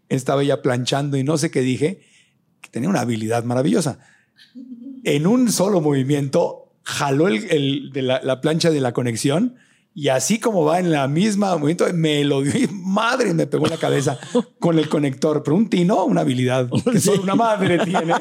estaba 0.09 0.43
ella 0.43 0.63
planchando 0.63 1.17
y 1.17 1.25
no 1.25 1.37
sé 1.39 1.51
qué 1.51 1.61
dije, 1.61 2.01
que 2.61 2.71
tenía 2.71 2.89
una 2.89 3.01
habilidad 3.01 3.45
maravillosa. 3.45 3.99
En 5.05 5.27
un 5.27 5.53
solo 5.53 5.81
movimiento 5.81 6.73
jaló 6.83 7.29
el, 7.29 7.45
el- 7.51 7.91
de 7.93 8.03
la, 8.03 8.21
la 8.23 8.41
plancha 8.41 8.71
de 8.71 8.81
la 8.81 8.93
conexión 8.93 9.57
y 9.97 10.09
así 10.09 10.41
como 10.41 10.65
va 10.65 10.81
en 10.81 10.91
la 10.91 11.07
misma 11.07 11.57
movimiento, 11.57 11.87
me 11.95 12.25
lo 12.25 12.43
dio 12.43 12.57
y 12.57 12.69
madre, 12.73 13.33
me 13.33 13.47
pegó 13.47 13.67
en 13.67 13.71
la 13.73 13.79
cabeza 13.79 14.19
con 14.59 14.79
el 14.79 14.89
conector. 14.89 15.43
Pero 15.45 15.57
un 15.57 15.69
tino, 15.69 16.05
una 16.05 16.23
habilidad 16.23 16.69
que 16.93 17.01
solo 17.01 17.23
una 17.23 17.35
madre 17.37 17.79
tiene. 17.85 18.15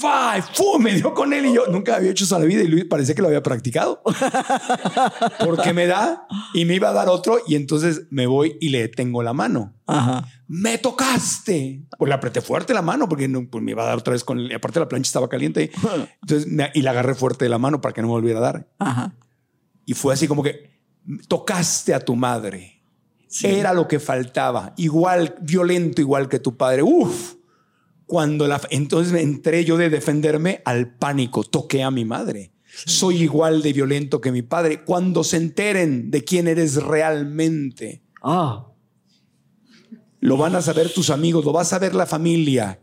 ¡fa! 0.00 0.38
y 0.38 0.42
me 0.82 0.94
dio 0.94 1.12
con 1.14 1.32
él 1.32 1.46
y 1.46 1.54
yo 1.54 1.66
nunca 1.66 1.96
había 1.96 2.10
hecho 2.10 2.24
eso 2.24 2.36
en 2.36 2.42
la 2.42 2.48
vida 2.48 2.62
y 2.62 2.68
Luis 2.68 2.84
parecía 2.86 3.14
que 3.14 3.22
lo 3.22 3.28
había 3.28 3.42
practicado. 3.42 4.02
Porque 5.44 5.72
me 5.72 5.86
da 5.86 6.26
y 6.54 6.64
me 6.64 6.74
iba 6.74 6.88
a 6.90 6.92
dar 6.92 7.08
otro 7.08 7.38
y 7.46 7.54
entonces 7.54 8.02
me 8.10 8.26
voy 8.26 8.56
y 8.60 8.70
le 8.70 8.80
detengo 8.82 9.22
la 9.22 9.32
mano. 9.32 9.74
Ajá. 9.86 10.26
Me 10.48 10.78
tocaste. 10.78 11.82
Pues 11.98 12.08
le 12.08 12.14
apreté 12.14 12.40
fuerte 12.40 12.74
la 12.74 12.82
mano 12.82 13.08
porque 13.08 13.28
no, 13.28 13.48
pues 13.48 13.62
me 13.62 13.72
iba 13.72 13.82
a 13.82 13.86
dar 13.86 13.98
otra 13.98 14.12
vez 14.12 14.24
con. 14.24 14.38
y 14.40 14.52
aparte, 14.52 14.80
la 14.80 14.88
plancha 14.88 15.08
estaba 15.08 15.28
caliente. 15.28 15.70
Entonces, 16.22 16.46
me- 16.50 16.70
y 16.74 16.82
la 16.82 16.90
agarré 16.92 17.14
fuerte 17.14 17.44
de 17.44 17.48
la 17.48 17.58
mano 17.58 17.80
para 17.80 17.92
que 17.92 18.00
no 18.02 18.08
me 18.08 18.12
volviera 18.14 18.38
a 18.38 18.42
dar. 18.42 18.68
Ajá. 18.78 19.14
Y 19.86 19.94
fue 19.94 20.12
así 20.12 20.28
como 20.28 20.42
que 20.42 20.68
tocaste 21.28 21.94
a 21.94 22.00
tu 22.00 22.14
madre. 22.16 22.82
Era 23.42 23.72
lo 23.72 23.86
que 23.88 24.00
faltaba. 24.00 24.74
Igual, 24.76 25.36
violento, 25.40 26.00
igual 26.00 26.28
que 26.28 26.38
tu 26.38 26.56
padre. 26.56 26.82
Uf. 26.82 27.34
Cuando 28.04 28.46
la. 28.46 28.60
Entonces 28.70 29.12
me 29.12 29.22
entré 29.22 29.64
yo 29.64 29.76
de 29.76 29.90
defenderme 29.90 30.60
al 30.64 30.94
pánico. 30.94 31.44
Toqué 31.44 31.82
a 31.82 31.90
mi 31.90 32.04
madre. 32.04 32.52
Soy 32.84 33.22
igual 33.22 33.62
de 33.62 33.72
violento 33.72 34.20
que 34.20 34.32
mi 34.32 34.42
padre. 34.42 34.84
Cuando 34.84 35.24
se 35.24 35.36
enteren 35.36 36.10
de 36.10 36.24
quién 36.24 36.48
eres 36.48 36.82
realmente. 36.82 38.02
Ah. 38.22 38.66
Lo 40.20 40.36
van 40.36 40.56
a 40.56 40.62
saber 40.62 40.92
tus 40.92 41.10
amigos, 41.10 41.44
lo 41.44 41.52
va 41.52 41.62
a 41.62 41.66
saber 41.66 41.94
la 41.94 42.06
familia. 42.06 42.80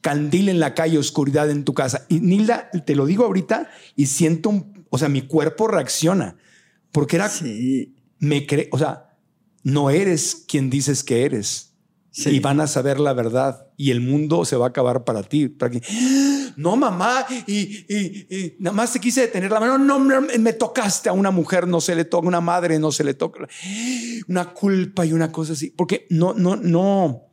Candil 0.00 0.48
en 0.48 0.60
la 0.60 0.74
calle, 0.74 0.98
oscuridad 0.98 1.50
en 1.50 1.64
tu 1.64 1.74
casa. 1.74 2.06
Y 2.08 2.20
Nilda, 2.20 2.70
te 2.70 2.94
lo 2.94 3.06
digo 3.06 3.24
ahorita 3.24 3.68
y 3.96 4.06
siento 4.06 4.50
un, 4.50 4.75
o 4.96 4.98
sea, 4.98 5.08
mi 5.08 5.22
cuerpo 5.22 5.68
reacciona 5.68 6.36
porque 6.92 7.16
era, 7.16 7.28
Sí. 7.28 7.94
me 8.18 8.46
cree, 8.46 8.68
o 8.72 8.78
sea, 8.78 9.10
no 9.62 9.90
eres 9.90 10.44
quien 10.48 10.70
dices 10.70 11.04
que 11.04 11.24
eres. 11.24 11.74
Sí. 12.10 12.30
Y 12.30 12.40
van 12.40 12.60
a 12.62 12.66
saber 12.66 12.98
la 12.98 13.12
verdad 13.12 13.66
y 13.76 13.90
el 13.90 14.00
mundo 14.00 14.46
se 14.46 14.56
va 14.56 14.64
a 14.64 14.68
acabar 14.70 15.04
para 15.04 15.22
ti. 15.22 15.48
Para 15.48 15.70
que, 15.70 15.82
no, 16.56 16.74
mamá, 16.74 17.26
y, 17.46 17.84
y- 17.94 18.26
y 18.30 18.56
nada 18.58 18.74
más 18.74 18.94
te 18.94 19.00
quise 19.00 19.20
detener 19.20 19.50
la 19.50 19.60
mano. 19.60 19.76
No, 19.76 19.98
no, 20.02 20.22
me 20.38 20.52
tocaste 20.54 21.10
a 21.10 21.12
una 21.12 21.30
mujer, 21.30 21.68
no 21.68 21.82
se 21.82 21.94
le 21.94 22.06
toca, 22.06 22.24
a 22.24 22.28
una 22.28 22.40
madre, 22.40 22.78
no 22.78 22.90
se 22.90 23.04
le 23.04 23.12
toca. 23.12 23.46
Una 24.28 24.54
culpa 24.54 25.04
y 25.04 25.12
una 25.12 25.30
cosa 25.30 25.52
así. 25.52 25.70
Porque 25.76 26.06
no, 26.08 26.32
no, 26.32 26.56
no. 26.56 27.25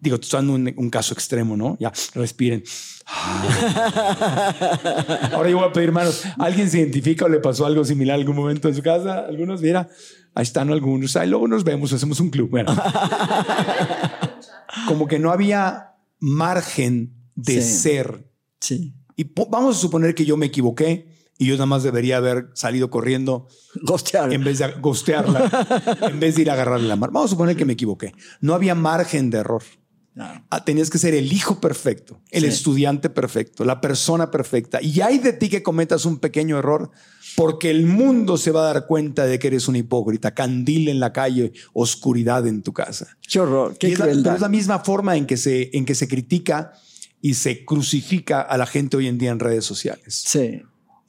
Digo, 0.00 0.16
estás 0.16 0.30
dando 0.32 0.52
un, 0.54 0.72
un 0.76 0.90
caso 0.90 1.14
extremo, 1.14 1.56
¿no? 1.56 1.76
Ya, 1.80 1.92
respiren. 2.14 2.62
Ahora 5.32 5.50
yo 5.50 5.58
voy 5.58 5.68
a 5.68 5.72
pedir 5.72 5.92
manos. 5.92 6.22
¿Alguien 6.38 6.70
se 6.70 6.78
identifica 6.78 7.24
o 7.24 7.28
le 7.28 7.40
pasó 7.40 7.66
algo 7.66 7.84
similar 7.84 8.16
en 8.16 8.20
algún 8.22 8.36
momento 8.36 8.68
en 8.68 8.74
su 8.74 8.82
casa? 8.82 9.20
Algunos, 9.26 9.60
mira, 9.60 9.88
ahí 10.34 10.42
están 10.42 10.70
algunos. 10.70 11.16
Ahí 11.16 11.28
luego 11.28 11.48
nos 11.48 11.64
vemos, 11.64 11.92
hacemos 11.92 12.20
un 12.20 12.30
club. 12.30 12.50
Bueno. 12.50 12.74
Como 14.86 15.06
que 15.08 15.18
no 15.18 15.32
había 15.32 15.94
margen 16.20 17.14
de 17.34 17.60
Sí. 17.62 17.78
ser. 17.78 18.30
Sí. 18.60 18.94
Y 19.16 19.32
vamos 19.50 19.76
a 19.76 19.80
suponer 19.80 20.14
que 20.14 20.24
yo 20.24 20.36
me 20.36 20.46
equivoqué 20.46 21.08
y 21.38 21.46
yo 21.46 21.54
nada 21.54 21.66
más 21.66 21.82
debería 21.82 22.16
haber 22.18 22.50
salido 22.54 22.90
corriendo 22.90 23.48
Gostear. 23.82 24.32
en 24.32 24.42
vez 24.44 24.58
de 24.58 24.68
gostearla, 24.80 25.96
en 26.02 26.20
vez 26.20 26.36
de 26.36 26.42
ir 26.42 26.50
a 26.50 26.54
agarrarle 26.54 26.88
la 26.88 26.96
mano. 26.96 27.12
Vamos 27.12 27.30
a 27.30 27.34
suponer 27.34 27.56
que 27.56 27.64
me 27.64 27.72
equivoqué. 27.74 28.12
No 28.40 28.54
había 28.54 28.74
margen 28.74 29.30
de 29.30 29.38
error. 29.38 29.62
Claro. 30.18 30.44
Ah, 30.50 30.64
tenías 30.64 30.90
que 30.90 30.98
ser 30.98 31.14
el 31.14 31.32
hijo 31.32 31.60
perfecto, 31.60 32.20
el 32.32 32.42
Sí. 32.42 32.48
estudiante 32.48 33.08
perfecto, 33.08 33.64
la 33.64 33.80
persona 33.80 34.32
perfecta. 34.32 34.82
Y 34.82 35.00
hay 35.00 35.18
de 35.18 35.32
ti 35.32 35.48
que 35.48 35.62
cometas 35.62 36.04
un 36.06 36.18
pequeño 36.18 36.58
error 36.58 36.90
porque 37.36 37.70
el 37.70 37.86
mundo 37.86 38.36
se 38.36 38.50
va 38.50 38.62
a 38.68 38.72
dar 38.72 38.86
cuenta 38.86 39.26
de 39.26 39.38
que 39.38 39.46
eres 39.46 39.68
un 39.68 39.76
hipócrita. 39.76 40.34
Candil 40.34 40.88
en 40.88 40.98
la 40.98 41.12
calle, 41.12 41.52
oscuridad 41.72 42.46
en 42.48 42.62
tu 42.62 42.72
casa. 42.72 43.06
Qué 43.30 43.38
horror. 43.38 43.74
Y 43.74 43.76
Qué 43.78 43.96
la, 43.96 44.34
es 44.34 44.40
la 44.40 44.48
misma 44.48 44.80
forma 44.80 45.16
en 45.16 45.24
que, 45.24 45.36
se, 45.36 45.70
en 45.72 45.84
que 45.84 45.94
se 45.94 46.08
critica 46.08 46.72
y 47.22 47.34
se 47.34 47.64
crucifica 47.64 48.40
a 48.40 48.58
la 48.58 48.66
gente 48.66 48.96
hoy 48.96 49.06
en 49.06 49.18
día 49.18 49.30
en 49.30 49.38
redes 49.38 49.64
sociales. 49.64 50.24
Sí. 50.26 50.62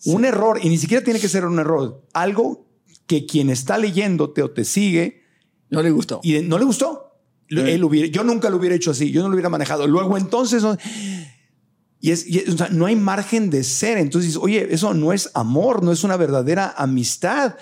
Un 0.05 0.23
error, 0.23 0.59
y 0.61 0.69
ni 0.69 0.77
siquiera 0.77 1.03
tiene 1.03 1.19
que 1.19 1.29
ser 1.29 1.45
un 1.45 1.57
error, 1.57 2.05
algo 2.13 2.67
que 3.07 3.25
quien 3.25 3.49
está 3.49 3.79
leyéndote 3.79 4.43
o 4.43 4.51
te 4.51 4.65
sigue 4.65 5.23
No 5.71 5.81
le 5.81 5.89
gustó. 5.89 6.19
y 6.21 6.39
no 6.41 6.59
le 6.59 6.65
gustó. 6.65 7.08
Sí. 7.49 7.57
Él 7.59 7.83
hubiera, 7.83 8.07
yo 8.09 8.23
nunca 8.23 8.49
lo 8.49 8.57
hubiera 8.57 8.75
hecho 8.75 8.91
así, 8.91 9.11
yo 9.11 9.21
no 9.23 9.29
lo 9.29 9.33
hubiera 9.33 9.49
manejado. 9.49 9.87
Luego 9.87 10.17
entonces, 10.17 10.61
no- 10.63 10.77
y 12.01 12.11
es, 12.11 12.27
y 12.27 12.37
es- 12.39 12.49
o 12.49 12.57
sea, 12.57 12.69
no 12.69 12.85
hay 12.85 12.95
margen 12.95 13.49
de 13.49 13.63
ser. 13.63 13.97
Entonces, 13.97 14.35
oye, 14.37 14.67
eso 14.71 14.93
no 14.93 15.11
es 15.13 15.31
amor, 15.33 15.83
no 15.83 15.91
es 15.91 16.03
una 16.03 16.15
verdadera 16.17 16.73
amistad. 16.77 17.55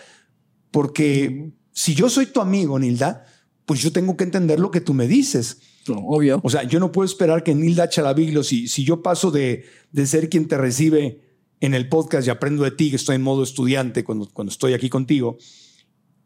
Porque 0.71 1.51
si 1.71 1.95
yo 1.95 2.09
soy 2.09 2.27
tu 2.27 2.41
amigo, 2.41 2.77
Nilda, 2.77 3.25
pues 3.65 3.81
yo 3.81 3.91
tengo 3.91 4.15
que 4.17 4.23
entender 4.23 4.59
lo 4.59 4.71
que 4.71 4.81
tú 4.81 4.93
me 4.93 5.07
dices. 5.07 5.59
No, 5.87 5.99
obvio. 5.99 6.39
O 6.43 6.49
sea, 6.49 6.63
yo 6.63 6.79
no 6.79 6.91
puedo 6.91 7.05
esperar 7.05 7.43
que 7.43 7.55
Nilda 7.55 7.89
Chalaviglio, 7.89 8.43
si, 8.43 8.67
si 8.67 8.83
yo 8.83 9.01
paso 9.01 9.31
de, 9.31 9.63
de 9.91 10.05
ser 10.05 10.29
quien 10.29 10.47
te 10.47 10.57
recibe 10.57 11.21
en 11.61 11.73
el 11.73 11.87
podcast 11.89 12.27
y 12.27 12.29
aprendo 12.29 12.63
de 12.63 12.71
ti, 12.71 12.89
que 12.89 12.97
estoy 12.97 13.15
en 13.15 13.21
modo 13.23 13.41
estudiante 13.43 14.03
cuando, 14.03 14.29
cuando 14.31 14.51
estoy 14.51 14.73
aquí 14.73 14.89
contigo, 14.89 15.37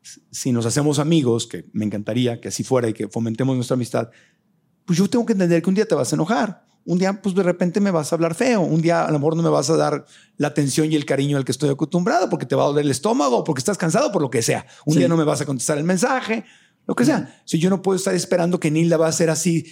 si 0.01 0.51
nos 0.51 0.65
hacemos 0.65 0.99
amigos, 0.99 1.47
que 1.47 1.65
me 1.73 1.85
encantaría 1.85 2.39
que 2.41 2.47
así 2.47 2.63
fuera 2.63 2.89
y 2.89 2.93
que 2.93 3.07
fomentemos 3.07 3.55
nuestra 3.55 3.75
amistad, 3.75 4.09
pues 4.85 4.97
yo 4.97 5.09
tengo 5.09 5.25
que 5.25 5.33
entender 5.33 5.61
que 5.61 5.69
un 5.69 5.75
día 5.75 5.85
te 5.85 5.95
vas 5.95 6.11
a 6.11 6.15
enojar. 6.15 6.65
Un 6.83 6.97
día, 6.97 7.21
pues 7.21 7.35
de 7.35 7.43
repente 7.43 7.79
me 7.79 7.91
vas 7.91 8.11
a 8.11 8.15
hablar 8.15 8.33
feo. 8.33 8.61
Un 8.61 8.81
día, 8.81 9.05
a 9.05 9.11
lo 9.11 9.19
mejor 9.19 9.35
no 9.37 9.43
me 9.43 9.49
vas 9.49 9.69
a 9.69 9.77
dar 9.77 10.03
la 10.37 10.47
atención 10.47 10.91
y 10.91 10.95
el 10.95 11.05
cariño 11.05 11.37
al 11.37 11.45
que 11.45 11.51
estoy 11.51 11.69
acostumbrado 11.69 12.27
porque 12.27 12.47
te 12.47 12.55
va 12.55 12.63
a 12.63 12.67
doler 12.67 12.85
el 12.85 12.89
estómago, 12.91 13.43
porque 13.43 13.59
estás 13.59 13.77
cansado, 13.77 14.11
por 14.11 14.23
lo 14.23 14.31
que 14.31 14.41
sea. 14.41 14.65
Un 14.87 14.93
Sí. 14.93 14.99
día 14.99 15.07
no 15.07 15.15
me 15.15 15.23
vas 15.23 15.39
a 15.41 15.45
contestar 15.45 15.77
el 15.77 15.83
mensaje, 15.83 16.43
lo 16.87 16.95
que 16.95 17.05
sea. 17.05 17.39
Si 17.45 17.59
yo 17.59 17.69
no 17.69 17.83
puedo 17.83 17.97
estar 17.97 18.15
esperando 18.15 18.59
que 18.59 18.71
Nilda 18.71 18.97
va 18.97 19.07
a 19.07 19.11
ser 19.11 19.29
así 19.29 19.65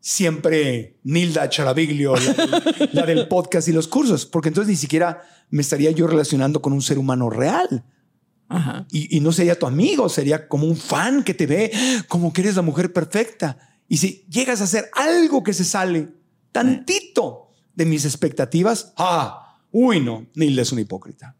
siempre 0.00 0.98
Nilda 1.04 1.48
Charaviglio, 1.48 2.14
la, 2.16 2.62
la 2.92 3.06
del 3.06 3.28
podcast 3.28 3.68
y 3.68 3.72
los 3.72 3.86
cursos, 3.86 4.26
porque 4.26 4.48
entonces 4.48 4.68
ni 4.70 4.76
siquiera 4.76 5.22
me 5.50 5.62
estaría 5.62 5.90
yo 5.92 6.06
relacionando 6.06 6.60
con 6.60 6.72
un 6.72 6.82
ser 6.82 6.98
humano 6.98 7.30
real. 7.30 7.84
Ajá. 8.50 8.86
Y, 8.90 9.16
y 9.16 9.20
no 9.20 9.32
sería 9.32 9.58
tu 9.58 9.66
amigo, 9.66 10.08
sería 10.08 10.46
como 10.48 10.66
un 10.66 10.76
fan 10.76 11.22
que 11.24 11.32
te 11.34 11.46
ve 11.46 11.70
como 12.08 12.32
que 12.32 12.42
eres 12.42 12.56
la 12.56 12.62
mujer 12.62 12.92
perfecta. 12.92 13.56
Y 13.88 13.96
si 13.96 14.26
llegas 14.28 14.60
a 14.60 14.64
hacer 14.64 14.90
algo 14.94 15.42
que 15.42 15.52
se 15.54 15.64
sale 15.64 16.08
tantito 16.52 17.52
de 17.74 17.86
mis 17.86 18.04
expectativas, 18.04 18.92
ah, 18.98 19.56
uy, 19.72 20.00
no, 20.00 20.26
Nilda 20.34 20.62
es 20.62 20.72
una 20.72 20.82
hipócrita. 20.82 21.36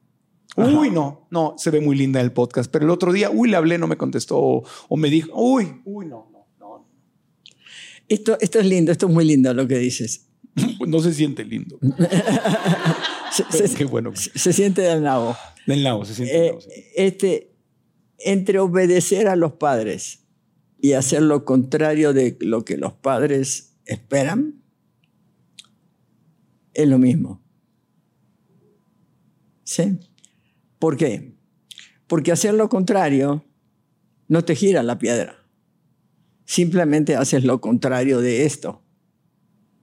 Uy, 0.57 0.91
no, 0.91 1.27
no, 1.31 1.55
se 1.59 1.70
ve 1.70 1.81
muy 1.81 1.97
linda 1.97 2.19
en 2.20 2.27
el 2.27 2.32
podcast, 2.32 2.70
pero 2.70 2.85
el 2.85 2.91
otro 2.91 3.12
día, 3.12 3.31
uy, 3.31 3.49
le 3.51 3.57
hablé, 3.57 3.78
no 3.78 3.87
me 3.87 3.97
contestó, 3.97 4.37
o, 4.39 4.65
o 4.89 4.97
me 4.97 5.09
dijo, 5.11 5.31
uy, 5.35 5.81
uy, 5.85 6.07
no, 6.07 6.28
no, 6.32 6.47
no, 6.59 6.89
Esto, 8.09 8.37
esto 8.41 8.59
es 8.59 8.66
lindo, 8.66 8.91
esto 8.93 9.07
es 9.07 9.12
muy 9.12 9.24
lindo 9.24 9.53
lo 9.55 9.66
que 9.69 9.78
dices. 9.78 10.27
no 10.87 10.99
se 11.01 11.15
siente 11.15 11.45
lindo. 11.45 11.78
Se, 13.32 13.69
se- 13.69 13.74
qué 13.77 13.85
bueno. 13.85 14.11
se- 14.16 14.37
se 14.37 14.53
siente 14.53 14.82
del 14.82 15.05
nabo. 15.05 15.37
Del 15.70 15.84
lado, 15.84 16.05
se 16.05 16.14
siente 16.14 16.32
del 16.34 16.42
Eh, 16.42 16.48
nabo, 16.48 16.60
sí. 16.60 16.70
este, 16.97 17.56
entre 18.18 18.59
obedecer 18.59 19.28
a 19.28 19.36
los 19.36 19.52
padres 19.52 20.24
y 20.78 20.92
hacer 20.92 21.22
lo 21.22 21.44
contrario 21.44 22.12
de 22.12 22.36
lo 22.40 22.64
que 22.64 22.76
los 22.76 22.92
padres 22.92 23.76
esperan, 23.84 24.62
es 26.74 26.88
lo 26.88 26.98
mismo. 26.98 27.42
¿Sí? 29.64 29.98
¿Por 30.78 30.97
qué? 30.97 31.34
Porque 32.06 32.32
hacer 32.32 32.55
lo 32.55 32.68
contrario 32.68 33.44
no 34.28 34.44
te 34.44 34.55
gira 34.56 34.82
la 34.82 34.98
piedra. 34.98 35.36
Simplemente 36.44 37.14
haces 37.16 37.44
lo 37.44 37.60
contrario 37.60 38.20
de 38.20 38.44
esto. 38.44 38.82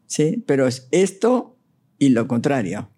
¿Sí? 0.08 0.44
Pero 0.48 0.68
es 0.68 0.88
esto 0.92 1.58
y 1.98 2.10
lo 2.10 2.28
contrario. 2.28 2.90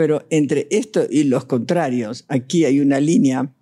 Pero 0.00 0.26
entre 0.30 0.66
esto 0.70 1.06
y 1.10 1.24
los 1.24 1.44
contrarios, 1.44 2.24
aquí 2.28 2.64
hay 2.64 2.80
una 2.80 3.00
línea 3.00 3.54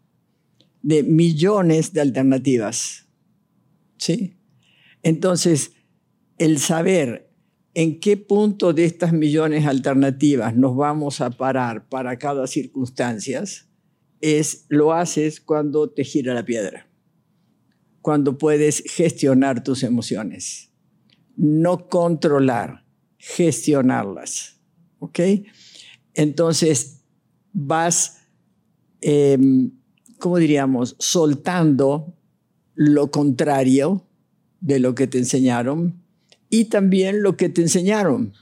de 0.82 1.02
millones 1.02 1.93
de 1.93 2.01
alternativas. 2.01 3.09
¿Sí? 3.97 4.36
Entonces, 5.02 5.73
el 6.39 6.60
saber 6.60 7.28
en 7.74 7.98
qué 7.98 8.16
punto 8.16 8.73
de 8.73 8.85
estas 8.85 9.12
millones 9.12 9.66
alternativas 9.66 10.55
nos 10.55 10.77
vamos 10.77 11.20
a 11.20 11.31
parar 11.31 11.89
para 11.89 12.16
cada 12.20 12.47
circunstancia 12.47 13.43
es 14.20 14.65
lo 14.69 14.93
haces 14.93 15.40
cuando 15.40 15.90
te 15.90 16.05
gira 16.05 16.35
la 16.35 16.44
piedra, 16.44 16.89
cuando 18.01 18.39
puedes 18.39 18.85
gestionar 18.86 19.65
tus 19.65 19.82
emociones, 19.82 20.70
no 21.36 21.89
controlar, 21.89 22.85
gestionarlas, 23.19 24.60
¿ok? 25.01 25.19
Entonces 26.19 27.05
vas, 27.53 28.19
em, 29.01 29.70
¿cómo 30.19 30.39
diríamos?, 30.39 30.97
soltando 30.99 32.12
lo 32.74 33.12
contrario 33.12 34.05
de 34.61 34.81
lo 34.81 34.97
que 34.97 35.07
te 35.07 35.19
enseñaron 35.19 36.03
y 36.51 36.65
también 36.65 37.23
lo 37.23 37.36
que 37.36 37.49
te 37.49 37.62
enseñaron. 37.62 38.32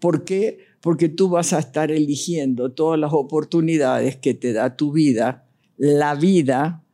¿Por 0.00 0.24
qué? 0.24 0.58
Porque 0.80 1.08
tú 1.08 1.28
vas 1.28 1.52
a 1.52 1.60
estar 1.60 1.92
eligiendo 1.92 2.72
todas 2.72 2.98
las 2.98 3.12
oportunidades 3.12 4.16
que 4.16 4.34
te 4.34 4.52
da 4.52 4.76
tu 4.76 4.90
vida, 4.90 5.46
la 5.76 6.16
vida, 6.16 6.84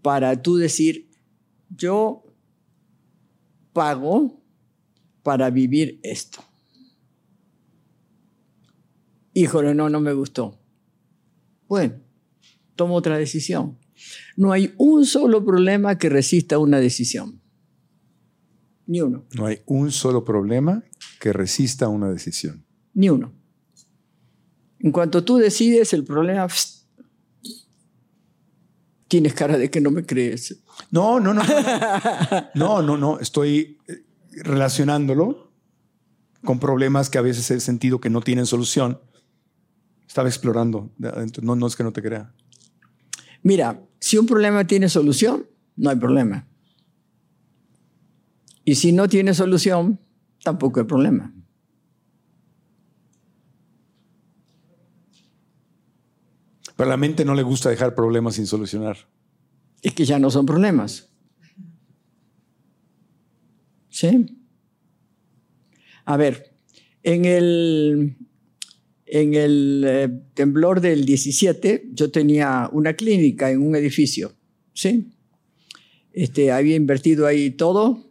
para 0.00 0.40
tú 0.40 0.56
decir, 0.56 1.10
yo 1.68 2.24
pago 3.74 4.40
para 5.22 5.50
vivir 5.50 6.00
esto. 6.02 6.47
Híjole, 9.38 9.72
no, 9.72 9.88
no 9.88 10.00
me 10.00 10.12
gustó. 10.14 10.58
Bueno, 11.68 11.94
tomo 12.74 12.96
otra 12.96 13.16
decisión. 13.16 13.78
No 14.36 14.50
hay 14.50 14.74
un 14.78 15.06
solo 15.06 15.44
problema 15.44 15.96
que 15.96 16.08
resista 16.08 16.58
una 16.58 16.80
decisión. 16.80 17.40
Ni 18.86 19.00
uno. 19.00 19.26
No 19.36 19.46
hay 19.46 19.60
un 19.66 19.92
solo 19.92 20.24
problema 20.24 20.82
que 21.20 21.32
resista 21.32 21.86
una 21.86 22.08
decisión. 22.08 22.64
Ni 22.94 23.10
uno. 23.10 23.32
En 24.80 24.90
cuanto 24.90 25.22
tú 25.22 25.36
decides, 25.36 25.92
el 25.92 26.02
problema... 26.02 26.48
tienes 29.06 29.34
cara 29.34 29.56
de 29.56 29.70
que 29.70 29.80
no 29.80 29.92
me 29.92 30.04
crees. 30.04 30.64
No, 30.90 31.20
no, 31.20 31.32
no. 31.32 31.42
No, 32.56 32.82
no, 32.82 32.96
no. 32.96 33.20
Estoy 33.20 33.78
eh, 33.86 34.04
relacionándolo 34.42 35.52
con 36.44 36.58
problemas 36.58 37.08
que 37.08 37.18
a 37.18 37.22
veces 37.22 37.48
he 37.52 37.60
sentido 37.60 38.00
que 38.00 38.10
no 38.10 38.20
tienen 38.20 38.44
solución. 38.44 39.00
Estaba 40.08 40.28
explorando. 40.28 40.90
No, 41.42 41.54
no 41.54 41.66
es 41.66 41.76
que 41.76 41.84
no 41.84 41.92
te 41.92 42.02
crea. 42.02 42.32
Mira, 43.42 43.80
si 44.00 44.16
un 44.16 44.26
problema 44.26 44.66
tiene 44.66 44.88
solución, 44.88 45.46
no 45.76 45.90
hay 45.90 45.96
problema. 45.96 46.48
Y 48.64 48.74
si 48.74 48.92
no 48.92 49.06
tiene 49.08 49.34
solución, 49.34 50.00
tampoco 50.42 50.80
hay 50.80 50.86
problema. 50.86 51.32
Pero 56.74 56.88
a 56.88 56.90
la 56.90 56.96
mente 56.96 57.24
no 57.24 57.34
le 57.34 57.42
gusta 57.42 57.70
dejar 57.70 57.94
problemas 57.94 58.36
sin 58.36 58.46
solucionar. 58.46 58.96
Es 59.82 59.92
que 59.94 60.04
ya 60.04 60.18
no 60.18 60.30
son 60.30 60.46
problemas. 60.46 61.10
¿Sí? 63.90 64.38
A 66.04 66.16
ver, 66.16 66.54
en 67.02 67.24
el, 67.24 68.16
en 69.10 69.34
el 69.34 69.84
eh, 69.86 70.08
temblor 70.34 70.80
del 70.80 71.04
17 71.04 71.90
yo 71.92 72.10
tenía 72.10 72.68
una 72.72 72.94
clínica 72.94 73.50
en 73.50 73.62
un 73.62 73.76
edificio. 73.76 74.32
¿Sí? 74.72 75.08
Este, 76.12 76.52
había 76.52 76.76
invertido 76.76 77.26
ahí 77.26 77.50
todo 77.50 78.08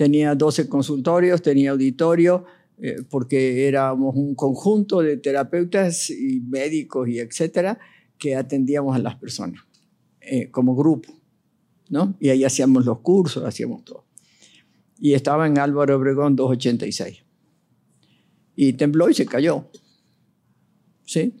tenía 0.00 0.34
12 0.34 0.66
consultorios, 0.66 1.42
tenía 1.42 1.72
auditorio, 1.72 2.46
eh, 2.78 3.02
porque 3.10 3.68
éramos 3.68 4.16
un 4.16 4.34
conjunto 4.34 5.02
de 5.02 5.18
terapeutas 5.18 6.08
y 6.08 6.40
médicos 6.40 7.06
y 7.06 7.18
etcétera 7.18 7.78
que 8.16 8.34
atendíamos 8.34 8.96
a 8.96 8.98
las 8.98 9.16
personas 9.16 9.62
eh, 10.22 10.50
como 10.50 10.74
grupo, 10.74 11.12
¿no? 11.90 12.16
Y 12.18 12.30
ahí 12.30 12.44
hacíamos 12.44 12.86
los 12.86 13.00
cursos, 13.00 13.44
hacíamos 13.44 13.84
todo. 13.84 14.06
Y 14.98 15.12
estaba 15.12 15.46
en 15.46 15.58
Álvaro 15.58 15.98
Obregón 15.98 16.34
286. 16.34 17.22
Y 18.56 18.72
tembló 18.72 19.10
y 19.10 19.12
se 19.12 19.26
cayó. 19.26 19.66
¿Sí? 21.10 21.34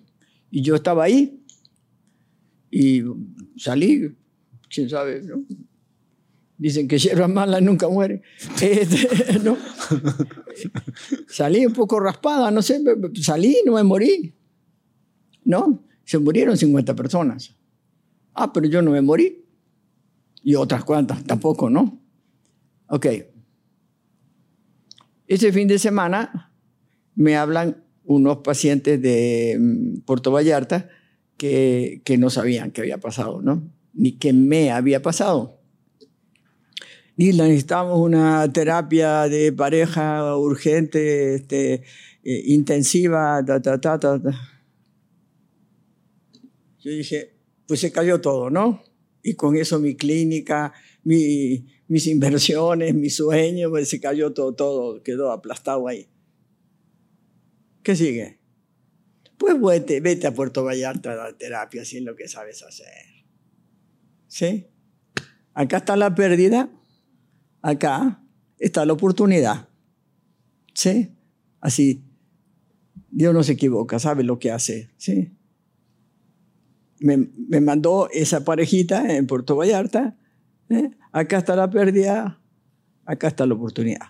Y 0.50 0.62
yo 0.62 0.74
estaba 0.74 1.04
ahí 1.04 1.44
y 2.72 3.04
salí, 3.56 4.16
quién 4.68 4.90
sabe, 4.90 5.22
¿no? 5.22 5.44
Dicen 6.58 6.88
que 6.88 6.98
hierba 6.98 7.28
mala 7.28 7.60
nunca 7.60 7.88
muere. 7.88 8.22
Este, 8.60 9.38
¿no? 9.38 9.56
Salí 11.28 11.64
un 11.64 11.72
poco 11.72 12.00
raspada, 12.00 12.50
no 12.50 12.62
sé, 12.62 12.82
salí, 13.22 13.58
no 13.64 13.74
me 13.74 13.84
morí. 13.84 14.34
¿No? 15.44 15.84
Se 16.02 16.18
murieron 16.18 16.56
50 16.56 16.96
personas. 16.96 17.54
Ah, 18.34 18.52
pero 18.52 18.66
yo 18.66 18.82
no 18.82 18.90
me 18.90 19.00
morí. 19.00 19.44
Y 20.42 20.56
otras 20.56 20.82
cuantas 20.82 21.22
tampoco, 21.22 21.70
¿no? 21.70 22.02
Ok. 22.88 23.06
Ese 25.28 25.52
fin 25.52 25.68
de 25.68 25.78
semana 25.78 26.52
me 27.14 27.36
hablan 27.36 27.84
unos 28.04 28.38
pacientes 28.38 29.00
de 29.00 29.56
mm, 29.58 30.00
Puerto 30.00 30.30
Vallarta 30.32 30.88
que, 31.36 32.02
que 32.04 32.18
no 32.18 32.30
sabían 32.30 32.70
qué 32.70 32.82
había 32.82 32.98
pasado, 32.98 33.40
¿no? 33.42 33.62
Ni 33.94 34.12
qué 34.12 34.32
me 34.32 34.70
había 34.70 35.02
pasado 35.02 35.60
Nilda, 37.20 37.44
necesitamos 37.44 37.98
una 38.00 38.50
terapia 38.50 39.28
de 39.28 39.52
pareja 39.52 40.34
urgente, 40.38 41.34
este, 41.34 41.82
eh, 42.24 42.42
intensiva, 42.46 43.44
ta, 43.44 43.60
ta, 43.60 43.78
ta, 43.78 43.98
ta, 43.98 44.18
Yo 46.78 46.90
dije, 46.90 47.34
pues 47.68 47.80
se 47.80 47.92
cayó 47.92 48.22
todo, 48.22 48.48
¿no? 48.48 48.82
Y 49.22 49.34
con 49.34 49.54
eso 49.54 49.78
mi 49.78 49.96
clínica, 49.96 50.72
mi, 51.04 51.66
mis 51.88 52.06
inversiones, 52.06 52.94
mi 52.94 53.10
sueño, 53.10 53.68
pues 53.68 53.90
se 53.90 54.00
cayó 54.00 54.32
todo, 54.32 54.54
todo 54.54 55.02
quedó 55.02 55.30
aplastado 55.30 55.88
ahí. 55.88 56.08
¿Qué 57.82 57.96
sigue? 57.96 58.40
Pues 59.38 59.60
vete, 59.60 60.00
vete 60.00 60.26
a 60.26 60.34
Puerto 60.34 60.64
Vallarta 60.64 61.12
a 61.12 61.16
dar 61.16 61.32
terapia, 61.34 61.84
si 61.84 61.98
es 61.98 62.02
lo 62.02 62.14
que 62.14 62.28
sabes 62.28 62.62
hacer. 62.62 62.86
¿Sí? 64.26 64.66
Acá 65.54 65.78
está 65.78 65.96
la 65.96 66.14
pérdida 66.14 66.70
acá 67.62 68.22
está 68.58 68.84
la 68.84 68.92
oportunidad. 68.92 69.68
¿Sí? 70.74 71.16
Así, 71.60 72.04
Dios 73.10 73.34
no 73.34 73.42
se 73.42 73.52
equivoca, 73.52 73.98
sabe 73.98 74.24
lo 74.24 74.38
que 74.38 74.50
hace. 74.50 74.90
¿Sí? 74.96 75.36
Me, 77.00 77.16
mandó 77.60 78.08
esa 78.10 78.44
parejita 78.44 79.16
en 79.16 79.26
Puerto 79.26 79.56
Vallarta. 79.56 80.16
¿eh? 80.68 80.90
Acá 81.12 81.38
está 81.38 81.56
la 81.56 81.70
pérdida, 81.70 82.40
acá 83.04 83.28
está 83.28 83.46
la 83.46 83.54
oportunidad. 83.54 84.08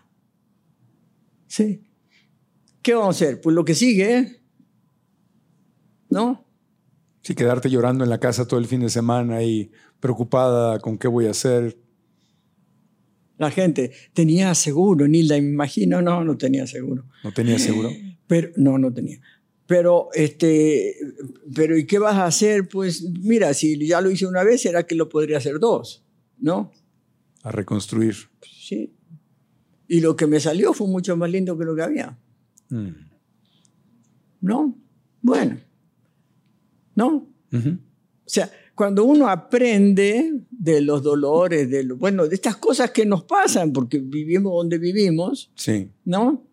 ¿Sí? 1.47 1.90
¿Qué 2.83 2.95
vamos 2.95 3.21
a 3.21 3.25
hacer? 3.25 3.41
Pues 3.41 3.55
lo 3.55 3.65
que 3.65 3.75
sigue, 3.75 4.17
¿eh? 4.17 4.43
¿no? 6.09 6.45
Sí, 7.23 7.35
quedarte 7.35 7.71
llorando 7.71 8.05
en 8.05 8.11
la 8.11 8.19
casa 8.19 8.47
todo 8.47 8.59
el 8.59 8.67
fin 8.67 8.81
de 8.81 8.89
semana 8.89 9.43
y 9.43 9.71
preocupada 10.01 10.79
con 10.79 10.99
qué 10.99 11.07
voy 11.09 11.27
a 11.27 11.31
hacer, 11.31 11.77
la 13.41 13.51
gente 13.51 13.91
tenía 14.13 14.55
seguro, 14.55 15.09
Nilda, 15.09 15.35
me 15.37 15.49
imagino, 15.49 16.03
no, 16.03 16.23
no 16.23 16.37
tenía 16.37 16.67
seguro. 16.67 17.07
¿No 17.25 17.33
tenía 17.33 17.59
seguro? 17.59 17.91
Pero, 18.27 18.51
no, 18.57 18.77
no 18.77 18.93
tenía. 18.93 19.19
Pero, 19.67 20.11
este, 20.13 20.95
pero 21.55 21.75
¿y 21.79 21.87
qué 21.87 21.99
vas 21.99 22.17
a 22.17 22.27
hacer? 22.27 22.69
Pues 22.69 23.03
mira, 23.03 23.55
si 23.55 23.79
ya 23.87 24.03
lo 24.03 24.11
hice 24.11 24.27
una 24.27 24.45
vez, 24.45 24.61
será 24.61 24.87
que 24.87 24.95
lo 24.95 25.09
podría 25.09 25.39
hacer 25.39 25.59
dos, 25.59 26.05
¿no? 26.39 26.71
A 27.43 27.51
reconstruir. 27.51 28.15
Sí. 28.43 28.93
Y 29.89 30.01
lo 30.01 30.17
que 30.17 30.27
me 30.27 30.39
salió 30.39 30.75
fue 30.75 30.89
mucho 30.89 31.17
más 31.17 31.31
lindo 31.31 31.57
que 31.57 31.65
lo 31.65 31.75
que 31.75 31.83
había. 31.83 32.19
Mm. 32.71 32.89
¿No? 34.41 34.79
Bueno. 35.23 35.59
¿No? 36.95 37.29
O 37.53 38.33
sea, 38.33 38.51
cuando 38.75 39.05
uno 39.05 39.29
aprende 39.29 40.41
de 40.51 40.81
los 40.81 41.03
dolores, 41.03 41.69
de 41.69 41.83
lo, 41.83 41.97
bueno, 41.97 42.27
de 42.27 42.35
estas 42.35 42.57
cosas 42.57 42.91
que 42.93 43.05
nos 43.05 43.25
pasan, 43.25 43.73
porque 43.73 43.99
vivimos 43.99 44.53
donde 44.53 44.79
vivimos, 44.79 45.51
Sí, 45.55 45.91
¿no? 46.05 46.47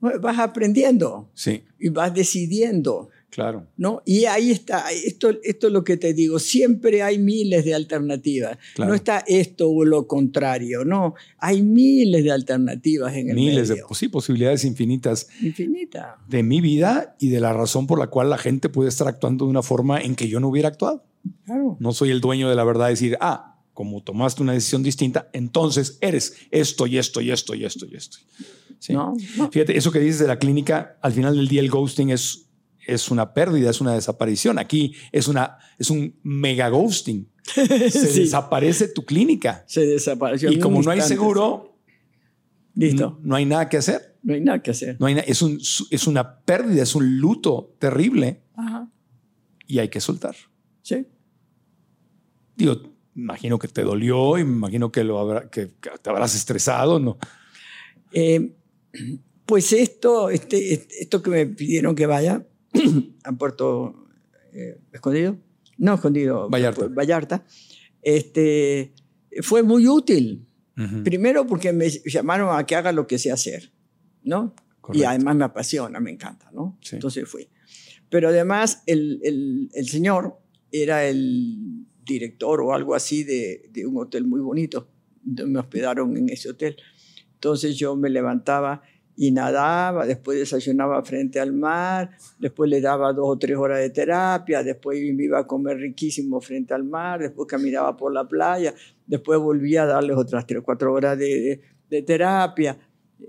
Vas 0.00 0.38
aprendiendo 0.38 1.30
sí, 1.34 1.64
y 1.78 1.88
vas 1.88 2.14
decidiendo, 2.14 3.08
claro. 3.34 3.66
¿no? 3.76 4.02
Y 4.06 4.24
ahí 4.26 4.50
está, 4.50 4.90
esto, 4.90 5.30
esto 5.42 5.66
es 5.66 5.72
lo 5.72 5.82
que 5.82 5.96
te 5.96 6.14
digo, 6.14 6.38
siempre 6.38 7.02
hay 7.02 7.18
miles 7.18 7.64
de 7.64 7.74
alternativas. 7.74 8.58
Claro. 8.74 8.90
No 8.90 8.94
está 8.94 9.24
esto 9.26 9.68
o 9.68 9.84
lo 9.84 10.06
contrario, 10.06 10.84
no, 10.84 11.14
hay 11.38 11.62
miles 11.62 12.24
de 12.24 12.30
alternativas 12.30 13.14
en 13.14 13.30
el 13.30 13.34
Miles 13.34 13.68
de 13.68 13.74
medio. 13.74 13.88
sí, 13.92 14.08
posibilidades 14.08 14.64
infinitas 14.64 15.28
Infinita. 15.42 16.18
de 16.28 16.42
mi 16.42 16.60
vida 16.60 17.16
y 17.18 17.28
de 17.28 17.40
la 17.40 17.52
razón 17.52 17.86
por 17.86 17.98
la 17.98 18.06
cual 18.06 18.30
la 18.30 18.38
gente 18.38 18.68
puede 18.68 18.88
estar 18.88 19.08
actuando 19.08 19.44
de 19.44 19.50
una 19.50 19.62
forma 19.62 20.00
en 20.00 20.14
que 20.14 20.28
yo 20.28 20.40
no 20.40 20.48
hubiera 20.48 20.68
actuado. 20.68 21.04
Claro. 21.46 21.76
No 21.80 21.92
soy 21.92 22.10
el 22.10 22.20
dueño 22.20 22.48
de 22.48 22.54
la 22.54 22.64
verdad 22.64 22.86
de 22.86 22.90
decir, 22.92 23.16
ah, 23.20 23.58
como 23.74 24.02
tomaste 24.02 24.40
una 24.42 24.52
decisión 24.52 24.82
distinta, 24.82 25.28
entonces 25.32 25.98
eres 26.00 26.36
esto 26.50 26.86
y 26.86 26.96
esto 26.96 27.20
y 27.20 27.32
esto 27.32 27.54
y 27.54 27.64
esto 27.64 27.86
y 27.86 27.96
esto. 27.96 28.18
Sí. 28.78 28.92
No, 28.92 29.14
no. 29.36 29.50
Fíjate, 29.50 29.76
eso 29.76 29.90
que 29.90 29.98
dices 29.98 30.20
de 30.20 30.28
la 30.28 30.38
clínica, 30.38 30.96
al 31.02 31.12
final 31.12 31.36
del 31.36 31.48
día 31.48 31.60
el 31.60 31.70
ghosting 31.70 32.10
es, 32.10 32.43
es 32.86 33.10
una 33.10 33.32
pérdida, 33.34 33.70
es 33.70 33.80
una 33.80 33.94
desaparición. 33.94 34.58
Aquí 34.58 34.94
es, 35.12 35.28
una, 35.28 35.58
es 35.78 35.90
un 35.90 36.18
mega 36.22 36.68
ghosting. 36.68 37.28
Se 37.42 37.66
Sí. 37.90 38.20
desaparece 38.20 38.88
tu 38.88 39.04
clínica. 39.04 39.64
Se 39.66 39.86
desapareció. 39.86 40.50
Y 40.50 40.58
como 40.58 40.82
no 40.82 40.90
hay 40.90 41.00
seguro, 41.00 41.78
Listo. 42.74 43.10
no, 43.10 43.20
no 43.22 43.36
hay 43.36 43.44
nada 43.46 43.68
que 43.68 43.76
hacer. 43.78 44.16
No 44.22 44.34
hay 44.34 44.40
nada 44.40 44.62
que 44.62 44.70
hacer. 44.70 44.96
No 44.98 45.06
hay 45.06 45.16
es, 45.26 45.42
un, 45.42 45.58
es 45.90 46.06
una 46.06 46.40
pérdida, 46.40 46.82
es 46.82 46.94
un 46.94 47.18
luto 47.18 47.74
terrible 47.78 48.42
Ajá. 48.54 48.88
y 49.66 49.78
hay 49.80 49.88
que 49.88 50.00
soltar. 50.00 50.34
Sí. 50.82 51.06
Digo, 52.56 52.80
imagino 53.14 53.58
que 53.58 53.68
te 53.68 53.82
dolió 53.82 54.38
imagino 54.38 54.90
que, 54.90 55.04
lo 55.04 55.18
habrá, 55.18 55.50
que, 55.50 55.72
que 55.80 55.90
te 56.00 56.10
habrás 56.10 56.34
estresado, 56.34 56.98
¿no? 56.98 57.18
Eh, 58.12 58.54
pues 59.46 59.72
esto, 59.72 60.30
este, 60.30 60.72
este- 60.72 61.02
esto 61.02 61.22
que 61.22 61.30
me 61.30 61.46
pidieron 61.46 61.94
que 61.94 62.06
vaya 62.06 62.46
a 63.24 63.32
Puerto 63.32 64.06
eh, 64.52 64.78
Escondido, 64.92 65.38
no 65.78 65.94
Escondido, 65.94 66.48
Vallarta. 66.50 66.88
Vallarta, 66.88 67.44
este, 68.02 68.92
fue 69.42 69.62
muy 69.62 69.86
útil. 69.88 70.46
Primero 71.04 71.46
porque 71.46 71.72
me 71.72 71.88
llamaron 71.88 72.56
a 72.58 72.66
que 72.66 72.74
haga 72.74 72.90
lo 72.90 73.06
que 73.06 73.16
sé 73.16 73.30
hacer, 73.30 73.72
¿no? 74.24 74.54
Y 74.92 75.04
además 75.04 75.36
me 75.36 75.44
apasiona, 75.44 76.00
me 76.00 76.10
encanta, 76.10 76.50
¿no? 76.52 76.76
Sí. 76.82 76.96
Entonces 76.96 77.28
fui. 77.28 77.48
Pero 78.10 78.28
además 78.30 78.82
el, 78.86 79.20
el- 79.22 79.70
el 79.72 79.88
señor 79.88 80.36
era 80.72 81.06
el 81.06 81.86
director 82.04 82.60
o 82.60 82.74
algo 82.74 82.94
así 82.96 83.22
de, 83.22 83.68
de 83.70 83.86
un 83.86 83.96
hotel 83.98 84.26
muy 84.26 84.40
bonito. 84.40 84.88
Me 85.24 85.60
hospedaron 85.60 86.16
en 86.16 86.28
ese 86.28 86.50
hotel. 86.50 86.76
Entonces 87.34 87.76
yo 87.76 87.94
me 87.94 88.10
levantaba 88.10 88.82
y 89.16 89.30
nadaba, 89.30 90.06
después 90.06 90.38
desayunaba 90.38 91.02
frente 91.04 91.38
al 91.40 91.52
mar, 91.52 92.10
después 92.38 92.68
le 92.68 92.80
daba 92.80 93.12
dos 93.12 93.26
o 93.28 93.38
tres 93.38 93.56
horas 93.56 93.78
de 93.78 93.90
terapia, 93.90 94.62
después 94.62 94.98
me 95.14 95.24
iba 95.24 95.38
a 95.38 95.46
comer 95.46 95.76
riquísimo 95.78 96.40
frente 96.40 96.74
al 96.74 96.84
mar, 96.84 97.20
después 97.20 97.46
caminaba 97.48 97.96
por 97.96 98.12
la 98.12 98.26
playa, 98.26 98.74
después 99.06 99.38
volvía 99.38 99.84
a 99.84 99.86
darles 99.86 100.16
otras 100.16 100.46
tres 100.46 100.60
o 100.60 100.64
cuatro 100.64 100.92
horas 100.92 101.16
de, 101.18 101.26
de- 101.40 101.60
de 101.90 102.02
terapia, 102.02 102.76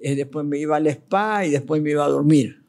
eh, 0.01 0.15
después 0.15 0.45
me 0.45 0.57
iba 0.57 0.75
al 0.77 0.87
spa 0.87 1.45
y 1.45 1.51
después 1.51 1.81
me 1.81 1.91
iba 1.91 2.03
a 2.05 2.09
dormir. 2.09 2.63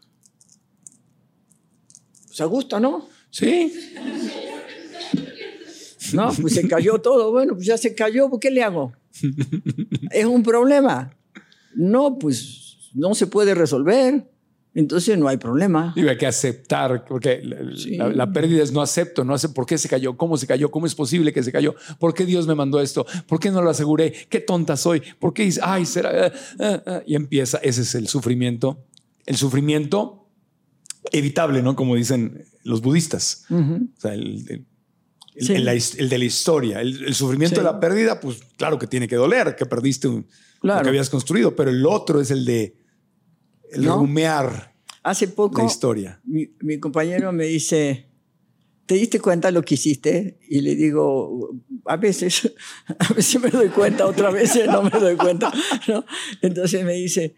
Pues 2.26 2.40
a 2.40 2.44
gusto, 2.44 2.78
¿no? 2.78 3.08
Sí, 3.30 3.72
No, 6.12 6.30
pues 6.40 6.54
se 6.54 6.68
cayó 6.68 7.00
todo. 7.00 7.32
Bueno, 7.32 7.54
pues 7.54 7.66
ya 7.66 7.76
se 7.76 7.94
cayó, 7.94 8.28
¿por 8.30 8.38
qué 8.40 8.50
le 8.50 8.62
hago? 8.62 8.92
¿Es 10.10 10.24
un 10.24 10.42
problema? 10.42 11.16
No, 11.74 12.18
pues 12.18 12.55
no 12.96 13.14
se 13.14 13.26
puede 13.28 13.54
resolver. 13.54 14.28
Entonces 14.74 15.16
no 15.18 15.26
hay 15.26 15.38
problema. 15.38 15.94
digo, 15.96 16.10
hay 16.10 16.18
que 16.18 16.26
aceptar, 16.26 17.06
porque 17.06 17.40
la, 17.42 17.56
Sí. 17.76 17.96
la- 17.96 18.10
la 18.10 18.30
pérdida 18.30 18.62
es 18.62 18.72
no 18.72 18.82
acepto, 18.82 19.24
no 19.24 19.38
sé 19.38 19.48
por 19.48 19.64
qué 19.64 19.78
se 19.78 19.88
cayó, 19.88 20.18
cómo 20.18 20.36
se 20.36 20.46
cayó, 20.46 20.70
cómo 20.70 20.84
es 20.84 20.94
posible 20.94 21.32
que 21.32 21.42
se 21.42 21.50
cayó, 21.50 21.74
por 21.98 22.12
qué 22.12 22.26
Dios 22.26 22.46
me 22.46 22.54
mandó 22.54 22.78
esto, 22.82 23.06
por 23.26 23.40
qué 23.40 23.50
no 23.50 23.62
lo 23.62 23.70
aseguré, 23.70 24.12
qué 24.28 24.38
tonta 24.40 24.76
soy, 24.76 25.00
por 25.18 25.32
qué 25.32 25.44
dice, 25.44 25.60
ay, 25.64 25.86
será, 25.86 26.26
ah, 26.26 26.32
ah, 26.60 26.82
ah", 26.86 27.02
y 27.06 27.14
empieza, 27.14 27.56
ese 27.62 27.80
es 27.82 27.94
el 27.94 28.06
sufrimiento, 28.06 28.84
el 29.24 29.36
sufrimiento 29.38 30.28
evitable, 31.10 31.62
¿no? 31.62 31.74
Como 31.74 31.96
dicen 31.96 32.44
los 32.64 32.82
budistas. 32.82 33.44
O 33.50 34.00
sea, 34.00 34.12
el, 34.12 34.44
el- 34.48 34.66
el- 35.36 35.46
Sí. 35.46 35.54
el- 35.54 35.64
la 35.64 35.74
his- 35.74 35.98
el 35.98 36.08
de 36.10 36.18
la 36.18 36.24
historia. 36.26 36.80
El, 36.82 37.02
el 37.04 37.14
sufrimiento 37.14 37.56
Sí. 37.56 37.60
de 37.60 37.64
la 37.72 37.80
pérdida, 37.80 38.20
pues 38.20 38.40
claro 38.58 38.78
que 38.78 38.86
tiene 38.86 39.08
que 39.08 39.16
doler, 39.16 39.56
que 39.56 39.64
perdiste 39.66 40.08
un- 40.08 40.26
lo 40.62 40.82
que 40.82 40.88
habías 40.90 41.08
construido, 41.08 41.54
pero 41.56 41.70
el 41.70 41.86
otro 41.86 42.20
es 42.20 42.30
el 42.30 42.44
de 42.44 42.76
el 43.72 43.84
¿No? 43.84 43.98
rumear 43.98 44.74
Hace 45.02 45.28
poco 45.28 45.58
la 45.58 45.66
historia. 45.66 46.20
mi, 46.24 46.48
mi 46.60 46.78
compañero 46.80 47.30
me 47.32 47.44
dice, 47.44 48.06
¿te 48.86 48.96
diste 48.96 49.20
cuenta 49.20 49.50
lo 49.52 49.62
que 49.62 49.74
hiciste? 49.74 50.38
Y 50.48 50.60
le 50.62 50.74
digo, 50.74 51.54
a 51.84 51.96
veces, 51.96 52.52
a 52.98 53.12
veces 53.14 53.40
me 53.40 53.50
doy 53.50 53.68
cuenta, 53.68 54.06
otras 54.06 54.32
veces 54.32 54.66
no 54.66 54.82
me 54.82 54.90
doy 54.90 55.16
cuenta. 55.16 55.52
¿no? 55.88 56.04
Entonces 56.42 56.84
me 56.84 56.94
dice, 56.94 57.36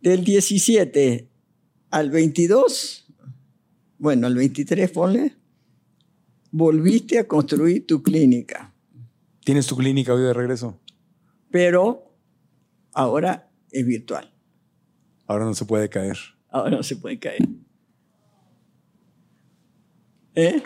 del 0.00 0.22
17 0.24 1.28
al 1.90 2.10
22, 2.10 3.06
bueno, 3.98 4.26
al 4.28 4.34
23 4.36 4.90
ponle, 4.90 5.34
volviste 6.50 7.18
a 7.18 7.26
construir 7.26 7.86
tu 7.86 8.02
clínica, 8.02 8.68
¿Tienes 9.44 9.66
tu 9.66 9.76
clínica 9.76 10.14
hoy 10.14 10.22
de 10.22 10.32
regreso? 10.32 10.78
pero 11.50 12.14
ahora 12.92 13.50
es 13.70 13.84
virtual, 13.84 14.31
Ahora 15.32 15.46
no 15.46 15.54
se 15.54 15.64
puede 15.64 15.88
caer. 15.88 16.18
ahora 16.50 16.76
no 16.76 16.82
se 16.82 16.96
puede 16.96 17.18
caer. 17.18 17.40
¿Eh? 20.34 20.62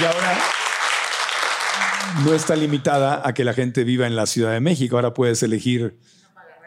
Y 0.00 0.04
ahora 0.04 0.38
no 2.24 2.34
está 2.34 2.56
limitada 2.56 3.22
a 3.26 3.34
que 3.34 3.44
la 3.44 3.52
gente 3.54 3.84
viva 3.84 4.06
en 4.06 4.16
la 4.16 4.26
Ciudad 4.26 4.52
de 4.52 4.60
México. 4.60 4.96
Ahora 4.96 5.14
puedes 5.14 5.42
elegir 5.42 5.98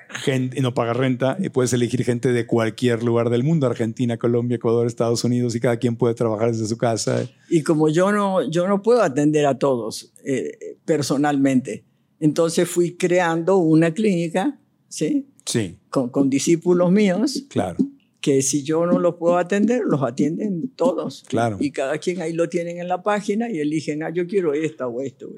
gente 0.09 0.59
no 0.61 0.73
pagar 0.73 0.97
renta 0.97 1.37
y 1.39 1.49
puedes 1.49 1.73
elegir 1.73 2.03
gente 2.03 2.31
de 2.31 2.45
cualquier 2.45 3.03
lugar 3.03 3.29
del 3.29 3.43
mundo, 3.43 3.67
Argentina, 3.67 4.17
Colombia, 4.17 4.55
Ecuador, 4.55 4.87
Estados 4.87 5.23
Unidos 5.23 5.55
y 5.55 5.59
cada 5.59 5.77
quien 5.77 5.95
puede 5.95 6.15
trabajar 6.15 6.51
desde 6.51 6.67
su 6.67 6.77
casa. 6.77 7.27
Y 7.49 7.63
como 7.63 7.89
yo 7.89 8.11
no, 8.11 8.49
yo 8.49 8.67
no 8.67 8.81
puedo 8.81 9.01
atender 9.01 9.45
a 9.45 9.57
todos 9.57 10.13
eh, 10.25 10.77
personalmente, 10.85 11.83
entonces 12.19 12.67
fui 12.69 12.95
creando 12.95 13.57
una 13.57 13.93
clínica, 13.93 14.59
¿sí? 14.87 15.27
Sí, 15.45 15.77
Con, 15.89 16.09
con 16.09 16.29
discípulos 16.29 16.91
míos, 16.91 17.45
claro. 17.49 17.77
que 18.19 18.41
si 18.41 18.63
yo 18.63 18.85
no 18.85 18.99
los 18.99 19.15
puedo 19.15 19.37
atender, 19.37 19.83
los 19.85 20.03
atienden 20.03 20.71
todos. 20.75 21.23
Claro. 21.27 21.57
Y 21.59 21.71
cada 21.71 21.97
quien 21.99 22.21
ahí 22.21 22.33
lo 22.33 22.49
tienen 22.49 22.79
en 22.79 22.87
la 22.87 23.01
página 23.01 23.49
y 23.49 23.59
eligen, 23.59 24.03
ah, 24.03 24.09
yo 24.09 24.27
quiero 24.27 24.53
esta 24.53 24.87
o 24.87 25.01
esto. 25.01 25.29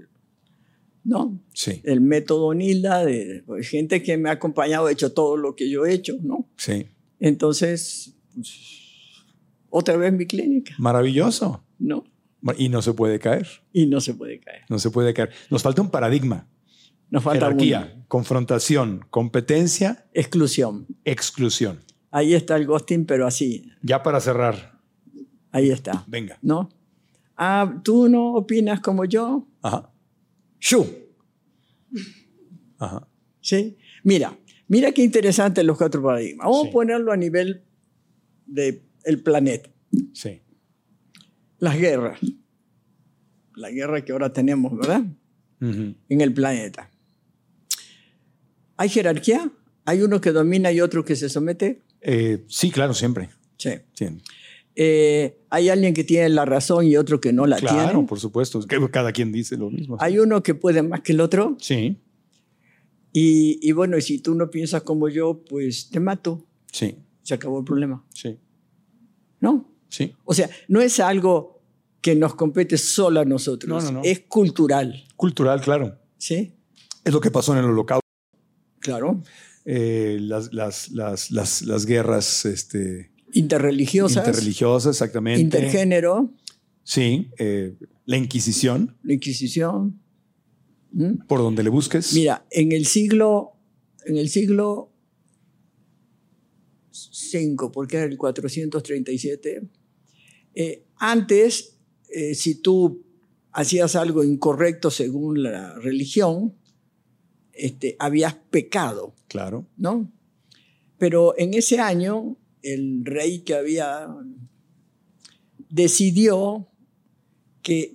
¿No? 1.10 1.40
Sí, 1.56 1.81
El 1.86 2.02
método 2.02 2.53
Nilda, 2.53 3.03
de, 3.03 3.41
de 3.41 3.64
gente 3.64 4.03
que 4.03 4.15
me 4.18 4.30
ha 4.30 4.34
acompañado, 4.34 4.86
ha 4.86 4.91
hecho 4.91 5.11
todo 5.11 5.38
lo 5.38 5.56
que 5.56 5.68
yo 5.68 5.86
he 5.88 5.94
hecho, 5.94 6.18
¿no? 6.22 6.48
sí. 6.56 6.86
Entonces, 7.19 8.14
pues, 8.36 9.26
otra 9.72 9.98
vez 9.98 10.14
mi 10.14 10.26
clínica, 10.26 10.73
Maravilloso. 10.77 11.64
¿no? 11.80 12.03
Y 12.57 12.69
no 12.69 12.81
se 12.81 12.94
puede 12.94 13.19
caer. 13.19 13.48
Y 13.73 13.88
no 13.88 13.99
se 14.02 14.14
puede 14.14 14.40
caer. 14.40 14.61
No 14.69 14.77
se 14.80 14.90
puede 14.90 15.14
caer. 15.14 15.31
Nos 15.49 15.61
falta 15.64 15.81
un 15.81 15.90
paradigma. 15.90 16.48
Nos 17.10 17.23
falta 17.23 17.45
Jerarquía, 17.48 17.91
una. 17.95 18.06
confrontación, 18.07 19.06
competencia, 19.10 20.06
exclusión. 20.14 20.86
exclusión. 21.06 21.80
Ahí 22.11 22.34
está 22.36 22.56
el 22.56 22.65
ghosting, 22.68 23.06
pero 23.06 23.26
así, 23.27 23.69
Ya 23.81 24.02
para 24.03 24.19
cerrar, 24.22 24.80
ahí 25.52 25.72
está, 25.72 26.03
venga. 26.07 26.38
¿no? 26.41 26.69
Ah, 27.36 27.81
¿tú 27.84 28.07
no 28.10 28.34
opinas 28.36 28.80
como 28.80 29.06
yo? 29.06 29.48
Ajá, 29.61 29.91
¡Shu! 30.60 30.86
ajá. 32.77 33.07
¿Sí? 33.41 33.77
Mira, 34.03 34.38
mira 34.68 34.91
qué 34.91 35.03
interesante 35.03 35.64
los 35.64 35.77
cuatro 35.77 36.02
paradigmas. 36.03 36.45
Vamos 36.45 36.64
Sí. 36.64 36.68
a 36.69 36.72
ponerlo 36.72 37.11
a 37.11 37.18
nivel 37.18 37.64
del 38.45 38.81
el 39.03 39.23
planeta. 39.23 39.69
Sí, 40.14 40.41
Las 41.60 41.77
guerras. 41.77 42.19
La 43.56 43.69
guerra 43.72 44.03
que 44.06 44.11
ahora 44.14 44.31
tenemos, 44.31 44.77
¿verdad? 44.77 45.03
En 45.61 46.22
el 46.22 46.34
planeta. 46.34 46.90
¿Hay 48.77 48.88
jerarquía? 48.90 49.52
¿Hay 49.84 50.02
uno 50.02 50.22
que 50.22 50.31
domina 50.31 50.72
y 50.72 50.80
otro 50.80 51.03
que 51.03 51.15
se 51.18 51.27
somete? 51.27 51.81
Eh, 52.02 52.45
sí, 52.48 52.72
claro, 52.72 52.94
siempre. 52.94 53.30
Sí. 53.57 53.72
Sí. 53.94 54.06
Eh, 54.81 55.38
¿Hay 55.49 55.68
alguien 55.68 55.93
que 55.93 56.06
tiene 56.06 56.30
la 56.30 56.45
razón 56.45 56.85
y 56.88 56.95
otro 56.95 57.19
que 57.19 57.34
no 57.34 57.45
la 57.45 57.57
Claro, 57.57 57.89
tiene? 57.91 58.07
por 58.07 58.18
supuesto. 58.18 58.61
Cada 58.91 59.11
quien 59.11 59.34
dice 59.34 59.57
lo 59.57 59.69
mismo. 59.69 59.97
¿Hay 59.99 60.19
uno 60.19 60.41
que 60.41 60.56
puede 60.56 60.81
más 60.84 61.01
que 61.01 61.11
el 61.11 61.19
otro? 61.19 61.57
Sí, 61.60 61.97
Y, 63.11 63.60
y 63.61 63.72
bueno, 63.73 63.99
si 63.99 64.19
tú 64.19 64.35
no 64.35 64.49
piensas 64.49 64.84
como 64.84 65.10
yo, 65.10 65.43
pues 65.49 65.89
te 65.89 65.99
mato. 65.99 66.45
sí. 66.72 66.95
Se 67.23 67.34
acabó 67.35 67.60
el 67.60 67.65
problema. 67.65 68.03
Sí. 68.14 68.39
¿No? 69.39 69.69
Sí. 69.89 70.15
O 70.26 70.34
sea, 70.34 70.49
no 70.68 70.80
es 70.81 70.99
algo 70.99 71.61
que 72.01 72.15
nos 72.15 72.34
compete 72.34 72.76
solo 72.77 73.19
a 73.19 73.26
nosotros. 73.26 73.69
No, 73.84 73.91
no, 73.91 73.99
no. 73.99 74.01
Es 74.03 74.22
cultural. 74.22 75.03
Cultural, 75.15 75.61
claro. 75.61 75.99
¿Sí? 76.18 76.53
Es 77.03 77.14
lo 77.14 77.19
que 77.22 77.30
pasó 77.30 77.51
en 77.53 77.60
el 77.60 77.65
holocausto. 77.65 78.07
Claro. 78.80 79.22
Eh, 79.65 80.18
las, 80.22 80.53
las, 80.53 80.89
las, 80.91 81.30
las, 81.30 81.61
las 81.64 81.85
guerras 81.85 82.45
este, 82.45 83.11
Interreligiosas. 83.34 84.27
interreligiosas, 84.27 84.95
exactamente. 84.95 85.41
Intergénero. 85.41 86.34
Sí. 86.84 87.30
eh, 87.38 87.76
la 88.06 88.18
Inquisición, 88.18 88.97
La 89.03 89.14
Inquisición. 89.14 90.01
¿Mm? 90.91 91.27
por 91.27 91.39
donde 91.39 91.61
le 91.61 91.69
busques. 91.69 92.14
Mira, 92.14 92.47
en 92.49 92.72
el 92.72 92.88
siglo, 92.88 93.51
en 94.06 94.18
el 94.18 94.27
siglo 94.30 94.91
V, 97.31 97.69
porque 97.72 97.97
era 97.97 98.06
el 98.07 98.18
437, 98.18 99.69
eh, 100.56 100.85
antes, 100.97 101.77
eh, 102.11 102.34
si 102.34 102.56
tú 102.56 103.06
hacías 103.51 103.95
algo 103.95 104.23
incorrecto 104.23 104.89
según 104.89 105.43
la 105.43 105.76
religión, 105.76 106.56
este, 107.53 107.95
habías 107.99 108.34
pecado, 108.34 109.14
Claro. 109.27 109.68
¿no? 109.77 110.11
Pero 110.97 111.35
en 111.38 111.53
ese 111.53 111.80
año, 111.80 112.35
el 112.61 113.03
rey 113.06 113.40
que 113.41 113.56
había 113.56 114.07
decidió 115.69 116.68
que 117.61 117.91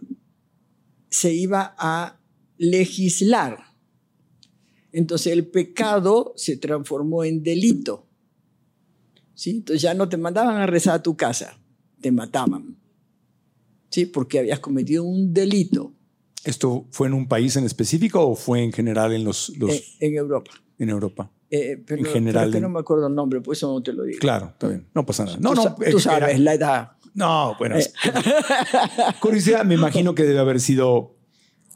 se 1.11 1.33
iba 1.35 1.75
a 1.79 2.21
legislar. 2.59 3.59
Entonces 4.93 5.33
el 5.33 5.47
pecado 5.47 6.33
se 6.37 6.57
transformó 6.57 7.25
en 7.25 7.43
delito. 7.43 8.07
¿Sí? 9.35 9.51
Entonces 9.51 9.83
ya 9.83 9.95
no 9.95 10.09
te 10.09 10.17
mandaban 10.17 10.57
a 10.57 10.67
rezar 10.67 10.95
a 10.95 11.03
tu 11.03 11.17
casa, 11.17 11.59
te 12.01 12.13
mataban. 12.13 12.77
¿Sí? 13.91 14.07
Porque 14.07 14.39
habías 14.39 14.61
cometido 14.61 15.05
un 15.05 15.33
delito 15.33 15.93
¿Esto 16.45 16.87
fue 16.91 17.07
en 17.09 17.15
un 17.15 17.27
país 17.27 17.57
en 17.57 17.65
específico 17.65 18.21
o 18.21 18.37
fue 18.37 18.63
en 18.63 18.71
general 18.71 19.15
en, 19.15 19.25
los, 19.25 19.49
los- 19.57 19.97
en, 19.99 20.11
en 20.11 20.15
Europa. 20.19 20.51
en 20.79 20.91
Europa? 20.91 21.33
Eh, 21.57 21.83
pero, 21.87 22.01
En 22.01 22.07
general, 22.13 22.51
pero 22.51 22.63
no 22.69 22.75
me 22.75 22.81
acuerdo 22.81 23.07
el 23.07 23.15
nombre, 23.15 23.41
por 23.41 23.55
eso 23.55 23.73
no 23.73 23.83
te 23.83 23.93
lo 23.93 24.03
digo. 24.05 24.19
Claro, 24.19 24.47
está 24.53 24.69
bien. 24.69 24.89
No 24.95 25.07
pasa 25.07 25.25
nada. 25.25 25.37
No, 25.41 25.55
tú, 25.55 25.63
no. 25.63 25.77
eh, 25.87 25.91
tú 25.91 26.01
sabes 26.01 26.31
era- 26.31 26.39
la 26.39 26.55
edad. 26.55 26.91
No, 27.15 27.55
bueno. 27.59 27.77
Eh. 27.79 27.85
Curiosidad, 29.21 29.65
me 29.65 29.75
imagino 29.75 30.15
que 30.15 30.25
debe 30.25 30.39
haber 30.41 30.61
sido, 30.61 31.17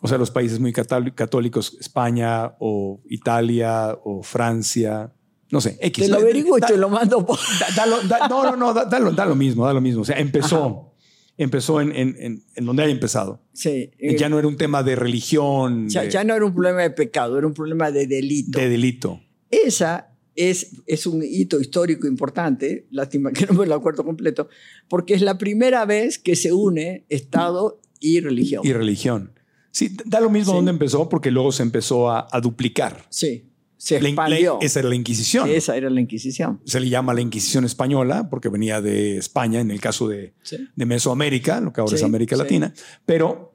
o 0.00 0.08
sea, 0.08 0.18
los 0.18 0.30
países 0.30 0.58
muy 0.60 0.72
cató- 0.72 1.14
católicos, 1.14 1.76
España 1.80 2.54
o 2.58 3.00
Italia 3.08 3.96
o 4.04 4.22
Francia, 4.22 5.12
no 5.50 5.60
sé, 5.60 5.78
X. 5.80 6.04
Te 6.06 6.10
lo 6.10 6.18
averiguo 6.18 6.58
y 6.58 6.60
te 6.60 6.76
lo 6.76 6.88
mando 6.88 7.24
por... 7.24 7.38
da- 7.76 7.86
da- 8.18 8.28
no, 8.28 8.44
no, 8.50 8.56
no, 8.56 8.74
da, 8.74 8.98
lo, 8.98 9.12
da 9.12 9.26
lo 9.26 9.34
mismo, 9.36 9.64
da 9.66 9.72
lo 9.72 9.80
mismo. 9.80 10.02
O 10.02 10.04
sea, 10.04 10.18
empezó, 10.18 10.92
empezó 11.36 11.80
en, 11.80 11.94
en, 11.94 12.16
en, 12.18 12.42
en 12.54 12.66
donde 12.66 12.82
haya 12.82 12.92
empezado. 12.92 13.40
Sí, 13.52 13.90
Ya 14.18 14.28
no 14.28 14.38
era 14.38 14.48
un 14.48 14.56
tema 14.56 14.82
de 14.82 14.96
religión, 14.96 15.88
ya, 15.88 16.02
de, 16.02 16.10
ya 16.10 16.24
no 16.24 16.34
era 16.34 16.44
un 16.44 16.52
problema 16.52 16.82
de 16.82 16.90
pecado, 16.90 17.38
era 17.38 17.46
un 17.46 17.54
problema 17.54 17.90
de 17.90 18.06
delito. 18.06 18.58
de 18.58 18.68
delito. 18.68 19.20
Esa 19.50 20.14
es, 20.34 20.72
es 20.86 21.06
un 21.06 21.22
hito 21.24 21.60
histórico 21.60 22.06
importante, 22.06 22.86
lástima 22.90 23.32
que 23.32 23.46
no 23.46 23.54
me 23.54 23.66
lo 23.66 23.74
acuerdo 23.74 24.04
completo, 24.04 24.48
porque 24.88 25.14
es 25.14 25.22
la 25.22 25.36
primera 25.38 25.84
vez 25.84 26.18
que 26.18 26.36
se 26.36 26.52
une 26.52 27.04
Estado 27.08 27.80
y 28.00 28.20
religión. 28.20 28.62
Y 28.64 28.72
religión. 28.72 29.32
Sí, 29.70 29.90
da 30.06 30.20
lo 30.20 30.30
mismo 30.30 30.52
Sí. 30.52 30.56
donde 30.56 30.70
empezó, 30.70 31.08
porque 31.08 31.30
luego 31.30 31.50
se 31.52 31.62
empezó 31.62 32.10
a, 32.10 32.26
a 32.30 32.40
duplicar. 32.40 33.04
sí, 33.10 33.44
se 33.80 34.00
La 34.00 34.08
in- 34.08 34.16
la- 34.16 34.22
expandió. 34.24 34.58
esa 34.60 34.80
era 34.80 34.88
la 34.88 34.94
Inquisición. 34.96 35.48
Esa 35.48 35.76
era 35.76 35.88
la 35.88 36.00
Inquisición. 36.00 36.60
se 36.64 36.80
le 36.80 36.88
llama 36.88 37.14
la 37.14 37.20
Inquisición 37.20 37.64
española 37.64 38.28
porque 38.28 38.48
venía 38.48 38.80
de 38.80 39.18
España 39.18 39.60
en 39.60 39.70
el 39.70 39.80
caso 39.80 40.08
de, 40.08 40.34
Sí. 40.42 40.56
de 40.74 40.84
Mesoamérica, 40.86 41.60
lo 41.60 41.72
que 41.72 41.80
ahora 41.80 41.94
es 41.94 42.02
América. 42.02 42.34
Latina, 42.36 42.72
pero 43.06 43.54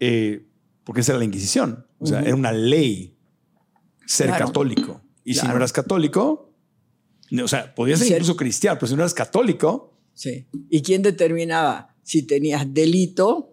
eh, 0.00 0.44
porque 0.84 1.00
esa 1.00 1.12
era 1.12 1.20
la 1.20 1.24
Inquisición, 1.24 1.86
o 1.98 2.06
sea, 2.06 2.20
era 2.20 2.34
una 2.34 2.52
ley 2.52 3.13
ser 4.06 4.28
Claro. 4.28 4.46
católico. 4.46 5.00
Y 5.24 5.34
si 5.34 5.46
no 5.46 5.56
eras 5.56 5.72
católico, 5.72 6.52
o 7.42 7.48
sea, 7.48 7.74
podías 7.74 7.98
ser 7.98 8.08
Ser- 8.08 8.16
incluso 8.18 8.36
cristiano, 8.36 8.76
pero 8.78 8.88
si 8.88 8.94
no 8.94 9.00
eras 9.02 9.14
católico, 9.14 9.90
Sí. 10.16 10.46
¿Y 10.70 10.82
quién 10.82 11.02
determinaba 11.02 11.96
si 12.04 12.22
tenías 12.22 12.72
delito? 12.72 13.50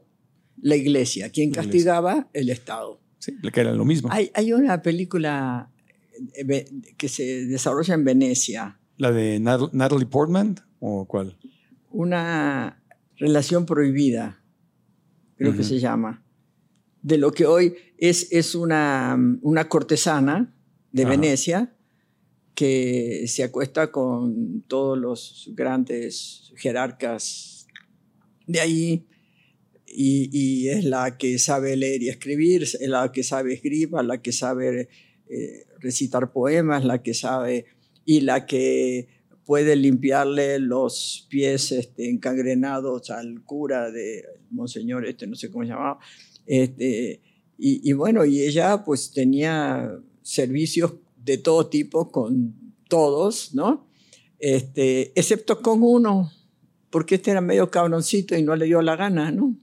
La 0.61 0.75
iglesia. 0.75 1.31
¿Quién 1.31 1.49
iglesia. 1.49 1.63
castigaba? 1.71 2.29
El 2.33 2.49
Estado. 2.51 2.99
sí, 3.17 3.33
que 3.51 3.61
era 3.61 3.71
lo 3.73 3.83
mismo. 3.85 4.09
Hay, 4.11 4.29
hay 4.35 4.53
una 4.53 4.81
película 4.83 5.71
eh, 6.35 6.65
que 6.97 7.07
se 7.09 7.45
desarrolla 7.47 7.93
en 7.95 8.03
Venecia, 8.03 8.77
La 8.97 9.11
de 9.11 9.39
Nat- 9.39 9.71
Natalie 9.73 10.05
Portman 10.05 10.55
o 10.79 11.05
cuál? 11.05 11.35
una 11.91 12.81
relación 13.17 13.65
prohibida, 13.65 14.41
creo 15.37 15.55
que 15.55 15.63
se 15.63 15.79
llama, 15.79 16.23
de 17.01 17.17
lo 17.17 17.31
que 17.31 17.45
hoy 17.45 17.75
es, 17.97 18.31
es 18.31 18.55
una, 18.55 19.17
una 19.41 19.67
cortesana 19.67 20.55
de 20.91 21.03
Ajá. 21.03 21.11
Venecia 21.11 21.75
que 22.55 23.25
se 23.27 23.43
acuesta 23.43 23.91
con 23.91 24.63
todos 24.67 24.97
los 24.97 25.49
grandes 25.53 26.53
jerarcas 26.57 27.67
de 28.45 28.59
ahí 28.59 29.07
y, 29.87 30.29
y 30.31 30.69
es 30.69 30.85
la 30.85 31.17
que 31.17 31.39
sabe 31.39 31.75
leer 31.75 32.03
y 32.03 32.09
escribir, 32.09 32.63
es 32.63 32.79
la 32.81 33.11
que 33.11 33.23
sabe 33.23 33.53
escribir, 33.53 33.91
la 33.91 34.21
que 34.21 34.31
sabe 34.31 34.89
eh, 35.29 35.65
recitar 35.79 36.31
poemas, 36.31 36.83
la 36.85 37.01
que 37.01 37.13
sabe 37.13 37.65
y 38.05 38.21
la 38.21 38.45
que 38.45 39.07
puede 39.45 39.75
limpiarle 39.75 40.59
los 40.59 41.27
pies 41.29 41.71
este, 41.71 42.09
encangrenados 42.09 43.09
al 43.09 43.43
cura 43.43 43.91
de 43.91 44.23
Monseñor, 44.49 45.05
este 45.05 45.27
no 45.27 45.35
sé 45.35 45.49
cómo 45.49 45.63
se 45.63 45.71
llamaba. 45.71 45.99
Este, 46.45 47.21
y, 47.57 47.89
y 47.89 47.93
bueno, 47.93 48.25
y 48.25 48.41
ella 48.41 48.83
pues 48.83 49.11
tenía 49.11 49.91
servicios 50.21 50.93
de 51.17 51.37
todo 51.37 51.67
tipo 51.67 52.11
con 52.11 52.75
todos, 52.87 53.53
¿no? 53.53 53.87
Este, 54.39 55.11
excepto 55.19 55.61
con 55.61 55.83
uno, 55.83 56.31
porque 56.89 57.15
este 57.15 57.31
era 57.31 57.41
medio 57.41 57.69
cabroncito 57.69 58.35
y 58.35 58.43
no 58.43 58.55
le 58.55 58.65
dio 58.65 58.81
la 58.81 58.95
gana, 58.95 59.31
¿no? 59.31 59.55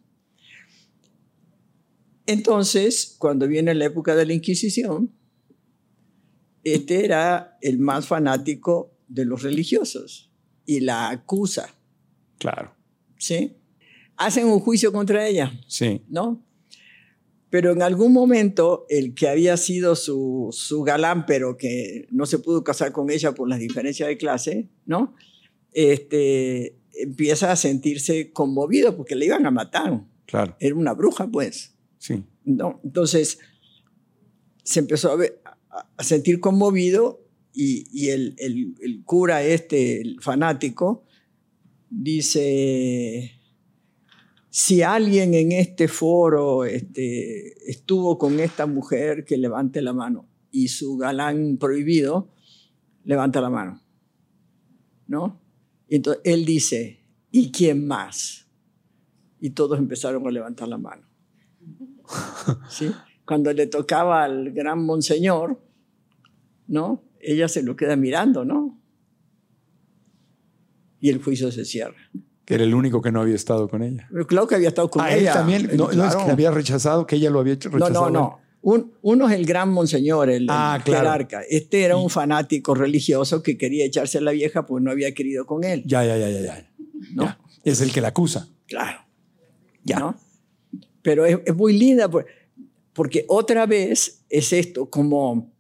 Entonces, 2.26 3.16
cuando 3.18 3.48
viene 3.48 3.74
la 3.74 3.86
época 3.86 4.14
de 4.14 4.26
la 4.26 4.34
Inquisición, 4.34 5.10
este 6.62 7.04
era 7.04 7.58
el 7.60 7.78
más 7.78 8.06
fanático 8.06 8.92
de 9.08 9.24
los 9.24 9.42
religiosos 9.42 10.30
y 10.66 10.80
la 10.80 11.08
acusa, 11.08 11.74
Claro, 12.38 12.72
¿sí? 13.16 13.56
Hacen 14.16 14.46
un 14.46 14.60
juicio 14.60 14.92
contra 14.92 15.26
ella, 15.26 15.52
sí. 15.66 16.02
¿no? 16.08 16.44
Pero 17.50 17.72
en 17.72 17.80
algún 17.82 18.12
momento 18.12 18.84
el 18.90 19.14
que 19.14 19.28
había 19.28 19.56
sido 19.56 19.96
su, 19.96 20.48
su 20.52 20.82
galán, 20.82 21.24
pero 21.26 21.56
que 21.56 22.06
no 22.10 22.26
se 22.26 22.38
pudo 22.38 22.62
casar 22.62 22.92
con 22.92 23.10
ella 23.10 23.32
por 23.32 23.48
las 23.48 23.58
diferencias 23.58 24.08
de 24.08 24.18
clase, 24.18 24.68
¿no? 24.84 25.14
Este, 25.72 26.76
empieza 26.92 27.50
a 27.52 27.56
sentirse 27.56 28.32
conmovido 28.32 28.96
porque 28.96 29.14
le 29.14 29.26
iban 29.26 29.46
a 29.46 29.50
matar. 29.50 30.04
Claro, 30.26 30.56
Era 30.60 30.74
una 30.74 30.92
bruja, 30.92 31.26
pues. 31.28 31.74
sí. 31.98 32.22
¿no? 32.44 32.80
Entonces 32.84 33.38
se 34.62 34.80
empezó 34.80 35.10
a, 35.12 35.16
ver- 35.16 35.40
a- 35.44 35.88
a 35.96 36.02
sentir 36.04 36.40
conmovido 36.40 37.24
y, 37.54 37.86
y 37.92 38.08
el, 38.10 38.34
el- 38.38 38.74
el 38.80 39.02
cura 39.04 39.42
este, 39.42 40.00
el 40.00 40.20
fanático, 40.20 41.04
dice, 41.90 43.37
si 44.50 44.82
alguien 44.82 45.34
en 45.34 45.52
este 45.52 45.88
foro 45.88 46.64
este, 46.64 47.70
estuvo 47.70 48.18
con 48.18 48.40
esta 48.40 48.66
mujer, 48.66 49.24
que 49.24 49.36
levante 49.36 49.82
la 49.82 49.92
mano. 49.92 50.26
Y 50.50 50.68
su 50.68 50.96
galán 50.96 51.58
prohibido 51.58 52.32
levanta 53.04 53.40
la 53.40 53.50
mano. 53.50 53.82
¿No? 55.06 55.40
Y 55.88 55.96
entonces 55.96 56.22
él 56.24 56.44
dice, 56.44 57.04
¿y 57.30 57.50
quién 57.50 57.86
más? 57.86 58.46
Y 59.40 59.50
todos 59.50 59.78
empezaron 59.78 60.26
a 60.26 60.30
levantar 60.30 60.68
la 60.68 60.78
mano. 60.78 61.06
¿sí? 62.70 62.90
Cuando 63.24 63.52
le 63.52 63.66
tocaba 63.66 64.24
al 64.24 64.52
gran 64.52 64.84
monseñor, 64.84 65.60
¿no? 66.66 67.04
Ella 67.20 67.48
se 67.48 67.62
lo 67.62 67.76
queda 67.76 67.96
mirando, 67.96 68.44
¿no? 68.44 68.80
Y 71.00 71.10
el 71.10 71.22
juicio 71.22 71.52
se 71.52 71.64
cierra. 71.64 72.10
Que 72.48 72.54
era 72.54 72.64
el 72.64 72.74
único 72.74 73.02
que 73.02 73.12
no 73.12 73.20
había 73.20 73.34
estado 73.34 73.68
con 73.68 73.82
ella. 73.82 74.08
Pero 74.10 74.26
claro 74.26 74.46
que 74.46 74.54
había 74.54 74.68
estado 74.68 74.88
con 74.90 75.02
Ah, 75.02 75.12
él 75.12 75.20
ella. 75.20 75.34
también. 75.34 75.68
Eh, 75.70 75.76
No, 75.76 75.92
no 75.92 76.08
es 76.08 76.16
que 76.16 76.30
había 76.30 76.50
rechazado, 76.50 77.06
que 77.06 77.16
ella 77.16 77.28
lo 77.28 77.40
había 77.40 77.52
hecho 77.52 77.68
No, 77.68 77.74
rechazado. 77.76 78.06
no, 78.08 78.20
no. 78.20 78.40
Un- 78.62 78.94
uno 79.02 79.28
es 79.28 79.34
el 79.34 79.44
gran 79.44 79.68
monseñor, 79.70 80.30
el, 80.30 80.44
el 80.44 80.48
Ah, 80.50 80.80
claro. 80.82 81.02
jerarca. 81.04 81.42
Este 81.50 81.82
era 81.82 81.96
un 81.98 82.08
fanático 82.08 82.74
religioso 82.74 83.42
que 83.42 83.58
quería 83.58 83.84
echarse 83.84 84.16
a 84.16 84.20
la 84.22 84.30
vieja 84.30 84.64
porque 84.64 84.82
no 84.82 84.90
había 84.90 85.12
querido 85.12 85.44
con 85.44 85.62
él. 85.62 85.82
Ya, 85.84 86.02
ya, 86.06 86.16
ya, 86.16 86.30
ya, 86.30 86.40
ya. 86.40 86.70
¿no? 87.12 87.24
Ya. 87.24 87.38
Es 87.64 87.82
el 87.82 87.92
que 87.92 88.00
la 88.00 88.08
acusa. 88.08 88.48
Claro. 88.66 88.98
Ya. 89.84 89.98
¿no? 89.98 90.16
Pero 91.02 91.26
es, 91.26 91.38
es 91.44 91.54
muy 91.54 91.78
linda 91.78 92.08
por- 92.10 92.24
porque 92.94 93.26
otra 93.28 93.66
vez 93.66 94.24
es 94.30 94.54
esto, 94.54 94.88
como 94.88 95.52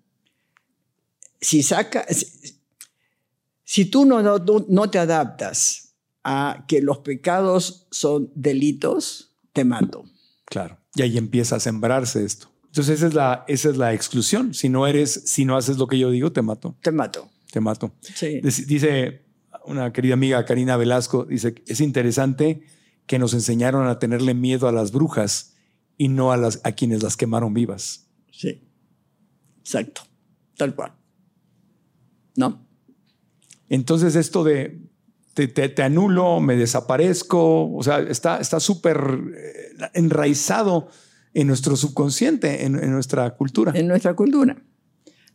si 1.38 1.62
saca, 1.62 2.06
si, 2.08 2.26
Si 3.62 3.84
tú 3.84 4.06
no, 4.06 4.22
no, 4.22 4.38
no 4.68 4.90
te 4.90 4.98
adaptas 4.98 5.87
a 6.30 6.66
que 6.68 6.82
los 6.82 6.98
pecados 6.98 7.86
son 7.90 8.30
delitos, 8.34 9.32
te 9.54 9.64
mato. 9.64 10.04
Claro. 10.44 10.78
Y 10.94 11.00
ahí 11.00 11.16
empieza 11.16 11.56
a 11.56 11.60
sembrarse 11.60 12.22
esto. 12.22 12.48
Entonces 12.66 12.96
esa 12.98 13.06
es 13.06 13.14
la, 13.14 13.44
esa 13.48 13.70
es 13.70 13.78
la 13.78 13.94
exclusión. 13.94 14.52
Si 14.52 14.68
no 14.68 14.86
eres, 14.86 15.22
si 15.24 15.46
no 15.46 15.56
haces 15.56 15.78
lo 15.78 15.86
que 15.86 15.98
yo 15.98 16.10
digo, 16.10 16.30
te 16.30 16.42
mato. 16.42 16.76
Te 16.82 16.92
mato. 16.92 17.30
Te 17.50 17.60
mato. 17.60 17.92
Sí. 18.14 18.40
Dice- 18.42 19.24
una 19.64 19.90
querida 19.92 20.14
amiga 20.14 20.44
Karina 20.44 20.76
Velasco, 20.76 21.24
dice, 21.24 21.54
es 21.66 21.80
interesante 21.80 22.62
que 23.06 23.18
nos 23.18 23.32
enseñaron 23.34 23.86
a 23.86 23.98
tenerle 23.98 24.34
miedo 24.34 24.68
a 24.68 24.72
las 24.72 24.92
brujas 24.92 25.54
y 25.96 26.08
no 26.08 26.30
a, 26.32 26.36
las, 26.36 26.60
a 26.64 26.72
quienes 26.72 27.02
las 27.02 27.16
quemaron 27.16 27.54
vivas. 27.54 28.06
Sí. 28.30 28.68
Exacto. 29.60 30.02
Tal 30.58 30.74
cual. 30.74 30.92
¿No? 32.36 32.66
Entonces 33.68 34.14
esto 34.14 34.44
de 34.44 34.87
te, 35.38 35.46
te- 35.46 35.68
te 35.68 35.82
anulo, 35.84 36.40
me 36.40 36.56
desaparezco, 36.56 37.72
o 37.72 37.80
sea, 37.84 38.00
está 38.00 38.40
está 38.40 38.58
súper 38.58 38.96
eh, 39.36 39.88
enraizado 39.94 40.88
en 41.32 41.46
nuestro 41.46 41.76
subconsciente, 41.76 42.64
en, 42.64 42.74
en 42.82 42.90
nuestra 42.90 43.36
cultura. 43.36 43.70
En 43.76 43.86
nuestra 43.86 44.14
cultura. 44.14 44.60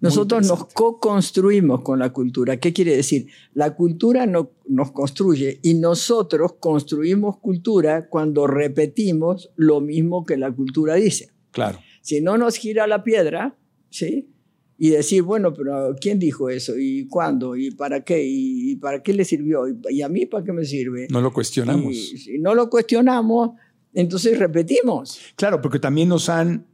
Nosotros 0.01 0.45
nos 0.45 0.65
co-construimos 0.73 1.81
con 1.83 1.99
la 1.99 2.11
cultura. 2.11 2.57
¿Qué 2.57 2.73
quiere 2.73 2.97
decir? 2.97 3.27
La 3.53 3.73
cultura 3.73 4.25
no, 4.25 4.51
nos 4.67 4.91
construye 4.91 5.59
y 5.61 5.75
nosotros 5.75 6.55
construimos 6.59 7.37
cultura 7.37 8.09
cuando 8.09 8.45
repetimos 8.45 9.51
lo 9.55 9.79
mismo 9.79 10.25
que 10.25 10.35
la 10.35 10.51
cultura 10.51 10.95
dice. 10.95 11.29
Claro. 11.51 11.79
Si 12.01 12.19
no 12.19 12.37
nos 12.37 12.57
gira 12.57 12.85
la 12.87 13.05
piedra, 13.05 13.55
¿sí? 13.89 14.32
Y 14.77 14.89
decir, 14.89 15.21
bueno, 15.21 15.53
pero 15.53 15.95
¿quién 16.01 16.17
dijo 16.19 16.49
eso? 16.49 16.73
¿Y 16.77 17.07
cuándo? 17.07 17.55
¿Y 17.55 17.71
para 17.71 18.03
qué? 18.03 18.23
¿Y, 18.25 18.75
para 18.77 19.01
qué 19.03 19.13
le 19.13 19.23
sirvió? 19.23 19.63
¿Y, 19.89 20.01
a 20.01 20.09
mí 20.09 20.25
para 20.25 20.43
qué 20.43 20.51
me 20.51 20.65
sirve? 20.65 21.07
No 21.11 21.21
lo 21.21 21.31
cuestionamos. 21.31 21.93
Y 21.93 22.17
si 22.17 22.39
no 22.39 22.55
lo 22.55 22.69
cuestionamos, 22.69 23.51
entonces 23.93 24.37
repetimos. 24.39 25.19
Claro, 25.35 25.61
porque 25.61 25.79
también 25.79 26.09
nos 26.09 26.27
han 26.27 26.65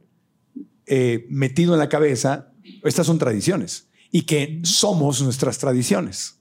eh, 0.86 1.26
metido 1.28 1.74
en 1.74 1.78
la 1.78 1.88
cabeza, 1.88 2.52
estas 2.82 3.06
son 3.06 3.18
tradiciones, 3.18 3.88
y 4.10 4.22
que 4.22 4.60
somos 4.64 5.22
nuestras 5.22 5.58
tradiciones. 5.58 6.40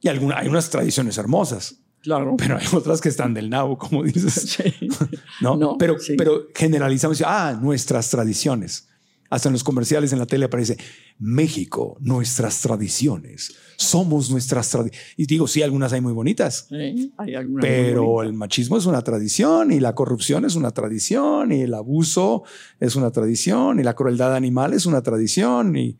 Y 0.00 0.08
alguna- 0.08 0.38
hay 0.38 0.48
unas 0.48 0.68
tradiciones 0.68 1.16
hermosas, 1.16 1.80
Claro. 2.02 2.34
pero 2.36 2.58
hay 2.58 2.66
otras 2.72 3.00
que 3.00 3.08
están 3.08 3.32
del 3.32 3.48
nabo, 3.48 3.78
como 3.78 4.02
dices. 4.02 4.34
Sí. 4.80 4.88
¿no? 5.40 5.56
No, 5.56 5.78
pero, 5.78 5.98
sí. 5.98 6.16
pero 6.18 6.48
generalizamos, 6.54 7.22
ah, 7.24 7.58
nuestras 7.62 8.10
tradiciones. 8.10 8.88
Hasta 9.32 9.48
en 9.48 9.54
los 9.54 9.64
comerciales 9.64 10.12
en 10.12 10.18
la 10.18 10.26
tele 10.26 10.44
aparece 10.44 10.76
México, 11.18 11.96
nuestras 12.00 12.60
tradiciones. 12.60 13.54
Somos 13.76 14.30
nuestras 14.30 14.68
tradiciones. 14.68 15.14
Y 15.16 15.24
digo, 15.26 15.46
sí, 15.48 15.62
algunas 15.62 15.92
hay 15.94 16.02
muy 16.02 16.12
bonitas, 16.12 16.66
Sí, 16.68 17.12
hay 17.16 17.34
algunas 17.34 17.62
muy 17.64 17.70
pero 17.78 18.22
el 18.22 18.34
machismo 18.34 18.76
es 18.76 18.84
una 18.84 19.02
tradición 19.02 19.72
y 19.72 19.80
la 19.80 19.94
corrupción 19.94 20.44
es 20.44 20.54
una 20.54 20.72
tradición 20.72 21.50
y 21.50 21.62
el 21.62 21.72
abuso 21.72 22.42
es 22.78 22.94
una 22.94 23.10
tradición 23.10 23.80
y 23.80 23.82
la 23.82 23.94
crueldad 23.94 24.34
animal 24.36 24.74
es 24.74 24.84
una 24.84 25.02
tradición 25.02 25.76
y 25.76 25.96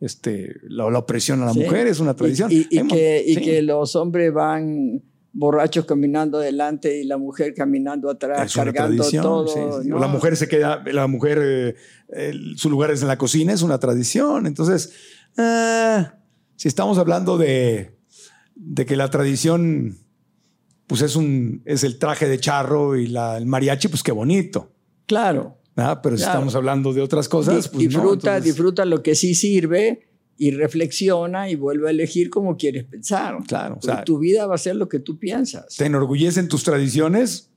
este, 0.00 0.56
la, 0.68 0.88
la 0.90 0.98
opresión 1.00 1.42
a 1.42 1.46
la 1.46 1.54
Sí. 1.54 1.60
mujer 1.60 1.88
es 1.88 1.98
una 2.00 2.14
tradición. 2.14 2.50
Y, 2.52 2.66
que, 2.86 3.24
y 3.26 3.36
que 3.36 3.62
los 3.62 3.96
hombres 3.96 4.32
van 4.32 5.02
borrachos 5.38 5.84
caminando 5.84 6.38
adelante 6.38 6.98
y 7.00 7.04
la 7.04 7.18
mujer 7.18 7.52
caminando 7.54 8.08
atrás, 8.10 8.46
es 8.46 8.56
una 8.56 8.64
cargando 8.72 8.96
tradición. 8.96 9.22
todo. 9.22 9.48
sí, 9.48 9.60
sí. 9.82 9.88
¿no? 9.88 9.96
O 9.96 9.98
la 9.98 10.06
mujer 10.08 10.34
se 10.36 10.48
queda, 10.48 10.82
la 10.90 11.06
mujer, 11.06 11.76
eh, 12.08 12.32
su 12.56 12.70
lugar 12.70 12.90
es 12.90 13.02
en 13.02 13.08
la 13.08 13.18
cocina, 13.18 13.52
es 13.52 13.62
una 13.62 13.78
tradición. 13.78 14.46
Entonces, 14.46 14.92
ah, 15.36 16.14
si 16.56 16.68
estamos 16.68 16.96
hablando 16.96 17.36
de, 17.36 17.98
de 18.54 18.86
que 18.86 18.96
la 18.96 19.10
tradición, 19.10 19.98
pues 20.86 21.02
es 21.02 21.16
un, 21.16 21.62
es 21.66 21.84
el 21.84 21.98
traje 21.98 22.28
de 22.28 22.40
charro 22.40 22.96
y 22.96 23.06
la, 23.08 23.36
el 23.36 23.44
mariachi, 23.44 23.88
pues 23.88 24.02
qué 24.02 24.12
bonito. 24.12 24.72
Claro. 25.06 25.58
¿verdad? 25.76 26.00
Pero 26.02 26.16
si 26.16 26.22
estamos 26.22 26.54
hablando 26.54 26.94
de 26.94 27.02
otras 27.02 27.28
cosas, 27.28 27.68
pues 27.68 27.74
no, 27.74 27.78
disfruta, 27.90 28.30
entonces- 28.36 28.44
disfruta 28.44 28.84
lo 28.86 29.02
que 29.02 29.14
sí 29.14 29.34
sirve 29.34 30.05
y 30.38 30.50
reflexiona 30.50 31.48
y 31.50 31.54
vuelve 31.56 31.88
a 31.88 31.90
elegir 31.90 32.28
como 32.30 32.56
quieres 32.56 32.84
pensar. 32.84 33.36
Claro, 33.46 33.78
o 33.78 33.82
sea- 33.82 34.04
tu 34.04 34.18
vida 34.18 34.46
va 34.46 34.54
a 34.56 34.58
ser 34.58 34.76
lo 34.76 34.88
que 34.88 34.98
tú 34.98 35.18
piensas. 35.18 35.76
¿Te 35.76 35.86
enorgullecen 35.86 36.48
tus 36.48 36.62
tradiciones? 36.62 37.50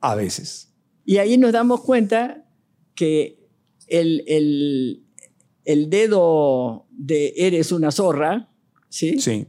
A 0.00 0.14
veces. 0.14 0.72
Y 1.04 1.16
ahí 1.18 1.36
nos 1.38 1.52
damos 1.52 1.80
cuenta 1.80 2.44
que 2.94 3.38
el, 3.88 4.22
el, 4.26 5.02
el 5.64 5.90
dedo 5.90 6.86
de 6.90 7.32
eres 7.36 7.72
una 7.72 7.90
zorra, 7.90 8.48
¿sí? 8.88 9.18
Sí. 9.20 9.46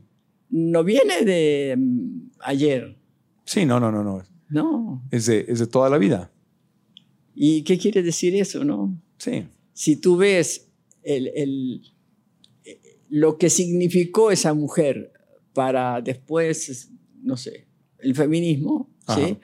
No 0.49 0.83
viene 0.83 1.23
de 1.23 1.75
mm, 1.77 2.31
ayer, 2.39 2.97
Sí, 3.45 3.65
no, 3.65 3.79
no, 3.79 3.91
no, 3.91 4.03
no. 4.03 4.23
no. 4.49 5.03
Es 5.11 5.25
de, 5.25 5.45
es 5.47 5.59
de 5.59 5.67
toda 5.67 5.89
la 5.89 5.97
vida. 5.97 6.31
¿Y 7.35 7.63
qué 7.63 7.77
quiere 7.77 8.01
decir 8.03 8.35
eso, 8.35 8.63
no? 8.63 8.95
Sí. 9.17 9.45
Si 9.73 9.95
tú 9.97 10.17
ves 10.17 10.69
el, 11.03 11.27
el- 11.35 11.81
lo 13.15 13.37
que 13.37 13.51
significó 13.51 14.31
esa 14.31 14.55
mujer 14.55 15.13
para 15.53 16.01
después, 16.01 16.89
no 17.21 17.37
sé, 17.37 17.67
el 17.99 18.15
feminismo, 18.15 18.89
¿sí? 19.13 19.37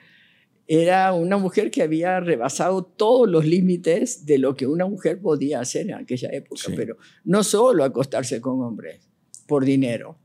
Era 0.66 1.12
una 1.12 1.36
mujer 1.36 1.70
que 1.70 1.82
había 1.84 2.18
rebasado 2.18 2.82
todos 2.82 3.28
los 3.28 3.44
límites 3.46 4.26
de 4.26 4.38
lo 4.38 4.56
que 4.56 4.66
una 4.66 4.86
mujer 4.86 5.20
podía 5.20 5.60
hacer 5.60 5.88
en 5.88 5.94
aquella 5.94 6.30
época, 6.32 6.62
Sí. 6.66 6.72
pero 6.74 6.96
no 7.22 7.44
solo 7.44 7.84
acostarse 7.84 8.40
con 8.40 8.60
hombres, 8.60 9.08
por 9.46 9.64
dinero, 9.64 10.18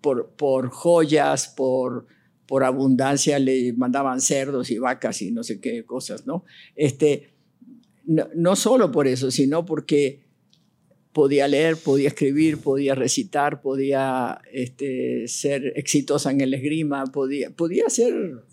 por, 0.00 0.30
por 0.30 0.70
joyas, 0.70 1.48
por, 1.48 2.06
por 2.46 2.64
abundancia, 2.64 3.38
le 3.38 3.74
mandaban 3.74 4.22
cerdos 4.22 4.70
y 4.70 4.78
vacas 4.78 5.20
y 5.20 5.30
no 5.30 5.42
sé 5.42 5.60
qué 5.60 5.84
cosas, 5.84 6.26
¿no? 6.26 6.42
Este, 6.74 7.34
no, 8.06 8.28
no 8.34 8.56
solo 8.56 8.90
por 8.90 9.06
eso, 9.08 9.30
sino 9.30 9.66
porque 9.66 10.25
podía 11.16 11.48
leer, 11.48 11.78
podía 11.78 12.08
escribir, 12.08 12.58
podía 12.58 12.94
recitar, 12.94 13.62
podía 13.62 14.38
este, 14.52 15.26
ser 15.28 15.72
exitosa 15.74 16.30
en 16.30 16.42
el 16.42 16.52
esgrima, 16.52 17.06
podía, 17.06 17.48
podía 17.48 17.88
ser... 17.88 18.44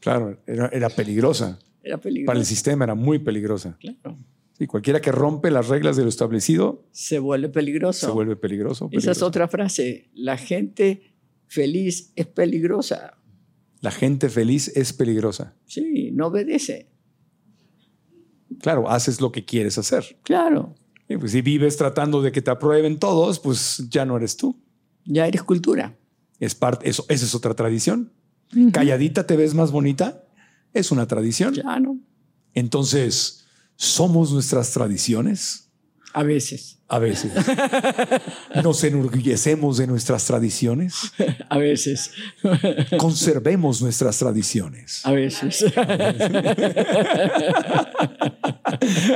Claro, 0.00 0.38
era, 0.46 0.68
era 0.74 0.90
peligrosa. 0.90 1.58
Era 1.82 1.96
peligroso. 1.96 2.26
Para 2.26 2.38
el 2.38 2.44
sistema 2.44 2.84
era 2.84 2.94
muy 2.94 3.18
peligrosa. 3.18 3.78
Claro. 3.80 4.18
Sí, 4.58 4.66
cualquiera 4.66 5.00
que 5.00 5.10
rompe 5.10 5.50
las 5.50 5.68
reglas 5.68 5.96
de 5.96 6.02
lo 6.02 6.10
establecido 6.10 6.84
Se 6.92 7.18
vuelve 7.18 7.48
peligroso. 7.48 8.06
se 8.08 8.12
vuelve 8.12 8.36
peligroso. 8.36 8.90
Esa 8.92 9.12
es 9.12 9.22
otra 9.22 9.48
frase. 9.48 10.10
La 10.12 10.36
gente 10.36 11.14
feliz 11.46 12.12
es 12.14 12.26
peligrosa. 12.26 13.16
La 13.80 13.90
gente 13.90 14.28
feliz 14.28 14.68
es 14.76 14.92
peligrosa. 14.92 15.56
Sí, 15.64 16.10
no 16.12 16.26
obedece. 16.26 16.90
Claro, 18.60 18.90
haces 18.90 19.22
lo 19.22 19.32
que 19.32 19.46
quieres 19.46 19.78
hacer. 19.78 20.18
Claro, 20.22 20.74
Y 21.08 21.16
pues 21.16 21.32
si 21.32 21.42
vives 21.42 21.76
tratando 21.76 22.20
de 22.22 22.32
que 22.32 22.42
te 22.42 22.50
aprueben 22.50 22.98
todos, 22.98 23.38
pues 23.38 23.84
ya 23.88 24.04
no 24.04 24.16
eres 24.16 24.36
tú. 24.36 24.60
ya 25.04 25.26
eres 25.26 25.42
cultura. 25.42 25.96
Es 26.40 26.54
parte, 26.54 26.88
eso, 26.88 27.04
esa 27.08 27.24
es 27.24 27.34
otra 27.34 27.54
tradición. 27.54 28.12
Calladita 28.72 29.26
te 29.26 29.36
ves 29.36 29.54
más 29.54 29.70
bonita, 29.72 30.24
es 30.72 30.90
una 30.90 31.06
tradición. 31.06 31.54
Claro, 31.54 31.96
Entonces, 32.54 33.44
¿somos 33.76 34.32
nuestras 34.32 34.72
tradiciones? 34.72 35.65
A 36.18 36.22
veces, 36.22 36.78
A 36.88 36.98
veces. 36.98 37.30
¿Nos 38.64 38.82
enorgullecemos 38.84 39.76
de 39.76 39.86
nuestras 39.86 40.24
tradiciones? 40.24 40.94
a 41.50 41.58
veces, 41.58 42.10
Conservemos 42.96 43.82
nuestras 43.82 44.18
tradiciones. 44.18 45.02
a 45.04 45.12
veces. 45.12 45.62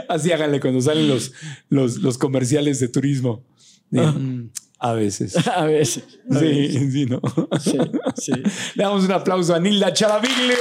Así 0.09 0.32
háganle 0.32 0.60
cuando 0.60 0.81
salen 0.82 1.09
los, 1.09 1.32
los, 1.70 1.97
los 1.98 2.18
comerciales 2.18 2.81
de 2.81 2.89
turismo. 2.89 3.44
De, 3.89 4.02
"Mm, 4.02 4.51
a 4.78 4.93
veces. 4.93 5.35
A 5.48 5.64
veces. 5.64 6.05
a 6.31 6.39
Sí, 6.39 6.44
veces. 6.44 6.93
sí, 6.93 7.06
¿no? 7.06 7.20
Sí, 7.60 7.78
sí. 8.16 8.32
Le 8.74 8.82
damos 8.85 9.05
un 9.05 9.12
aplauso 9.12 9.55
a 9.55 9.60
Nilda 9.60 9.93
Charaviglio. 9.93 10.56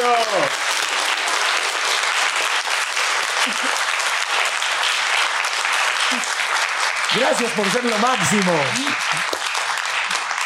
Gracias 7.20 7.52
por 7.52 7.66
ser 7.68 7.84
lo 7.84 7.98
máximo. 8.00 8.52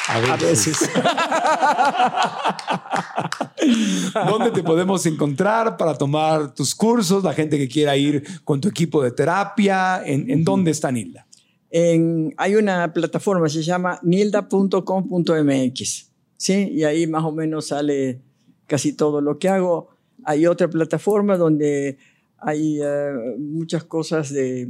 A 0.09 0.35
veces. 0.35 0.89
¿Dónde 4.27 4.51
te 4.51 4.63
podemos 4.63 5.05
encontrar 5.05 5.77
para 5.77 5.95
tomar 5.95 6.53
tus 6.53 6.75
cursos? 6.75 7.23
La 7.23 7.33
gente 7.33 7.57
que 7.57 7.67
quiera 7.67 7.95
ir 7.95 8.23
con 8.43 8.59
tu 8.59 8.67
equipo 8.67 9.01
de 9.01 9.11
terapia. 9.11 10.03
¿En, 10.05 10.29
en 10.29 10.43
dónde 10.43 10.71
está 10.71 10.91
Nilda? 10.91 11.25
En- 11.71 12.33
hay 12.37 12.55
una 12.55 12.91
plataforma, 12.93 13.47
se 13.49 13.63
llama 13.63 13.99
nilda.com.mx, 14.03 16.11
¿sí? 16.37 16.69
Y 16.71 16.83
ahí 16.83 17.07
más 17.07 17.23
o 17.23 17.31
menos 17.31 17.67
sale 17.67 18.21
casi 18.67 18.93
todo 18.93 19.21
lo 19.21 19.39
que 19.39 19.49
hago. 19.49 19.89
Hay 20.25 20.45
otra 20.45 20.67
plataforma 20.69 21.37
donde 21.37 21.97
hay 22.37 22.79
eh, 22.83 23.11
muchas 23.39 23.83
cosas 23.85 24.31
de 24.31 24.67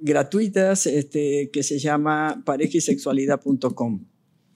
gratuitas 0.00 0.86
este, 0.86 1.50
que 1.52 1.62
se 1.62 1.78
llama 1.78 2.42
parejisexualidad.com. 2.44 4.04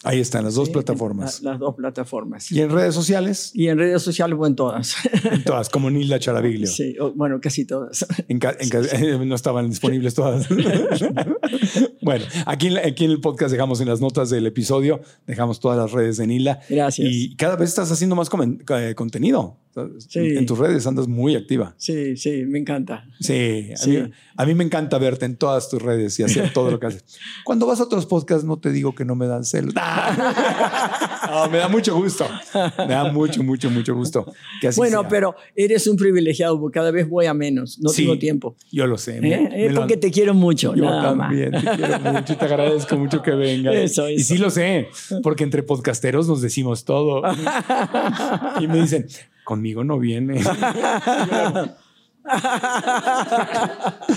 Ahí 0.05 0.19
están 0.19 0.43
las 0.45 0.55
dos 0.57 0.67
Sí, 0.67 0.73
plataformas. 0.73 1.43
la- 1.43 1.53
las 1.53 1.61
dos 1.61 1.77
plataformas. 1.77 2.51
¿Y 2.51 2.61
en 2.61 2.71
redes 2.71 2.93
sociales? 2.93 3.53
Y 3.55 3.69
en 3.69 3.79
redes 3.79 4.03
sociales, 4.03 4.37
bueno, 4.37 4.57
todas. 4.57 4.97
En 5.31 5.45
todas, 5.45 5.69
como 5.71 5.91
Nilda 5.91 6.19
Charaviglio. 6.19 6.67
Sí, 6.67 6.97
bueno, 7.15 7.41
casi 7.41 7.65
todas. 7.65 8.05
En 8.27 8.41
ca- 8.41 8.57
en 8.59 8.69
ca- 8.69 8.81
no 9.25 9.35
estaban 9.37 9.69
disponibles 9.71 10.15
todas. 10.15 10.49
bueno, 12.03 12.25
aquí 12.47 12.67
en, 12.67 12.75
la- 12.75 12.81
aquí 12.87 13.05
en 13.05 13.13
el 13.13 13.21
podcast 13.21 13.53
dejamos 13.53 13.81
en 13.81 13.89
las 13.89 14.01
notas 14.01 14.29
del 14.31 14.45
episodio, 14.47 15.01
dejamos 15.27 15.61
todas 15.61 15.79
las 15.79 15.93
redes 15.93 16.17
de 16.17 16.27
Nila. 16.27 16.59
Gracias. 16.69 17.07
Y 17.09 17.37
cada 17.37 17.55
vez 17.55 17.69
estás 17.69 17.91
haciendo 17.93 18.17
más 18.17 18.29
eh, 18.77 18.95
contenido. 18.97 19.59
Sí. 20.09 20.19
En, 20.37 20.45
tus 20.47 20.59
redes 20.59 20.87
andas 20.87 21.09
muy 21.09 21.35
activa. 21.35 21.75
Sí, 21.79 22.17
sí, 22.17 22.45
me 22.47 22.59
encanta. 22.59 23.07
Sí, 23.21 23.71
a, 23.73 23.77
Sí. 23.77 23.91
Mí, 23.91 24.11
a 24.37 24.47
mí 24.47 24.55
me 24.55 24.65
encanta 24.65 24.99
verte 24.99 25.25
en 25.25 25.37
todas 25.37 25.71
tus 25.71 25.81
redes 25.81 26.19
y 26.21 26.23
hacer 26.23 26.53
todo 26.53 26.71
lo 26.71 26.79
que 26.79 26.87
haces. 26.87 27.05
Cuando 27.45 27.67
vas 27.67 27.81
a 27.81 27.85
otros 27.85 28.05
podcasts 28.07 28.45
no 28.45 28.59
te 28.59 28.71
digo 28.71 28.95
que 28.95 29.05
no 29.05 29.15
me 29.15 29.27
dan 29.27 29.45
celos. 29.45 29.75
No, 31.33 31.49
me 31.49 31.59
da 31.59 31.69
mucho 31.69 31.95
gusto. 31.97 32.27
Me 32.79 32.89
da 32.95 33.11
mucho, 33.11 33.43
mucho, 33.43 33.71
mucho 33.71 33.95
gusto. 33.95 34.27
que 34.61 34.69
así 34.69 34.77
Bueno, 34.79 35.01
sea. 35.01 35.09
pero 35.09 35.35
eres 35.57 35.87
un 35.87 35.97
privilegiado 35.97 36.61
porque 36.61 36.75
cada 36.79 36.91
vez 36.91 37.09
voy 37.09 37.25
a 37.27 37.33
menos. 37.33 37.79
No 37.81 37.89
Sí, 37.89 38.03
tengo 38.03 38.19
tiempo. 38.19 38.57
Yo 38.71 38.87
lo 38.87 38.99
sé. 38.99 39.17
¿Eh? 39.17 39.21
me- 39.21 39.67
Es 39.67 39.73
porque 39.75 39.95
han- 39.95 40.01
te 40.01 40.11
quiero 40.11 40.35
mucho. 40.35 40.75
Yo 40.75 40.85
nada 40.85 41.15
más. 41.15 41.29
también 41.31 41.53
te 41.53 41.59
quiero 41.77 42.01
mucho 42.13 42.33
y 42.35 42.37
te 42.37 42.45
agradezco 42.45 42.97
mucho 42.99 43.23
que 43.23 43.31
vengas. 43.31 43.75
Eso, 43.75 44.11
Y 44.11 44.17
eso. 44.17 44.35
sí 44.35 44.39
lo 44.39 44.51
sé, 44.51 44.89
porque 45.23 45.45
entre 45.45 45.63
podcasteros 45.63 46.29
nos 46.29 46.43
decimos 46.43 46.85
todo. 46.85 47.23
y 48.61 48.67
me 48.67 48.81
dicen, 48.83 49.07
conmigo 49.45 49.85
no 49.85 49.99
viene. 49.99 50.43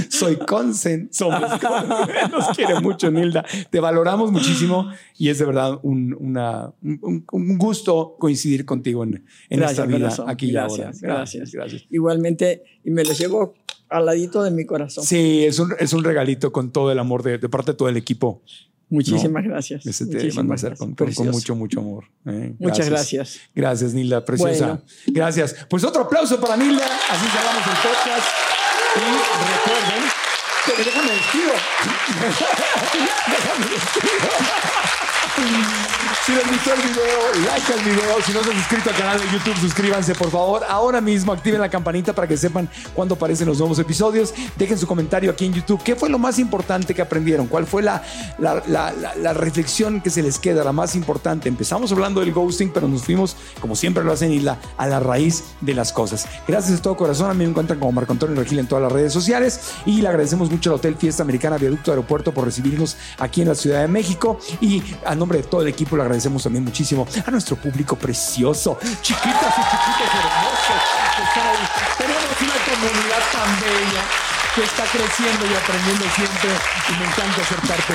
Soy 0.09 0.35
consen, 0.37 1.09
somos 1.11 1.41
consen. 1.59 2.31
Nos 2.31 2.49
quiere 2.55 2.79
mucho, 2.79 3.09
Nilda. 3.11 3.43
Te 3.69 3.79
valoramos 3.79 4.31
muchísimo 4.31 4.91
y 5.17 5.29
es 5.29 5.39
de 5.39 5.45
verdad 5.45 5.79
un, 5.83 6.15
una- 6.19 6.71
un- 6.81 7.25
un 7.31 7.57
gusto 7.57 8.15
coincidir 8.19 8.65
contigo 8.65 9.03
en, 9.03 9.25
en 9.49 9.59
Gracias, 9.59 9.71
esta 9.79 9.85
vida, 9.85 9.99
corazón. 9.99 10.29
aquí 10.29 10.47
y 10.47 10.51
Gracias, 10.51 11.03
ahora. 11.03 11.15
gracias. 11.15 11.51
gracias. 11.51 11.83
Igualmente, 11.89 12.63
y 12.83 12.91
me 12.91 13.03
lo 13.03 13.13
llevo 13.13 13.55
al 13.89 14.05
ladito 14.05 14.43
de 14.43 14.51
mi 14.51 14.65
corazón. 14.65 15.03
Sí, 15.03 15.43
es 15.45 15.59
un, 15.59 15.73
es 15.79 15.93
un 15.93 16.03
regalito 16.03 16.51
con 16.51 16.71
todo 16.71 16.91
el 16.91 16.99
amor 16.99 17.23
de, 17.23 17.37
de 17.37 17.49
parte 17.49 17.71
de 17.71 17.77
todo 17.77 17.89
el 17.89 17.97
equipo. 17.97 18.41
Muchísimas 18.89 19.43
gracias. 19.43 19.85
Ese 19.85 20.05
te 20.05 20.15
Muchísimas 20.17 20.51
a 20.51 20.53
hacer 20.55 20.69
gracias. 20.69 20.79
con, 20.79 20.95
con- 20.95 21.13
con 21.13 21.27
mucho, 21.31 21.55
mucho 21.55 21.79
amor. 21.79 22.05
eh. 22.27 22.53
Muchas 22.59 22.89
gracias. 22.89 23.39
Gracias, 23.55 23.93
Nilda, 23.93 24.23
preciosa. 24.23 24.65
Bueno. 24.67 24.81
Gracias. 25.07 25.55
Pues 25.69 25.83
otro 25.83 26.03
aplauso 26.03 26.39
para 26.39 26.55
Nilda. 26.55 26.83
Así 26.85 27.25
cerramos 27.27 27.65
el 27.65 27.77
podcast. 27.89 28.27
Y 28.95 28.99
recuerden, 29.51 30.03
déjame 30.85 31.11
despido. 31.11 31.53
déjame 33.31 33.65
despido. 33.75 35.04
Si 36.25 36.31
les 36.31 36.47
gustó 36.47 36.73
el 36.73 36.81
video, 36.81 37.45
like 37.45 37.71
al 37.71 37.79
video. 37.85 38.21
Si 38.25 38.31
no 38.33 38.43
se 38.43 38.49
han 38.49 38.57
suscrito 38.57 38.89
al 38.89 38.95
canal 38.95 39.19
de 39.19 39.25
YouTube, 39.31 39.55
suscríbanse 39.57 40.15
por 40.15 40.31
favor. 40.31 40.63
Ahora 40.67 40.99
mismo 40.99 41.31
activen 41.31 41.61
la 41.61 41.69
campanita 41.69 42.13
para 42.13 42.27
que 42.27 42.35
sepan 42.35 42.67
cuándo 42.95 43.13
aparecen 43.13 43.47
los 43.47 43.59
nuevos 43.59 43.77
episodios. 43.77 44.33
Dejen 44.55 44.77
su 44.77 44.87
comentario 44.87 45.29
aquí 45.29 45.45
en 45.45 45.53
YouTube. 45.53 45.83
¿Qué 45.83 45.95
fue 45.95 46.09
lo 46.09 46.17
más 46.17 46.39
importante 46.39 46.95
que 46.95 47.01
aprendieron? 47.03 47.45
¿Cuál 47.45 47.67
fue 47.67 47.83
la, 47.83 48.01
la, 48.39 49.33
reflexión 49.33 50.01
que 50.01 50.09
se 50.09 50.23
les 50.23 50.39
queda, 50.39 50.63
la 50.63 50.71
más 50.71 50.95
importante? 50.95 51.47
Empezamos 51.47 51.91
hablando 51.91 52.21
del 52.21 52.31
ghosting, 52.31 52.71
pero 52.73 52.87
nos 52.87 53.03
fuimos, 53.03 53.35
como 53.61 53.75
siempre 53.75 54.03
lo 54.03 54.11
hacen, 54.11 54.31
Isla, 54.31 54.57
a 54.77 54.87
la 54.87 54.99
raíz 54.99 55.43
de 55.61 55.75
las 55.75 55.93
cosas. 55.93 56.27
Gracias 56.47 56.77
de 56.77 56.81
todo 56.81 56.97
corazón. 56.97 57.29
A 57.29 57.35
mí 57.35 57.43
me 57.43 57.51
encuentran 57.51 57.77
como 57.77 57.91
Marco 57.91 58.13
Antonio 58.13 58.35
Regil 58.35 58.57
en 58.57 58.67
todas 58.67 58.81
las 58.81 58.91
redes 58.91 59.13
sociales. 59.13 59.59
Y 59.85 60.01
le 60.01 60.07
agradecemos 60.07 60.49
mucho 60.49 60.71
al 60.71 60.77
Hotel 60.77 60.95
Fiesta 60.95 61.21
Americana 61.21 61.57
Viaducto 61.57 61.91
Aeropuerto 61.91 62.33
por 62.33 62.45
recibirnos 62.45 62.97
aquí 63.19 63.41
en 63.43 63.49
la 63.49 63.55
Ciudad 63.55 63.81
de 63.81 63.87
México. 63.87 64.39
Y 64.59 64.81
a 65.05 65.13
nombre 65.17 65.39
de 65.39 65.43
todo 65.45 65.61
el 65.61 65.67
equipo 65.67 65.95
le 65.95 66.03
agradecemos 66.03 66.43
también 66.43 66.63
muchísimo 66.63 67.07
a 67.25 67.31
nuestro 67.31 67.55
público 67.55 67.95
precioso, 67.95 68.77
chiquitos 69.01 69.53
y 69.57 69.61
chiquitos 69.61 70.09
hermosos 70.13 71.05
que. 71.15 71.69
Tenemos 71.97 72.23
una 72.41 72.57
comunidad 72.65 73.23
tan 73.31 73.59
bella 73.61 74.03
que 74.55 74.63
está 74.63 74.83
creciendo 74.83 75.45
y 75.45 75.55
aprendiendo 75.55 76.05
siempre 76.15 76.49
y 76.89 76.91
me 76.99 77.05
encanta 77.05 77.43
ser 77.43 77.57
parte 77.67 77.93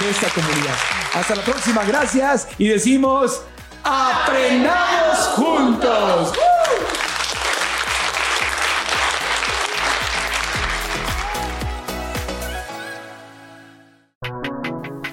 de 0.00 0.10
esta 0.10 0.28
comunidad. 0.30 0.74
Hasta 1.14 1.36
la 1.36 1.42
próxima, 1.42 1.84
gracias 1.84 2.48
y 2.58 2.68
decimos, 2.68 3.42
aprendamos 3.84 5.18
juntos. 5.36 6.32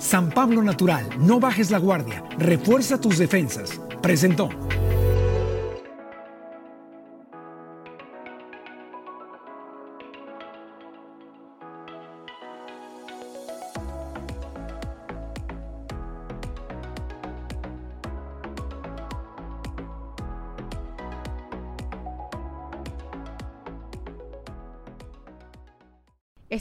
San 0.07 0.29
Pablo 0.29 0.63
Natural, 0.63 1.05
no 1.19 1.41
bajes 1.41 1.69
la 1.69 1.79
guardia, 1.79 2.23
refuerza 2.38 2.97
tus 2.97 3.17
defensas. 3.17 3.81
Presentó. 4.01 4.47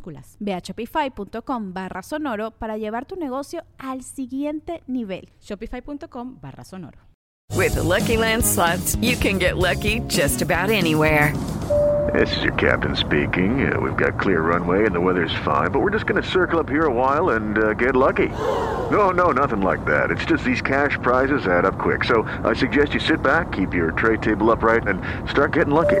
minúsculas. 0.00 0.36
Ve 0.40 0.54
a 0.54 0.60
shopify.com 0.60 1.72
barra 1.72 2.02
sonoro 2.02 2.50
para 2.52 2.76
llevar 2.76 3.04
tu 3.04 3.16
negocio 3.16 3.62
al 3.78 4.02
siguiente 4.02 4.82
nivel. 4.86 5.28
Shopify.com 5.40 6.38
barra 6.40 6.64
sonoro. 6.64 6.98
With 7.56 7.74
the 7.74 7.82
Lucky 7.82 8.16
Land 8.16 8.44
slots, 8.44 8.96
you 9.00 9.16
can 9.16 9.38
get 9.38 9.56
lucky 9.56 10.00
just 10.06 10.40
about 10.40 10.70
anywhere. 10.70 11.34
This 12.14 12.34
is 12.36 12.42
your 12.42 12.54
captain 12.54 12.96
speaking. 12.96 13.70
Uh, 13.70 13.78
we've 13.78 13.96
got 13.96 14.18
clear 14.18 14.40
runway 14.40 14.86
and 14.86 14.94
the 14.94 15.00
weather's 15.00 15.34
fine, 15.44 15.70
but 15.70 15.80
we're 15.80 15.90
just 15.90 16.06
going 16.06 16.20
to 16.20 16.28
circle 16.28 16.58
up 16.58 16.68
here 16.68 16.86
a 16.86 16.92
while 16.92 17.30
and 17.30 17.58
uh, 17.58 17.74
get 17.74 17.94
lucky. 17.94 18.28
No, 18.90 19.10
no, 19.10 19.30
nothing 19.32 19.60
like 19.60 19.84
that. 19.84 20.10
It's 20.10 20.24
just 20.24 20.42
these 20.42 20.62
cash 20.62 20.96
prizes 21.02 21.46
add 21.46 21.64
up 21.64 21.78
quick. 21.78 22.04
So 22.04 22.22
I 22.42 22.54
suggest 22.54 22.94
you 22.94 23.00
sit 23.00 23.22
back, 23.22 23.52
keep 23.52 23.74
your 23.74 23.92
tray 23.92 24.16
table 24.16 24.50
upright, 24.50 24.88
and 24.88 25.02
start 25.28 25.52
getting 25.52 25.74
lucky. 25.74 26.00